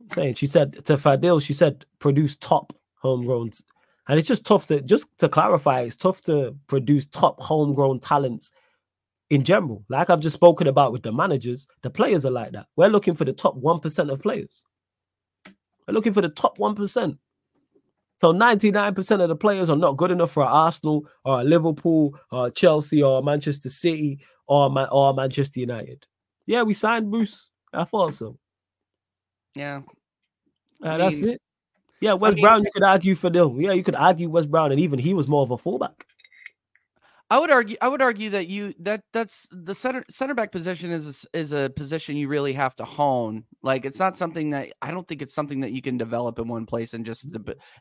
I'm 0.00 0.10
saying 0.10 0.34
she 0.34 0.46
said 0.46 0.84
to 0.86 0.96
Fadil, 0.96 1.42
she 1.42 1.52
said 1.52 1.84
produce 1.98 2.36
top 2.36 2.72
homegrown 3.02 3.50
and 4.08 4.18
it's 4.18 4.28
just 4.28 4.46
tough 4.46 4.66
to 4.68 4.80
just 4.80 5.06
to 5.18 5.28
clarify, 5.28 5.80
it's 5.80 5.96
tough 5.96 6.20
to 6.22 6.56
produce 6.68 7.06
top 7.06 7.40
homegrown 7.40 8.00
talents 8.00 8.52
in 9.30 9.42
general. 9.42 9.84
Like 9.88 10.10
I've 10.10 10.20
just 10.20 10.34
spoken 10.34 10.68
about 10.68 10.92
with 10.92 11.02
the 11.02 11.12
managers, 11.12 11.66
the 11.82 11.90
players 11.90 12.24
are 12.24 12.30
like 12.30 12.52
that. 12.52 12.66
We're 12.76 12.88
looking 12.88 13.14
for 13.14 13.24
the 13.24 13.32
top 13.32 13.60
1% 13.60 14.12
of 14.12 14.22
players. 14.22 14.62
We're 15.86 15.94
looking 15.94 16.12
for 16.12 16.22
the 16.22 16.28
top 16.28 16.58
1%. 16.58 17.18
So 18.20 18.32
99% 18.32 19.20
of 19.20 19.28
the 19.28 19.36
players 19.36 19.68
are 19.68 19.76
not 19.76 19.96
good 19.96 20.10
enough 20.10 20.30
for 20.30 20.44
Arsenal 20.44 21.06
or 21.24 21.44
Liverpool 21.44 22.14
or 22.30 22.50
Chelsea 22.50 23.02
or 23.02 23.22
Manchester 23.22 23.68
City 23.68 24.20
or, 24.46 24.72
or 24.90 25.12
Manchester 25.12 25.60
United. 25.60 26.06
Yeah, 26.46 26.62
we 26.62 26.74
signed 26.74 27.10
Bruce. 27.10 27.50
I 27.76 27.84
thought 27.84 28.14
so. 28.14 28.38
Yeah. 29.54 29.82
Uh, 30.82 30.88
mean, 30.88 30.98
that's 30.98 31.20
it. 31.20 31.40
Yeah, 32.00 32.12
Wes 32.12 32.32
I 32.32 32.34
mean, 32.34 32.42
Brown, 32.42 32.62
you 32.62 32.70
could 32.72 32.82
argue 32.82 33.14
for 33.14 33.30
them. 33.30 33.60
Yeah, 33.60 33.72
you 33.72 33.82
could 33.82 33.94
argue 33.94 34.28
Wes 34.28 34.46
Brown, 34.46 34.70
and 34.70 34.80
even 34.80 34.98
he 34.98 35.14
was 35.14 35.28
more 35.28 35.42
of 35.42 35.50
a 35.50 35.56
fullback. 35.56 36.06
I 37.28 37.40
would 37.40 37.50
argue. 37.50 37.76
I 37.80 37.88
would 37.88 38.02
argue 38.02 38.30
that 38.30 38.46
you 38.46 38.72
that 38.80 39.02
that's 39.12 39.48
the 39.50 39.74
center 39.74 40.04
center 40.08 40.34
back 40.34 40.52
position 40.52 40.92
is 40.92 41.26
a, 41.34 41.38
is 41.38 41.52
a 41.52 41.70
position 41.74 42.16
you 42.16 42.28
really 42.28 42.52
have 42.52 42.76
to 42.76 42.84
hone. 42.84 43.44
Like 43.62 43.84
it's 43.84 43.98
not 43.98 44.16
something 44.16 44.50
that 44.50 44.68
I 44.80 44.92
don't 44.92 45.08
think 45.08 45.22
it's 45.22 45.34
something 45.34 45.60
that 45.60 45.72
you 45.72 45.82
can 45.82 45.96
develop 45.96 46.38
in 46.38 46.46
one 46.46 46.66
place 46.66 46.94
and 46.94 47.04
just 47.04 47.26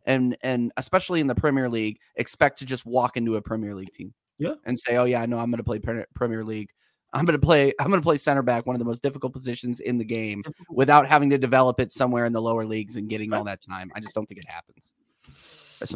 and 0.05 0.35
and 0.41 0.71
especially 0.77 1.19
in 1.19 1.27
the 1.27 1.35
Premier 1.35 1.69
League 1.69 1.99
expect 2.15 2.59
to 2.59 2.65
just 2.65 2.87
walk 2.87 3.17
into 3.17 3.35
a 3.35 3.41
Premier 3.41 3.75
League 3.75 3.91
team. 3.91 4.13
Yeah, 4.39 4.55
and 4.65 4.79
say, 4.79 4.97
oh 4.97 5.05
yeah, 5.05 5.21
I 5.21 5.27
know 5.27 5.37
I'm 5.37 5.51
going 5.51 5.63
to 5.63 5.63
play 5.63 5.79
Premier 5.79 6.43
League. 6.43 6.71
I'm 7.16 7.26
going 7.26 7.39
to 7.39 7.43
play. 7.43 7.74
I'm 7.80 7.88
going 7.88 8.01
to 8.01 8.05
play 8.05 8.18
center 8.18 8.43
back, 8.43 8.66
one 8.66 8.76
of 8.76 8.80
the 8.80 8.86
most 8.86 9.01
difficult 9.01 9.34
positions 9.34 9.80
in 9.80 9.97
the 9.97 10.03
game, 10.03 10.43
without 10.70 11.07
having 11.07 11.30
to 11.30 11.38
develop 11.38 11.80
it 11.80 11.91
somewhere 11.91 12.26
in 12.26 12.34
the 12.34 12.41
lower 12.41 12.66
leagues 12.66 12.97
and 12.97 13.09
getting 13.09 13.34
all 13.34 13.45
that 13.45 13.61
time. 13.61 13.89
I 13.95 14.01
just 14.01 14.13
don't 14.13 14.28
think 14.28 14.41
it 14.41 14.47
happens. 14.47 14.93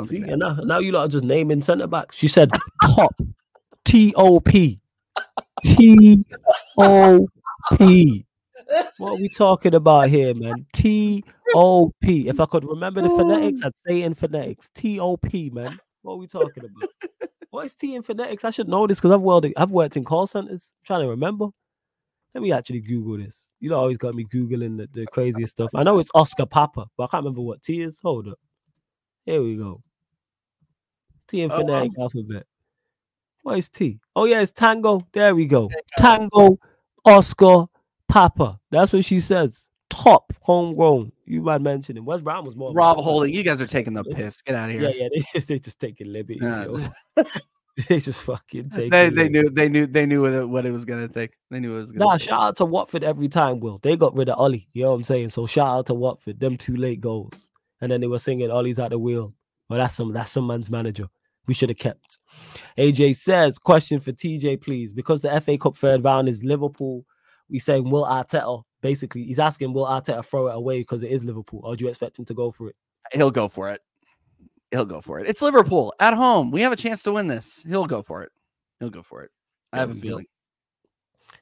See, 0.07 0.17
and 0.17 0.39
now, 0.39 0.53
now 0.53 0.79
you 0.79 0.91
lot 0.91 1.05
are 1.05 1.07
just 1.09 1.23
naming 1.23 1.61
center 1.61 1.87
backs. 1.87 2.15
She 2.15 2.27
said 2.27 2.51
top, 2.83 3.15
T 3.85 4.13
O 4.15 4.39
P, 4.39 4.79
T 5.63 6.25
O 6.77 7.27
P. 7.77 8.25
What 8.97 9.13
are 9.13 9.15
we 9.15 9.29
talking 9.29 9.73
about 9.73 10.09
here, 10.09 10.33
man? 10.33 10.65
T 10.73 11.23
O 11.55 11.91
P. 12.01 12.27
If 12.27 12.39
I 12.39 12.45
could 12.45 12.65
remember 12.65 13.01
the 13.01 13.09
phonetics, 13.09 13.61
oh. 13.63 13.67
I'd 13.67 13.73
say 13.87 14.01
in 14.03 14.13
phonetics. 14.13 14.69
T 14.69 14.99
O 14.99 15.17
P, 15.17 15.49
man. 15.49 15.77
What 16.09 16.15
are 16.15 16.17
we 16.17 16.27
talking 16.27 16.65
about? 16.65 16.89
What 17.51 17.67
is 17.67 17.75
T 17.75 17.93
in 17.93 18.01
phonetics? 18.01 18.43
I 18.43 18.49
should 18.49 18.67
know 18.67 18.87
this 18.87 18.99
because 18.99 19.11
I've 19.11 19.21
worked 19.21 19.45
I've 19.55 19.69
worked 19.69 19.95
in 19.95 20.03
call 20.03 20.25
centers. 20.25 20.73
I'm 20.73 20.85
trying 20.85 21.01
to 21.01 21.09
remember. 21.09 21.49
Let 22.33 22.41
me 22.41 22.51
actually 22.51 22.79
Google 22.79 23.17
this. 23.17 23.51
You 23.59 23.69
know, 23.69 23.77
always 23.77 23.99
got 23.99 24.15
me 24.15 24.25
googling 24.25 24.77
the, 24.77 24.89
the 24.91 25.05
craziest 25.05 25.51
stuff. 25.51 25.69
I 25.75 25.83
know 25.83 25.99
it's 25.99 26.09
Oscar 26.15 26.47
Papa, 26.47 26.87
but 26.97 27.03
I 27.03 27.07
can't 27.07 27.23
remember 27.23 27.41
what 27.41 27.61
T 27.61 27.83
is. 27.83 27.99
Hold 28.01 28.27
up. 28.27 28.39
Here 29.23 29.39
we 29.43 29.55
go. 29.55 29.81
T 31.27 31.41
in 31.41 31.51
phonetic 31.51 31.91
oh, 31.95 32.03
alphabet. 32.03 32.47
What 33.43 33.59
is 33.59 33.69
T? 33.69 33.99
Oh 34.15 34.25
yeah, 34.25 34.41
it's 34.41 34.51
Tango. 34.51 35.07
There 35.13 35.35
we 35.35 35.45
go. 35.45 35.69
Tango, 35.95 36.57
Oscar, 37.05 37.65
Papa. 38.07 38.59
That's 38.71 38.93
what 38.93 39.05
she 39.05 39.19
says. 39.19 39.68
Top 39.89 40.33
homegrown. 40.41 41.11
You 41.25 41.41
might 41.41 41.61
mention 41.61 41.97
him. 41.97 42.05
Wes 42.05 42.21
Brown 42.21 42.45
was 42.45 42.55
more. 42.55 42.73
Rob 42.73 42.97
Holding. 42.97 43.33
You 43.33 43.43
guys 43.43 43.59
are 43.59 43.67
taking 43.67 43.93
the 43.93 44.03
piss. 44.03 44.41
Get 44.41 44.55
out 44.55 44.69
of 44.69 44.75
here. 44.75 44.89
Yeah, 44.89 45.07
yeah. 45.13 45.23
They, 45.33 45.39
they 45.39 45.59
just 45.59 45.79
taking 45.79 46.11
liberties. 46.11 46.43
Uh, 46.43 46.89
they 47.87 47.99
just 47.99 48.23
fucking 48.23 48.69
take. 48.69 48.91
They, 48.91 49.09
they 49.09 49.29
knew. 49.29 49.49
They 49.49 49.69
knew. 49.69 49.87
They 49.87 50.05
knew 50.05 50.21
what 50.21 50.33
it, 50.33 50.47
what 50.47 50.65
it 50.65 50.71
was 50.71 50.85
gonna 50.85 51.07
take. 51.07 51.31
They 51.49 51.59
knew 51.59 51.75
it 51.77 51.81
was 51.81 51.91
gonna. 51.91 52.05
Nah, 52.05 52.17
take. 52.17 52.27
shout 52.27 52.41
out 52.41 52.57
to 52.57 52.65
Watford 52.65 53.03
every 53.03 53.27
time. 53.27 53.59
Will 53.59 53.79
they 53.81 53.95
got 53.95 54.15
rid 54.15 54.29
of 54.29 54.39
Ole? 54.39 54.53
You 54.73 54.83
know 54.83 54.89
what 54.89 54.95
I'm 54.95 55.03
saying? 55.03 55.29
So 55.29 55.45
shout 55.45 55.67
out 55.67 55.85
to 55.87 55.93
Watford. 55.93 56.39
Them 56.39 56.57
two 56.57 56.75
late 56.75 57.01
goals, 57.01 57.49
and 57.81 57.91
then 57.91 58.01
they 58.01 58.07
were 58.07 58.19
singing 58.19 58.51
Ole's 58.51 58.79
at 58.79 58.89
the 58.89 58.99
wheel. 58.99 59.33
Well, 59.69 59.79
that's 59.79 59.95
some. 59.95 60.13
That's 60.13 60.31
some 60.31 60.47
man's 60.47 60.69
manager. 60.69 61.09
We 61.47 61.53
should 61.55 61.69
have 61.69 61.79
kept. 61.79 62.19
AJ 62.77 63.15
says, 63.15 63.57
question 63.57 63.99
for 63.99 64.11
TJ, 64.11 64.61
please. 64.61 64.93
Because 64.93 65.23
the 65.23 65.41
FA 65.41 65.57
Cup 65.57 65.75
third 65.75 66.03
round 66.03 66.29
is 66.29 66.43
Liverpool, 66.43 67.05
we 67.49 67.57
saying 67.57 67.89
will 67.89 68.05
Arteta 68.05 68.63
basically 68.81 69.23
he's 69.23 69.39
asking 69.39 69.73
will 69.73 69.85
Arteta 69.85 70.23
throw 70.25 70.47
it 70.47 70.55
away 70.55 70.79
because 70.79 71.03
it 71.03 71.11
is 71.11 71.25
Liverpool, 71.25 71.61
or 71.63 71.75
do 71.75 71.85
you 71.85 71.89
expect 71.89 72.17
him 72.17 72.25
to 72.25 72.33
go 72.33 72.51
for 72.51 72.69
it? 72.69 72.75
He'll 73.13 73.31
go 73.31 73.47
for 73.47 73.69
it. 73.69 73.81
He'll 74.71 74.85
go 74.85 75.01
for 75.01 75.19
it. 75.19 75.27
It's 75.27 75.41
Liverpool 75.41 75.93
at 75.99 76.13
home. 76.13 76.51
We 76.51 76.61
have 76.61 76.71
a 76.71 76.75
chance 76.75 77.01
to 77.03 77.13
win 77.13 77.27
this. 77.27 77.63
He'll 77.67 77.87
go 77.87 78.03
for 78.03 78.23
it. 78.23 78.31
He'll 78.79 78.91
go 78.91 79.01
for 79.01 79.23
it. 79.23 79.31
I 79.73 79.77
have 79.77 79.91
a 79.91 79.95
feeling. 79.95 80.25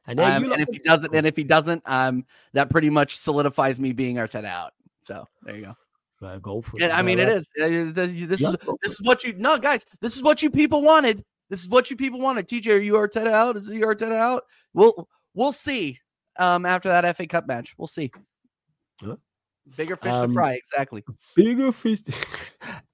And, 0.05 0.19
um, 0.19 0.51
and 0.51 0.61
if 0.61 0.69
he 0.71 0.79
doesn't, 0.79 1.13
and 1.13 1.27
if 1.27 1.35
he 1.35 1.43
doesn't, 1.43 1.83
um, 1.85 2.25
that 2.53 2.69
pretty 2.69 2.89
much 2.89 3.19
solidifies 3.19 3.79
me 3.79 3.91
being 3.91 4.15
Arteta 4.15 4.45
out. 4.45 4.73
So 5.05 5.25
there 5.43 5.55
you 5.55 5.65
go. 5.65 6.27
Uh, 6.27 6.37
go 6.37 6.61
for 6.61 6.81
it. 6.81 6.91
I 6.91 7.01
mean, 7.01 7.19
it 7.19 7.29
is. 7.29 7.49
Uh, 7.61 7.91
this 7.93 8.41
is 8.41 8.57
this 8.81 8.93
is 8.93 9.01
what 9.03 9.23
you 9.23 9.33
no 9.33 9.57
guys. 9.57 9.85
This 10.01 10.15
is 10.15 10.23
what 10.23 10.41
you 10.41 10.49
people 10.49 10.81
wanted. 10.81 11.23
This 11.49 11.61
is 11.61 11.69
what 11.69 11.91
you 11.91 11.95
people 11.95 12.19
wanted. 12.19 12.47
TJ, 12.47 12.79
are 12.79 12.81
you 12.81 12.93
Arteta 12.93 13.27
out? 13.27 13.55
Is 13.55 13.67
he 13.67 13.81
Arteta 13.81 14.17
out? 14.17 14.43
We'll 14.73 15.07
we'll 15.35 15.51
see 15.51 15.99
um, 16.39 16.65
after 16.65 16.89
that 16.89 17.15
FA 17.15 17.27
Cup 17.27 17.47
match. 17.47 17.73
We'll 17.77 17.87
see. 17.87 18.11
Huh? 19.01 19.15
Bigger 19.75 19.95
fish 19.95 20.13
to 20.13 20.23
Um, 20.23 20.33
fry, 20.33 20.53
exactly. 20.53 21.03
Bigger 21.35 21.71
fish. 21.71 22.01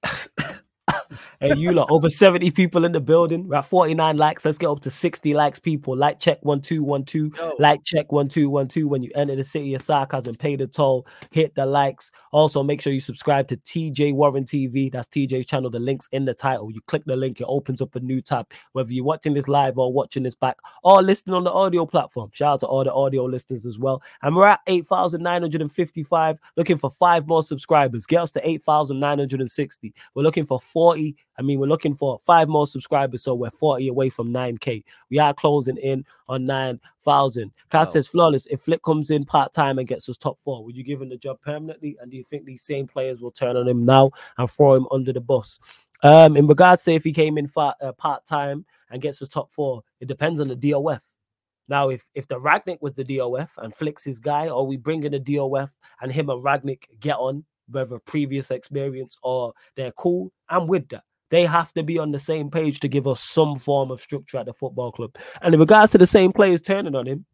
hey, 1.39 1.55
you 1.55 1.72
lot, 1.72 1.89
over 1.91 2.09
70 2.09 2.51
people 2.51 2.86
in 2.86 2.91
the 2.91 2.99
building. 2.99 3.47
We're 3.47 3.57
at 3.57 3.66
49 3.66 4.18
likes. 4.18 4.45
Let's 4.45 4.57
get 4.57 4.70
up 4.70 4.82
to 4.82 4.91
60 4.91 5.34
likes, 5.34 5.59
people. 5.59 5.95
Like 5.95 6.20
check 6.20 6.39
1212. 6.43 7.38
Yo. 7.38 7.55
Like 7.59 7.84
check 7.84 8.11
1212 8.11 8.89
when 8.89 9.03
you 9.03 9.11
enter 9.16 9.36
the 9.36 9.43
city 9.43 9.74
of 9.74 9.82
sarcasm. 9.82 10.36
Pay 10.36 10.55
the 10.55 10.68
toll. 10.68 11.07
Hit 11.32 11.55
the 11.55 11.66
likes. 11.66 12.11
Also, 12.32 12.64
make 12.64 12.82
sure 12.82 12.93
you 12.93 12.99
subscribe 12.99 13.47
to 13.47 13.57
TJ 13.57 14.14
Warren 14.14 14.43
TV. 14.43 14.91
That's 14.91 15.07
TJ's 15.07 15.45
channel. 15.45 15.70
The 15.70 15.80
link's 15.80 16.07
in 16.11 16.26
the 16.26 16.34
title. 16.34 16.72
You 16.72 16.82
click 16.88 17.03
the 17.05 17.16
link, 17.16 17.41
it 17.41 17.47
opens 17.47 17.82
up 17.82 17.95
a 17.95 17.99
new 17.99 18.22
tab. 18.22 18.51
Whether 18.74 18.93
you're 18.93 19.05
watching 19.05 19.34
this 19.34 19.47
live 19.47 19.78
or 19.78 19.91
watching 19.91 20.24
this 20.24 20.36
back 20.36 20.57
or 20.84 21.01
listening 21.01 21.36
on 21.36 21.43
the 21.43 21.51
audio 21.51 21.86
platform. 21.86 22.30
Shout 22.34 22.53
out 22.53 22.59
to 22.61 22.68
all 22.68 22.84
the 22.84 22.93
audio 22.93 23.26
listeners 23.26 23.66
as 23.66 23.78
well. 23.78 24.01
And 24.22 24.36
we're 24.36 24.47
at 24.47 24.61
8,955, 24.68 26.39
looking 26.55 26.78
for 26.78 26.89
five 26.89 27.28
more 27.28 27.43
subscribers. 27.43 28.05
Get 28.05 28.22
us 28.22 28.32
to 28.32 28.47
8,960. 28.47 29.93
We're 30.16 30.24
looking 30.24 30.45
for 30.45 30.59
40. 30.59 31.03
I 31.38 31.41
mean, 31.41 31.60
we're 31.60 31.68
looking 31.68 31.95
for 31.95 32.20
five 32.20 32.47
more 32.47 32.68
subscribers, 32.68 33.24
so 33.24 33.34
we're 33.36 33.49
40 33.51 33.88
away 33.88 34.10
from 34.10 34.32
9K. 34.32 34.84
We 35.10 35.20
are 35.20 35.34
closing 35.34 35.78
in 35.78 36.06
on 36.28 36.45
9,000. 36.45 37.51
Cass 37.70 37.88
Wow. 37.88 37.91
says, 37.91 38.08
Flawless, 38.08 38.45
if 38.47 38.62
Flick 38.62 38.84
comes 38.84 39.10
in 39.10 39.26
part 39.26 39.54
time 39.54 39.80
and 39.80 39.88
gets 39.88 40.08
us 40.10 40.18
top 40.18 40.39
four, 40.39 40.64
would 40.64 40.76
you 40.76 40.84
give 40.84 41.01
him 41.01 41.10
the 41.10 41.18
job 41.18 41.39
permanently? 41.41 41.97
And 42.01 42.12
do 42.12 42.18
you 42.18 42.24
think 42.24 42.45
these 42.45 42.64
same 42.64 42.88
players 42.88 43.22
will 43.22 43.32
turn 43.32 43.58
on 43.58 43.68
him 43.68 43.86
now 43.86 44.12
and 44.38 44.49
throw 44.49 44.76
him 44.76 44.88
under 44.91 45.14
the 45.14 45.22
bus? 45.22 45.60
Um, 46.04 46.36
in 46.36 46.47
regards 46.47 46.84
to 46.84 46.93
if 46.93 47.04
he 47.04 47.14
came 47.14 47.38
in 47.38 47.49
uh, 47.56 47.93
part 47.93 48.26
time 48.26 48.66
and 48.91 49.01
gets 49.01 49.22
us 49.22 49.30
top 49.30 49.51
four, 49.51 49.84
it 50.01 50.08
depends 50.08 50.41
on 50.41 50.49
the 50.49 50.56
DOF. 50.56 51.01
Now, 51.70 51.89
if 51.89 52.10
if 52.14 52.28
the 52.28 52.39
Rangnick 52.39 52.82
was 52.82 52.93
the 52.93 53.06
DOF 53.06 53.58
and 53.58 53.74
Flick's 53.74 54.04
his 54.04 54.20
guy, 54.20 54.49
or 54.49 54.68
we 54.68 54.76
bring 54.76 55.04
in 55.06 55.14
a 55.14 55.20
DOF 55.20 55.76
and 56.01 56.12
him 56.12 56.30
and 56.30 56.43
Rangnick 56.43 56.99
get 56.99 57.16
on, 57.16 57.45
whether 57.70 57.99
previous 57.99 58.51
experience 58.51 59.18
or 59.24 59.53
they're 59.76 59.91
cool, 59.93 60.32
I'm 60.49 60.68
with 60.68 60.89
that. 60.89 61.03
They 61.30 61.45
have 61.45 61.74
to 61.74 61.84
be 61.84 61.97
on 61.97 62.11
the 62.11 62.20
same 62.20 62.51
page 62.51 62.80
to 62.82 62.88
give 62.88 63.07
us 63.07 63.22
some 63.22 63.57
form 63.57 63.89
of 63.89 63.99
structure 64.01 64.38
at 64.38 64.45
the 64.45 64.53
football 64.53 64.91
club. 64.91 65.16
And 65.41 65.53
in 65.53 65.59
regards 65.59 65.91
to 65.93 65.97
the 65.97 66.05
same 66.05 66.32
players 66.32 66.61
turning 66.61 66.95
on 66.95 67.07
him, 67.07 67.26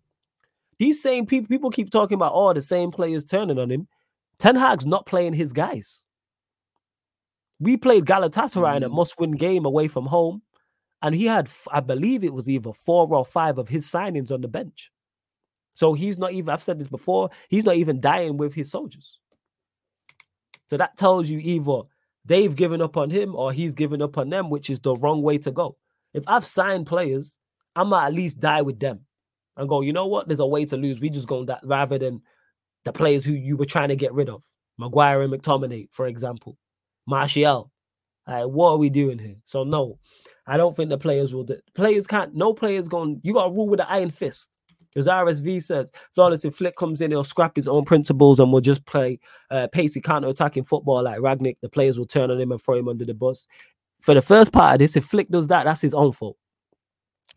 these 0.78 1.02
same 1.02 1.26
people 1.26 1.50
people 1.50 1.70
keep 1.70 1.90
talking 1.92 2.16
about 2.16 2.32
oh 2.34 2.54
the 2.54 2.62
same 2.62 2.92
players 2.92 3.26
turning 3.26 3.60
on 3.60 3.70
him. 3.70 3.88
Ten 4.38 4.56
Hag's 4.56 4.86
not 4.86 5.06
playing 5.06 5.34
his 5.34 5.52
guys. 5.52 6.06
We 7.60 7.76
played 7.76 8.06
Galatasaray 8.06 8.78
in 8.78 8.84
a 8.84 8.90
Mm. 8.90 8.94
must-win 8.94 9.32
game 9.32 9.66
away 9.66 9.90
from 9.90 10.06
home, 10.06 10.42
and 11.02 11.14
he 11.14 11.26
had, 11.26 11.50
I 11.70 11.82
believe, 11.82 12.24
it 12.24 12.34
was 12.34 12.48
either 12.50 12.72
four 12.72 13.14
or 13.14 13.26
five 13.26 13.58
of 13.58 13.68
his 13.68 13.86
signings 13.86 14.32
on 14.32 14.40
the 14.40 14.48
bench. 14.48 14.92
So 15.74 15.94
he's 15.94 16.18
not 16.18 16.32
even. 16.32 16.50
I've 16.50 16.64
said 16.64 16.80
this 16.80 16.88
before. 16.88 17.30
He's 17.50 17.66
not 17.66 17.76
even 17.76 18.00
dying 18.00 18.38
with 18.38 18.54
his 18.54 18.72
soldiers. 18.72 19.20
So 20.70 20.78
that 20.78 20.98
tells 20.98 21.30
you 21.30 21.40
either 21.40 21.82
they've 22.26 22.56
given 22.56 22.82
up 22.82 22.96
on 22.96 23.10
him 23.10 23.36
or 23.36 23.52
he's 23.52 23.74
given 23.74 24.02
up 24.02 24.18
on 24.18 24.30
them, 24.30 24.50
which 24.50 24.70
is 24.70 24.80
the 24.80 24.96
wrong 24.96 25.22
way 25.22 25.38
to 25.40 25.52
go. 25.52 25.78
If 26.14 26.24
I've 26.28 26.46
signed 26.46 26.88
players, 26.88 27.38
I'm 27.76 27.90
gonna 27.90 28.06
at 28.06 28.14
least 28.14 28.40
die 28.40 28.62
with 28.62 28.80
them 28.80 29.02
and 29.58 29.68
go. 29.68 29.82
You 29.82 29.94
know 29.94 30.08
what? 30.08 30.28
There's 30.28 30.40
a 30.40 30.46
way 30.46 30.66
to 30.66 30.78
lose. 30.78 31.00
We 31.00 31.10
just 31.10 31.28
go 31.28 31.44
that 31.46 31.62
rather 31.64 31.98
than 31.98 32.22
the 32.86 32.94
players 32.94 33.26
who 33.26 33.34
you 33.34 33.58
were 33.58 33.66
trying 33.66 33.90
to 33.90 33.96
get 33.96 34.14
rid 34.14 34.30
of, 34.30 34.44
Maguire 34.78 35.22
and 35.22 35.34
McTominay, 35.34 35.88
for 35.92 36.08
example, 36.08 36.58
Martial. 37.08 37.72
Like, 38.28 38.46
what 38.46 38.72
are 38.72 38.78
we 38.78 38.90
doing 38.90 39.18
here? 39.18 39.38
So 39.46 39.64
no, 39.64 39.98
I 40.46 40.58
don't 40.58 40.76
think 40.76 40.90
the 40.90 40.98
players 40.98 41.34
will. 41.34 41.46
Do, 41.46 41.60
players 41.74 42.06
can't. 42.06 42.36
No 42.36 42.54
players 42.54 42.88
going. 42.88 43.22
You 43.24 43.34
got 43.34 43.46
to 43.46 43.50
rule 43.50 43.68
with 43.68 43.80
an 43.80 43.88
iron 43.90 44.12
fist. 44.12 44.50
As 44.96 45.08
RSV 45.08 45.62
says, 45.62 45.92
flawless 46.14 46.46
if 46.46 46.56
Flick 46.56 46.76
comes 46.76 47.02
in, 47.02 47.12
he'll 47.12 47.24
scrap 47.24 47.56
his 47.56 47.68
own 47.68 47.86
principles 47.86 48.40
and 48.40 48.52
will 48.52 48.62
just 48.62 48.86
play 48.86 49.20
uh, 49.52 49.68
pacey 49.72 50.02
counter-attacking 50.02 50.64
football 50.64 51.04
like 51.04 51.20
Rangnick. 51.20 51.58
The 51.62 51.70
players 51.70 52.00
will 52.00 52.08
turn 52.08 52.32
on 52.32 52.40
him 52.40 52.52
and 52.52 52.62
throw 52.62 52.76
him 52.76 52.88
under 52.88 53.06
the 53.06 53.14
bus. 53.14 53.46
For 54.02 54.14
the 54.14 54.22
first 54.22 54.52
part 54.52 54.74
of 54.74 54.80
this, 54.80 54.96
if 54.96 55.06
Flick 55.06 55.30
does 55.30 55.48
that, 55.48 55.66
that's 55.66 55.82
his 55.82 55.94
own 55.94 56.12
fault. 56.12 56.38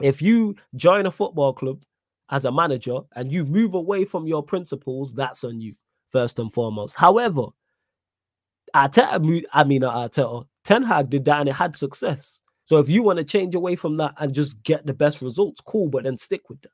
If 0.00 0.22
you 0.22 0.56
join 0.76 1.06
a 1.06 1.10
football 1.10 1.52
club 1.52 1.82
as 2.30 2.44
a 2.44 2.52
manager 2.52 3.00
and 3.14 3.30
you 3.30 3.44
move 3.44 3.74
away 3.74 4.04
from 4.04 4.26
your 4.26 4.42
principles, 4.42 5.12
that's 5.12 5.44
on 5.44 5.60
you 5.60 5.74
first 6.08 6.38
and 6.38 6.52
foremost. 6.52 6.96
However, 6.96 7.46
Arteta, 8.74 9.44
I 9.52 9.64
mean 9.64 9.82
Arteta, 9.82 10.46
Ten 10.64 10.82
Hag 10.82 11.10
did 11.10 11.24
that 11.26 11.40
and 11.40 11.48
it 11.48 11.56
had 11.56 11.76
success. 11.76 12.40
So 12.64 12.78
if 12.78 12.88
you 12.88 13.02
want 13.02 13.18
to 13.18 13.24
change 13.24 13.54
away 13.54 13.76
from 13.76 13.96
that 13.98 14.14
and 14.18 14.32
just 14.32 14.62
get 14.62 14.86
the 14.86 14.94
best 14.94 15.20
results, 15.20 15.60
cool, 15.60 15.88
but 15.88 16.04
then 16.04 16.16
stick 16.16 16.48
with 16.48 16.62
that. 16.62 16.70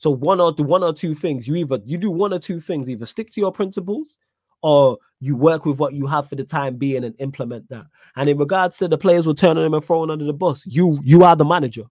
So 0.00 0.08
one 0.08 0.40
or 0.40 0.52
one 0.52 0.82
or 0.82 0.94
two 0.94 1.14
things. 1.14 1.46
You 1.46 1.56
either 1.56 1.78
you 1.84 1.98
do 1.98 2.10
one 2.10 2.32
or 2.32 2.38
two 2.38 2.58
things. 2.58 2.88
Either 2.88 3.04
stick 3.04 3.30
to 3.32 3.40
your 3.40 3.52
principles, 3.52 4.16
or 4.62 4.96
you 5.20 5.36
work 5.36 5.66
with 5.66 5.78
what 5.78 5.92
you 5.92 6.06
have 6.06 6.26
for 6.26 6.36
the 6.36 6.44
time 6.44 6.76
being 6.76 7.04
and 7.04 7.14
implement 7.18 7.68
that. 7.68 7.84
And 8.16 8.26
in 8.26 8.38
regards 8.38 8.78
to 8.78 8.88
the 8.88 8.96
players 8.96 9.26
will 9.26 9.34
turn 9.34 9.58
on 9.58 9.62
them 9.62 9.74
and 9.74 9.84
throwing 9.84 10.10
under 10.10 10.24
the 10.24 10.32
bus, 10.32 10.66
you 10.66 10.98
you 11.04 11.22
are 11.24 11.36
the 11.36 11.44
manager. 11.44 11.84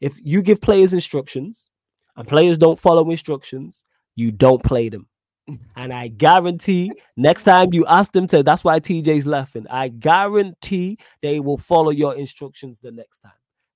If 0.00 0.18
you 0.24 0.42
give 0.42 0.60
players 0.60 0.92
instructions 0.92 1.68
and 2.16 2.26
players 2.26 2.58
don't 2.58 2.80
follow 2.80 3.08
instructions, 3.12 3.84
you 4.16 4.32
don't 4.32 4.64
play 4.64 4.88
them. 4.88 5.06
Mm-hmm. 5.48 5.62
And 5.76 5.92
I 5.92 6.08
guarantee 6.08 6.90
next 7.16 7.44
time 7.44 7.72
you 7.72 7.86
ask 7.86 8.10
them 8.10 8.26
to, 8.26 8.42
that's 8.42 8.64
why 8.64 8.80
TJ's 8.80 9.24
laughing. 9.24 9.66
I 9.70 9.86
guarantee 9.86 10.98
they 11.22 11.38
will 11.38 11.58
follow 11.58 11.90
your 11.90 12.16
instructions 12.16 12.80
the 12.80 12.90
next 12.90 13.18
time. 13.18 13.30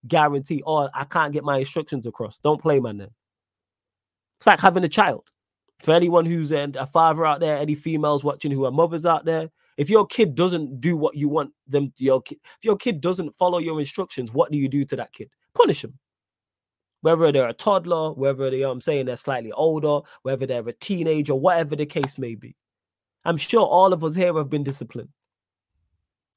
Guarantee. 0.08 0.62
Or 0.66 0.90
I 0.92 1.04
can't 1.04 1.32
get 1.32 1.44
my 1.44 1.58
instructions 1.58 2.04
across. 2.06 2.40
Don't 2.40 2.60
play, 2.60 2.80
man. 2.80 2.98
Then 2.98 3.10
it's 4.40 4.46
like 4.46 4.58
having 4.60 4.84
a 4.84 4.88
child. 4.88 5.30
For 5.82 5.92
anyone 5.92 6.24
who's 6.24 6.50
a 6.50 6.88
father 6.90 7.26
out 7.26 7.40
there, 7.40 7.58
any 7.58 7.74
females 7.74 8.24
watching 8.24 8.50
who 8.50 8.64
are 8.64 8.70
mothers 8.70 9.04
out 9.04 9.26
there, 9.26 9.50
if 9.76 9.90
your 9.90 10.06
kid 10.06 10.34
doesn't 10.34 10.80
do 10.80 10.96
what 10.96 11.14
you 11.14 11.28
want 11.28 11.52
them 11.66 11.92
to, 11.96 12.04
your 12.04 12.22
kid, 12.22 12.38
if 12.42 12.64
your 12.64 12.76
kid 12.76 13.02
doesn't 13.02 13.34
follow 13.34 13.58
your 13.58 13.78
instructions, 13.78 14.32
what 14.32 14.50
do 14.50 14.56
you 14.56 14.68
do 14.68 14.84
to 14.86 14.96
that 14.96 15.12
kid? 15.12 15.28
Punish 15.54 15.82
them. 15.82 15.98
Whether 17.02 17.32
they're 17.32 17.48
a 17.48 17.52
toddler, 17.52 18.12
whether 18.14 18.50
they, 18.50 18.60
know 18.60 18.70
I'm 18.70 18.80
saying, 18.80 19.06
they're 19.06 19.16
slightly 19.16 19.52
older, 19.52 20.00
whether 20.22 20.46
they're 20.46 20.66
a 20.66 20.72
teenager, 20.72 21.34
whatever 21.34 21.76
the 21.76 21.86
case 21.86 22.16
may 22.18 22.34
be. 22.34 22.56
I'm 23.26 23.36
sure 23.36 23.66
all 23.66 23.92
of 23.92 24.02
us 24.04 24.14
here 24.14 24.34
have 24.34 24.48
been 24.48 24.64
disciplined. 24.64 25.10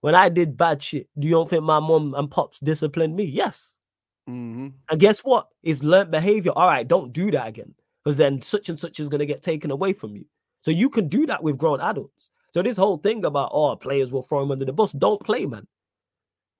When 0.01 0.16
I 0.16 0.28
did 0.28 0.58
bad 0.58 0.82
shit, 0.82 1.08
do 1.18 1.28
you 1.28 1.36
don't 1.36 1.49
think 1.49 1.64
my 1.64 1.80
mom 1.80 2.14
and 2.16 2.30
pops 2.30 2.60
disciplined 2.60 3.16
me? 3.16 3.24
Yes. 3.24 3.80
hmm 4.28 4.70
And 4.89 4.99
guess 4.99 5.20
what? 5.20 5.47
It's 5.64 5.84
learned 5.84 6.12
behavior. 6.12 6.51
All 6.54 6.68
right, 6.68 6.88
don't 6.88 7.14
do 7.14 7.32
that 7.32 7.47
again. 7.47 7.73
Because 8.03 8.17
then 8.17 8.41
such 8.41 8.69
and 8.69 8.80
such 8.80 8.99
is 8.99 9.09
going 9.09 9.19
to 9.19 9.25
get 9.25 9.41
taken 9.41 9.71
away 9.71 9.93
from 9.93 10.15
you. 10.15 10.25
So 10.61 10.71
you 10.71 10.89
can 10.89 11.07
do 11.07 11.25
that 11.27 11.43
with 11.43 11.57
grown 11.57 11.81
adults. 11.81 12.30
So 12.51 12.61
this 12.61 12.77
whole 12.77 12.97
thing 12.97 13.25
about 13.25 13.51
oh 13.53 13.75
players 13.75 14.11
will 14.11 14.21
throw 14.21 14.43
him 14.43 14.51
under 14.51 14.65
the 14.65 14.73
bus, 14.73 14.91
don't 14.91 15.23
play, 15.23 15.45
man. 15.45 15.67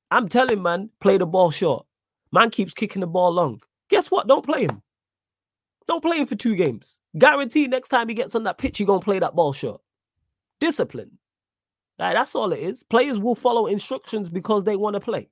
I'm 0.10 0.28
telling 0.28 0.62
man, 0.62 0.90
play 1.00 1.18
the 1.18 1.26
ball 1.26 1.52
short. 1.52 1.86
Man 2.32 2.50
keeps 2.50 2.74
kicking 2.74 3.02
the 3.02 3.08
ball 3.08 3.32
long. 3.32 3.62
Guess 3.90 4.10
what? 4.10 4.28
Don't 4.28 4.46
play 4.46 4.64
him. 4.64 4.82
Don't 5.88 6.02
play 6.02 6.18
him 6.18 6.26
for 6.26 6.36
two 6.36 6.56
games. 6.56 7.00
Guarantee 7.18 7.68
next 7.68 7.90
time 7.90 8.08
he 8.08 8.16
gets 8.16 8.36
on 8.36 8.44
that 8.44 8.58
pitch, 8.58 8.80
you're 8.80 8.88
gonna 8.88 9.00
play 9.00 9.20
that 9.20 9.36
ball 9.36 9.54
short. 9.54 9.82
Discipline. 10.60 11.18
Like, 12.00 12.16
that's 12.16 12.36
all 12.36 12.54
it 12.54 12.60
is. 12.60 12.84
Players 12.84 13.20
will 13.20 13.36
follow 13.36 13.68
instructions 13.68 14.30
because 14.30 14.64
they 14.64 14.76
want 14.76 14.96
to 14.96 15.00
play. 15.00 15.30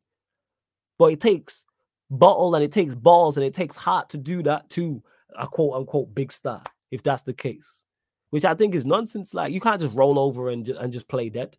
But 0.99 1.13
it 1.13 1.19
takes 1.19 1.65
bottle 2.09 2.53
and 2.53 2.63
it 2.63 2.71
takes 2.71 2.93
balls 2.93 3.37
and 3.37 3.45
it 3.45 3.53
takes 3.53 3.75
heart 3.75 4.09
to 4.09 4.17
do 4.17 4.43
that 4.43 4.69
to 4.71 5.01
a 5.37 5.47
quote 5.47 5.73
unquote 5.75 6.13
big 6.13 6.31
star, 6.31 6.61
if 6.91 7.01
that's 7.03 7.23
the 7.23 7.33
case. 7.33 7.83
Which 8.29 8.45
I 8.45 8.53
think 8.53 8.75
is 8.75 8.85
nonsense. 8.85 9.33
Like 9.33 9.51
you 9.51 9.59
can't 9.59 9.81
just 9.81 9.95
roll 9.95 10.17
over 10.17 10.49
and, 10.49 10.65
ju- 10.65 10.77
and 10.79 10.93
just 10.93 11.09
play 11.09 11.29
dead. 11.29 11.57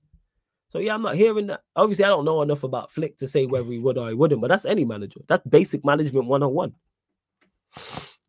So 0.71 0.79
yeah, 0.79 0.95
I'm 0.95 1.03
not 1.03 1.17
hearing 1.17 1.49
that. 1.49 1.61
Obviously, 1.77 2.07
I 2.07 2.09
don't 2.09 2.25
know 2.25 2.41
enough 2.41 2.63
about 2.63 2.91
Flick 2.91 3.19
to 3.19 3.29
say 3.29 3.45
whether 3.45 3.71
he 3.71 3.79
would 3.79 3.99
or 3.99 4.09
he 4.09 4.15
wouldn't, 4.15 4.41
but 4.41 4.49
that's 4.49 4.65
any 4.65 4.87
manager. 4.87 5.21
That's 5.29 5.47
basic 5.47 5.85
management 5.85 6.27
101. 6.29 6.73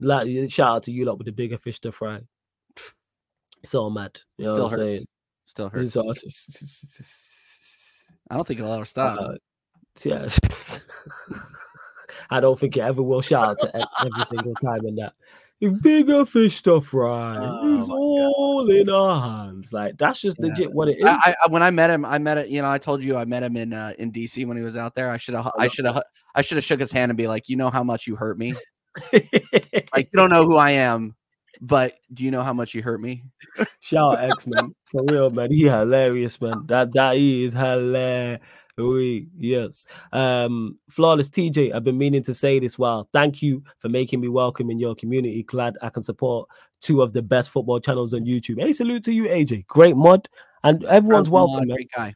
Like 0.01 0.51
shout 0.51 0.75
out 0.75 0.83
to 0.83 0.91
you 0.91 1.05
lot 1.05 1.17
with 1.17 1.25
the 1.25 1.31
bigger 1.31 1.57
fish 1.57 1.79
to 1.81 1.91
fry. 1.93 2.19
It's 3.61 3.73
all 3.75 3.89
mad. 3.89 4.19
You 4.37 4.47
know 4.47 4.55
Still 4.55 4.63
what 4.65 4.73
I'm 4.73 4.79
hurts. 4.79 4.97
saying? 4.97 5.07
Still 5.45 5.69
hurts. 5.69 5.95
All 5.95 6.11
I 8.29 8.35
don't 8.35 8.45
think 8.47 8.59
it'll 8.59 8.73
ever 8.73 8.83
stop. 8.85 9.19
uh, 9.21 9.35
yeah. 10.03 10.27
I 12.29 12.39
don't 12.39 12.59
think 12.59 12.77
it 12.77 12.81
ever 12.81 13.01
will. 13.01 13.21
Shout 13.21 13.49
out 13.49 13.59
to 13.59 13.87
every 14.05 14.23
single 14.25 14.55
time 14.55 14.85
in 14.85 14.95
that. 14.95 15.13
If 15.61 15.81
bigger 15.81 16.25
fish 16.25 16.61
to 16.63 16.81
fry, 16.81 17.37
Oh 17.39 17.79
it's 17.79 17.87
all 17.89 18.69
in 18.69 18.89
our 18.89 19.21
hands. 19.21 19.71
Like 19.71 19.97
that's 19.97 20.19
just 20.19 20.37
Yeah. 20.39 20.47
legit 20.47 20.73
what 20.73 20.89
it 20.89 20.97
is. 20.97 21.05
I, 21.05 21.35
I, 21.45 21.47
when 21.47 21.63
I 21.63 21.71
met 21.71 21.89
him, 21.89 22.03
I 22.03 22.17
met 22.17 22.37
it. 22.37 22.49
You 22.49 22.61
know, 22.61 22.69
I 22.69 22.77
told 22.79 23.01
you 23.01 23.15
I 23.15 23.23
met 23.23 23.43
him 23.43 23.55
in 23.55 23.71
uh, 23.73 23.93
in 23.97 24.11
DC 24.11 24.45
when 24.45 24.57
he 24.57 24.63
was 24.63 24.75
out 24.75 24.93
there. 24.93 25.09
I 25.09 25.15
should 25.17 25.35
have, 25.35 25.49
I 25.57 25.67
should 25.67 25.85
have, 25.85 26.03
I 26.35 26.41
should 26.41 26.57
have 26.57 26.65
shook 26.65 26.81
his 26.81 26.91
hand 26.91 27.11
and 27.11 27.17
be 27.17 27.27
like, 27.27 27.47
you 27.47 27.55
know 27.55 27.69
how 27.69 27.83
much 27.83 28.07
you 28.07 28.15
hurt 28.17 28.37
me. 28.37 28.55
Like 29.13 30.09
you 30.11 30.19
don't 30.19 30.29
know 30.29 30.43
who 30.45 30.57
I 30.57 30.71
am, 30.71 31.15
but 31.61 31.93
do 32.13 32.23
you 32.25 32.31
know 32.31 32.43
how 32.43 32.53
much 32.53 32.73
you 32.73 32.81
hurt 32.83 32.99
me? 32.99 33.23
Shout 33.79 34.17
out 34.19 34.31
X 34.31 34.45
man. 34.47 34.75
For 34.85 35.01
real, 35.09 35.29
man. 35.29 35.51
He 35.51 35.63
hilarious, 35.63 36.41
man. 36.41 36.65
That 36.67 36.91
that 36.93 37.15
he 37.15 37.45
is 37.45 37.53
hilarious. 37.53 38.41
Yes. 38.77 39.85
Um, 40.11 40.79
flawless 40.89 41.29
TJ, 41.29 41.73
I've 41.73 41.83
been 41.83 41.97
meaning 41.97 42.23
to 42.23 42.33
say 42.33 42.59
this 42.59 42.77
while. 42.77 43.07
Thank 43.13 43.41
you 43.41 43.63
for 43.79 43.89
making 43.89 44.19
me 44.19 44.27
welcome 44.27 44.69
in 44.71 44.79
your 44.79 44.95
community. 44.95 45.43
Glad 45.43 45.77
I 45.81 45.89
can 45.89 46.03
support 46.03 46.49
two 46.81 47.01
of 47.01 47.13
the 47.13 47.21
best 47.21 47.51
football 47.51 47.79
channels 47.79 48.13
on 48.13 48.25
YouTube. 48.25 48.59
Hey, 48.59 48.73
salute 48.73 49.03
to 49.05 49.13
you, 49.13 49.25
AJ. 49.25 49.67
Great 49.67 49.95
mod. 49.95 50.27
And 50.63 50.83
everyone's 50.85 51.29
welcome. 51.29 51.67
Great 51.67 51.91
guy. 51.95 52.15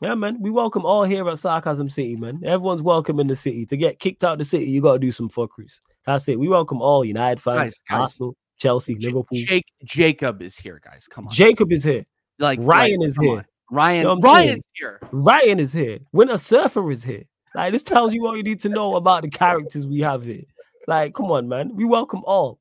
Yeah, 0.00 0.14
man. 0.14 0.38
We 0.40 0.50
welcome 0.50 0.84
all 0.84 1.04
here 1.04 1.26
at 1.28 1.38
Sarcasm 1.38 1.88
City, 1.88 2.16
man. 2.16 2.42
Everyone's 2.44 2.82
welcome 2.82 3.20
in 3.20 3.26
the 3.28 3.36
city. 3.36 3.64
To 3.66 3.76
get 3.76 4.00
kicked 4.00 4.24
out 4.24 4.38
the 4.38 4.44
city, 4.44 4.66
you 4.66 4.82
gotta 4.82 4.98
do 4.98 5.12
some 5.12 5.30
fuckeries. 5.30 5.80
That's 6.04 6.28
it. 6.28 6.38
We 6.38 6.48
welcome 6.48 6.82
all 6.82 7.04
United 7.04 7.40
fans, 7.40 7.58
guys, 7.58 7.82
guys. 7.88 8.00
Arsenal, 8.00 8.36
Chelsea, 8.58 8.96
J- 8.96 9.08
Liverpool. 9.08 9.38
Jake, 9.38 9.72
Jacob 9.84 10.42
is 10.42 10.58
here, 10.58 10.80
guys. 10.84 11.06
Come 11.08 11.28
on. 11.28 11.32
Jacob 11.32 11.72
is 11.72 11.84
here. 11.84 12.04
Like 12.38 12.58
Ryan 12.60 13.00
like, 13.00 13.08
is 13.08 13.16
here. 13.16 13.38
On. 13.38 13.44
Ryan, 13.70 13.98
you 13.98 14.04
know 14.04 14.20
Ryan's 14.20 14.68
here. 14.74 15.00
Ryan 15.12 15.60
is 15.60 15.72
here. 15.72 15.98
Winter 16.12 16.38
Surfer 16.38 16.90
is 16.90 17.02
here. 17.02 17.24
Like 17.54 17.72
this 17.72 17.82
tells 17.82 18.12
you 18.12 18.22
what 18.22 18.36
you 18.36 18.42
need 18.42 18.60
to 18.60 18.68
know 18.68 18.96
about 18.96 19.22
the 19.22 19.30
characters 19.30 19.86
we 19.86 20.00
have 20.00 20.24
here. 20.24 20.42
Like, 20.86 21.14
come 21.14 21.30
on, 21.30 21.48
man. 21.48 21.74
We 21.74 21.84
welcome 21.84 22.22
all. 22.24 22.58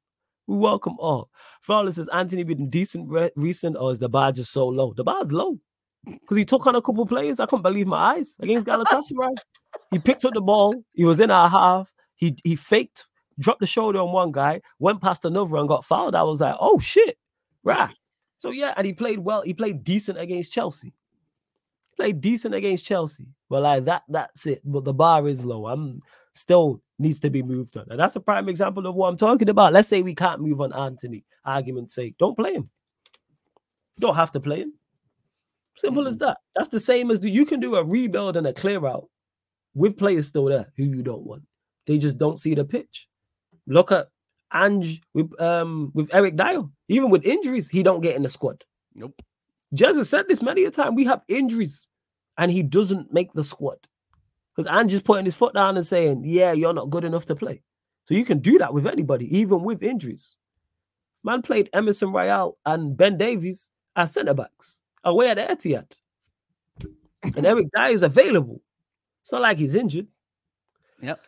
We 0.48 0.58
welcome 0.58 0.96
all. 1.00 1.30
Flawless 1.62 1.96
says 1.96 2.10
Antony 2.14 2.44
been 2.44 2.70
decent 2.70 3.10
re- 3.10 3.32
recent, 3.36 3.78
or 3.78 3.92
is 3.92 4.00
the 4.00 4.10
bar 4.10 4.32
just 4.32 4.52
so 4.52 4.68
low? 4.68 4.94
The 4.94 5.04
bar's 5.04 5.32
low 5.32 5.60
because 6.06 6.38
he 6.38 6.46
took 6.46 6.68
on 6.68 6.76
a 6.76 6.82
couple 6.82 7.06
players. 7.06 7.40
I 7.40 7.46
couldn't 7.46 7.64
believe 7.64 7.88
my 7.88 8.16
eyes 8.16 8.38
against 8.40 8.68
Galatasaray. 8.68 9.36
he 9.92 10.00
picked 10.00 10.26
up 10.26 10.34
the 10.34 10.42
ball. 10.42 10.84
He 10.94 11.06
was 11.06 11.20
in 11.20 11.32
our 11.32 11.50
half. 11.50 11.92
He 12.16 12.36
he 12.44 12.56
faked, 12.56 13.08
dropped 13.40 13.62
the 13.62 13.68
shoulder 13.68 14.00
on 14.00 14.12
one 14.12 14.32
guy, 14.32 14.62
went 14.80 15.02
past 15.02 15.26
another 15.26 15.58
and 15.58 15.68
got 15.68 15.86
fouled. 15.86 16.16
I 16.16 16.24
was 16.24 16.42
like, 16.42 16.56
oh 16.60 16.80
shit, 16.80 17.18
right. 17.64 17.94
So 18.44 18.52
yeah, 18.52 18.74
and 18.76 18.86
he 18.86 18.92
played 18.92 19.20
well. 19.20 19.42
He 19.42 19.54
played 19.54 19.86
decent 19.86 20.20
against 20.20 20.52
Chelsea. 20.52 20.92
Played 21.96 22.20
decent 22.20 22.54
against 22.54 22.86
Chelsea. 22.86 23.26
But 23.50 23.62
like 23.62 23.86
that, 23.86 24.04
that's 24.10 24.46
it. 24.46 24.60
But 24.66 24.84
the 24.84 24.94
bar 24.94 25.26
is 25.30 25.46
low. 25.46 25.68
I'm 25.68 26.02
still 26.34 26.82
needs 27.00 27.22
to 27.22 27.30
be 27.30 27.42
moved 27.42 27.78
on. 27.78 27.86
And 27.90 27.98
that's 27.98 28.18
a 28.18 28.20
prime 28.20 28.50
example 28.50 28.86
of 28.86 28.96
what 28.96 29.08
I'm 29.08 29.16
talking 29.16 29.48
about. 29.48 29.72
Let's 29.72 29.88
say 29.88 30.02
we 30.02 30.14
can't 30.14 30.42
move 30.42 30.60
on 30.60 30.74
Antony, 30.74 31.24
argument's 31.46 31.96
sake. 31.96 32.16
Don't 32.20 32.36
play 32.36 32.54
him. 32.54 32.70
You 33.96 34.02
don't 34.02 34.16
have 34.16 34.34
to 34.34 34.42
play 34.42 34.60
him. 34.64 34.74
Simple 35.78 36.02
mm-hmm. 36.04 36.10
as 36.10 36.18
that. 36.18 36.40
That's 36.54 36.68
the 36.68 36.82
same 36.82 37.12
as 37.12 37.22
do 37.22 37.30
you 37.30 37.46
can 37.46 37.62
do 37.62 37.78
a 37.78 37.84
rebuild 37.86 38.36
and 38.36 38.46
a 38.46 38.52
clear 38.52 38.86
out 38.86 39.08
with 39.74 39.98
players 39.98 40.28
still 40.28 40.46
there 40.46 40.74
who 40.76 40.84
you 40.84 41.02
don't 41.02 41.26
want. 41.26 41.44
They 41.88 41.98
just 41.98 42.18
don't 42.18 42.42
see 42.42 42.56
the 42.56 42.66
pitch. 42.66 43.08
Look 43.68 43.94
at 43.94 44.10
Ange 44.54 45.02
with 45.14 45.40
um 45.42 45.92
with 45.94 46.10
Eric 46.14 46.36
Dier. 46.36 46.64
Even 46.88 47.10
with 47.10 47.26
injuries, 47.26 47.70
he 47.70 47.84
don't 47.84 48.02
get 48.02 48.16
in 48.16 48.24
the 48.24 48.30
squad. 48.30 48.64
Nope. 48.96 49.22
Jez 49.76 49.96
has 49.96 50.10
said 50.10 50.28
this 50.28 50.42
many 50.42 50.64
a 50.66 50.72
time. 50.72 50.96
We 50.96 51.06
have 51.06 51.22
injuries, 51.28 51.88
and 52.38 52.52
he 52.52 52.62
doesn't 52.62 53.12
make 53.12 53.34
the 53.34 53.44
squad 53.44 53.80
because 54.56 54.72
Ange 54.72 54.94
is 54.94 55.02
putting 55.02 55.26
his 55.26 55.36
foot 55.36 55.54
down 55.54 55.78
and 55.78 55.88
saying, 55.88 56.24
"Yeah, 56.26 56.52
you're 56.52 56.74
not 56.74 56.90
good 56.90 57.04
enough 57.04 57.26
to 57.28 57.36
play." 57.36 57.64
So 58.06 58.14
you 58.14 58.26
can 58.26 58.40
do 58.40 58.58
that 58.60 58.74
with 58.74 58.86
anybody, 58.86 59.38
even 59.38 59.64
with 59.64 59.82
injuries. 59.82 60.36
Man 61.24 61.42
played 61.42 61.70
Emerson 61.74 62.12
Royal 62.12 62.58
and 62.66 62.98
Ben 62.98 63.18
Davies 63.18 63.70
as 63.96 64.14
centre 64.14 64.34
backs 64.34 64.82
away 65.04 65.30
at 65.30 65.36
the 65.36 65.44
Etihad, 65.44 65.92
and 67.36 67.46
Eric 67.46 67.68
Dier 67.76 67.96
is 67.96 68.04
available. 68.04 68.62
It's 69.24 69.32
not 69.32 69.42
like 69.42 69.58
he's 69.58 69.76
injured. 69.76 70.08
Yep. 71.02 71.26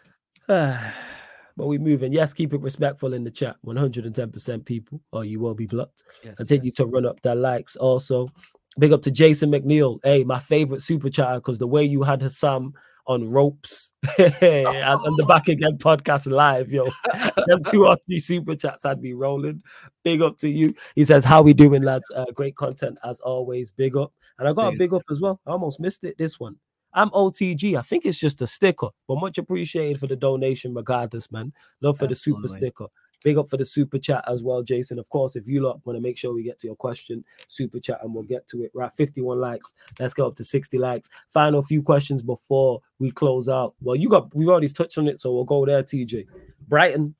but 1.57 1.68
we 1.68 1.77
moving. 1.77 2.11
Yes, 2.11 2.34
keep 2.34 2.53
it 2.53 2.61
respectful 2.61 3.14
in 3.14 3.23
the 3.23 3.32
chat. 3.32 3.56
110% 3.65 4.65
people, 4.65 5.02
or 5.11 5.23
you 5.23 5.40
will 5.40 5.56
be 5.56 5.68
blocked. 5.68 6.03
Yes, 6.23 6.36
Continue 6.36 6.65
yes. 6.65 6.76
to 6.76 6.86
run 6.86 7.06
up 7.06 7.22
that 7.22 7.38
likes. 7.38 7.76
Also, 7.76 8.30
big 8.77 8.91
up 8.94 9.02
to 9.03 9.11
Jason 9.11 9.52
McNeil. 9.52 9.99
Hey, 10.03 10.23
my 10.23 10.40
favorite 10.40 10.82
super 10.82 11.10
chatter 11.10 11.36
because 11.36 11.60
the 11.60 11.68
way 11.68 11.84
you 11.84 12.03
had 12.03 12.22
Hassam 12.22 12.73
on 13.07 13.30
ropes 13.30 13.94
and, 14.18 14.34
and, 14.41 15.18
the 15.18 15.26
back 15.27 15.48
again 15.48 15.77
podcast 15.77 16.30
live, 16.30 16.72
yo. 16.72 16.90
Them 17.48 17.64
two 17.64 17.86
or 17.86 17.98
three 18.06 18.19
super 18.19 18.56
chats 18.56 18.84
had 18.84 19.02
me 19.02 19.14
rolling. 19.14 19.61
Big 20.03 20.22
up 20.22 20.38
to 20.38 20.49
you. 20.49 20.73
He 20.95 21.06
says, 21.06 21.23
How 21.23 21.41
we 21.41 21.53
doing, 21.53 21.84
lads? 21.84 22.10
Uh, 22.15 22.26
great 22.34 22.56
content 22.56 22.98
as 23.03 23.19
always. 23.19 23.72
Big 23.72 23.95
up. 23.95 24.11
And 24.40 24.48
I 24.48 24.53
got 24.53 24.73
a 24.73 24.77
big 24.77 24.94
up 24.94 25.03
as 25.10 25.22
well. 25.22 25.40
I 25.45 25.52
almost 25.52 25.80
missed 25.80 26.03
it. 26.03 26.18
This 26.18 26.40
one. 26.40 26.57
I'm 26.95 27.09
OTG. 27.09 27.77
I 27.77 27.81
think 27.81 28.05
it's 28.05 28.17
just 28.17 28.41
a 28.41 28.47
sticker, 28.47 28.88
but 29.07 29.19
much 29.19 29.38
appreciated 29.38 29.99
for 29.99 30.07
the 30.07 30.15
donation, 30.15 30.73
regardless, 30.73 31.30
man. 31.30 31.51
Love 31.81 31.97
for 31.97 32.05
Absolutely. 32.05 32.41
the 32.41 32.47
super 32.47 32.59
sticker. 32.59 32.85
Big 33.23 33.38
up 33.38 33.49
for 33.49 33.57
the 33.57 33.65
super 33.65 33.99
chat 33.99 34.23
as 34.27 34.43
well, 34.43 34.63
Jason. 34.63 34.97
Of 34.97 35.09
course, 35.09 35.35
if 35.35 35.47
you 35.47 35.61
lot 35.61 35.81
want 35.85 35.97
to 35.97 36.01
make 36.01 36.17
sure 36.17 36.34
we 36.34 36.43
get 36.43 36.57
to 36.59 36.67
your 36.67 36.76
question, 36.76 37.26
super 37.47 37.80
chat 37.80 37.99
and 38.01 38.13
we'll 38.13 38.23
get 38.23 38.47
to 38.47 38.63
it. 38.63 38.72
Right, 38.73 38.91
51 38.95 39.39
likes. 39.39 39.73
Let's 39.99 40.13
go 40.13 40.27
up 40.27 40.35
to 40.35 40.43
60 40.43 40.77
likes. 40.77 41.09
Final 41.34 41.61
few 41.61 41.81
questions 41.81 42.23
before 42.23 42.81
we 42.99 43.11
close 43.11 43.49
out. 43.49 43.76
Well, 43.81 43.95
you 43.95 44.07
got 44.07 44.34
we've 44.34 44.47
already 44.47 44.69
touched 44.69 44.97
on 44.97 45.07
it, 45.07 45.19
so 45.19 45.34
we'll 45.34 45.43
go 45.43 45.65
there, 45.65 45.84
TJ. 45.84 46.27
Brighton 46.67 47.15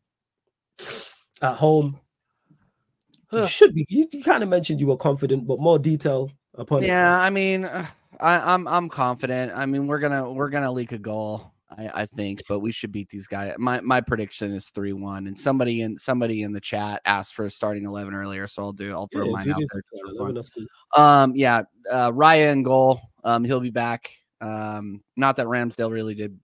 at 1.42 1.56
home. 1.56 2.00
You 3.32 3.48
should 3.48 3.74
be. 3.74 3.86
You, 3.90 4.06
you 4.12 4.24
kind 4.24 4.44
of 4.44 4.48
mentioned 4.48 4.80
you 4.80 4.88
were 4.88 4.98
confident, 4.98 5.46
but 5.46 5.60
more 5.60 5.80
detail 5.80 6.32
upon 6.54 6.84
yeah, 6.84 6.86
it. 6.86 6.90
Yeah, 6.90 7.20
I 7.20 7.30
mean. 7.30 7.66
Uh 7.66 7.88
I, 8.20 8.36
am 8.36 8.68
I'm, 8.68 8.68
I'm 8.68 8.90
confident. 8.90 9.52
I 9.56 9.66
mean, 9.66 9.88
we're 9.88 10.00
gonna 10.00 10.32
we're 10.32 10.50
gonna 10.50 10.72
leak 10.72 10.92
a 10.92 10.98
goal. 10.98 11.52
I, 11.70 12.04
I 12.04 12.06
think, 12.06 12.44
but 12.48 12.60
we 12.60 12.72
should 12.72 12.92
beat 12.92 13.10
these 13.10 13.28
guys. 13.28 13.56
My 13.58 13.82
my 13.82 14.02
prediction 14.02 14.54
is 14.54 14.70
three 14.70 14.94
one. 14.94 15.28
And 15.28 15.38
somebody 15.38 15.82
in 15.82 15.98
somebody 15.98 16.44
in 16.44 16.54
the 16.54 16.62
chat 16.62 17.02
asked 17.06 17.34
for 17.34 17.46
a 17.46 17.52
starting 17.52 17.86
eleven 17.86 18.14
earlier, 18.14 18.48
so 18.48 18.64
I'll 18.64 18.74
do. 18.74 18.94
I'll 18.94 19.08
throw 19.08 19.26
yeah, 19.26 19.32
mine 19.32 19.52
out 19.52 19.62
there. 19.74 21.04
Um, 21.04 21.34
yeah, 21.36 21.64
uh, 21.92 22.12
Ryan 22.14 22.64
goal. 22.64 23.02
Um, 23.24 23.44
he'll 23.44 23.60
be 23.60 23.72
back. 23.72 24.12
Um, 24.42 25.04
not 25.16 25.38
that 25.38 25.48
Ramsdale 25.48 25.92
really 25.92 26.14
did 26.14 26.40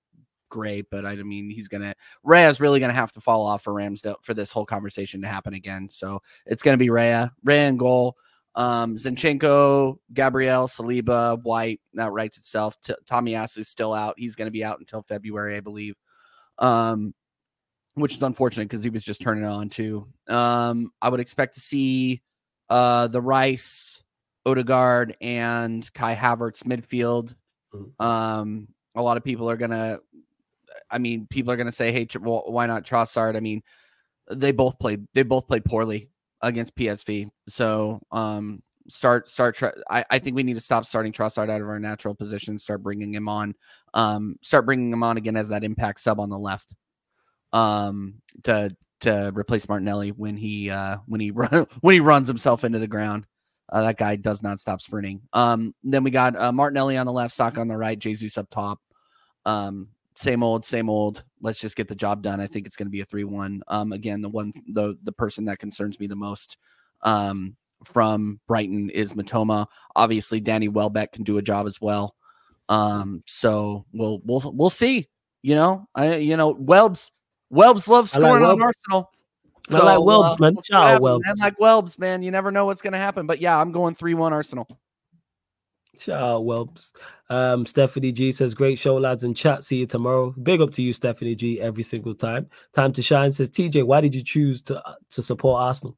great, 0.50 0.90
but 0.90 1.06
I 1.06 1.16
mean 1.16 1.50
he's 1.50 1.68
gonna 1.68 1.96
Raya's 2.24 2.60
really 2.60 2.80
gonna 2.80 2.94
have 2.94 3.12
to 3.14 3.22
fall 3.22 3.46
off 3.46 3.64
for 3.64 3.74
Ramsdale 3.74 4.22
for 4.22 4.34
this 4.34 4.52
whole 4.52 4.66
conversation 4.66 5.22
to 5.22 5.28
happen 5.28 5.54
again. 5.54 5.88
So 5.90 6.22
it's 6.46 6.64
gonna 6.64 6.78
be 6.78 6.90
Raya, 6.90 7.32
Raya 7.46 7.70
and 7.70 7.80
goal. 7.80 8.18
Um, 8.56 8.98
Zinchenko, 8.98 9.98
Gabriel, 10.14 10.68
Saliba, 10.68 11.42
White, 11.44 11.80
that 11.94 12.12
writes 12.12 12.38
itself. 12.38 12.76
T- 12.82 12.94
Tomiyasu 13.10 13.60
is 13.60 13.70
still 13.70 13.94
out. 13.94 14.16
He's 14.18 14.36
going 14.36 14.48
to 14.48 14.52
be 14.52 14.64
out 14.64 14.80
until 14.80 15.04
February, 15.04 15.56
I 15.56 15.62
believe. 15.62 15.96
Um, 16.58 17.14
which 17.96 18.16
is 18.16 18.22
unfortunate 18.22 18.70
because 18.70 18.84
he 18.84 18.90
was 18.90 19.04
just 19.04 19.22
turning 19.22 19.44
on 19.44 19.70
too. 19.70 20.08
Um, 20.28 20.92
I 21.02 21.10
would 21.10 21.20
expect 21.20 21.56
to 21.56 21.60
see 21.60 22.22
uh 22.70 23.08
the 23.08 23.22
Rice, 23.22 24.02
Odegaard, 24.46 25.16
and 25.22 25.92
Kai 25.94 26.16
Havertz 26.16 26.64
midfield. 26.64 27.36
Mm-hmm. 27.74 28.06
Um, 28.06 28.68
a 28.96 29.02
lot 29.02 29.18
of 29.18 29.24
people 29.24 29.50
are 29.50 29.58
gonna, 29.58 30.00
I 30.90 30.98
mean, 31.00 31.28
people 31.30 31.52
are 31.52 31.58
gonna 31.58 31.72
say, 31.72 31.92
"Hey, 31.92 32.08
well, 32.20 32.44
why 32.48 32.66
not 32.66 32.86
Trossard?" 32.86 33.36
I 33.36 33.40
mean, 33.40 33.62
they 34.32 34.52
both 34.52 34.80
played. 34.80 35.06
They 35.14 35.24
both 35.24 35.48
played 35.48 35.66
poorly 35.66 36.11
against 36.42 36.76
PSV. 36.76 37.30
So 37.48 38.02
um, 38.12 38.62
start 38.88 39.30
start. 39.30 39.60
I, 39.90 40.06
I 40.10 40.20
think 40.20 40.36
we 40.36 40.44
need 40.44 40.56
to 40.56 40.62
stop 40.62 40.86
starting 40.86 41.12
Trossard 41.12 41.50
out 41.50 41.62
of 41.62 41.68
our 41.68 41.80
natural 41.80 42.16
position. 42.16 42.58
Start 42.58 42.84
bringing 42.84 43.14
him 43.14 43.28
on. 43.28 43.56
Um, 43.94 44.38
start 44.42 44.66
bringing 44.66 44.92
him 44.92 45.04
on 45.04 45.18
again 45.18 45.36
as 45.36 45.50
that 45.50 45.64
impact 45.64 46.00
sub 46.00 46.20
on 46.20 46.30
the 46.30 46.40
left. 46.40 46.74
Um, 47.54 48.22
to 48.44 48.76
to 49.02 49.32
replace 49.36 49.68
Martinelli 49.68 50.12
when 50.12 50.38
he 50.38 50.70
uh 50.70 50.98
when 51.06 51.20
he 51.22 51.32
run 51.32 51.66
when 51.82 51.94
he 51.94 52.00
runs 52.00 52.28
himself 52.28 52.64
into 52.64 52.80
the 52.80 52.88
ground. 52.88 53.26
Uh, 53.72 53.84
that 53.84 53.98
guy 53.98 54.18
does 54.18 54.44
not 54.44 54.60
stop 54.60 54.82
sprinting. 54.82 55.22
Um, 55.32 55.74
then 55.82 56.04
we 56.04 56.12
got 56.12 56.36
uh, 56.36 56.52
Martinelli 56.52 56.98
on 56.98 57.06
the 57.06 57.14
left, 57.14 57.34
Saka 57.34 57.62
on 57.62 57.70
the 57.70 57.78
right, 57.78 57.98
Jesus 57.98 58.38
up 58.38 58.50
top. 58.50 58.82
Um, 59.46 59.88
same 60.16 60.44
old, 60.44 60.66
same 60.66 60.90
old. 60.90 61.24
Let's 61.42 61.60
just 61.60 61.76
get 61.76 61.88
the 61.88 61.96
job 61.96 62.22
done. 62.22 62.40
I 62.40 62.48
think 62.48 62.68
it's 62.68 62.76
going 62.76 62.88
to 62.88 62.92
be 62.92 63.02
a 63.02 63.06
three-one. 63.06 63.62
Um, 63.68 63.92
again, 63.92 64.22
the 64.22 64.30
one, 64.30 64.54
the 64.68 64.98
the 65.04 65.12
person 65.12 65.46
that 65.46 65.60
concerns 65.60 66.00
me 66.00 66.08
the 66.08 66.16
most, 66.16 66.58
um, 67.02 67.56
from 67.84 68.40
Brighton 68.48 68.90
is 68.90 69.14
Mitoma. 69.14 69.68
Obviously, 69.96 70.40
Danny 70.40 70.68
Welbeck 70.68 71.12
can 71.12 71.24
do 71.24 71.38
a 71.38 71.42
job 71.42 71.68
as 71.68 71.80
well. 71.82 72.16
Um, 72.70 73.24
so 73.28 73.86
we'll 73.94 74.22
we'll 74.24 74.52
we'll 74.54 74.70
see. 74.70 75.08
You 75.42 75.56
know, 75.56 75.88
I 75.96 76.16
you 76.18 76.38
know 76.38 76.54
Welbs 76.54 77.12
Welbs 77.52 77.88
loves 77.88 78.12
scoring 78.12 78.44
like 78.44 78.54
on 78.54 78.62
Arsenal. 78.62 79.12
So, 79.70 79.80
I 79.80 79.96
like 79.96 80.00
Welbs, 80.00 80.34
uh, 80.34 80.38
man. 80.40 80.56
Shout 80.64 81.02
Welbs. 81.02 81.22
I 81.26 81.34
like 81.44 81.58
Welbs, 81.58 82.00
man. 82.00 82.24
You 82.24 82.32
never 82.32 82.52
know 82.52 82.66
what's 82.66 82.82
going 82.82 82.94
to 82.94 83.00
happen. 83.00 83.28
But 83.28 83.42
yeah, 83.42 83.58
I'm 83.58 83.72
going 83.72 83.96
three 83.96 84.14
one 84.14 84.34
Arsenal. 84.34 84.68
Shout 85.98 86.22
out 86.22 86.44
Welbs. 86.44 86.94
Um, 87.30 87.66
Stephanie 87.66 88.12
G 88.12 88.32
says, 88.32 88.54
Great 88.54 88.80
show, 88.80 88.96
lads, 88.96 89.24
and 89.24 89.36
chat. 89.36 89.64
See 89.64 89.78
you 89.78 89.86
tomorrow. 89.86 90.34
Big 90.44 90.62
up 90.62 90.72
to 90.72 90.82
you, 90.82 90.94
Stephanie 90.94 91.36
G, 91.36 91.60
every 91.60 91.84
single 91.84 92.16
time. 92.16 92.50
Time 92.74 92.94
to 92.94 93.02
shine 93.02 93.32
says, 93.32 93.50
TJ, 93.50 93.86
why 93.86 94.02
did 94.02 94.16
you 94.16 94.24
choose 94.24 94.62
to 94.64 94.82
to 95.10 95.22
support 95.22 95.62
Arsenal? 95.62 95.98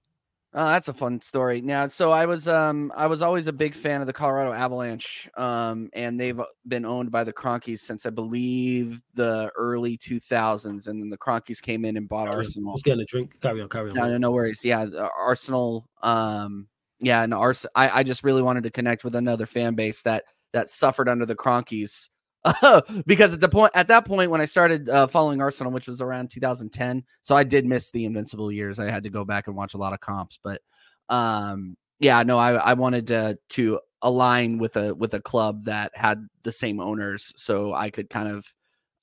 Oh, 0.56 0.68
that's 0.68 0.88
a 0.88 0.94
fun 0.94 1.20
story. 1.22 1.61
Now, 1.61 1.88
so 1.88 2.11
I 2.11 2.28
was 2.28 2.48
um 2.48 2.91
I 2.95 3.07
was 3.07 3.24
always 3.24 3.48
a 3.48 3.53
big 3.53 3.74
fan 3.74 4.02
of 4.02 4.07
the 4.07 4.14
Colorado 4.14 4.53
Avalanche, 4.53 5.28
um, 5.36 5.90
and 5.94 6.20
they've 6.20 6.40
been 6.68 6.86
owned 6.86 7.10
by 7.11 7.24
the 7.24 7.34
Kroenkes 7.34 7.80
since 7.80 8.06
I 8.06 8.11
believe 8.11 9.02
the 9.15 9.52
early 9.57 9.98
2000s, 9.98 10.88
and 10.88 11.02
then 11.02 11.10
the 11.10 11.18
Kroenkes 11.18 11.60
came 11.60 11.86
in 11.86 11.98
and 11.98 12.07
bought. 12.07 12.28
Arsenal. 12.28 12.74
Just 12.74 12.86
getting 12.86 13.02
a 13.02 13.06
drink. 13.06 13.40
Carry 13.41 13.61
on, 13.61 13.70
carry 13.70 13.90
on. 13.90 13.95
No, 13.95 14.07
no, 14.07 14.18
no 14.18 14.32
worries. 14.32 14.64
Yeah, 14.64 14.86
Arsenal. 15.18 15.88
Um, 16.03 16.68
yeah, 17.03 17.23
and 17.23 17.34
Ars- 17.34 17.65
I, 17.75 17.99
I 17.99 18.03
just 18.03 18.23
really 18.23 18.41
wanted 18.41 18.63
to 18.63 18.71
connect 18.71 19.03
with 19.03 19.15
another 19.15 19.45
fan 19.45 19.75
base 19.75 20.01
that 20.03 20.23
that 20.53 20.69
suffered 20.69 21.09
under 21.09 21.25
the 21.25 21.35
Kroenkes. 21.35 22.09
because 23.05 23.34
at 23.34 23.39
the 23.39 23.47
point 23.47 23.71
at 23.73 23.88
that 23.88 24.05
point 24.05 24.30
when 24.30 24.41
I 24.41 24.45
started 24.45 24.89
uh, 24.89 25.07
following 25.07 25.41
Arsenal, 25.41 25.71
which 25.71 25.88
was 25.88 26.01
around 26.01 26.30
2010, 26.30 27.03
so 27.21 27.38
I 27.38 27.43
did 27.43 27.65
miss 27.65 27.89
the 27.91 28.03
invincible 28.03 28.51
years. 28.51 28.80
I 28.80 28.89
had 28.89 29.03
to 29.03 29.09
go 29.09 29.23
back 29.23 29.47
and 29.47 29.55
watch 29.55 29.75
a 29.75 29.77
lot 29.77 29.93
of 29.93 30.01
comps, 30.01 30.39
but 30.43 30.61
um, 31.07 31.77
yeah, 31.99 32.21
no, 32.23 32.38
I, 32.38 32.53
I 32.55 32.73
wanted 32.73 33.07
to 33.07 33.38
to 33.51 33.80
align 34.01 34.57
with 34.57 34.75
a 34.75 34.93
with 34.93 35.13
a 35.13 35.21
club 35.21 35.65
that 35.65 35.91
had 35.95 36.27
the 36.43 36.51
same 36.51 36.81
owners, 36.81 37.34
so 37.38 37.73
I 37.73 37.89
could 37.89 38.09
kind 38.09 38.27
of 38.27 38.45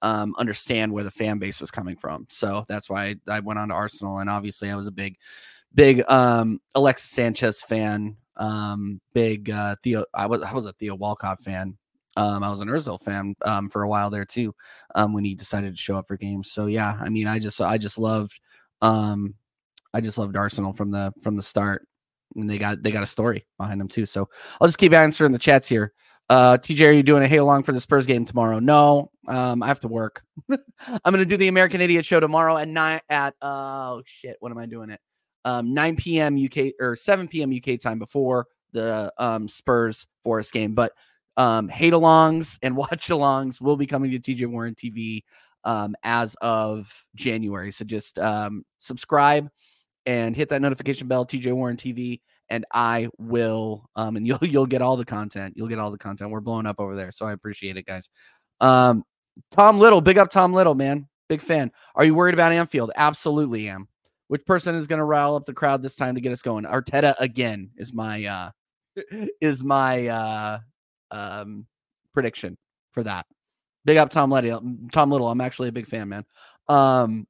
um, 0.02 0.34
understand 0.38 0.92
where 0.92 1.04
the 1.04 1.10
fan 1.10 1.38
base 1.38 1.60
was 1.60 1.70
coming 1.70 1.96
from. 1.96 2.26
So 2.30 2.64
that's 2.68 2.88
why 2.88 3.16
I, 3.28 3.36
I 3.36 3.40
went 3.40 3.58
on 3.58 3.68
to 3.68 3.74
Arsenal, 3.74 4.18
and 4.18 4.30
obviously 4.30 4.70
I 4.70 4.76
was 4.76 4.86
a 4.86 4.92
big, 4.92 5.16
big 5.74 6.08
um, 6.08 6.60
Alexis 6.74 7.10
Sanchez 7.10 7.62
fan. 7.62 8.16
Um, 8.36 9.00
big 9.12 9.50
uh, 9.50 9.76
Theo. 9.82 10.04
I 10.14 10.26
was 10.26 10.42
I 10.42 10.52
was 10.52 10.66
a 10.66 10.72
Theo 10.72 10.94
Walcott 10.94 11.40
fan. 11.40 11.76
Um, 12.16 12.42
I 12.42 12.50
was 12.50 12.60
an 12.60 12.68
Özil 12.68 13.00
fan 13.00 13.34
um, 13.44 13.68
for 13.68 13.82
a 13.82 13.88
while 13.88 14.10
there 14.10 14.24
too. 14.24 14.54
Um, 14.94 15.12
when 15.12 15.24
he 15.24 15.34
decided 15.34 15.74
to 15.74 15.80
show 15.80 15.96
up 15.96 16.08
for 16.08 16.16
games. 16.16 16.50
So 16.52 16.66
yeah, 16.66 16.98
I 17.00 17.08
mean, 17.08 17.26
I 17.26 17.38
just 17.38 17.60
I 17.60 17.78
just 17.78 17.98
loved 17.98 18.40
um, 18.82 19.34
I 19.94 20.00
just 20.00 20.18
loved 20.18 20.36
Arsenal 20.36 20.72
from 20.72 20.90
the 20.90 21.12
from 21.22 21.36
the 21.36 21.42
start. 21.42 21.86
And 22.36 22.48
they 22.48 22.58
got 22.58 22.82
they 22.82 22.92
got 22.92 23.02
a 23.02 23.08
story 23.08 23.46
behind 23.58 23.80
them 23.80 23.88
too. 23.88 24.06
So 24.06 24.28
I'll 24.60 24.68
just 24.68 24.78
keep 24.78 24.92
answering 24.92 25.32
the 25.32 25.38
chats 25.38 25.68
here. 25.68 25.92
Uh, 26.28 26.56
TJ, 26.56 26.88
are 26.88 26.92
you 26.92 27.02
doing 27.02 27.24
a 27.24 27.28
hey 27.28 27.38
along 27.38 27.64
for 27.64 27.72
the 27.72 27.80
Spurs 27.80 28.06
game 28.06 28.24
tomorrow? 28.24 28.60
No, 28.60 29.10
um, 29.26 29.64
I 29.64 29.66
have 29.66 29.80
to 29.80 29.88
work. 29.88 30.22
I'm 30.48 30.60
gonna 31.04 31.24
do 31.24 31.36
the 31.36 31.48
American 31.48 31.80
Idiot 31.80 32.06
show 32.06 32.20
tomorrow 32.20 32.56
at 32.56 32.68
nine 32.68 33.00
at 33.08 33.34
oh 33.42 34.02
shit, 34.06 34.36
what 34.38 34.52
am 34.52 34.58
I 34.58 34.66
doing 34.66 34.90
it? 34.90 35.00
Um, 35.44 35.72
9 35.72 35.96
p.m. 35.96 36.36
UK 36.36 36.72
or 36.80 36.96
7 36.96 37.28
p.m. 37.28 37.52
UK 37.52 37.80
time 37.80 37.98
before 37.98 38.46
the 38.72 39.12
um 39.18 39.48
Spurs 39.48 40.06
Forest 40.22 40.52
game. 40.52 40.74
But 40.74 40.92
um 41.36 41.68
hate 41.68 41.92
alongs 41.92 42.58
and 42.62 42.76
watch 42.76 43.08
alongs 43.08 43.60
will 43.60 43.76
be 43.76 43.86
coming 43.86 44.10
to 44.10 44.18
TJ 44.18 44.46
Warren 44.46 44.74
TV 44.74 45.22
um 45.64 45.94
as 46.02 46.34
of 46.40 46.92
January. 47.14 47.72
So 47.72 47.84
just 47.84 48.18
um 48.18 48.64
subscribe 48.78 49.48
and 50.06 50.34
hit 50.34 50.48
that 50.48 50.62
notification 50.62 51.08
bell, 51.08 51.26
TJ 51.26 51.52
Warren 51.52 51.76
TV, 51.76 52.20
and 52.48 52.64
I 52.72 53.08
will 53.18 53.88
um 53.96 54.16
and 54.16 54.26
you'll 54.26 54.38
you'll 54.42 54.66
get 54.66 54.82
all 54.82 54.96
the 54.96 55.04
content. 55.04 55.54
You'll 55.56 55.68
get 55.68 55.78
all 55.78 55.90
the 55.90 55.98
content. 55.98 56.30
We're 56.30 56.40
blowing 56.40 56.66
up 56.66 56.80
over 56.80 56.96
there. 56.96 57.12
So 57.12 57.26
I 57.26 57.32
appreciate 57.32 57.76
it, 57.76 57.86
guys. 57.86 58.08
Um 58.60 59.04
Tom 59.52 59.78
Little, 59.78 60.00
big 60.00 60.18
up 60.18 60.30
Tom 60.30 60.52
Little, 60.52 60.74
man. 60.74 61.08
Big 61.28 61.40
fan. 61.40 61.70
Are 61.94 62.04
you 62.04 62.14
worried 62.14 62.34
about 62.34 62.52
Anfield? 62.52 62.90
Absolutely 62.96 63.68
am. 63.68 63.86
Which 64.30 64.46
person 64.46 64.76
is 64.76 64.86
going 64.86 65.00
to 65.00 65.04
rile 65.04 65.34
up 65.34 65.44
the 65.44 65.52
crowd 65.52 65.82
this 65.82 65.96
time 65.96 66.14
to 66.14 66.20
get 66.20 66.30
us 66.30 66.40
going? 66.40 66.62
Arteta 66.64 67.16
again 67.18 67.70
is 67.76 67.92
my 67.92 68.24
uh 68.24 68.50
is 69.40 69.64
my 69.64 70.06
uh 70.06 70.58
um 71.10 71.66
prediction 72.14 72.56
for 72.92 73.02
that. 73.02 73.26
Big 73.84 73.96
up 73.96 74.10
Tom 74.10 74.30
Little. 74.30 74.62
Tom 74.92 75.10
Little. 75.10 75.28
I'm 75.28 75.40
actually 75.40 75.68
a 75.68 75.72
big 75.72 75.88
fan, 75.88 76.08
man. 76.08 76.24
Um 76.68 77.26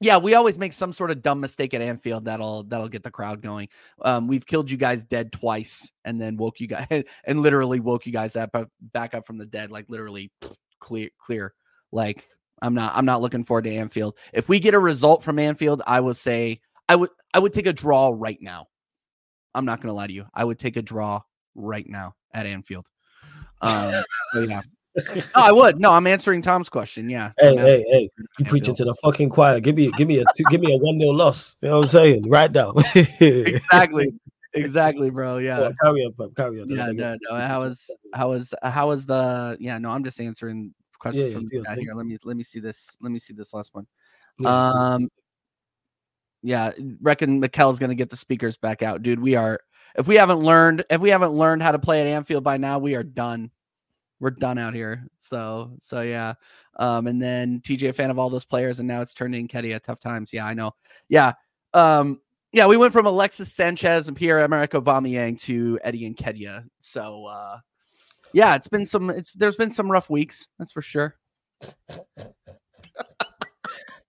yeah, 0.00 0.16
we 0.16 0.34
always 0.34 0.58
make 0.58 0.72
some 0.72 0.92
sort 0.92 1.12
of 1.12 1.22
dumb 1.22 1.38
mistake 1.38 1.72
at 1.72 1.80
Anfield 1.80 2.24
that'll 2.24 2.64
that'll 2.64 2.88
get 2.88 3.04
the 3.04 3.12
crowd 3.12 3.40
going. 3.40 3.68
Um, 4.02 4.26
we've 4.26 4.44
killed 4.44 4.68
you 4.68 4.76
guys 4.76 5.04
dead 5.04 5.30
twice, 5.30 5.88
and 6.04 6.20
then 6.20 6.36
woke 6.36 6.58
you 6.58 6.66
guys 6.66 6.88
and 7.24 7.40
literally 7.42 7.78
woke 7.78 8.06
you 8.06 8.12
guys 8.12 8.34
up 8.34 8.50
back 8.92 9.14
up 9.14 9.24
from 9.24 9.38
the 9.38 9.46
dead, 9.46 9.70
like 9.70 9.86
literally 9.88 10.32
clear 10.80 11.10
clear. 11.16 11.54
Like 11.92 12.28
I'm 12.64 12.72
not 12.72 12.96
I'm 12.96 13.04
not 13.04 13.20
looking 13.20 13.44
forward 13.44 13.64
to 13.64 13.74
Anfield. 13.74 14.16
If 14.32 14.48
we 14.48 14.58
get 14.58 14.72
a 14.72 14.78
result 14.78 15.22
from 15.22 15.38
Anfield, 15.38 15.82
I 15.86 16.00
will 16.00 16.14
say 16.14 16.60
I 16.88 16.96
would 16.96 17.10
I 17.34 17.38
would 17.38 17.52
take 17.52 17.66
a 17.66 17.74
draw 17.74 18.12
right 18.14 18.38
now. 18.40 18.68
I'm 19.54 19.66
not 19.66 19.82
gonna 19.82 19.92
lie 19.92 20.06
to 20.06 20.12
you. 20.12 20.24
I 20.32 20.44
would 20.44 20.58
take 20.58 20.76
a 20.76 20.82
draw 20.82 21.20
right 21.54 21.86
now 21.86 22.14
at 22.32 22.46
Anfield. 22.46 22.88
Um, 23.60 24.02
so 24.32 24.40
yeah, 24.40 24.62
no, 24.96 25.22
I 25.34 25.52
would. 25.52 25.78
No, 25.78 25.92
I'm 25.92 26.06
answering 26.06 26.40
Tom's 26.40 26.70
question. 26.70 27.10
Yeah. 27.10 27.32
Hey, 27.38 27.54
hey, 27.54 27.84
hey! 27.86 28.10
You 28.38 28.46
preaching 28.46 28.74
to 28.76 28.84
the 28.84 28.94
fucking 28.94 29.28
choir? 29.28 29.60
Give 29.60 29.76
me, 29.76 29.90
give 29.92 30.08
me 30.08 30.20
a, 30.20 30.24
give 30.50 30.60
me 30.60 30.74
a 30.74 30.78
one 30.78 30.96
nil 30.96 31.14
loss. 31.14 31.56
You 31.60 31.68
know 31.68 31.76
what 31.76 31.84
I'm 31.84 31.88
saying? 31.88 32.28
Right 32.28 32.50
now. 32.50 32.72
exactly. 32.94 34.12
Exactly, 34.56 35.10
bro. 35.10 35.38
Yeah. 35.38 35.62
yeah 35.62 35.70
carry 35.82 36.04
on, 36.04 36.12
bro. 36.12 36.28
Carry 36.28 36.60
on. 36.60 36.70
Yeah, 36.70 36.92
no, 36.92 37.16
no. 37.28 37.40
How 37.40 37.62
was, 37.62 37.90
how 38.14 38.28
was, 38.30 38.54
how 38.62 38.86
was 38.86 39.04
the? 39.04 39.56
Yeah, 39.58 39.78
no. 39.78 39.90
I'm 39.90 40.04
just 40.04 40.20
answering 40.20 40.72
questions 41.04 41.30
yeah, 41.30 41.36
from 41.36 41.48
yeah, 41.52 41.60
the 41.60 41.64
chat 41.66 41.78
here. 41.78 41.94
Let 41.94 42.06
me, 42.06 42.18
let 42.24 42.36
me 42.36 42.44
see 42.44 42.60
this. 42.60 42.96
Let 43.00 43.12
me 43.12 43.18
see 43.18 43.34
this 43.34 43.54
last 43.54 43.74
one. 43.74 43.86
Yeah. 44.38 44.50
Um. 44.50 45.08
Yeah, 46.42 46.72
reckon 47.00 47.40
Mikel's 47.40 47.78
gonna 47.78 47.94
get 47.94 48.10
the 48.10 48.16
speakers 48.16 48.56
back 48.56 48.82
out, 48.82 49.02
dude. 49.02 49.20
We 49.20 49.36
are. 49.36 49.60
If 49.96 50.06
we 50.06 50.16
haven't 50.16 50.40
learned, 50.40 50.84
if 50.90 51.00
we 51.00 51.10
haven't 51.10 51.32
learned 51.32 51.62
how 51.62 51.72
to 51.72 51.78
play 51.78 52.00
at 52.00 52.06
Anfield 52.06 52.44
by 52.44 52.56
now, 52.56 52.78
we 52.78 52.94
are 52.94 53.04
done 53.04 53.50
we're 54.20 54.30
done 54.30 54.58
out 54.58 54.74
here. 54.74 55.06
So 55.20 55.76
so 55.82 56.00
yeah. 56.00 56.34
Um, 56.76 57.06
and 57.06 57.22
then 57.22 57.60
TJ 57.60 57.90
a 57.90 57.92
fan 57.92 58.10
of 58.10 58.18
all 58.18 58.30
those 58.30 58.44
players, 58.44 58.78
and 58.78 58.88
now 58.88 59.00
it's 59.00 59.14
turned 59.14 59.34
in. 59.34 59.48
Tough 59.48 60.00
times. 60.00 60.32
Yeah, 60.32 60.46
I 60.46 60.54
know. 60.54 60.72
Yeah. 61.08 61.34
Um, 61.72 62.20
yeah, 62.52 62.66
we 62.66 62.76
went 62.76 62.92
from 62.92 63.06
Alexis 63.06 63.52
Sanchez 63.52 64.08
and 64.08 64.16
Pierre 64.16 64.38
Emerick 64.38 64.70
Aubameyang 64.70 65.40
to 65.42 65.78
Eddie 65.82 66.14
Nketiah. 66.14 66.64
So 66.80 67.26
uh 67.26 67.58
yeah, 68.34 68.54
it's 68.56 68.68
been 68.68 68.84
some 68.84 69.08
it's 69.10 69.32
there's 69.32 69.56
been 69.56 69.70
some 69.70 69.90
rough 69.90 70.10
weeks, 70.10 70.48
that's 70.58 70.72
for 70.72 70.82
sure. 70.82 71.16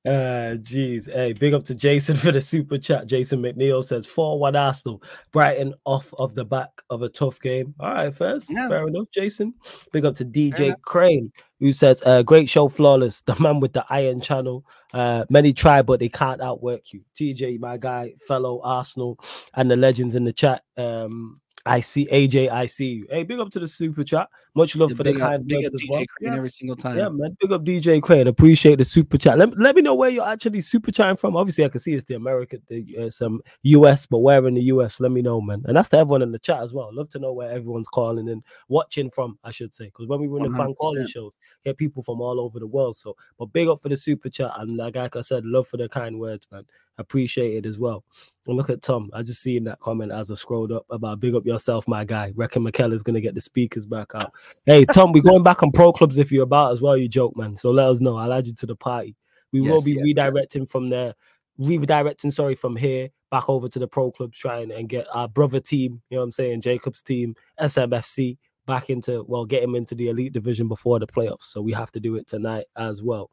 Uh, 0.05 0.53
jeez. 0.61 1.11
Hey, 1.11 1.33
big 1.33 1.55
up 1.55 1.63
to 1.63 1.73
Jason 1.73 2.15
for 2.15 2.31
the 2.31 2.39
super 2.39 2.77
chat. 2.77 3.07
Jason 3.07 3.41
McNeil 3.41 3.83
says 3.83 4.05
4 4.05 4.37
1 4.37 4.55
Arsenal. 4.55 5.01
Brighton 5.31 5.73
off 5.83 6.13
of 6.19 6.35
the 6.35 6.45
back 6.45 6.69
of 6.91 7.01
a 7.01 7.09
tough 7.09 7.41
game. 7.41 7.73
All 7.79 7.91
right, 7.91 8.13
first. 8.13 8.51
Yeah. 8.51 8.69
Fair 8.69 8.87
enough, 8.87 9.07
Jason. 9.11 9.55
Big 9.91 10.05
up 10.05 10.13
to 10.15 10.25
DJ 10.25 10.79
Crane, 10.83 11.31
who 11.59 11.71
says, 11.71 12.03
uh, 12.05 12.21
Great 12.21 12.47
show, 12.47 12.67
flawless. 12.67 13.21
The 13.21 13.35
man 13.39 13.59
with 13.59 13.73
the 13.73 13.83
iron 13.89 14.21
channel. 14.21 14.63
Uh, 14.93 15.25
many 15.31 15.53
try, 15.53 15.81
but 15.81 15.99
they 15.99 16.09
can't 16.09 16.41
outwork 16.41 16.93
you. 16.93 17.01
TJ, 17.15 17.59
my 17.59 17.77
guy, 17.77 18.13
fellow 18.27 18.61
Arsenal, 18.63 19.19
and 19.55 19.71
the 19.71 19.75
legends 19.75 20.13
in 20.13 20.23
the 20.23 20.33
chat. 20.33 20.61
Um, 20.77 21.41
I 21.65 21.79
see 21.79 22.07
AJ. 22.11 22.51
I 22.51 22.67
see 22.67 22.87
you. 22.87 23.07
Hey, 23.09 23.23
big 23.23 23.39
up 23.39 23.49
to 23.51 23.59
the 23.59 23.67
super 23.67 24.03
chat. 24.03 24.29
Much 24.53 24.75
love 24.75 24.91
yeah, 24.91 24.97
for 24.97 25.03
the 25.03 25.13
kind 25.13 25.35
up, 25.35 25.47
big 25.47 25.65
up 25.65 25.73
DJ 25.73 25.89
well. 25.89 25.97
Crane 25.97 26.31
yeah. 26.31 26.35
every 26.35 26.49
single 26.49 26.75
time. 26.75 26.97
Yeah, 26.97 27.09
man. 27.09 27.35
Big 27.41 27.51
up 27.51 27.65
DJ 27.65 28.01
Crane. 28.01 28.27
Appreciate 28.27 28.77
the 28.77 28.85
super 28.85 29.17
chat. 29.17 29.37
Let, 29.37 29.57
let 29.57 29.75
me 29.75 29.81
know 29.81 29.95
where 29.95 30.09
you're 30.09 30.27
actually 30.27 30.61
super 30.61 30.91
chatting 30.91 31.17
from. 31.17 31.35
Obviously, 31.35 31.65
I 31.65 31.69
can 31.69 31.79
see 31.79 31.95
it's 31.95 32.05
the 32.05 32.15
American, 32.15 32.61
the 32.67 33.05
uh, 33.05 33.09
some 33.09 33.41
US, 33.63 34.05
but 34.05 34.19
where 34.19 34.45
in 34.47 34.53
the 34.53 34.61
US? 34.61 34.99
Let 34.99 35.11
me 35.11 35.23
know, 35.23 35.41
man. 35.41 35.63
And 35.65 35.75
that's 35.75 35.89
to 35.89 35.97
everyone 35.97 36.21
in 36.21 36.31
the 36.31 36.39
chat 36.39 36.61
as 36.61 36.71
well. 36.71 36.89
Love 36.93 37.09
to 37.09 37.19
know 37.19 37.33
where 37.33 37.49
everyone's 37.49 37.89
calling 37.89 38.29
and 38.29 38.43
watching 38.69 39.09
from. 39.09 39.39
I 39.43 39.49
should 39.51 39.73
say, 39.73 39.85
because 39.85 40.07
when 40.07 40.21
we 40.21 40.27
run 40.27 40.49
the 40.49 40.55
fan 40.55 40.73
calling 40.75 41.07
shows, 41.07 41.33
get 41.63 41.77
people 41.77 42.03
from 42.03 42.21
all 42.21 42.39
over 42.39 42.59
the 42.59 42.67
world. 42.67 42.95
So, 42.95 43.15
but 43.39 43.47
big 43.47 43.67
up 43.67 43.81
for 43.81 43.89
the 43.89 43.97
super 43.97 44.29
chat 44.29 44.51
and 44.57 44.77
like, 44.77 44.95
like 44.95 45.15
I 45.15 45.21
said, 45.21 45.45
love 45.45 45.67
for 45.67 45.77
the 45.77 45.89
kind 45.89 46.19
words, 46.19 46.47
man. 46.51 46.65
Appreciate 46.97 47.57
it 47.57 47.65
as 47.65 47.77
well. 47.77 48.03
And 48.47 48.55
look 48.55 48.69
at 48.69 48.81
Tom. 48.81 49.09
I 49.13 49.21
just 49.21 49.41
seen 49.41 49.65
that 49.65 49.79
comment 49.79 50.11
as 50.11 50.31
I 50.31 50.35
scrolled 50.35 50.71
up 50.71 50.85
about 50.89 51.19
big 51.19 51.35
up 51.35 51.45
yourself, 51.45 51.87
my 51.87 52.05
guy. 52.05 52.31
Reckon 52.35 52.65
is 52.67 53.03
gonna 53.03 53.21
get 53.21 53.35
the 53.35 53.41
speakers 53.41 53.85
back 53.85 54.11
out. 54.15 54.31
Hey, 54.65 54.85
Tom, 54.85 55.11
we're 55.11 55.21
going 55.21 55.43
back 55.43 55.63
on 55.63 55.71
pro 55.71 55.91
clubs 55.91 56.17
if 56.17 56.31
you're 56.31 56.43
about 56.43 56.71
as 56.71 56.81
well. 56.81 56.95
You 56.95 57.07
joke, 57.07 57.35
man. 57.35 57.57
So 57.57 57.71
let 57.71 57.87
us 57.87 57.99
know. 57.99 58.17
I'll 58.17 58.33
add 58.33 58.47
you 58.47 58.53
to 58.53 58.65
the 58.65 58.75
party. 58.75 59.15
We 59.51 59.61
yes, 59.61 59.71
will 59.71 59.81
be 59.83 59.93
yes, 59.93 60.03
redirecting 60.03 60.61
yes. 60.61 60.71
from 60.71 60.89
there, 60.89 61.15
redirecting, 61.59 62.31
sorry, 62.31 62.55
from 62.55 62.75
here 62.75 63.09
back 63.31 63.49
over 63.49 63.67
to 63.67 63.79
the 63.79 63.87
pro 63.87 64.11
clubs, 64.11 64.37
trying 64.37 64.71
and 64.71 64.87
get 64.87 65.07
our 65.13 65.27
brother 65.27 65.59
team, 65.59 66.01
you 66.09 66.15
know 66.15 66.21
what 66.21 66.25
I'm 66.25 66.31
saying, 66.31 66.61
Jacob's 66.61 67.01
team, 67.01 67.35
SMFC, 67.59 68.37
back 68.65 68.89
into 68.89 69.23
well, 69.27 69.45
get 69.45 69.63
him 69.63 69.75
into 69.75 69.95
the 69.95 70.09
elite 70.09 70.33
division 70.33 70.67
before 70.67 70.99
the 70.99 71.07
playoffs. 71.07 71.43
So 71.43 71.61
we 71.61 71.73
have 71.73 71.91
to 71.91 71.99
do 71.99 72.15
it 72.15 72.27
tonight 72.27 72.65
as 72.77 73.03
well. 73.03 73.29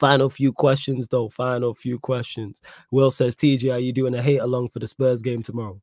Final 0.00 0.30
few 0.30 0.52
questions 0.52 1.06
though. 1.08 1.28
Final 1.28 1.74
few 1.74 1.98
questions. 1.98 2.62
Will 2.90 3.10
says, 3.10 3.36
TJ, 3.36 3.72
are 3.72 3.78
you 3.78 3.92
doing 3.92 4.14
a 4.14 4.22
hate 4.22 4.38
along 4.38 4.70
for 4.70 4.78
the 4.78 4.88
Spurs 4.88 5.20
game 5.20 5.42
tomorrow? 5.42 5.80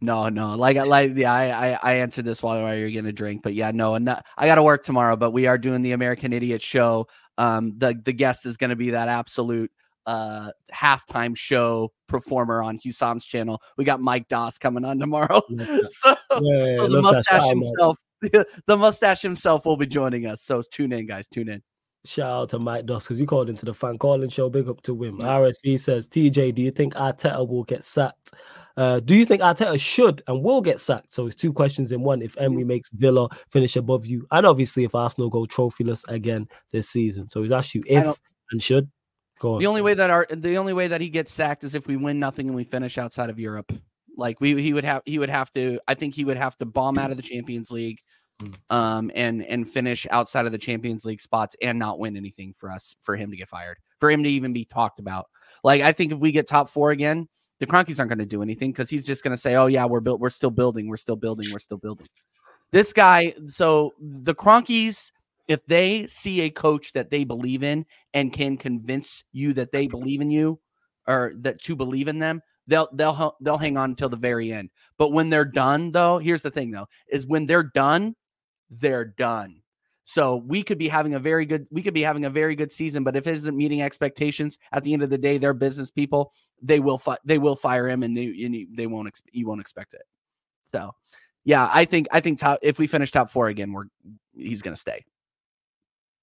No, 0.00 0.30
no. 0.30 0.54
Like, 0.56 0.76
like, 0.86 1.12
yeah, 1.14 1.32
I, 1.32 1.72
I, 1.72 1.78
I 1.82 1.94
answered 1.96 2.24
this 2.24 2.42
while, 2.42 2.62
while 2.62 2.74
you're 2.74 2.90
gonna 2.90 3.12
drink, 3.12 3.42
but 3.42 3.54
yeah, 3.54 3.70
no, 3.70 3.94
and 3.94 4.08
I 4.08 4.46
got 4.46 4.56
to 4.56 4.62
work 4.62 4.82
tomorrow. 4.82 5.14
But 5.16 5.32
we 5.32 5.46
are 5.46 5.58
doing 5.58 5.82
the 5.82 5.92
American 5.92 6.32
Idiot 6.32 6.62
show. 6.62 7.06
Um, 7.36 7.74
the 7.76 8.00
the 8.02 8.12
guest 8.12 8.46
is 8.46 8.56
gonna 8.56 8.76
be 8.76 8.90
that 8.90 9.08
absolute 9.08 9.70
uh 10.06 10.50
halftime 10.72 11.34
show 11.34 11.90
performer 12.08 12.62
on 12.62 12.78
Husam's 12.78 13.24
channel. 13.24 13.60
We 13.76 13.84
got 13.84 14.00
Mike 14.00 14.28
Doss 14.28 14.58
coming 14.58 14.84
on 14.84 14.98
tomorrow. 14.98 15.42
so, 15.88 16.16
yeah, 16.40 16.76
so 16.76 16.88
the 16.88 17.02
mustache 17.02 17.48
himself, 17.48 17.98
the 18.66 18.76
mustache 18.76 19.22
himself 19.22 19.64
will 19.64 19.76
be 19.76 19.86
joining 19.86 20.26
us. 20.26 20.42
So 20.42 20.62
tune 20.70 20.92
in, 20.92 21.06
guys. 21.06 21.28
Tune 21.28 21.48
in. 21.48 21.62
Shout 22.06 22.30
out 22.30 22.48
to 22.50 22.58
Mike 22.58 22.84
Doss 22.84 23.04
because 23.04 23.18
he 23.18 23.24
called 23.24 23.48
into 23.48 23.64
the 23.64 23.72
fan 23.72 23.96
calling 23.96 24.28
show. 24.28 24.50
Big 24.50 24.68
up 24.68 24.82
to 24.82 25.02
him. 25.02 25.20
RSV 25.20 25.80
says, 25.80 26.06
TJ, 26.06 26.54
do 26.54 26.60
you 26.60 26.70
think 26.70 26.92
Arteta 26.94 27.48
will 27.48 27.64
get 27.64 27.82
sacked? 27.82 28.34
Uh, 28.76 29.00
do 29.00 29.14
you 29.14 29.24
think 29.24 29.40
Arteta 29.40 29.80
should 29.80 30.22
and 30.26 30.42
will 30.42 30.60
get 30.60 30.80
sacked? 30.80 31.12
So 31.14 31.26
it's 31.26 31.36
two 31.36 31.52
questions 31.52 31.92
in 31.92 32.02
one. 32.02 32.20
If 32.20 32.36
Emery 32.36 32.64
makes 32.64 32.90
Villa 32.90 33.28
finish 33.50 33.76
above 33.76 34.04
you, 34.04 34.26
and 34.30 34.44
obviously 34.44 34.84
if 34.84 34.94
Arsenal 34.94 35.30
go 35.30 35.46
trophyless 35.46 36.06
again 36.08 36.46
this 36.72 36.90
season. 36.90 37.30
So 37.30 37.40
he's 37.40 37.52
asked 37.52 37.74
you 37.74 37.82
if 37.86 38.18
and 38.50 38.62
should. 38.62 38.90
Go 39.38 39.54
on. 39.54 39.60
The 39.60 39.66
only 39.66 39.82
way 39.82 39.94
that 39.94 40.10
our 40.10 40.26
the 40.30 40.58
only 40.58 40.74
way 40.74 40.88
that 40.88 41.00
he 41.00 41.08
gets 41.08 41.32
sacked 41.32 41.64
is 41.64 41.74
if 41.74 41.86
we 41.86 41.96
win 41.96 42.20
nothing 42.20 42.48
and 42.48 42.54
we 42.54 42.64
finish 42.64 42.98
outside 42.98 43.30
of 43.30 43.38
Europe. 43.38 43.72
Like 44.16 44.40
we 44.40 44.60
he 44.60 44.74
would 44.74 44.84
have 44.84 45.02
he 45.06 45.18
would 45.18 45.30
have 45.30 45.50
to 45.54 45.80
I 45.88 45.94
think 45.94 46.14
he 46.14 46.24
would 46.24 46.36
have 46.36 46.56
to 46.58 46.66
bomb 46.66 46.98
out 46.98 47.10
of 47.10 47.16
the 47.16 47.22
Champions 47.22 47.70
League. 47.70 48.00
Um 48.68 49.10
and 49.14 49.42
and 49.44 49.68
finish 49.68 50.06
outside 50.10 50.46
of 50.46 50.52
the 50.52 50.58
Champions 50.58 51.04
League 51.04 51.20
spots 51.20 51.56
and 51.62 51.78
not 51.78 51.98
win 51.98 52.16
anything 52.16 52.52
for 52.52 52.70
us 52.70 52.94
for 53.00 53.16
him 53.16 53.30
to 53.30 53.36
get 53.36 53.48
fired. 53.48 53.78
For 53.98 54.10
him 54.10 54.22
to 54.24 54.28
even 54.28 54.52
be 54.52 54.64
talked 54.64 54.98
about. 54.98 55.26
Like 55.62 55.82
I 55.82 55.92
think 55.92 56.12
if 56.12 56.18
we 56.18 56.32
get 56.32 56.48
top 56.48 56.68
4 56.68 56.90
again, 56.90 57.28
the 57.60 57.66
Kroenkes 57.66 57.98
aren't 57.98 58.10
going 58.10 58.18
to 58.18 58.26
do 58.26 58.42
anything 58.42 58.72
cuz 58.72 58.90
he's 58.90 59.06
just 59.06 59.22
going 59.22 59.34
to 59.34 59.40
say, 59.40 59.54
"Oh 59.54 59.66
yeah, 59.66 59.84
we're 59.84 60.00
built 60.00 60.20
we're 60.20 60.30
still 60.30 60.50
building, 60.50 60.88
we're 60.88 60.96
still 60.96 61.16
building, 61.16 61.46
we're 61.52 61.58
still 61.60 61.78
building." 61.78 62.08
This 62.72 62.92
guy, 62.92 63.34
so 63.46 63.94
the 64.00 64.34
Kroenkes 64.34 65.12
if 65.48 65.64
they 65.66 66.06
see 66.06 66.42
a 66.42 66.50
coach 66.50 66.92
that 66.92 67.10
they 67.10 67.24
believe 67.24 67.62
in 67.62 67.86
and 68.14 68.32
can 68.32 68.56
convince 68.56 69.24
you 69.32 69.52
that 69.54 69.72
they 69.72 69.86
believe 69.86 70.20
in 70.20 70.30
you 70.30 70.58
or 71.06 71.32
that 71.36 71.60
to 71.62 71.76
believe 71.76 72.08
in 72.08 72.18
them, 72.18 72.40
they'll 72.66 72.88
they'll 72.94 73.36
they'll 73.40 73.58
hang 73.58 73.76
on 73.76 73.90
until 73.90 74.08
the 74.08 74.16
very 74.16 74.52
end. 74.52 74.70
But 74.96 75.12
when 75.12 75.28
they're 75.28 75.44
done, 75.44 75.92
though, 75.92 76.18
here's 76.18 76.42
the 76.42 76.50
thing 76.50 76.70
though, 76.70 76.86
is 77.08 77.26
when 77.26 77.46
they're 77.46 77.70
done, 77.74 78.16
they're 78.70 79.04
done. 79.04 79.62
So 80.04 80.36
we 80.36 80.62
could 80.62 80.78
be 80.78 80.88
having 80.88 81.14
a 81.14 81.18
very 81.18 81.46
good 81.46 81.66
we 81.70 81.82
could 81.82 81.94
be 81.94 82.02
having 82.02 82.26
a 82.26 82.30
very 82.30 82.54
good 82.54 82.70
season, 82.72 83.04
but 83.04 83.16
if 83.16 83.26
it 83.26 83.34
isn't 83.36 83.56
meeting 83.56 83.80
expectations, 83.80 84.58
at 84.70 84.84
the 84.84 84.92
end 84.92 85.02
of 85.02 85.10
the 85.10 85.18
day, 85.18 85.38
they're 85.38 85.54
business 85.54 85.90
people. 85.90 86.32
They 86.62 86.78
will 86.78 86.98
fi- 86.98 87.18
they 87.24 87.38
will 87.38 87.56
fire 87.56 87.88
him, 87.88 88.02
and 88.02 88.16
they 88.16 88.26
and 88.44 88.76
they 88.76 88.86
won't 88.86 89.08
ex- 89.08 89.22
you 89.32 89.46
won't 89.46 89.62
expect 89.62 89.94
it. 89.94 90.02
So, 90.74 90.92
yeah, 91.44 91.70
I 91.72 91.86
think 91.86 92.06
I 92.12 92.20
think 92.20 92.38
top 92.38 92.58
if 92.62 92.78
we 92.78 92.86
finish 92.86 93.10
top 93.10 93.30
four 93.30 93.48
again, 93.48 93.72
we're 93.72 93.86
he's 94.36 94.60
gonna 94.60 94.76
stay. 94.76 95.04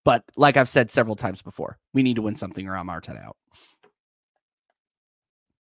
But 0.06 0.24
like 0.36 0.58
I've 0.58 0.70
said 0.70 0.92
several 0.92 1.16
times 1.16 1.42
before, 1.42 1.80
we 1.94 2.04
need 2.04 2.16
to 2.16 2.22
win 2.22 2.36
something 2.36 2.68
or 2.68 2.76
I'm 2.78 2.88
Arteta 2.88 3.24
out. 3.24 3.38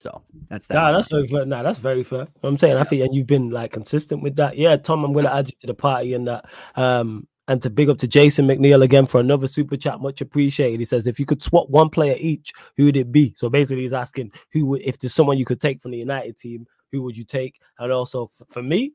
So 0.01 0.23
that's 0.49 0.67
that. 0.69 0.75
Nah, 0.75 0.93
that's 0.93 1.09
very 1.09 1.27
fair. 1.27 1.45
Nah, 1.45 1.63
that's 1.63 1.79
very 1.79 2.03
fair. 2.03 2.27
I'm 2.43 2.57
saying, 2.57 2.79
I 2.79 2.85
think, 2.85 3.03
and 3.03 3.15
you've 3.15 3.27
been 3.27 3.51
like 3.51 3.71
consistent 3.71 4.23
with 4.23 4.37
that. 4.37 4.57
Yeah, 4.57 4.77
Tom, 4.79 5.05
I'm 5.05 5.13
going 5.13 5.27
to 5.27 5.35
add 5.35 5.49
you 5.49 5.55
to 5.61 5.67
the 5.67 5.75
party 5.75 6.15
and 6.15 6.27
that. 6.27 6.47
Um, 6.75 7.29
and 7.49 7.61
to 7.63 7.69
big 7.69 7.91
up 7.91 7.99
to 7.99 8.09
Jason 8.09 8.47
McNeil 8.47 8.83
again 8.83 9.07
for 9.07 9.21
another 9.21 9.47
super 9.47 9.77
chat, 9.77 10.01
much 10.01 10.21
appreciated. 10.21 10.79
He 10.79 10.87
says, 10.87 11.07
if 11.07 11.19
you 11.19 11.27
could 11.27 11.43
swap 11.43 11.69
one 11.69 11.91
player 11.91 12.17
each, 12.19 12.53
who 12.77 12.85
would 12.87 12.97
it 12.97 13.13
be? 13.13 13.35
So 13.37 13.51
basically, 13.51 13.83
he's 13.83 13.93
asking 13.93 14.33
who 14.53 14.67
would, 14.67 14.83
if 14.83 14.99
there's 14.99 15.15
someone 15.15 15.37
you 15.37 15.45
could 15.45 15.61
take 15.61 15.83
from 15.83 15.91
the 15.91 15.99
United 15.99 16.39
team, 16.39 16.67
who 16.93 17.03
would 17.03 17.17
you 17.17 17.25
take? 17.25 17.61
And 17.79 17.93
also 17.93 18.25
f- 18.27 18.47
for 18.51 18.63
me, 18.63 18.93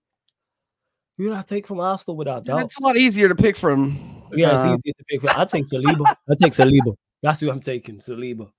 who 1.18 1.26
would 1.26 1.34
I 1.34 1.44
take 1.44 1.68
from 1.68 1.82
Arsenal 1.82 2.18
without 2.18 2.46
doubt? 2.46 2.62
It's 2.64 2.78
a 2.78 2.84
lot 2.84 2.98
easier 2.98 3.28
to 3.28 3.36
pick 3.36 3.58
from. 3.58 4.24
Yeah, 4.34 4.54
it's 4.54 4.62
uh, 4.62 4.68
easier 4.74 4.94
to 4.98 5.04
pick. 5.08 5.38
I'd 5.38 5.50
take 5.50 5.66
Saliba. 5.66 6.16
I'd 6.30 6.38
take 6.40 6.54
Saliba. 6.54 6.96
That's 7.22 7.42
who 7.42 7.52
I'm 7.52 7.62
taking. 7.62 8.00
Saliba. 8.00 8.50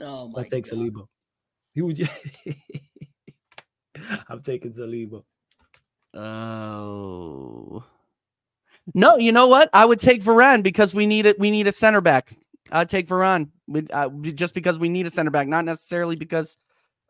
Oh 0.00 0.28
my 0.28 0.40
I'd 0.40 0.48
take 0.48 0.64
God. 0.68 0.78
Saliba. 0.78 1.06
Who 1.76 1.86
would 1.86 1.98
you? 1.98 2.06
I'm 4.28 4.42
taking 4.42 4.72
Saliba. 4.72 5.22
Oh. 6.14 7.84
No, 8.94 9.16
you 9.16 9.32
know 9.32 9.46
what? 9.46 9.70
I 9.72 9.84
would 9.84 10.00
take 10.00 10.22
Varane 10.22 10.62
because 10.62 10.94
we 10.94 11.06
need 11.06 11.26
it. 11.26 11.38
We 11.38 11.50
need 11.50 11.66
a 11.66 11.72
center 11.72 12.00
back. 12.00 12.32
I'd 12.70 12.88
take 12.88 13.06
Varane 13.06 13.50
we, 13.68 13.86
uh, 13.92 14.08
just 14.34 14.54
because 14.54 14.78
we 14.78 14.88
need 14.88 15.06
a 15.06 15.10
center 15.10 15.30
back, 15.30 15.46
not 15.46 15.64
necessarily 15.64 16.16
because, 16.16 16.56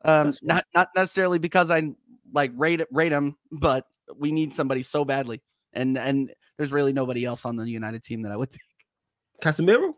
um, 0.05 0.33
not 0.43 0.67
not 0.75 0.89
necessarily 0.95 1.39
because 1.39 1.71
I 1.71 1.93
like 2.33 2.53
rate 2.57 2.81
it- 2.81 2.89
rate 2.91 3.13
him, 3.13 3.37
but 3.51 3.87
we 4.17 4.33
need 4.33 4.53
somebody 4.53 4.83
so 4.83 5.05
badly, 5.05 5.43
and 5.73 5.97
and 5.97 6.33
there's 6.57 6.73
really 6.73 6.93
nobody 6.93 7.25
else 7.25 7.45
on 7.47 7.57
the 7.57 7.69
United 7.69 8.03
team 8.03 8.23
that 8.23 8.33
I 8.33 8.37
would 8.37 8.51
take. 8.53 8.61
Casemiro. 9.43 9.95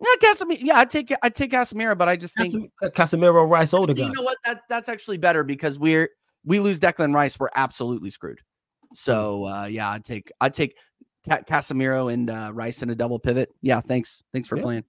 Yeah, 0.00 0.28
Casemiro. 0.30 0.58
Yeah, 0.60 0.78
I 0.78 0.84
take 0.84 1.12
I 1.22 1.28
take 1.28 1.52
Casemiro, 1.52 1.96
but 1.96 2.08
I 2.08 2.16
just 2.16 2.36
think 2.36 2.70
Casemiro, 2.82 3.48
Rice, 3.48 3.72
older. 3.72 3.92
You 3.94 4.12
know 4.12 4.22
what? 4.22 4.36
That 4.44 4.60
that's 4.68 4.88
actually 4.88 5.18
better 5.18 5.42
because 5.42 5.78
we're 5.78 6.10
we 6.44 6.60
lose 6.60 6.78
Declan 6.78 7.14
Rice, 7.14 7.38
we're 7.38 7.48
absolutely 7.54 8.10
screwed. 8.10 8.40
So 8.94 9.46
uh, 9.46 9.64
yeah, 9.64 9.90
I'd 9.90 10.04
take 10.04 10.30
I'd 10.40 10.54
take 10.54 10.76
Ca- 11.28 11.42
Casemiro 11.42 12.12
and 12.12 12.30
uh, 12.30 12.50
Rice 12.54 12.82
in 12.82 12.90
a 12.90 12.94
double 12.94 13.18
pivot. 13.18 13.54
Yeah, 13.62 13.80
thanks 13.80 14.22
thanks 14.32 14.48
for 14.48 14.56
Yeah. 14.56 14.62
playing. 14.62 14.84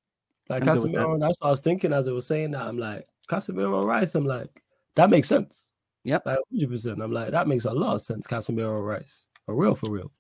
Like 0.49 0.67
I'm 0.67 0.73
with 0.73 0.83
that. 0.83 0.91
Casemiro, 0.91 1.19
that's 1.19 1.37
what 1.39 1.47
I 1.47 1.49
was 1.51 1.61
thinking 1.61 1.93
as 1.93 2.07
I 2.07 2.11
was 2.11 2.27
saying 2.27 2.51
that. 2.51 2.61
I'm 2.61 2.77
like 2.77 3.07
Casemiro, 3.29 3.85
Rice. 3.85 4.13
I'm 4.15 4.25
like 4.25 4.61
that 4.95 5.09
makes 5.09 5.27
sense. 5.27 5.71
Yep. 6.03 6.25
like 6.25 6.39
100. 6.51 6.69
percent 6.69 7.01
I'm 7.01 7.11
like 7.11 7.31
that 7.31 7.47
makes 7.47 7.65
a 7.65 7.71
lot 7.71 7.95
of 7.95 8.01
sense. 8.01 8.27
Casemiro, 8.27 8.85
Rice, 8.85 9.27
for 9.45 9.55
real, 9.55 9.73
for 9.75 9.89
real. 9.89 10.11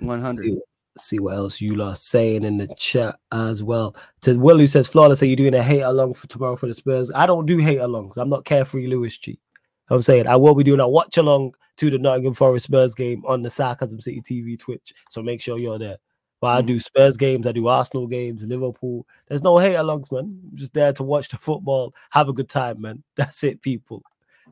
One 0.00 0.20
hundred. 0.20 0.58
See, 0.96 1.18
what 1.18 1.34
else 1.34 1.60
you 1.60 1.82
are 1.82 1.96
saying 1.96 2.44
in 2.44 2.58
the 2.58 2.68
chat 2.76 3.16
as 3.32 3.62
well. 3.62 3.96
To 4.22 4.38
Will 4.38 4.58
who 4.58 4.66
says 4.66 4.86
flawless, 4.86 5.22
are 5.22 5.26
you 5.26 5.34
doing 5.34 5.54
a 5.54 5.62
hate 5.62 5.80
along 5.80 6.14
for 6.14 6.28
tomorrow 6.28 6.56
for 6.56 6.68
the 6.68 6.74
Spurs? 6.74 7.10
I 7.14 7.26
don't 7.26 7.46
do 7.46 7.58
hate 7.58 7.78
alongs. 7.78 8.16
I'm 8.16 8.28
not 8.28 8.44
carefree 8.44 8.86
Lewis 8.86 9.18
G. 9.18 9.40
I'm 9.88 10.00
saying 10.00 10.26
I 10.26 10.36
will 10.36 10.54
be 10.54 10.64
doing 10.64 10.80
a 10.80 10.88
watch 10.88 11.16
along 11.16 11.54
to 11.78 11.90
the 11.90 11.98
Nottingham 11.98 12.34
Forest 12.34 12.66
Spurs 12.66 12.94
game 12.94 13.24
on 13.26 13.42
the 13.42 13.50
Sarcasm 13.50 14.00
City 14.00 14.22
TV 14.22 14.58
Twitch. 14.58 14.92
So 15.10 15.22
make 15.22 15.40
sure 15.40 15.58
you're 15.58 15.78
there. 15.78 15.98
But 16.40 16.58
I 16.58 16.62
do 16.62 16.78
Spurs 16.78 17.16
games, 17.16 17.46
I 17.46 17.52
do 17.52 17.68
Arsenal 17.68 18.06
games, 18.06 18.44
Liverpool. 18.44 19.06
There's 19.26 19.42
no 19.42 19.58
hate 19.58 19.76
alongs, 19.76 20.12
man. 20.12 20.38
I'm 20.50 20.56
just 20.56 20.74
there 20.74 20.92
to 20.92 21.02
watch 21.02 21.28
the 21.30 21.38
football, 21.38 21.94
have 22.10 22.28
a 22.28 22.32
good 22.32 22.48
time, 22.48 22.82
man. 22.82 23.02
That's 23.16 23.42
it, 23.44 23.62
people. 23.62 24.02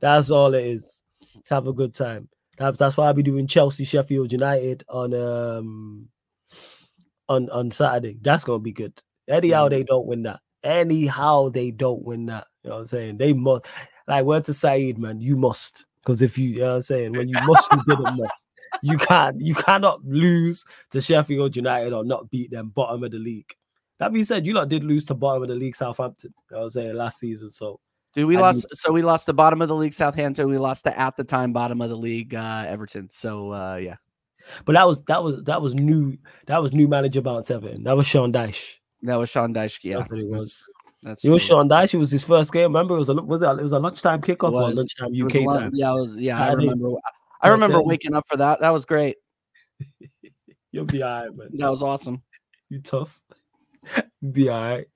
That's 0.00 0.30
all 0.30 0.54
it 0.54 0.64
is. 0.64 1.02
Have 1.50 1.66
a 1.66 1.72
good 1.72 1.94
time. 1.94 2.28
That's 2.58 2.78
that's 2.78 2.96
why 2.96 3.06
I'll 3.06 3.14
be 3.14 3.22
doing 3.22 3.46
Chelsea, 3.46 3.84
Sheffield 3.84 4.32
United 4.32 4.84
on 4.88 5.14
um 5.14 6.08
on 7.28 7.50
on 7.50 7.70
Saturday. 7.70 8.18
That's 8.20 8.44
gonna 8.44 8.58
be 8.58 8.72
good. 8.72 9.00
Anyhow, 9.28 9.68
they 9.68 9.82
don't 9.82 10.06
win 10.06 10.22
that. 10.24 10.40
Anyhow, 10.62 11.48
they 11.48 11.70
don't 11.70 12.02
win 12.02 12.26
that. 12.26 12.46
You 12.62 12.70
know 12.70 12.76
what 12.76 12.80
I'm 12.82 12.86
saying? 12.86 13.18
They 13.18 13.32
must 13.32 13.66
like 14.06 14.24
word 14.24 14.44
to 14.44 14.54
Saeed, 14.54 14.98
man. 14.98 15.20
You 15.20 15.36
must. 15.36 15.84
Because 16.02 16.22
if 16.22 16.36
you, 16.36 16.48
you 16.48 16.60
know 16.60 16.70
what 16.70 16.74
I'm 16.76 16.82
saying, 16.82 17.12
when 17.12 17.28
you 17.28 17.38
must, 17.44 17.68
you 17.72 17.82
didn't 17.86 18.16
must. 18.16 18.46
You 18.82 18.98
can't, 18.98 19.40
you 19.40 19.54
cannot 19.54 20.04
lose 20.04 20.64
to 20.90 21.00
Sheffield 21.00 21.54
United 21.54 21.92
or 21.92 22.04
not 22.04 22.30
beat 22.30 22.50
them 22.50 22.70
bottom 22.70 23.04
of 23.04 23.12
the 23.12 23.18
league. 23.18 23.54
That 24.00 24.12
being 24.12 24.24
said, 24.24 24.46
you 24.46 24.54
lot 24.54 24.68
did 24.68 24.82
lose 24.82 25.04
to 25.06 25.14
bottom 25.14 25.44
of 25.44 25.48
the 25.48 25.54
league, 25.54 25.76
Southampton. 25.76 26.34
You 26.50 26.56
know 26.56 26.60
what 26.60 26.64
I'm 26.64 26.70
saying 26.70 26.94
last 26.96 27.20
season. 27.20 27.50
So 27.50 27.78
Dude, 28.14 28.26
we 28.26 28.36
I 28.36 28.40
lost. 28.40 28.66
So 28.72 28.92
we 28.92 29.02
lost 29.02 29.26
the 29.26 29.34
bottom 29.34 29.62
of 29.62 29.68
the 29.68 29.74
league, 29.74 29.94
Southampton. 29.94 30.48
We 30.48 30.58
lost 30.58 30.84
the 30.84 30.98
at 30.98 31.16
the 31.16 31.24
time 31.24 31.52
bottom 31.52 31.80
of 31.80 31.88
the 31.88 31.96
league, 31.96 32.34
uh, 32.34 32.64
Everton. 32.66 33.08
So 33.08 33.52
uh, 33.52 33.76
yeah, 33.76 33.96
but 34.64 34.74
that 34.74 34.86
was 34.86 35.02
that 35.04 35.22
was 35.22 35.42
that 35.44 35.60
was 35.62 35.74
new 35.74 36.16
that 36.46 36.60
was 36.62 36.72
new 36.72 36.88
manager 36.88 37.20
Bounce 37.22 37.50
Everton. 37.50 37.84
That 37.84 37.96
was 37.96 38.06
Sean 38.06 38.32
Dyche. 38.32 38.76
that 39.02 39.16
was 39.16 39.30
Sean 39.30 39.52
Dyche. 39.54 39.78
Yeah, 39.82 39.98
That's 39.98 40.10
what 40.10 40.20
it 40.20 40.26
was. 40.28 40.68
that's 41.02 41.24
It 41.24 41.30
was. 41.30 41.42
Sean 41.42 41.68
Dyche. 41.68 41.94
It 41.94 41.98
was 41.98 42.10
his 42.10 42.24
first 42.24 42.52
game. 42.52 42.72
Remember, 42.72 42.94
it 42.94 42.98
was 42.98 43.08
a 43.08 43.14
was 43.14 43.42
it, 43.42 43.46
it 43.46 43.62
was 43.62 43.72
a 43.72 43.78
lunchtime 43.78 44.20
kickoff 44.22 44.52
or 44.52 44.72
lunchtime 44.72 45.10
UK 45.14 45.34
lot- 45.46 45.58
time. 45.60 45.70
Yeah, 45.74 45.90
I 45.90 45.94
was, 45.94 46.16
yeah, 46.16 46.36
I 46.42 46.48
Saturday. 46.48 46.68
remember. 46.68 46.96
I 47.40 47.48
remember 47.48 47.82
waking 47.82 48.14
up 48.14 48.24
for 48.28 48.36
that. 48.36 48.60
That 48.60 48.70
was 48.70 48.84
great. 48.84 49.16
You'll 50.72 50.84
be 50.84 51.02
all 51.02 51.22
right, 51.24 51.36
man. 51.36 51.48
That 51.52 51.70
was 51.70 51.82
awesome. 51.82 52.22
You 52.70 52.80
tough. 52.80 53.20
Be 54.32 54.48
all 54.48 54.60
right. 54.62 54.86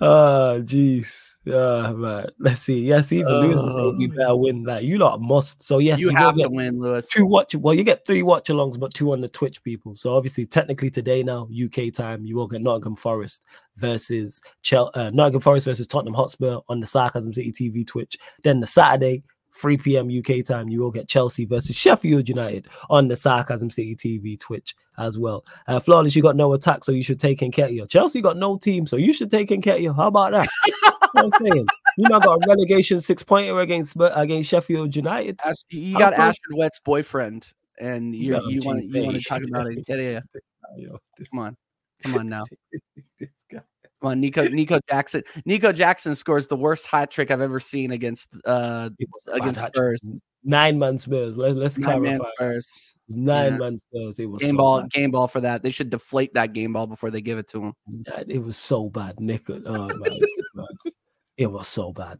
Oh, 0.00 0.60
jeez. 0.64 1.38
Yeah, 1.44 1.92
man. 1.92 2.26
Let's 2.38 2.60
see. 2.60 2.80
Yes, 2.80 3.12
even 3.12 3.32
Lewis 3.32 3.62
is 3.62 3.72
saying 3.74 4.10
Oh. 4.12 4.16
better 4.16 4.36
win. 4.36 4.64
that. 4.64 4.82
you 4.84 4.98
lot 4.98 5.20
must. 5.20 5.62
So 5.62 5.78
yes, 5.78 6.00
you 6.00 6.10
you, 6.10 6.16
have 6.16 6.34
to 6.36 6.48
win, 6.48 6.80
Lewis. 6.80 7.06
two 7.08 7.26
watch. 7.26 7.54
Well, 7.54 7.74
you 7.74 7.84
get 7.84 8.04
three 8.06 8.22
watch 8.22 8.48
alongs, 8.48 8.78
but 8.78 8.92
two 8.92 9.12
on 9.12 9.20
the 9.20 9.28
Twitch 9.28 9.62
people. 9.62 9.94
So 9.94 10.14
obviously, 10.16 10.46
technically 10.46 10.90
today 10.90 11.22
now 11.22 11.48
UK 11.52 11.92
time, 11.92 12.24
you 12.26 12.36
will 12.36 12.48
get 12.48 12.60
Nottingham 12.62 12.96
Forest 12.96 13.42
versus 13.76 14.40
Chel- 14.62 14.90
uh, 14.94 15.10
Nottingham 15.10 15.40
Forest 15.42 15.66
versus 15.66 15.86
Tottenham 15.86 16.14
Hotspur 16.14 16.58
on 16.68 16.80
the 16.80 16.86
Sarcasm 16.86 17.32
City 17.32 17.52
TV 17.52 17.86
Twitch. 17.86 18.16
Then 18.42 18.60
the 18.60 18.66
Saturday. 18.66 19.22
3 19.56 19.76
p.m. 19.78 20.08
UK 20.10 20.44
time, 20.44 20.68
you 20.68 20.80
will 20.80 20.90
get 20.90 21.08
Chelsea 21.08 21.44
versus 21.44 21.76
Sheffield 21.76 22.28
United 22.28 22.66
on 22.90 23.08
the 23.08 23.16
Sarcasm 23.16 23.70
City 23.70 23.94
TV 23.96 24.38
Twitch 24.38 24.74
as 24.98 25.18
well. 25.18 25.44
Uh, 25.66 25.78
Flawless, 25.80 26.14
you 26.16 26.22
got 26.22 26.36
no 26.36 26.52
attack, 26.54 26.84
so 26.84 26.92
you 26.92 27.02
should 27.02 27.20
take 27.20 27.38
Nketiah. 27.40 27.88
Chelsea 27.88 28.20
got 28.20 28.36
no 28.36 28.56
team, 28.58 28.86
so 28.86 28.96
you 28.96 29.12
should 29.12 29.30
take 29.30 29.48
Nketiah. 29.50 29.94
How 29.96 30.08
about 30.08 30.32
that? 30.32 30.48
You 31.16 31.22
know 31.22 31.26
what 31.28 31.40
I'm 31.40 31.46
saying? 31.46 31.66
You 31.96 32.08
now 32.08 32.18
got 32.18 32.42
a 32.42 32.48
relegation 32.48 32.98
six 32.98 33.22
pointer 33.22 33.60
against 33.60 33.92
Spur- 33.92 34.12
against 34.16 34.48
Sheffield 34.50 34.96
United. 34.96 35.38
Ash, 35.44 35.54
you 35.68 35.92
How 35.92 35.98
got 36.00 36.14
come- 36.14 36.28
Ashford 36.30 36.56
Wett's 36.56 36.80
boyfriend, 36.80 37.46
and 37.78 38.16
you 38.16 38.32
No, 38.32 38.40
you 38.48 38.60
want 38.64 38.82
you 38.82 39.02
want 39.04 39.16
to 39.16 39.22
talk 39.22 39.42
about 39.48 39.68
it? 39.70 39.78
Yeah, 39.88 39.94
yeah, 39.96 40.20
yeah. 40.76 40.88
Come 41.30 41.38
on, 41.38 41.56
come 42.02 42.16
on 42.16 42.28
now. 42.28 42.42
this 44.04 44.10
guy. 44.10 44.10
Come 44.10 44.10
on, 44.12 44.20
Nico 44.20 44.48
Nico 44.48 44.78
Jackson. 44.88 45.22
Nico 45.44 45.72
Jackson 45.72 46.14
scores 46.16 46.46
the 46.46 46.56
worst 46.56 46.86
hat 46.86 47.10
trick 47.10 47.30
I've 47.30 47.40
ever 47.40 47.60
seen 47.60 47.90
against 47.92 48.28
uh 48.44 48.90
It 48.98 49.08
was 49.12 49.22
a 49.26 49.30
bad 49.38 49.48
against 49.48 49.60
Spurs. 49.68 50.00
Nine 50.44 50.78
man 50.78 50.98
Spurs. 50.98 51.36
Let, 51.38 51.56
let's 51.56 51.78
Nine 51.78 52.02
man 52.02 52.18
clarify. 52.18 52.34
Spurs. 52.36 52.72
Nine 53.08 53.52
Yeah. 53.52 53.58
man 53.58 53.78
Spurs. 53.78 54.18
It 54.18 54.26
was 54.26 54.38
Game 54.40 54.50
so 54.52 54.56
ball, 54.56 54.80
bad. 54.82 54.90
game 54.90 55.10
ball 55.10 55.28
for 55.28 55.40
that. 55.40 55.62
They 55.62 55.70
should 55.70 55.90
deflate 55.90 56.34
that 56.34 56.52
game 56.52 56.72
ball 56.74 56.86
before 56.86 57.10
they 57.10 57.20
give 57.20 57.38
it 57.38 57.48
to 57.48 57.62
him. 57.62 57.72
It 58.28 58.42
was 58.42 58.56
so 58.56 58.88
bad, 58.88 59.20
Nick. 59.20 59.48
Oh 59.50 59.58
my 59.96 60.08
god. 60.08 60.68
It 61.36 61.46
was 61.50 61.66
so 61.68 61.92
bad. 61.92 62.18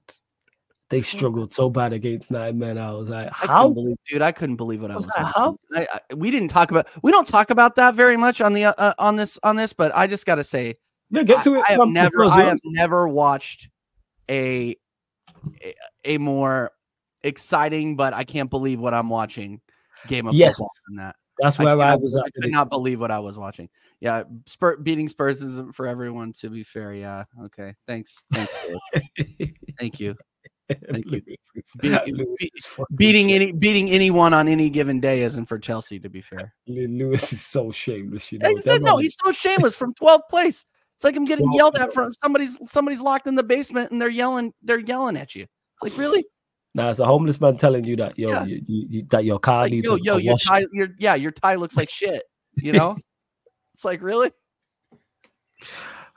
They 0.90 1.00
struggled 1.02 1.52
so 1.54 1.70
bad 1.70 1.92
against 1.92 2.30
nine 2.30 2.58
men. 2.58 2.76
I 2.78 2.92
was 2.92 3.08
like, 3.08 3.28
I 3.28 3.46
how? 3.46 3.60
couldn't 3.68 3.74
believe, 3.74 3.96
dude. 4.08 4.22
I 4.22 4.32
couldn't 4.32 4.56
believe 4.56 4.82
what 4.82 4.90
I 4.90 4.96
Was 4.96 5.06
was. 5.06 5.14
that 5.16 5.32
watching. 5.36 5.58
I, 5.74 5.86
I, 6.10 6.14
we 6.14 6.30
didn't 6.30 6.48
talk 6.48 6.70
about. 6.70 6.86
We 7.02 7.10
don't 7.12 7.26
talk 7.26 7.50
about 7.50 7.76
that 7.76 7.94
very 7.94 8.16
much 8.16 8.40
on 8.40 8.52
the 8.52 8.66
uh, 8.66 8.74
uh, 8.76 8.94
on 8.98 9.16
this 9.16 9.38
on 9.42 9.56
this. 9.56 9.72
But 9.72 9.94
I 9.96 10.06
just 10.06 10.26
got 10.26 10.34
to 10.36 10.44
say, 10.44 10.74
Yeah, 11.14 11.22
get 11.22 11.44
to 11.44 11.56
I, 11.56 11.58
it. 11.58 11.64
I 11.68 11.72
have 11.72 11.88
never, 11.88 12.24
I 12.24 12.42
have 12.42 12.58
never 12.64 13.08
watched 13.08 13.68
a 14.30 14.76
a, 15.62 15.74
a 16.04 16.18
more 16.18 16.70
exciting, 17.22 17.96
but 17.96 18.14
I 18.14 18.24
can't 18.24 18.50
believe 18.50 18.80
what 18.80 18.94
I'm 18.94 19.08
watching 19.08 19.60
game 20.08 20.26
of 20.26 20.34
Yes. 20.34 20.54
football 20.56 20.70
than 20.88 20.96
that. 20.96 21.16
That's 21.38 21.58
where 21.58 21.68
I, 21.80 21.84
cannot- 21.84 22.00
was 22.02 22.16
I 22.16 22.30
could 22.40 22.50
not 22.50 22.70
believe 22.70 23.00
what 23.00 23.10
I 23.10 23.18
was 23.18 23.36
watching. 23.36 23.68
Yeah, 24.00 24.24
Spur, 24.46 24.76
beating 24.76 25.08
Spurs 25.08 25.40
isn't 25.42 25.74
for 25.74 25.86
everyone. 25.88 26.32
To 26.40 26.50
be 26.50 26.62
fair, 26.62 26.92
yeah. 26.94 27.24
Okay, 27.44 27.74
thanks, 27.86 28.22
thanks, 28.32 28.54
thank 29.78 29.98
you. 30.00 30.14
Thank 30.90 31.00
you. 31.02 31.18
Be- 31.18 31.20
be- 31.80 32.50
Beating 32.96 33.32
any 33.32 33.52
beating 33.52 33.90
anyone 33.90 34.32
on 34.32 34.46
any 34.48 34.70
given 34.70 35.00
day 35.00 35.22
isn't 35.22 35.46
for 35.46 35.58
Chelsea. 35.58 35.98
To 36.00 36.08
be 36.08 36.20
fair, 36.20 36.54
Lewis 36.66 37.32
is 37.32 37.44
so 37.44 37.70
shameless. 37.70 38.30
You 38.32 38.38
know, 38.38 38.48
I 38.48 38.54
said 38.56 38.82
no. 38.82 38.96
He's 38.98 39.16
so 39.24 39.32
shameless 39.32 39.74
from 39.74 39.92
12th 39.94 40.28
place. 40.30 40.64
It's 40.96 41.04
like 41.04 41.16
I'm 41.16 41.24
getting 41.24 41.52
yelled 41.52 41.76
at 41.76 41.92
from 41.92 42.12
somebody's 42.12 42.56
somebody's 42.68 43.00
locked 43.00 43.26
in 43.26 43.34
the 43.34 43.42
basement 43.42 43.90
and 43.90 44.00
they're 44.00 44.10
yelling 44.10 44.52
they're 44.62 44.78
yelling 44.80 45.16
at 45.16 45.34
you. 45.34 45.42
It's 45.42 45.82
like 45.82 45.98
really, 45.98 46.24
Nah, 46.74 46.90
it's 46.90 46.98
a 47.00 47.04
homeless 47.04 47.40
man 47.40 47.56
telling 47.56 47.84
you 47.84 47.96
that 47.96 48.18
yo, 48.18 48.28
Yeah. 48.30 48.44
you, 48.44 48.62
you, 48.66 48.86
you- 48.90 49.06
that 49.10 49.24
your 49.24 49.38
car 49.38 49.62
like, 49.62 49.72
needs 49.72 49.86
yo 49.86 49.94
a, 49.94 50.00
yo 50.00 50.16
a 50.16 50.20
your 50.22 50.38
tie 50.38 50.64
your 50.72 50.88
yeah 50.98 51.14
your 51.14 51.30
tie 51.32 51.56
looks 51.56 51.76
like 51.76 51.90
shit. 51.90 52.22
You 52.56 52.72
know, 52.72 52.96
it's 53.74 53.84
like 53.84 54.02
really. 54.02 54.30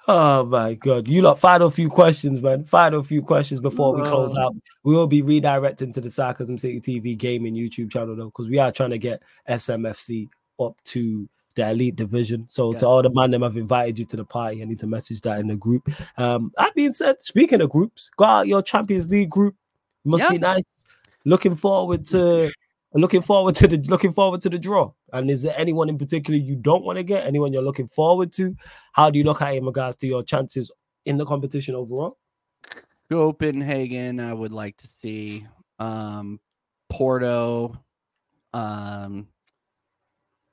Oh 0.09 0.45
my 0.45 0.73
god. 0.75 1.09
You 1.09 1.21
lot 1.21 1.37
final 1.39 1.69
few 1.69 1.89
questions, 1.89 2.41
man. 2.41 2.63
Final 2.63 3.03
few 3.03 3.21
questions 3.21 3.59
before 3.59 3.93
we 3.93 4.03
close 4.03 4.33
Uh. 4.35 4.39
out. 4.45 4.55
We 4.83 4.95
will 4.95 5.07
be 5.07 5.21
redirecting 5.21 5.93
to 5.93 6.01
the 6.01 6.09
Sarcasm 6.09 6.57
City 6.57 6.79
TV 6.79 7.17
gaming 7.17 7.55
YouTube 7.55 7.91
channel 7.91 8.15
though, 8.15 8.25
because 8.25 8.47
we 8.47 8.57
are 8.57 8.71
trying 8.71 8.91
to 8.91 8.97
get 8.97 9.21
SMFC 9.49 10.29
up 10.59 10.75
to 10.85 11.27
the 11.57 11.69
elite 11.69 11.97
division. 11.97 12.47
So 12.49 12.71
Yeah. 12.71 12.77
to 12.79 12.88
all 12.88 13.03
the 13.03 13.09
man 13.09 13.31
them 13.31 13.43
I've 13.43 13.57
invited 13.57 13.99
you 13.99 14.05
to 14.05 14.15
the 14.15 14.23
party. 14.23 14.61
I 14.61 14.65
need 14.65 14.79
to 14.79 14.88
message 14.88 15.19
that 15.21 15.39
in 15.39 15.47
the 15.47 15.57
group. 15.57 15.89
Um, 16.17 16.53
that 16.57 16.73
being 16.73 16.93
said, 16.93 17.17
speaking 17.21 17.59
of 17.59 17.69
groups, 17.69 18.09
got 18.15 18.29
out 18.29 18.47
your 18.47 18.61
Champions 18.61 19.09
League 19.09 19.29
group. 19.29 19.55
Must 20.05 20.23
Yeah. 20.23 20.31
be 20.31 20.38
nice. 20.38 20.85
Looking 21.25 21.55
forward 21.55 22.05
to 22.07 22.49
looking 22.93 23.21
forward 23.21 23.53
to 23.55 23.67
the 23.67 23.77
looking 23.89 24.13
forward 24.13 24.41
to 24.43 24.49
the 24.49 24.57
draw. 24.57 24.93
And 25.11 25.29
is 25.29 25.41
there 25.41 25.53
anyone 25.57 25.89
in 25.89 25.97
particular 25.97 26.39
you 26.39 26.55
don't 26.55 26.84
want 26.85 26.97
to 26.97 27.03
get? 27.03 27.27
Anyone 27.27 27.51
you're 27.53 27.61
looking 27.61 27.88
forward 27.88 28.31
to? 28.34 28.55
How 28.93 29.09
do 29.09 29.19
you 29.19 29.25
look 29.25 29.41
at 29.41 29.53
it 29.53 29.57
in 29.57 29.65
regards 29.65 29.97
to 29.97 30.07
your 30.07 30.23
chances 30.23 30.71
in 31.05 31.17
the 31.17 31.25
competition 31.25 31.75
overall? 31.75 32.17
Copenhagen, 33.09 34.19
I 34.19 34.34
would 34.34 34.53
like 34.53 34.77
to 34.77 34.88
see. 34.88 35.45
Um, 35.79 36.39
Porto. 36.89 37.77
Um, 38.53 39.27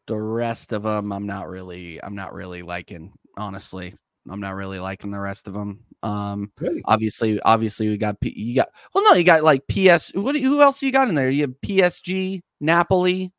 the 0.06 0.16
rest 0.16 0.72
of 0.72 0.82
them, 0.82 1.12
I'm 1.12 1.26
not 1.26 1.48
really, 1.48 2.02
I'm 2.02 2.14
not 2.14 2.32
really 2.34 2.62
liking. 2.62 3.12
Honestly, 3.36 3.94
I'm 4.30 4.40
not 4.40 4.54
really 4.54 4.78
liking 4.78 5.10
the 5.10 5.18
rest 5.20 5.46
of 5.48 5.54
them. 5.54 5.80
Um, 6.02 6.52
Really? 6.60 6.82
obviously, 6.84 7.40
obviously, 7.40 7.88
we 7.88 7.96
got 7.96 8.20
P, 8.20 8.32
you 8.38 8.54
got. 8.54 8.68
Well, 8.94 9.04
no, 9.04 9.14
you 9.16 9.24
got 9.24 9.42
like 9.42 9.66
PS. 9.68 10.12
What? 10.14 10.32
do- 10.34 10.40
Who 10.42 10.60
else 10.60 10.82
you 10.82 10.92
got 10.92 11.08
in 11.08 11.14
there? 11.14 11.30
You 11.30 11.42
have 11.42 11.60
PSG, 11.62 12.42
Napoli, 12.60 13.32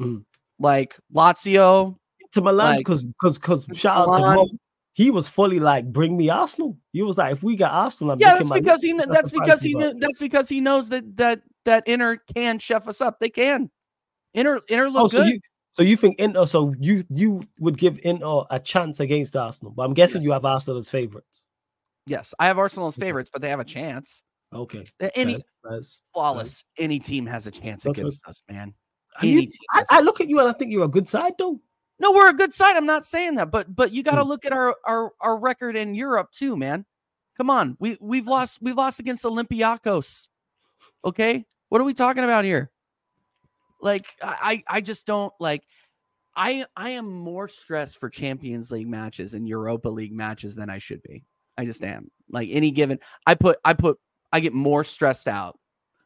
Mhm. 0.00 0.24
like 0.58 0.96
Lazio. 1.14 1.96
To 2.32 2.40
Milan, 2.42 2.76
Like- 2.76 2.78
because 2.78 3.06
because 3.08 3.38
because 3.40 3.66
shout 3.74 3.96
out 4.08 4.12
to 4.14 4.20
Milan. 4.20 4.36
Mo. 4.36 4.48
He 4.92 5.10
was 5.10 5.28
fully 5.28 5.58
like, 5.58 5.90
bring 5.90 6.16
me 6.16 6.28
Arsenal. 6.28 6.76
He 6.92 7.02
was 7.02 7.16
like, 7.18 7.32
if 7.32 7.42
we 7.42 7.56
get 7.56 7.70
Arsenal, 7.72 8.12
I'm 8.12 8.20
Yeah, 8.20 8.34
that's 8.36 8.50
because 8.50 8.82
he. 8.82 8.92
kn- 8.92 9.08
That's 9.08 9.30
because 9.32 9.60
he. 9.62 9.70
you 9.70 9.78
kn- 9.78 9.92
got. 9.94 10.00
That's 10.00 10.18
because 10.18 10.48
he 10.48 10.60
knows 10.60 10.90
that 10.90 11.16
that 11.16 11.42
that 11.64 11.88
Inter 11.88 12.18
can 12.34 12.58
chef 12.60 12.86
us 12.86 13.00
up. 13.00 13.18
They 13.18 13.30
can. 13.30 13.70
Inter 14.34 14.60
Inter 14.68 14.88
look 14.90 15.04
Oh, 15.04 15.08
so 15.08 15.18
good. 15.24 15.28
you 15.34 15.40
so 15.72 15.82
you 15.82 15.96
think 15.96 16.18
Inter? 16.18 16.46
So 16.46 16.74
you 16.78 17.04
you 17.10 17.42
would 17.60 17.76
give 17.78 17.98
Inter 18.02 18.44
a 18.50 18.58
chance 18.58 19.00
against 19.00 19.36
Arsenal? 19.36 19.72
But 19.72 19.84
I'm 19.84 19.94
guessing 19.94 20.22
you 20.22 20.32
have 20.32 20.44
Arsenal 20.44 20.78
as 20.78 20.88
favorites. 20.88 21.46
Yes, 22.06 22.34
I 22.38 22.46
have 22.46 22.58
Arsenal 22.58 22.88
as 22.88 22.96
favorites, 22.96 23.30
but 23.32 23.40
they 23.42 23.50
have 23.50 23.60
a 23.60 23.64
chance. 23.64 24.22
Okay, 24.52 24.84
Any 25.14 25.34
Fairs, 25.34 25.44
fairs. 25.68 26.00
flawless, 26.12 26.64
any 26.76 26.98
team 26.98 27.24
has 27.26 27.46
a 27.46 27.52
chance 27.52 27.84
That's 27.84 27.98
against 27.98 28.26
us, 28.26 28.42
man. 28.50 28.74
You- 29.22 29.32
Any 29.32 29.46
team. 29.46 29.58
I, 29.72 29.84
has 29.90 30.04
look 30.04 30.20
at 30.20 30.28
you 30.28 30.40
and 30.40 30.48
I 30.48 30.52
think 30.52 30.72
you're 30.72 30.84
a 30.84 30.88
good 30.88 31.06
side 31.06 31.34
though. 31.38 31.60
no, 32.00 32.10
we're 32.12 32.30
a 32.30 32.32
good 32.34 32.52
side. 32.52 32.76
I'm 32.76 32.86
not 32.86 33.04
saying 33.04 33.36
that, 33.36 33.52
but 33.52 33.74
but 33.76 33.92
you 33.92 34.02
got 34.02 34.16
to 34.16 34.22
Hmm. 34.22 34.28
look 34.28 34.44
at 34.44 34.52
our 34.52 34.74
our 34.84 35.12
our 35.20 35.38
record 35.38 35.76
in 35.76 35.94
Europe 35.94 36.32
too, 36.32 36.56
man. 36.56 36.84
Come 37.36 37.48
on, 37.48 37.76
we 37.78 37.96
we've 38.00 38.26
lost 38.26 38.58
we've 38.60 38.74
lost 38.76 38.98
against 38.98 39.24
Olympiacos. 39.24 40.26
Okay, 41.04 41.46
what 41.68 41.80
are 41.80 41.84
we 41.84 41.94
talking 41.94 42.24
about 42.24 42.44
here? 42.44 42.70
Like 43.82 44.06
I 44.22 44.62
I 44.68 44.80
just 44.80 45.06
don't 45.06 45.32
like. 45.40 45.64
I 46.36 46.64
I 46.76 46.90
am 46.90 47.10
more 47.10 47.48
stressed 47.48 47.98
for 47.98 48.08
Champions 48.08 48.70
League 48.70 48.88
matches 48.88 49.34
and 49.34 49.48
Europa 49.48 49.88
League 49.88 50.12
matches 50.12 50.54
than 50.54 50.70
I 50.70 50.78
should 50.78 51.02
be. 51.02 51.24
I 51.58 51.64
just 51.64 51.82
am. 51.82 52.10
Like 52.30 52.48
any 52.52 52.70
given, 52.70 52.98
I 53.26 53.34
put 53.34 53.58
I 53.64 53.74
put 53.74 53.98
I 54.32 54.40
get 54.40 54.52
more 54.52 54.84
stressed 54.84 55.28
out 55.28 55.58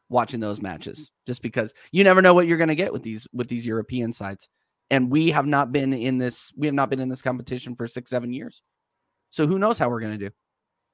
watching 0.09 0.41
those 0.41 0.61
matches 0.61 1.11
just 1.27 1.43
because 1.43 1.73
you 1.93 2.05
never 2.05 2.23
know 2.23 2.35
what 2.35 2.47
you're 2.47 2.59
going 2.59 2.69
to 2.69 2.75
get 2.75 2.93
with 2.93 3.03
these 3.03 3.27
with 3.33 3.49
these 3.49 3.67
European 3.67 4.13
sides. 4.13 4.49
And 4.91 5.11
we 5.11 5.31
have 5.31 5.47
not 5.47 5.73
been 5.73 5.93
in 5.93 6.19
this 6.19 6.53
we 6.57 6.67
have 6.67 6.75
not 6.75 6.91
been 6.91 7.01
in 7.01 7.09
this 7.09 7.23
competition 7.23 7.77
for 7.77 7.87
6 7.87 8.09
7 8.09 8.33
years. 8.33 8.63
So 9.31 9.47
who 9.47 9.59
knows 9.59 9.79
how 9.79 9.89
we're 9.89 10.01
going 10.01 10.19
to 10.19 10.29
do? 10.29 10.35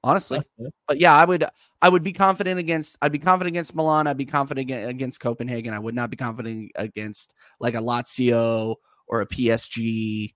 Honestly. 0.03 0.41
But 0.89 0.99
yeah, 0.99 1.15
I 1.15 1.25
would 1.25 1.45
I 1.83 1.89
would 1.89 2.03
be 2.03 2.13
confident 2.13 2.59
against 2.59 2.97
I'd 3.03 3.13
be 3.13 3.19
confident 3.19 3.55
against 3.55 3.75
Milan, 3.75 4.07
I'd 4.07 4.17
be 4.17 4.27
confident 4.27 4.71
against 4.71 5.21
Copenhagen. 5.21 5.75
I 5.75 5.79
would 5.79 5.95
not 5.95 6.11
be 6.11 6.17
confident 6.17 6.73
against 6.75 7.35
like 7.59 7.75
a 7.75 7.79
Lazio 7.79 8.77
or 9.07 9.21
a 9.21 9.27
PSG 9.27 10.35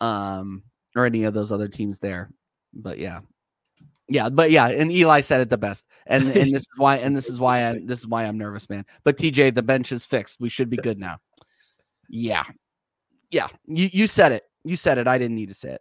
um 0.00 0.62
or 0.96 1.06
any 1.06 1.24
of 1.24 1.34
those 1.34 1.52
other 1.52 1.68
teams 1.68 1.98
there. 1.98 2.30
But 2.72 2.98
yeah. 2.98 3.20
Yeah, 4.08 4.28
but 4.28 4.50
yeah, 4.50 4.66
and 4.66 4.90
Eli 4.90 5.20
said 5.20 5.40
it 5.40 5.50
the 5.50 5.58
best. 5.58 5.86
And 6.06 6.24
and 6.24 6.50
this 6.50 6.62
is 6.62 6.68
why 6.76 6.96
and 6.96 7.16
this 7.16 7.28
is 7.28 7.38
why 7.38 7.68
I 7.68 7.80
this 7.84 8.00
is 8.00 8.08
why 8.08 8.24
I'm 8.24 8.38
nervous, 8.38 8.68
man. 8.68 8.84
But 9.04 9.16
TJ, 9.16 9.54
the 9.54 9.62
bench 9.62 9.92
is 9.92 10.04
fixed. 10.04 10.40
We 10.40 10.48
should 10.48 10.68
be 10.68 10.76
good 10.76 10.98
now. 10.98 11.18
Yeah. 12.08 12.44
Yeah. 13.30 13.48
You 13.66 13.88
you 13.92 14.06
said 14.08 14.32
it. 14.32 14.44
You 14.64 14.74
said 14.74 14.98
it. 14.98 15.06
I 15.06 15.16
didn't 15.16 15.36
need 15.36 15.48
to 15.48 15.54
say 15.54 15.70
it. 15.70 15.80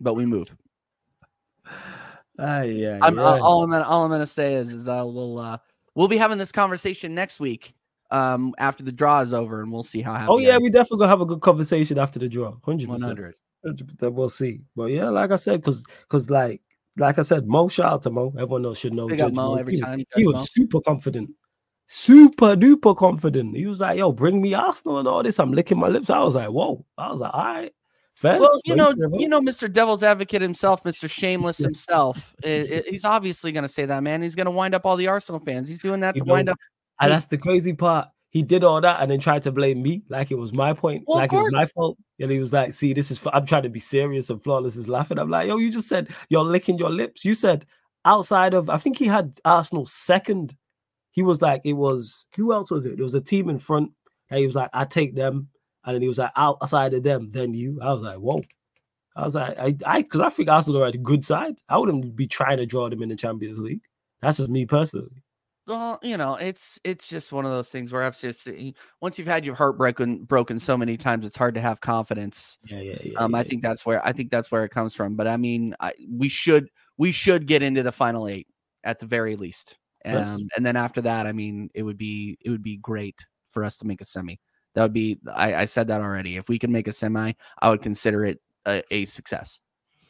But 0.00 0.14
we 0.14 0.26
move. 0.26 0.54
Ah, 2.38 2.62
yeah, 2.62 2.98
I'm, 3.02 3.16
yeah. 3.16 3.22
uh, 3.24 3.40
all 3.42 3.62
I'm 3.62 3.70
gonna 3.70 3.84
all 3.84 4.04
I'm 4.04 4.10
gonna 4.10 4.26
say 4.26 4.54
is 4.54 4.70
that 4.84 5.02
we'll 5.02 5.38
uh, 5.38 5.58
we'll 5.94 6.08
be 6.08 6.16
having 6.16 6.38
this 6.38 6.52
conversation 6.52 7.14
next 7.14 7.38
week 7.40 7.74
um 8.10 8.54
after 8.58 8.82
the 8.84 8.92
draw 8.92 9.20
is 9.20 9.32
over 9.32 9.62
and 9.62 9.72
we'll 9.72 9.82
see 9.82 10.02
how 10.02 10.12
happy 10.14 10.26
oh 10.30 10.38
yeah, 10.38 10.56
I 10.56 10.58
we 10.58 10.68
definitely 10.70 10.98
gonna 10.98 11.08
have 11.08 11.20
a 11.22 11.26
good 11.26 11.40
conversation 11.40 11.98
after 11.98 12.18
the 12.18 12.28
draw. 12.28 12.54
Hundred 12.64 12.88
percent. 12.90 13.18
100 13.62 13.98
Then 13.98 14.14
we'll 14.14 14.28
see. 14.28 14.60
But 14.76 14.86
yeah, 14.86 15.08
like 15.08 15.30
I 15.30 15.36
said, 15.36 15.60
because 15.60 15.84
because 16.02 16.28
like 16.28 16.60
like 16.96 17.18
I 17.18 17.22
said, 17.22 17.46
Mo 17.46 17.68
shout 17.68 17.92
out 17.92 18.02
to 18.02 18.10
Mo. 18.10 18.28
Everyone 18.36 18.66
else 18.66 18.78
should 18.78 18.92
know. 18.94 19.08
Judge 19.08 19.32
Mo 19.32 19.54
every 19.54 19.74
He- 19.74 19.80
time, 19.80 20.02
He 20.14 20.26
was 20.26 20.36
Mo. 20.36 20.42
super 20.42 20.80
confident. 20.80 21.30
Super 21.86 22.56
duper 22.56 22.96
confident. 22.96 23.56
He 23.56 23.66
was 23.66 23.80
like, 23.80 23.98
yo, 23.98 24.10
bring 24.12 24.40
me 24.40 24.54
Arsenal 24.54 24.98
and 24.98 25.08
all 25.08 25.22
this. 25.22 25.38
I'm 25.38 25.52
licking 25.52 25.78
my 25.78 25.88
lips. 25.88 26.08
I 26.10 26.18
was 26.20 26.34
like, 26.34 26.48
whoa. 26.48 26.84
I 26.96 27.10
was 27.10 27.20
like, 27.20 27.34
all 27.34 27.44
right. 27.44 27.72
Fans, 28.16 28.40
well 28.40 28.60
you 28.64 28.76
know 28.76 28.94
you 29.18 29.28
know 29.28 29.40
mr 29.40 29.70
devil's 29.70 30.04
advocate 30.04 30.40
himself 30.40 30.84
mr 30.84 31.10
shameless 31.10 31.58
himself 31.68 32.34
he's 32.44 33.04
obviously 33.04 33.50
going 33.50 33.64
to 33.64 33.68
say 33.68 33.86
that 33.86 34.04
man 34.04 34.22
he's 34.22 34.36
going 34.36 34.46
to 34.46 34.52
wind 34.52 34.72
up 34.72 34.86
all 34.86 34.96
the 34.96 35.08
arsenal 35.08 35.40
fans 35.40 35.68
he's 35.68 35.80
doing 35.80 35.98
that 35.98 36.14
You 36.14 36.22
to 36.24 36.30
wind 36.30 36.48
up 36.48 36.56
And 37.00 37.12
that's 37.12 37.26
the 37.26 37.38
crazy 37.38 37.72
part. 37.72 38.08
He 38.30 38.42
did 38.42 38.64
all 38.64 38.80
that 38.80 39.00
and 39.00 39.10
then 39.10 39.20
tried 39.20 39.42
to 39.44 39.52
blame 39.52 39.82
me 39.82 40.02
like 40.08 40.30
it 40.30 40.38
was 40.38 40.52
my 40.52 40.72
point, 40.72 41.04
Well, 41.06 41.18
like 41.18 41.32
it 41.32 41.36
was 41.36 41.54
my 41.54 41.66
fault. 41.66 41.96
And 42.18 42.30
he 42.30 42.38
was 42.40 42.52
like, 42.52 42.72
"See, 42.72 42.92
this 42.92 43.10
is. 43.12 43.24
I'm 43.32 43.46
trying 43.46 43.62
to 43.62 43.68
be 43.68 43.78
serious." 43.78 44.28
And 44.28 44.42
flawless 44.42 44.74
is 44.76 44.88
laughing. 44.88 45.18
I'm 45.18 45.30
like, 45.30 45.46
"Yo, 45.46 45.56
you 45.56 45.70
just 45.70 45.88
said 45.88 46.08
you're 46.28 46.44
licking 46.44 46.78
your 46.78 46.90
lips. 46.90 47.24
You 47.24 47.34
said 47.34 47.64
outside 48.04 48.54
of. 48.54 48.68
I 48.68 48.78
think 48.78 48.96
he 48.96 49.06
had 49.06 49.38
Arsenal 49.44 49.86
second. 49.86 50.56
He 51.12 51.22
was 51.22 51.40
like, 51.42 51.60
it 51.64 51.74
was 51.74 52.26
who 52.36 52.52
else 52.52 52.72
was 52.72 52.84
it? 52.84 52.96
There 52.96 53.04
was 53.04 53.14
a 53.14 53.20
team 53.20 53.48
in 53.48 53.60
front. 53.60 53.92
And 54.30 54.40
he 54.40 54.46
was 54.46 54.56
like, 54.56 54.70
I 54.72 54.84
take 54.84 55.14
them, 55.14 55.48
and 55.84 55.94
then 55.94 56.02
he 56.02 56.08
was 56.08 56.18
like, 56.18 56.32
outside 56.36 56.94
of 56.94 57.02
them, 57.02 57.30
then 57.30 57.54
you. 57.54 57.78
I 57.82 57.92
was 57.92 58.02
like, 58.02 58.16
whoa. 58.18 58.42
I 59.16 59.22
was 59.22 59.34
like, 59.34 59.58
I, 59.58 59.76
I, 59.86 60.02
because 60.02 60.20
I 60.20 60.28
think 60.30 60.48
Arsenal 60.48 60.82
are 60.82 60.86
a 60.86 60.92
good 60.92 61.24
side. 61.24 61.56
I 61.68 61.78
wouldn't 61.78 62.16
be 62.16 62.26
trying 62.26 62.56
to 62.56 62.66
draw 62.66 62.88
them 62.88 63.02
in 63.02 63.08
the 63.10 63.16
Champions 63.16 63.58
League. 63.60 63.82
That's 64.20 64.38
just 64.38 64.50
me 64.50 64.66
personally. 64.66 65.22
Well, 65.66 65.98
you 66.02 66.18
know, 66.18 66.34
it's 66.34 66.78
it's 66.84 67.08
just 67.08 67.32
one 67.32 67.46
of 67.46 67.50
those 67.50 67.70
things 67.70 67.90
where 67.90 68.02
I've 68.02 68.20
just 68.20 68.46
once 69.00 69.18
you've 69.18 69.28
had 69.28 69.46
your 69.46 69.54
heart 69.54 69.78
broken 69.78 70.24
broken 70.24 70.58
so 70.58 70.76
many 70.76 70.98
times, 70.98 71.24
it's 71.24 71.38
hard 71.38 71.54
to 71.54 71.60
have 71.60 71.80
confidence. 71.80 72.58
Yeah, 72.66 72.80
yeah, 72.80 72.96
yeah. 73.02 73.18
Um, 73.18 73.32
yeah. 73.32 73.38
I 73.38 73.44
think 73.44 73.62
that's 73.62 73.86
where 73.86 74.04
I 74.04 74.12
think 74.12 74.30
that's 74.30 74.50
where 74.50 74.64
it 74.64 74.70
comes 74.70 74.94
from. 74.94 75.16
But 75.16 75.26
I 75.26 75.38
mean, 75.38 75.74
I, 75.80 75.94
we 76.10 76.28
should 76.28 76.68
we 76.98 77.12
should 77.12 77.46
get 77.46 77.62
into 77.62 77.82
the 77.82 77.92
final 77.92 78.28
eight 78.28 78.46
at 78.82 78.98
the 78.98 79.06
very 79.06 79.36
least, 79.36 79.78
um, 80.04 80.12
Yes. 80.14 80.42
and 80.54 80.66
then 80.66 80.76
after 80.76 81.00
that, 81.00 81.26
I 81.26 81.32
mean, 81.32 81.70
it 81.74 81.82
would 81.82 81.96
be 81.96 82.36
it 82.42 82.50
would 82.50 82.62
be 82.62 82.76
great 82.76 83.24
for 83.52 83.64
us 83.64 83.78
to 83.78 83.86
make 83.86 84.02
a 84.02 84.04
semi. 84.04 84.38
That 84.74 84.82
would 84.82 84.92
be. 84.92 85.18
I, 85.32 85.54
I 85.54 85.64
said 85.66 85.88
that 85.88 86.00
already. 86.00 86.36
If 86.36 86.48
we 86.48 86.58
can 86.58 86.72
make 86.72 86.88
a 86.88 86.92
semi, 86.92 87.32
I 87.60 87.68
would 87.70 87.82
consider 87.82 88.24
it 88.24 88.40
a, 88.66 88.82
a 88.90 89.04
success. 89.04 89.60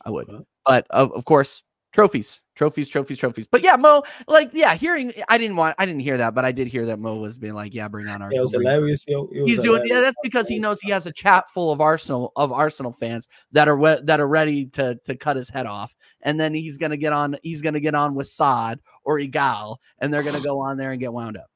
I 0.05 0.11
would. 0.11 0.28
Okay. 0.28 0.45
But 0.66 0.86
of, 0.91 1.12
of 1.12 1.24
course, 1.27 1.62
trophies, 1.93 2.41
trophies, 2.57 2.89
trophies, 2.89 3.19
trophies. 3.19 3.47
But 3.47 3.62
yeah, 3.62 3.77
Mo, 3.77 4.03
like, 4.27 4.51
yeah, 4.55 4.74
hearing, 4.74 5.12
I 5.28 5.36
didn't 5.39 5.57
want, 5.57 5.74
I 5.78 5.85
didn't 5.86 6.01
hear 6.01 6.16
that, 6.16 6.35
but 6.35 6.45
I 6.45 6.53
did 6.53 6.66
hear 6.69 6.86
that 6.86 6.99
Mo 6.99 7.16
was 7.16 7.39
being 7.39 7.55
like, 7.55 7.74
yeah, 7.74 7.89
bring 7.89 8.09
on 8.09 8.20
Yeah, 8.20 8.27
it 8.27 8.39
Arsenal. 8.39 8.43
was 8.43 8.53
hilarious. 8.53 9.05
Yo. 9.07 9.28
It 9.32 9.43
was 9.43 9.51
He's 9.51 9.61
doing 9.61 9.82
yeah. 9.85 10.01
That's 10.01 10.16
because 10.23 10.49
he 10.49 10.59
knows 10.59 10.81
he 10.81 10.91
has 10.91 11.07
a 11.07 11.12
chat 11.12 11.49
full 11.51 11.70
of 11.70 11.81
Arsenal 11.82 12.32
of 12.36 12.51
Arsenal 12.53 12.93
fans 12.93 13.28
that 13.53 13.69
are 13.69 13.77
we- 13.77 14.01
that 14.05 14.19
are 14.20 14.28
ready 14.28 14.66
to 14.66 14.95
to 15.05 15.15
cut 15.15 15.36
his 15.36 15.51
head 15.51 15.66
off, 15.66 15.95
and 16.23 16.41
then 16.41 16.55
he's 16.55 16.78
gonna 16.78 16.97
get 16.97 17.12
on. 17.12 17.36
He's 17.43 17.61
gonna 17.62 17.81
get 17.81 17.95
on 17.95 18.15
with 18.15 18.28
Saad 18.28 18.81
or 19.05 19.19
Igal, 19.19 19.77
and 19.99 20.12
they're 20.12 20.23
gonna 20.23 20.41
go 20.43 20.59
on 20.61 20.78
there 20.78 20.91
and 20.93 21.01
get 21.01 21.12
wound 21.12 21.36
up. 21.36 21.47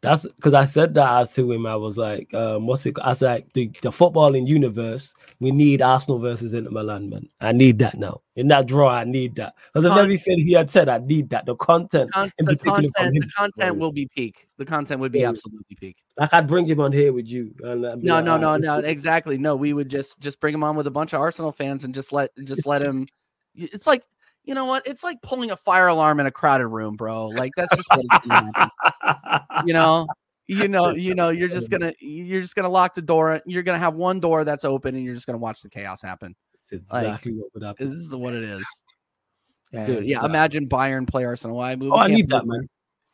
That's 0.00 0.26
because 0.26 0.52
I 0.52 0.64
said 0.64 0.94
that 0.94 1.30
to 1.30 1.52
him. 1.52 1.64
I 1.64 1.76
was 1.76 1.96
like, 1.96 2.34
um, 2.34 2.66
what's 2.66 2.84
it? 2.86 2.98
I 3.00 3.10
was 3.10 3.22
like, 3.22 3.52
the, 3.52 3.68
the 3.82 3.90
footballing 3.90 4.48
universe, 4.48 5.14
we 5.38 5.52
need 5.52 5.80
Arsenal 5.80 6.18
versus 6.18 6.54
Inter 6.54 6.70
Milan, 6.70 7.08
man. 7.08 7.28
I 7.40 7.52
need 7.52 7.78
that 7.78 7.96
now. 7.96 8.20
In 8.34 8.48
that 8.48 8.66
draw, 8.66 8.90
I 8.90 9.04
need 9.04 9.36
that. 9.36 9.54
Because 9.72 9.86
of 9.86 9.96
everything 9.96 10.40
he 10.40 10.52
had 10.54 10.72
said, 10.72 10.88
I 10.88 10.98
need 10.98 11.30
that. 11.30 11.46
The 11.46 11.54
content, 11.54 12.10
Con- 12.12 12.32
in 12.38 12.46
the 12.46 12.56
content, 12.56 12.96
him. 12.98 13.12
the 13.20 13.30
content 13.36 13.76
will 13.78 13.92
be 13.92 14.08
peak. 14.12 14.48
The 14.58 14.64
content 14.64 15.00
would 15.00 15.12
be 15.12 15.20
Yeah. 15.20 15.28
absolutely 15.28 15.76
peak. 15.76 15.96
like 16.16 16.34
I'd 16.34 16.48
bring 16.48 16.66
him 16.66 16.80
on 16.80 16.90
here 16.90 17.12
with 17.12 17.28
you. 17.28 17.54
And 17.62 17.86
I'd 17.86 18.02
No, 18.02 18.16
like, 18.16 18.24
no, 18.24 18.32
"Alright, 18.32 18.60
no, 18.60 18.80
no. 18.80 18.86
Exactly. 18.88 19.38
No, 19.38 19.54
we 19.54 19.72
would 19.72 19.88
just 19.88 20.18
just 20.18 20.40
bring 20.40 20.52
him 20.54 20.64
on 20.64 20.74
with 20.74 20.88
a 20.88 20.90
bunch 20.90 21.12
of 21.12 21.20
Arsenal 21.20 21.52
fans 21.52 21.84
and 21.84 21.94
just 21.94 22.12
let 22.12 22.30
just 22.44 22.66
let 22.66 22.82
him. 22.82 23.06
It's 23.54 23.86
like 23.86 24.02
you 24.44 24.54
know 24.54 24.64
what? 24.64 24.86
It's 24.86 25.02
like 25.04 25.18
pulling 25.22 25.50
a 25.50 25.56
fire 25.56 25.86
alarm 25.88 26.20
in 26.20 26.26
a 26.26 26.30
crowded 26.30 26.66
room, 26.68 26.96
bro. 26.96 27.26
Like 27.28 27.52
that's 27.56 27.74
just 27.76 27.88
what 27.90 28.00
it's 28.04 28.26
gonna 28.26 28.50
happen. 28.54 29.66
you 29.66 29.72
know 29.72 30.06
you 30.48 30.66
know 30.68 30.90
you 30.90 31.14
know 31.14 31.28
you're 31.28 31.48
just 31.48 31.70
gonna 31.70 31.92
you're 32.00 32.42
just 32.42 32.56
gonna 32.56 32.68
lock 32.68 32.94
the 32.96 33.00
door 33.02 33.40
you're 33.46 33.62
gonna 33.62 33.78
have 33.78 33.94
one 33.94 34.18
door 34.18 34.44
that's 34.44 34.64
open 34.64 34.96
and 34.96 35.04
you're 35.04 35.14
just 35.14 35.24
gonna 35.26 35.38
watch 35.38 35.60
the 35.62 35.70
chaos 35.70 36.02
happen 36.02 36.34
It's 36.72 36.92
like, 36.92 37.04
exactly 37.04 37.32
what 37.34 37.46
would 37.54 37.62
happen. 37.62 37.88
this 37.88 37.96
is 37.96 38.12
what 38.12 38.34
it 38.34 38.42
is 38.42 38.64
Yeah, 39.72 39.86
dude 39.86 39.96
yeah 39.98 40.02
exactly. 40.16 40.30
imagine 40.30 40.68
bayern 40.68 41.06
play 41.08 41.24
arsenal 41.24 41.56
why 41.56 41.76
we 41.76 41.88
Oh, 41.88 41.96
I 41.96 42.08
need 42.08 42.28
that, 42.30 42.44
man. 42.44 42.68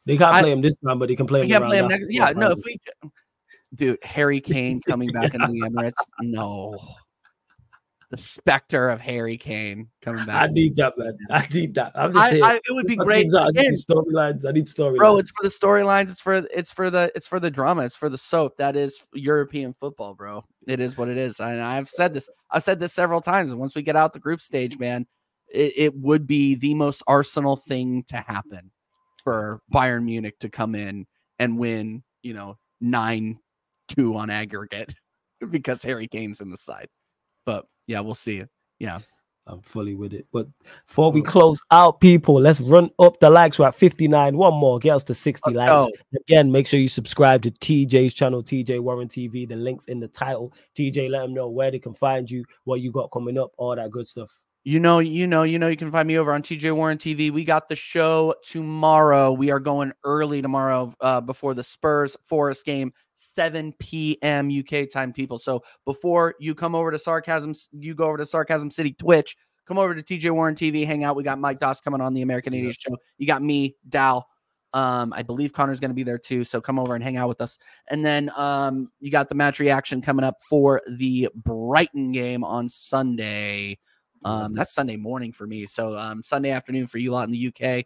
They 0.06 0.16
can't 0.16 0.36
I- 0.36 0.40
play 0.40 0.52
him 0.52 0.62
this 0.62 0.74
time, 0.76 0.98
but 0.98 1.08
they 1.10 1.16
can 1.16 1.26
play 1.26 1.42
him. 1.42 1.48
can't 1.48 1.64
play 1.66 1.78
him 1.78 1.88
next 1.88 2.06
yeah 2.10 2.30
no 2.34 2.52
if 2.52 2.60
we 2.64 2.78
dude 3.74 3.98
harry 4.02 4.40
kane 4.40 4.80
coming 4.88 5.10
back 5.10 5.34
into 5.34 5.46
the 5.48 5.60
emirates 5.60 5.92
no 6.22 6.74
the 8.10 8.16
specter 8.16 8.88
of 8.88 9.00
harry 9.00 9.36
kane 9.36 9.88
coming 10.00 10.24
back 10.24 10.48
I 10.48 10.52
need 10.52 10.76
that, 10.76 10.96
man. 10.96 11.16
I 11.30 11.46
need 11.52 11.74
that. 11.74 11.92
I'm 11.94 12.12
just 12.12 12.34
I. 12.34 12.52
I, 12.52 12.54
it 12.54 12.62
would 12.70 12.86
be 12.86 12.96
great. 12.96 13.32
I 13.34 13.48
need 13.54 13.74
storylines. 13.74 14.46
I 14.46 14.52
need 14.52 14.66
storylines. 14.66 14.96
bro 14.96 15.18
it's 15.18 15.30
for 15.30 15.42
the 15.42 15.50
storylines 15.50 16.10
it's 16.10 16.20
for 16.20 16.34
it's 16.36 16.72
for 16.72 16.90
the 16.90 17.12
it's 17.14 17.26
for 17.26 17.38
the 17.38 17.50
drama 17.50 17.82
it's 17.82 17.96
for 17.96 18.08
the 18.08 18.18
soap 18.18 18.56
that 18.56 18.76
is 18.76 19.00
european 19.12 19.74
football 19.78 20.14
bro 20.14 20.44
it 20.66 20.80
is 20.80 20.96
what 20.96 21.08
it 21.08 21.18
is 21.18 21.40
and 21.40 21.60
i've 21.60 21.88
said 21.88 22.14
this 22.14 22.28
i've 22.50 22.62
said 22.62 22.80
this 22.80 22.92
several 22.92 23.20
times 23.20 23.50
and 23.50 23.60
once 23.60 23.74
we 23.74 23.82
get 23.82 23.96
out 23.96 24.12
the 24.12 24.18
group 24.18 24.40
stage 24.40 24.78
man 24.78 25.06
it, 25.52 25.72
it 25.76 25.96
would 25.96 26.26
be 26.26 26.54
the 26.54 26.74
most 26.74 27.02
arsenal 27.06 27.56
thing 27.56 28.04
to 28.04 28.16
happen 28.16 28.70
for 29.22 29.60
bayern 29.72 30.04
munich 30.04 30.38
to 30.38 30.48
come 30.48 30.74
in 30.74 31.06
and 31.38 31.58
win 31.58 32.02
you 32.22 32.32
know 32.32 32.56
9-2 32.82 33.36
on 34.14 34.30
aggregate 34.30 34.94
because 35.50 35.82
harry 35.82 36.08
kane's 36.08 36.40
in 36.40 36.50
the 36.50 36.56
side 36.56 36.88
but 37.44 37.66
yeah 37.88 37.98
we'll 37.98 38.14
see 38.14 38.44
yeah 38.78 39.00
I'm 39.48 39.62
fully 39.62 39.94
with 39.94 40.12
it. 40.12 40.26
But 40.32 40.46
before 40.86 41.10
we 41.10 41.22
close 41.22 41.60
out, 41.70 42.00
people, 42.00 42.40
let's 42.40 42.60
run 42.60 42.90
up 42.98 43.18
the 43.18 43.30
likes. 43.30 43.58
We're 43.58 43.68
at 43.68 43.74
59. 43.74 44.36
One 44.36 44.54
more, 44.54 44.78
get 44.78 44.94
us 44.94 45.04
to 45.04 45.14
60 45.14 45.50
Let's 45.50 45.56
likes. 45.56 45.70
go. 45.70 45.90
Again, 46.20 46.52
make 46.52 46.66
sure 46.66 46.78
you 46.78 46.88
subscribe 46.88 47.42
to 47.42 47.50
TJ's 47.50 48.14
channel, 48.14 48.42
TJ 48.42 48.80
Warren 48.80 49.08
TV. 49.08 49.48
The 49.48 49.56
links 49.56 49.86
in 49.86 50.00
the 50.00 50.08
title. 50.08 50.52
TJ, 50.76 51.10
let 51.10 51.22
them 51.22 51.34
know 51.34 51.48
where 51.48 51.70
they 51.70 51.78
can 51.78 51.94
find 51.94 52.30
you, 52.30 52.44
what 52.64 52.80
you 52.80 52.92
got 52.92 53.10
coming 53.10 53.38
up, 53.38 53.52
all 53.56 53.74
that 53.74 53.90
good 53.90 54.06
stuff. 54.06 54.30
You 54.64 54.80
know, 54.80 54.98
you 54.98 55.26
know, 55.26 55.44
you 55.44 55.58
know, 55.58 55.68
you 55.68 55.76
can 55.76 55.90
find 55.90 56.06
me 56.06 56.18
over 56.18 56.32
on 56.32 56.42
TJ 56.42 56.74
Warren 56.76 56.98
TV. 56.98 57.30
We 57.30 57.44
got 57.44 57.70
the 57.70 57.76
show 57.76 58.34
tomorrow. 58.44 59.32
We 59.32 59.50
are 59.50 59.60
going 59.60 59.92
early 60.04 60.42
tomorrow 60.42 60.92
uh, 61.00 61.22
before 61.22 61.54
the 61.54 61.64
Spurs 61.64 62.16
Forest 62.24 62.66
game, 62.66 62.92
7 63.18 63.74
p.m. 63.78 64.50
UK 64.50 64.88
time, 64.88 65.12
people. 65.12 65.38
So 65.38 65.62
before 65.84 66.34
you 66.38 66.54
come 66.54 66.74
over 66.74 66.90
to 66.90 66.98
Sarcasm, 66.98 67.52
you 67.72 67.94
go 67.94 68.04
over 68.04 68.16
to 68.16 68.26
Sarcasm 68.26 68.70
City 68.70 68.92
Twitch, 68.92 69.36
come 69.66 69.76
over 69.76 69.94
to 69.94 70.02
TJ 70.02 70.30
Warren 70.30 70.54
TV, 70.54 70.86
hang 70.86 71.02
out. 71.04 71.16
We 71.16 71.24
got 71.24 71.40
Mike 71.40 71.58
Doss 71.58 71.80
coming 71.80 72.00
on 72.00 72.14
the 72.14 72.22
American 72.22 72.52
Yeah. 72.52 72.60
Idiot 72.60 72.76
Show. 72.78 72.96
You 73.18 73.26
got 73.26 73.42
me, 73.42 73.76
Dal. 73.88 74.26
Um, 74.74 75.12
I 75.14 75.22
believe 75.22 75.52
Connor's 75.52 75.80
going 75.80 75.90
to 75.90 75.94
be 75.94 76.02
there 76.02 76.18
too. 76.18 76.44
So 76.44 76.60
come 76.60 76.78
over 76.78 76.94
and 76.94 77.02
hang 77.02 77.16
out 77.16 77.28
with 77.28 77.40
us. 77.40 77.58
And 77.90 78.04
then 78.04 78.30
um, 78.36 78.92
you 79.00 79.10
got 79.10 79.28
the 79.28 79.34
match 79.34 79.58
reaction 79.58 80.00
coming 80.00 80.24
up 80.24 80.36
for 80.48 80.82
the 80.86 81.28
Brighton 81.34 82.12
game 82.12 82.44
on 82.44 82.68
Sunday. 82.68 83.78
Um, 84.24 84.52
that's 84.52 84.74
Sunday 84.74 84.96
morning 84.96 85.32
for 85.32 85.46
me. 85.46 85.64
So 85.66 85.96
um, 85.96 86.22
Sunday 86.22 86.50
afternoon 86.50 86.86
for 86.86 86.98
you 86.98 87.12
lot 87.12 87.28
in 87.28 87.32
the 87.32 87.48
UK. 87.48 87.84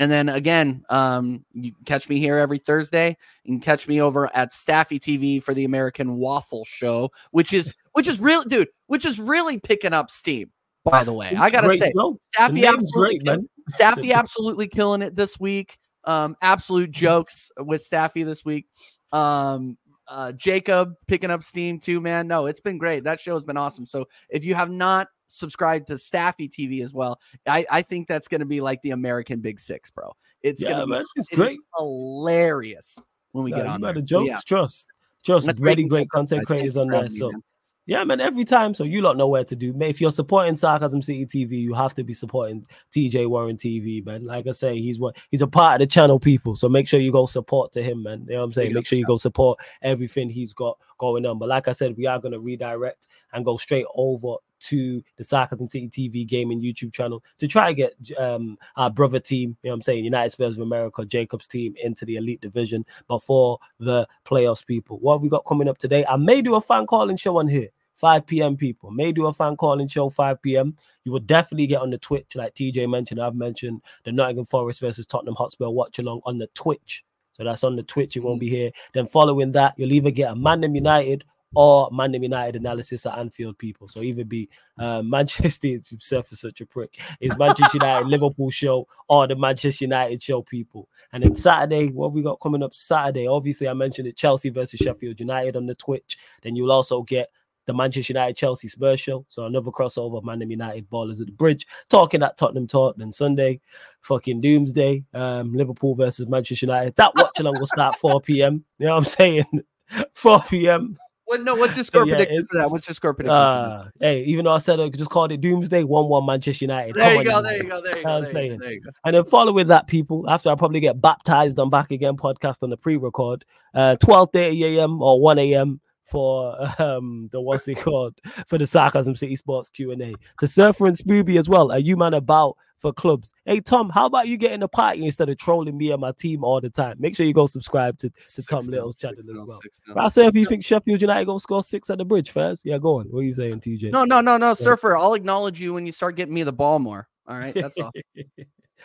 And 0.00 0.10
then 0.10 0.30
again, 0.30 0.82
um, 0.88 1.44
you 1.52 1.72
catch 1.84 2.08
me 2.08 2.18
here 2.18 2.38
every 2.38 2.56
Thursday. 2.56 3.18
You 3.44 3.52
can 3.52 3.60
catch 3.60 3.86
me 3.86 4.00
over 4.00 4.34
at 4.34 4.50
Staffy 4.54 4.98
TV 4.98 5.42
for 5.42 5.52
the 5.52 5.64
American 5.64 6.16
Waffle 6.16 6.64
Show, 6.64 7.10
which 7.32 7.52
is 7.52 7.70
which 7.92 8.08
is 8.08 8.18
really, 8.18 8.46
dude, 8.48 8.68
which 8.86 9.04
is 9.04 9.20
really 9.20 9.58
picking 9.58 9.92
up 9.92 10.10
steam. 10.10 10.50
By 10.84 11.04
the 11.04 11.12
way, 11.12 11.34
I 11.38 11.50
gotta 11.50 11.76
say. 11.76 11.92
The 11.94 12.16
Staffy 12.22 12.64
absolutely, 12.64 13.18
great, 13.18 13.26
man. 13.26 13.48
Staffy 13.68 14.14
absolutely 14.14 14.68
killing 14.68 15.02
it 15.02 15.14
this 15.14 15.38
week. 15.38 15.76
Um, 16.04 16.34
absolute 16.40 16.90
jokes 16.90 17.52
with 17.58 17.82
Staffy 17.82 18.22
this 18.22 18.42
week. 18.42 18.68
Um, 19.12 19.76
uh, 20.08 20.32
Jacob 20.32 20.94
picking 21.08 21.30
up 21.30 21.42
steam 21.42 21.78
too, 21.78 22.00
man. 22.00 22.26
No, 22.26 22.46
it's 22.46 22.60
been 22.60 22.78
great. 22.78 23.04
That 23.04 23.20
show 23.20 23.34
has 23.34 23.44
been 23.44 23.58
awesome. 23.58 23.84
So 23.84 24.06
if 24.30 24.46
you 24.46 24.54
have 24.54 24.70
not 24.70 25.08
subscribed 25.30 25.86
to 25.88 25.98
Staffy 25.98 26.48
TV 26.48 26.82
as 26.82 26.92
well, 26.92 27.20
I, 27.46 27.66
I 27.70 27.82
think 27.82 28.08
that's 28.08 28.28
going 28.28 28.40
to 28.40 28.46
be 28.46 28.60
like 28.60 28.82
the 28.82 28.90
American 28.90 29.40
Big 29.40 29.60
Six, 29.60 29.90
bro. 29.90 30.12
It's 30.42 30.62
Yeah, 30.62 30.70
gonna 30.70 30.86
be 30.86 30.92
man, 30.92 31.04
it's 31.16 31.32
it 31.32 31.36
great. 31.36 31.58
hilarious 31.76 32.98
when 33.32 33.44
we 33.44 33.50
Nah, 33.50 33.56
get 33.58 33.66
on 33.66 33.80
there. 33.80 33.94
So, 33.94 34.00
jokes, 34.00 34.26
yeah, 34.28 34.40
trust. 34.46 34.86
Trust. 35.24 35.46
That's 35.46 35.58
really 35.60 35.84
great. 35.84 36.08
content 36.10 36.46
creators 36.46 36.76
on 36.76 36.88
there. 36.88 37.08
So 37.10 37.30
man. 37.30 37.42
yeah, 37.86 38.04
man, 38.04 38.20
every 38.20 38.44
time. 38.46 38.72
So 38.72 38.84
you 38.84 39.02
lot 39.02 39.18
know 39.18 39.28
where 39.28 39.44
to 39.44 39.54
do. 39.54 39.74
Man, 39.74 39.90
if 39.90 40.00
you're 40.00 40.10
supporting 40.10 40.56
Sarcasm 40.56 41.02
City 41.02 41.26
TV, 41.26 41.60
you 41.60 41.74
have 41.74 41.94
to 41.96 42.04
be 42.04 42.14
supporting 42.14 42.66
TJ 42.94 43.28
Warren 43.28 43.56
TV, 43.58 44.04
man. 44.04 44.24
Like 44.24 44.46
I 44.46 44.52
say, 44.52 44.80
he's 44.80 44.98
what 44.98 45.16
he's 45.30 45.42
a 45.42 45.46
part 45.46 45.74
of 45.80 45.86
the 45.86 45.92
channel, 45.92 46.18
people. 46.18 46.56
So 46.56 46.70
make 46.70 46.88
sure 46.88 47.00
you 47.00 47.12
go 47.12 47.26
support 47.26 47.72
to 47.72 47.82
him, 47.82 48.02
man. 48.02 48.24
You 48.28 48.34
know 48.34 48.38
what 48.38 48.44
I'm 48.46 48.52
saying? 48.54 48.72
Make 48.72 48.86
sure 48.86 48.98
you 48.98 49.04
go 49.04 49.16
support 49.16 49.58
everything 49.82 50.30
he's 50.30 50.54
got 50.54 50.78
going 50.96 51.26
on. 51.26 51.38
But 51.38 51.50
like 51.50 51.68
I 51.68 51.72
said, 51.72 51.96
we 51.98 52.06
are 52.06 52.18
gonna 52.18 52.40
redirect 52.40 53.08
and 53.34 53.44
go 53.44 53.58
straight 53.58 53.86
over 53.94 54.36
to 54.60 55.02
the 55.16 55.24
Sarcasm 55.24 55.68
City 55.68 55.88
TV 55.88 56.26
gaming 56.26 56.60
YouTube 56.60 56.92
channel 56.92 57.22
to 57.38 57.48
try 57.48 57.68
to 57.68 57.74
get 57.74 57.94
um 58.18 58.56
our 58.76 58.90
brother 58.90 59.20
team, 59.20 59.56
you 59.62 59.68
know 59.68 59.72
what 59.72 59.76
I'm 59.76 59.82
saying, 59.82 60.04
United 60.04 60.30
Spurs 60.30 60.56
of 60.56 60.62
America, 60.62 61.04
Jacob's 61.04 61.46
team 61.46 61.74
into 61.82 62.04
the 62.04 62.16
elite 62.16 62.40
division 62.40 62.84
before 63.08 63.58
the 63.78 64.06
playoffs, 64.24 64.64
people. 64.64 64.98
What 64.98 65.14
have 65.14 65.22
we 65.22 65.28
got 65.28 65.44
coming 65.46 65.68
up 65.68 65.78
today? 65.78 66.04
I 66.06 66.16
may 66.16 66.42
do 66.42 66.54
a 66.54 66.60
fan 66.60 66.86
calling 66.86 67.16
show 67.16 67.38
on 67.38 67.48
here. 67.48 67.68
5 68.00 68.26
p.m. 68.26 68.56
people 68.56 68.90
may 68.90 69.12
do 69.12 69.26
a 69.26 69.32
fan 69.32 69.56
calling 69.56 69.86
show 69.86 70.08
5 70.08 70.40
p.m. 70.40 70.74
You 71.04 71.12
will 71.12 71.20
definitely 71.20 71.66
get 71.66 71.82
on 71.82 71.90
the 71.90 71.98
Twitch, 71.98 72.34
like 72.34 72.54
TJ 72.54 72.88
mentioned. 72.88 73.20
I've 73.20 73.34
mentioned 73.34 73.82
the 74.04 74.12
Nottingham 74.12 74.46
Forest 74.46 74.80
versus 74.80 75.04
Tottenham 75.04 75.34
Hotspur 75.34 75.68
watch 75.68 75.98
along 75.98 76.22
on 76.24 76.38
the 76.38 76.46
Twitch. 76.54 77.04
So 77.34 77.44
that's 77.44 77.62
on 77.62 77.76
the 77.76 77.82
Twitch. 77.82 78.16
It 78.16 78.22
won't 78.22 78.40
be 78.40 78.48
here. 78.48 78.70
Then 78.94 79.06
following 79.06 79.52
that, 79.52 79.74
you'll 79.76 79.92
either 79.92 80.10
get 80.10 80.32
a 80.32 80.34
Mandem 80.34 80.74
United 80.74 81.24
or 81.54 81.90
Mandem 81.90 82.22
United 82.22 82.56
analysis 82.56 83.06
at 83.06 83.18
Anfield 83.18 83.58
people. 83.58 83.88
So 83.88 84.02
either 84.02 84.24
be 84.24 84.48
uh, 84.78 85.02
Manchester 85.02 85.68
himself 85.88 86.28
for 86.28 86.36
such 86.36 86.60
a 86.60 86.66
prick. 86.66 87.00
Is 87.20 87.36
Manchester 87.36 87.78
United 87.78 88.06
Liverpool 88.06 88.50
show 88.50 88.86
or 89.08 89.26
the 89.26 89.36
Manchester 89.36 89.84
United 89.84 90.22
show 90.22 90.42
people. 90.42 90.88
And 91.12 91.22
then 91.22 91.34
Saturday, 91.34 91.88
what 91.88 92.12
we 92.12 92.22
got 92.22 92.40
coming 92.40 92.62
up 92.62 92.74
Saturday? 92.74 93.26
Obviously, 93.26 93.68
I 93.68 93.74
mentioned 93.74 94.08
it 94.08 94.16
Chelsea 94.16 94.50
versus 94.50 94.78
Sheffield 94.78 95.20
United 95.20 95.56
on 95.56 95.66
the 95.66 95.74
Twitch. 95.74 96.18
Then 96.42 96.56
you'll 96.56 96.72
also 96.72 97.02
get 97.02 97.30
the 97.66 97.74
Manchester 97.74 98.12
United 98.12 98.36
Chelsea 98.36 98.68
Spurs 98.68 99.00
show. 99.00 99.24
So 99.28 99.44
another 99.44 99.70
crossover, 99.70 100.22
Mandem 100.22 100.50
United 100.50 100.88
Ballers 100.90 101.20
at 101.20 101.26
the 101.26 101.32
Bridge, 101.32 101.66
talking 101.88 102.22
at 102.22 102.36
Tottenham 102.36 102.66
Talk. 102.66 102.96
Then 102.96 103.12
Sunday, 103.12 103.60
fucking 104.00 104.40
Doomsday, 104.40 105.04
um, 105.14 105.52
Liverpool 105.52 105.94
versus 105.94 106.26
Manchester 106.26 106.66
United. 106.66 106.96
That 106.96 107.12
watch 107.16 107.38
along 107.38 107.58
will 107.58 107.66
start 107.66 107.96
4 107.96 108.20
p.m. 108.22 108.64
You 108.78 108.86
know 108.86 108.92
what 108.92 108.98
I'm 108.98 109.04
saying? 109.04 109.44
4 110.14 110.42
p.m. 110.48 110.96
What, 111.30 111.42
no, 111.44 111.54
what's 111.54 111.76
your 111.76 111.84
So, 111.84 111.90
score 111.90 112.06
yeah, 112.08 112.16
prediction 112.16 112.44
for 112.44 112.58
that? 112.58 112.70
What's 112.72 112.88
your 112.88 112.94
score 112.96 113.14
prediction? 113.14 113.36
Uh, 113.36 113.88
hey, 114.00 114.24
even 114.24 114.46
though 114.46 114.50
I 114.50 114.58
said 114.58 114.80
I 114.80 114.88
just 114.88 115.10
called 115.10 115.30
it 115.30 115.40
Doomsday, 115.40 115.84
1 115.84 116.08
1 116.08 116.26
Manchester 116.26 116.64
United. 116.64 116.96
there 116.96 117.14
you 117.14 117.24
go. 117.24 117.40
There 117.40 117.56
you 117.56 117.62
go. 117.62 117.80
There 117.80 117.98
you 117.98 118.02
go. 118.04 118.18
was 118.18 118.32
There 118.32 118.42
you 118.42 118.48
go. 118.48 118.56
saying. 118.56 118.58
There 118.58 118.72
you 118.72 118.80
go. 118.80 118.90
And 119.04 119.14
then 119.14 119.22
following 119.24 119.68
that, 119.68 119.86
people, 119.86 120.28
after 120.28 120.50
I 120.50 120.56
probably 120.56 120.80
get 120.80 121.00
baptized 121.00 121.60
on 121.60 121.70
Back 121.70 121.92
Again 121.92 122.16
podcast 122.16 122.64
on 122.64 122.70
the 122.70 122.76
pre-record, 122.76 123.44
uh 123.74 123.94
12 123.94 124.30
30 124.32 124.78
a.m. 124.78 125.00
or 125.00 125.20
1 125.20 125.38
a.m. 125.38 125.80
for 126.10 126.56
um 126.78 127.28
the 127.32 127.40
what's 127.40 127.68
it 127.68 127.78
called 127.78 128.18
for 128.46 128.58
the 128.58 128.66
Sarcasm 128.66 129.16
City 129.16 129.36
Sports 129.36 129.70
Q 129.70 129.92
and 129.92 130.02
A. 130.02 130.14
To 130.40 130.48
Surfer 130.48 130.86
and 130.86 130.96
Spooby 130.96 131.38
as 131.38 131.48
well. 131.48 131.72
Are 131.72 131.78
you 131.78 131.96
man 131.96 132.14
about 132.14 132.56
for 132.78 132.92
clubs? 132.92 133.32
Hey 133.44 133.60
Tom, 133.60 133.90
how 133.90 134.06
about 134.06 134.28
you 134.28 134.36
getting 134.36 134.62
a 134.62 134.68
party 134.68 135.04
instead 135.04 135.28
of 135.28 135.38
trolling 135.38 135.76
me 135.76 135.90
and 135.90 136.00
my 136.00 136.12
team 136.12 136.44
all 136.44 136.60
the 136.60 136.70
time? 136.70 136.96
Make 136.98 137.16
sure 137.16 137.26
you 137.26 137.32
go 137.32 137.46
subscribe 137.46 137.98
to, 137.98 138.10
to 138.34 138.42
Tom 138.42 138.66
Little's 138.66 138.96
channel 138.96 139.20
as 139.20 139.42
well. 139.46 139.60
I 139.96 140.08
say 140.08 140.26
if 140.26 140.34
you 140.34 140.46
think 140.46 140.64
Sheffield 140.64 141.00
United 141.00 141.26
gonna 141.26 141.40
score 141.40 141.62
six 141.62 141.88
at 141.90 141.98
the 141.98 142.04
bridge 142.04 142.30
first, 142.30 142.64
yeah, 142.64 142.78
go 142.78 142.98
on. 142.98 143.06
What 143.06 143.20
are 143.20 143.24
you 143.24 143.34
saying, 143.34 143.60
TJ? 143.60 143.92
No, 143.92 144.04
no, 144.04 144.20
no, 144.20 144.36
no, 144.36 144.54
Surfer. 144.54 144.96
I'll 144.96 145.14
acknowledge 145.14 145.60
you 145.60 145.74
when 145.74 145.86
you 145.86 145.92
start 145.92 146.16
getting 146.16 146.34
me 146.34 146.42
the 146.42 146.52
ball 146.52 146.78
more. 146.78 147.08
All 147.26 147.36
right, 147.36 147.54
that's 147.54 147.78
all. 147.78 147.92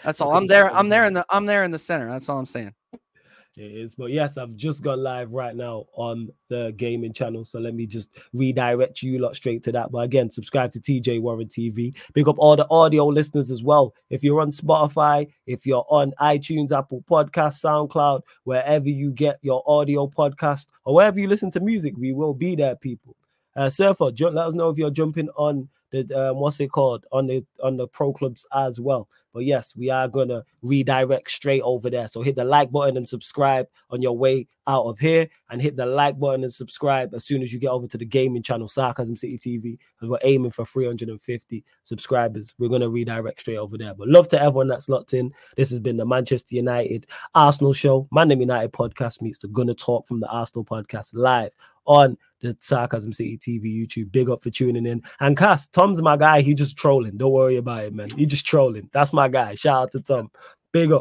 That's 0.03 0.19
all. 0.19 0.35
I'm 0.35 0.45
there. 0.45 0.69
I'm 0.75 0.89
there 0.89 1.05
in 1.05 1.13
the. 1.13 1.25
I'm 1.29 1.45
there 1.45 1.63
in 1.63 1.71
the 1.71 1.79
center. 1.79 2.09
That's 2.09 2.27
all 2.27 2.37
I'm 2.37 2.45
saying. 2.45 2.73
It 3.57 3.71
is, 3.71 3.95
but 3.95 4.11
yes, 4.11 4.37
I've 4.37 4.53
just 4.57 4.83
gone 4.83 5.01
live 5.01 5.31
right 5.31 5.55
now 5.55 5.85
on 5.93 6.29
the 6.49 6.73
gaming 6.75 7.13
channel. 7.13 7.45
So 7.45 7.57
let 7.57 7.73
me 7.73 7.85
just 7.85 8.09
redirect 8.33 9.01
you 9.01 9.17
lot 9.17 9.37
straight 9.37 9.63
to 9.63 9.71
that. 9.71 9.93
But 9.93 9.99
again, 9.99 10.29
subscribe 10.29 10.73
to 10.73 10.79
TJ 10.81 11.21
Warren 11.21 11.47
TV. 11.47 11.95
Pick 12.13 12.27
up 12.27 12.35
all 12.37 12.57
the 12.57 12.67
audio 12.69 13.07
listeners 13.07 13.51
as 13.51 13.63
well. 13.63 13.93
If 14.09 14.25
you're 14.25 14.41
on 14.41 14.51
Spotify, 14.51 15.31
if 15.47 15.65
you're 15.65 15.85
on 15.87 16.11
iTunes, 16.19 16.73
Apple 16.73 17.05
Podcast, 17.09 17.63
SoundCloud, 17.63 18.23
wherever 18.43 18.89
you 18.89 19.13
get 19.13 19.39
your 19.41 19.63
audio 19.65 20.05
podcast 20.07 20.67
or 20.83 20.95
wherever 20.95 21.17
you 21.17 21.29
listen 21.29 21.49
to 21.51 21.61
music, 21.61 21.93
we 21.97 22.11
will 22.11 22.33
be 22.33 22.57
there, 22.57 22.75
people. 22.75 23.15
Uh, 23.55 23.69
Surfer, 23.69 24.11
let 24.19 24.47
us 24.47 24.53
know 24.53 24.67
if 24.67 24.77
you're 24.77 24.91
jumping 24.91 25.29
on 25.37 25.69
the 25.91 26.29
um, 26.29 26.37
what's 26.39 26.59
it 26.59 26.71
called 26.71 27.05
on 27.13 27.27
the 27.27 27.45
on 27.63 27.77
the 27.77 27.87
pro 27.87 28.11
clubs 28.11 28.45
as 28.53 28.81
well. 28.81 29.07
But 29.35 29.43
yes, 29.43 29.75
we 29.75 29.89
are 29.89 30.07
gonna 30.07 30.45
redirect 30.61 31.29
straight 31.29 31.61
over 31.61 31.89
there. 31.89 32.07
So 32.07 32.21
hit 32.21 32.37
the 32.37 32.45
like 32.45 32.71
button 32.71 32.95
and 32.95 33.05
subscribe 33.05 33.67
on 33.89 34.01
your 34.01 34.17
way 34.17 34.47
out 34.65 34.85
of 34.85 34.97
here, 34.97 35.27
and 35.49 35.61
hit 35.61 35.75
the 35.75 35.85
like 35.85 36.17
button 36.17 36.43
and 36.43 36.53
subscribe 36.53 37.13
as 37.13 37.25
soon 37.25 37.41
as 37.41 37.51
you 37.51 37.59
get 37.59 37.67
over 37.67 37.85
to 37.85 37.97
the 37.97 38.05
gaming 38.05 38.41
channel, 38.41 38.69
Sarcasm 38.69 39.17
City 39.17 39.37
TV, 39.37 39.77
because 39.95 40.09
we're 40.09 40.17
aiming 40.23 40.51
for 40.51 40.65
350 40.65 41.65
subscribers. 41.83 42.53
We're 42.57 42.69
gonna 42.69 42.89
redirect 42.89 43.41
straight 43.41 43.57
over 43.57 43.77
there. 43.77 43.93
But 43.93 44.07
love 44.07 44.29
to 44.29 44.41
everyone 44.41 44.69
that's 44.69 44.87
locked 44.87 45.13
in. 45.13 45.33
This 45.57 45.69
has 45.69 45.81
been 45.81 45.97
the 45.97 46.05
Manchester 46.05 46.55
United 46.55 47.05
Arsenal 47.35 47.73
show, 47.73 48.07
Man 48.13 48.29
United 48.29 48.71
podcast 48.71 49.21
meets 49.21 49.39
the 49.39 49.49
Gooner 49.49 49.77
Talk 49.77 50.07
from 50.07 50.21
the 50.21 50.29
Arsenal 50.29 50.63
podcast 50.63 51.11
live 51.13 51.51
on 51.85 52.17
the 52.45 52.57
Sarcasm 52.59 53.13
City 53.13 53.37
TV 53.37 53.65
YouTube. 53.65 54.11
Big 54.11 54.29
up 54.29 54.41
for 54.41 54.49
tuning 54.49 54.85
in. 54.85 55.03
And 55.19 55.37
Cass, 55.37 55.67
Tom's 55.67 56.01
my 56.01 56.17
guy. 56.17 56.41
He 56.41 56.53
just 56.53 56.77
trolling. 56.77 57.17
Don't 57.17 57.31
worry 57.31 57.57
about 57.57 57.85
it, 57.85 57.93
man. 57.93 58.09
He 58.09 58.25
just 58.25 58.45
trolling. 58.45 58.89
That's 58.93 59.13
my 59.13 59.27
guy. 59.27 59.55
Shout 59.55 59.83
out 59.83 59.91
to 59.91 60.01
Tom. 60.01 60.31
Big 60.71 60.91
up. 60.91 60.93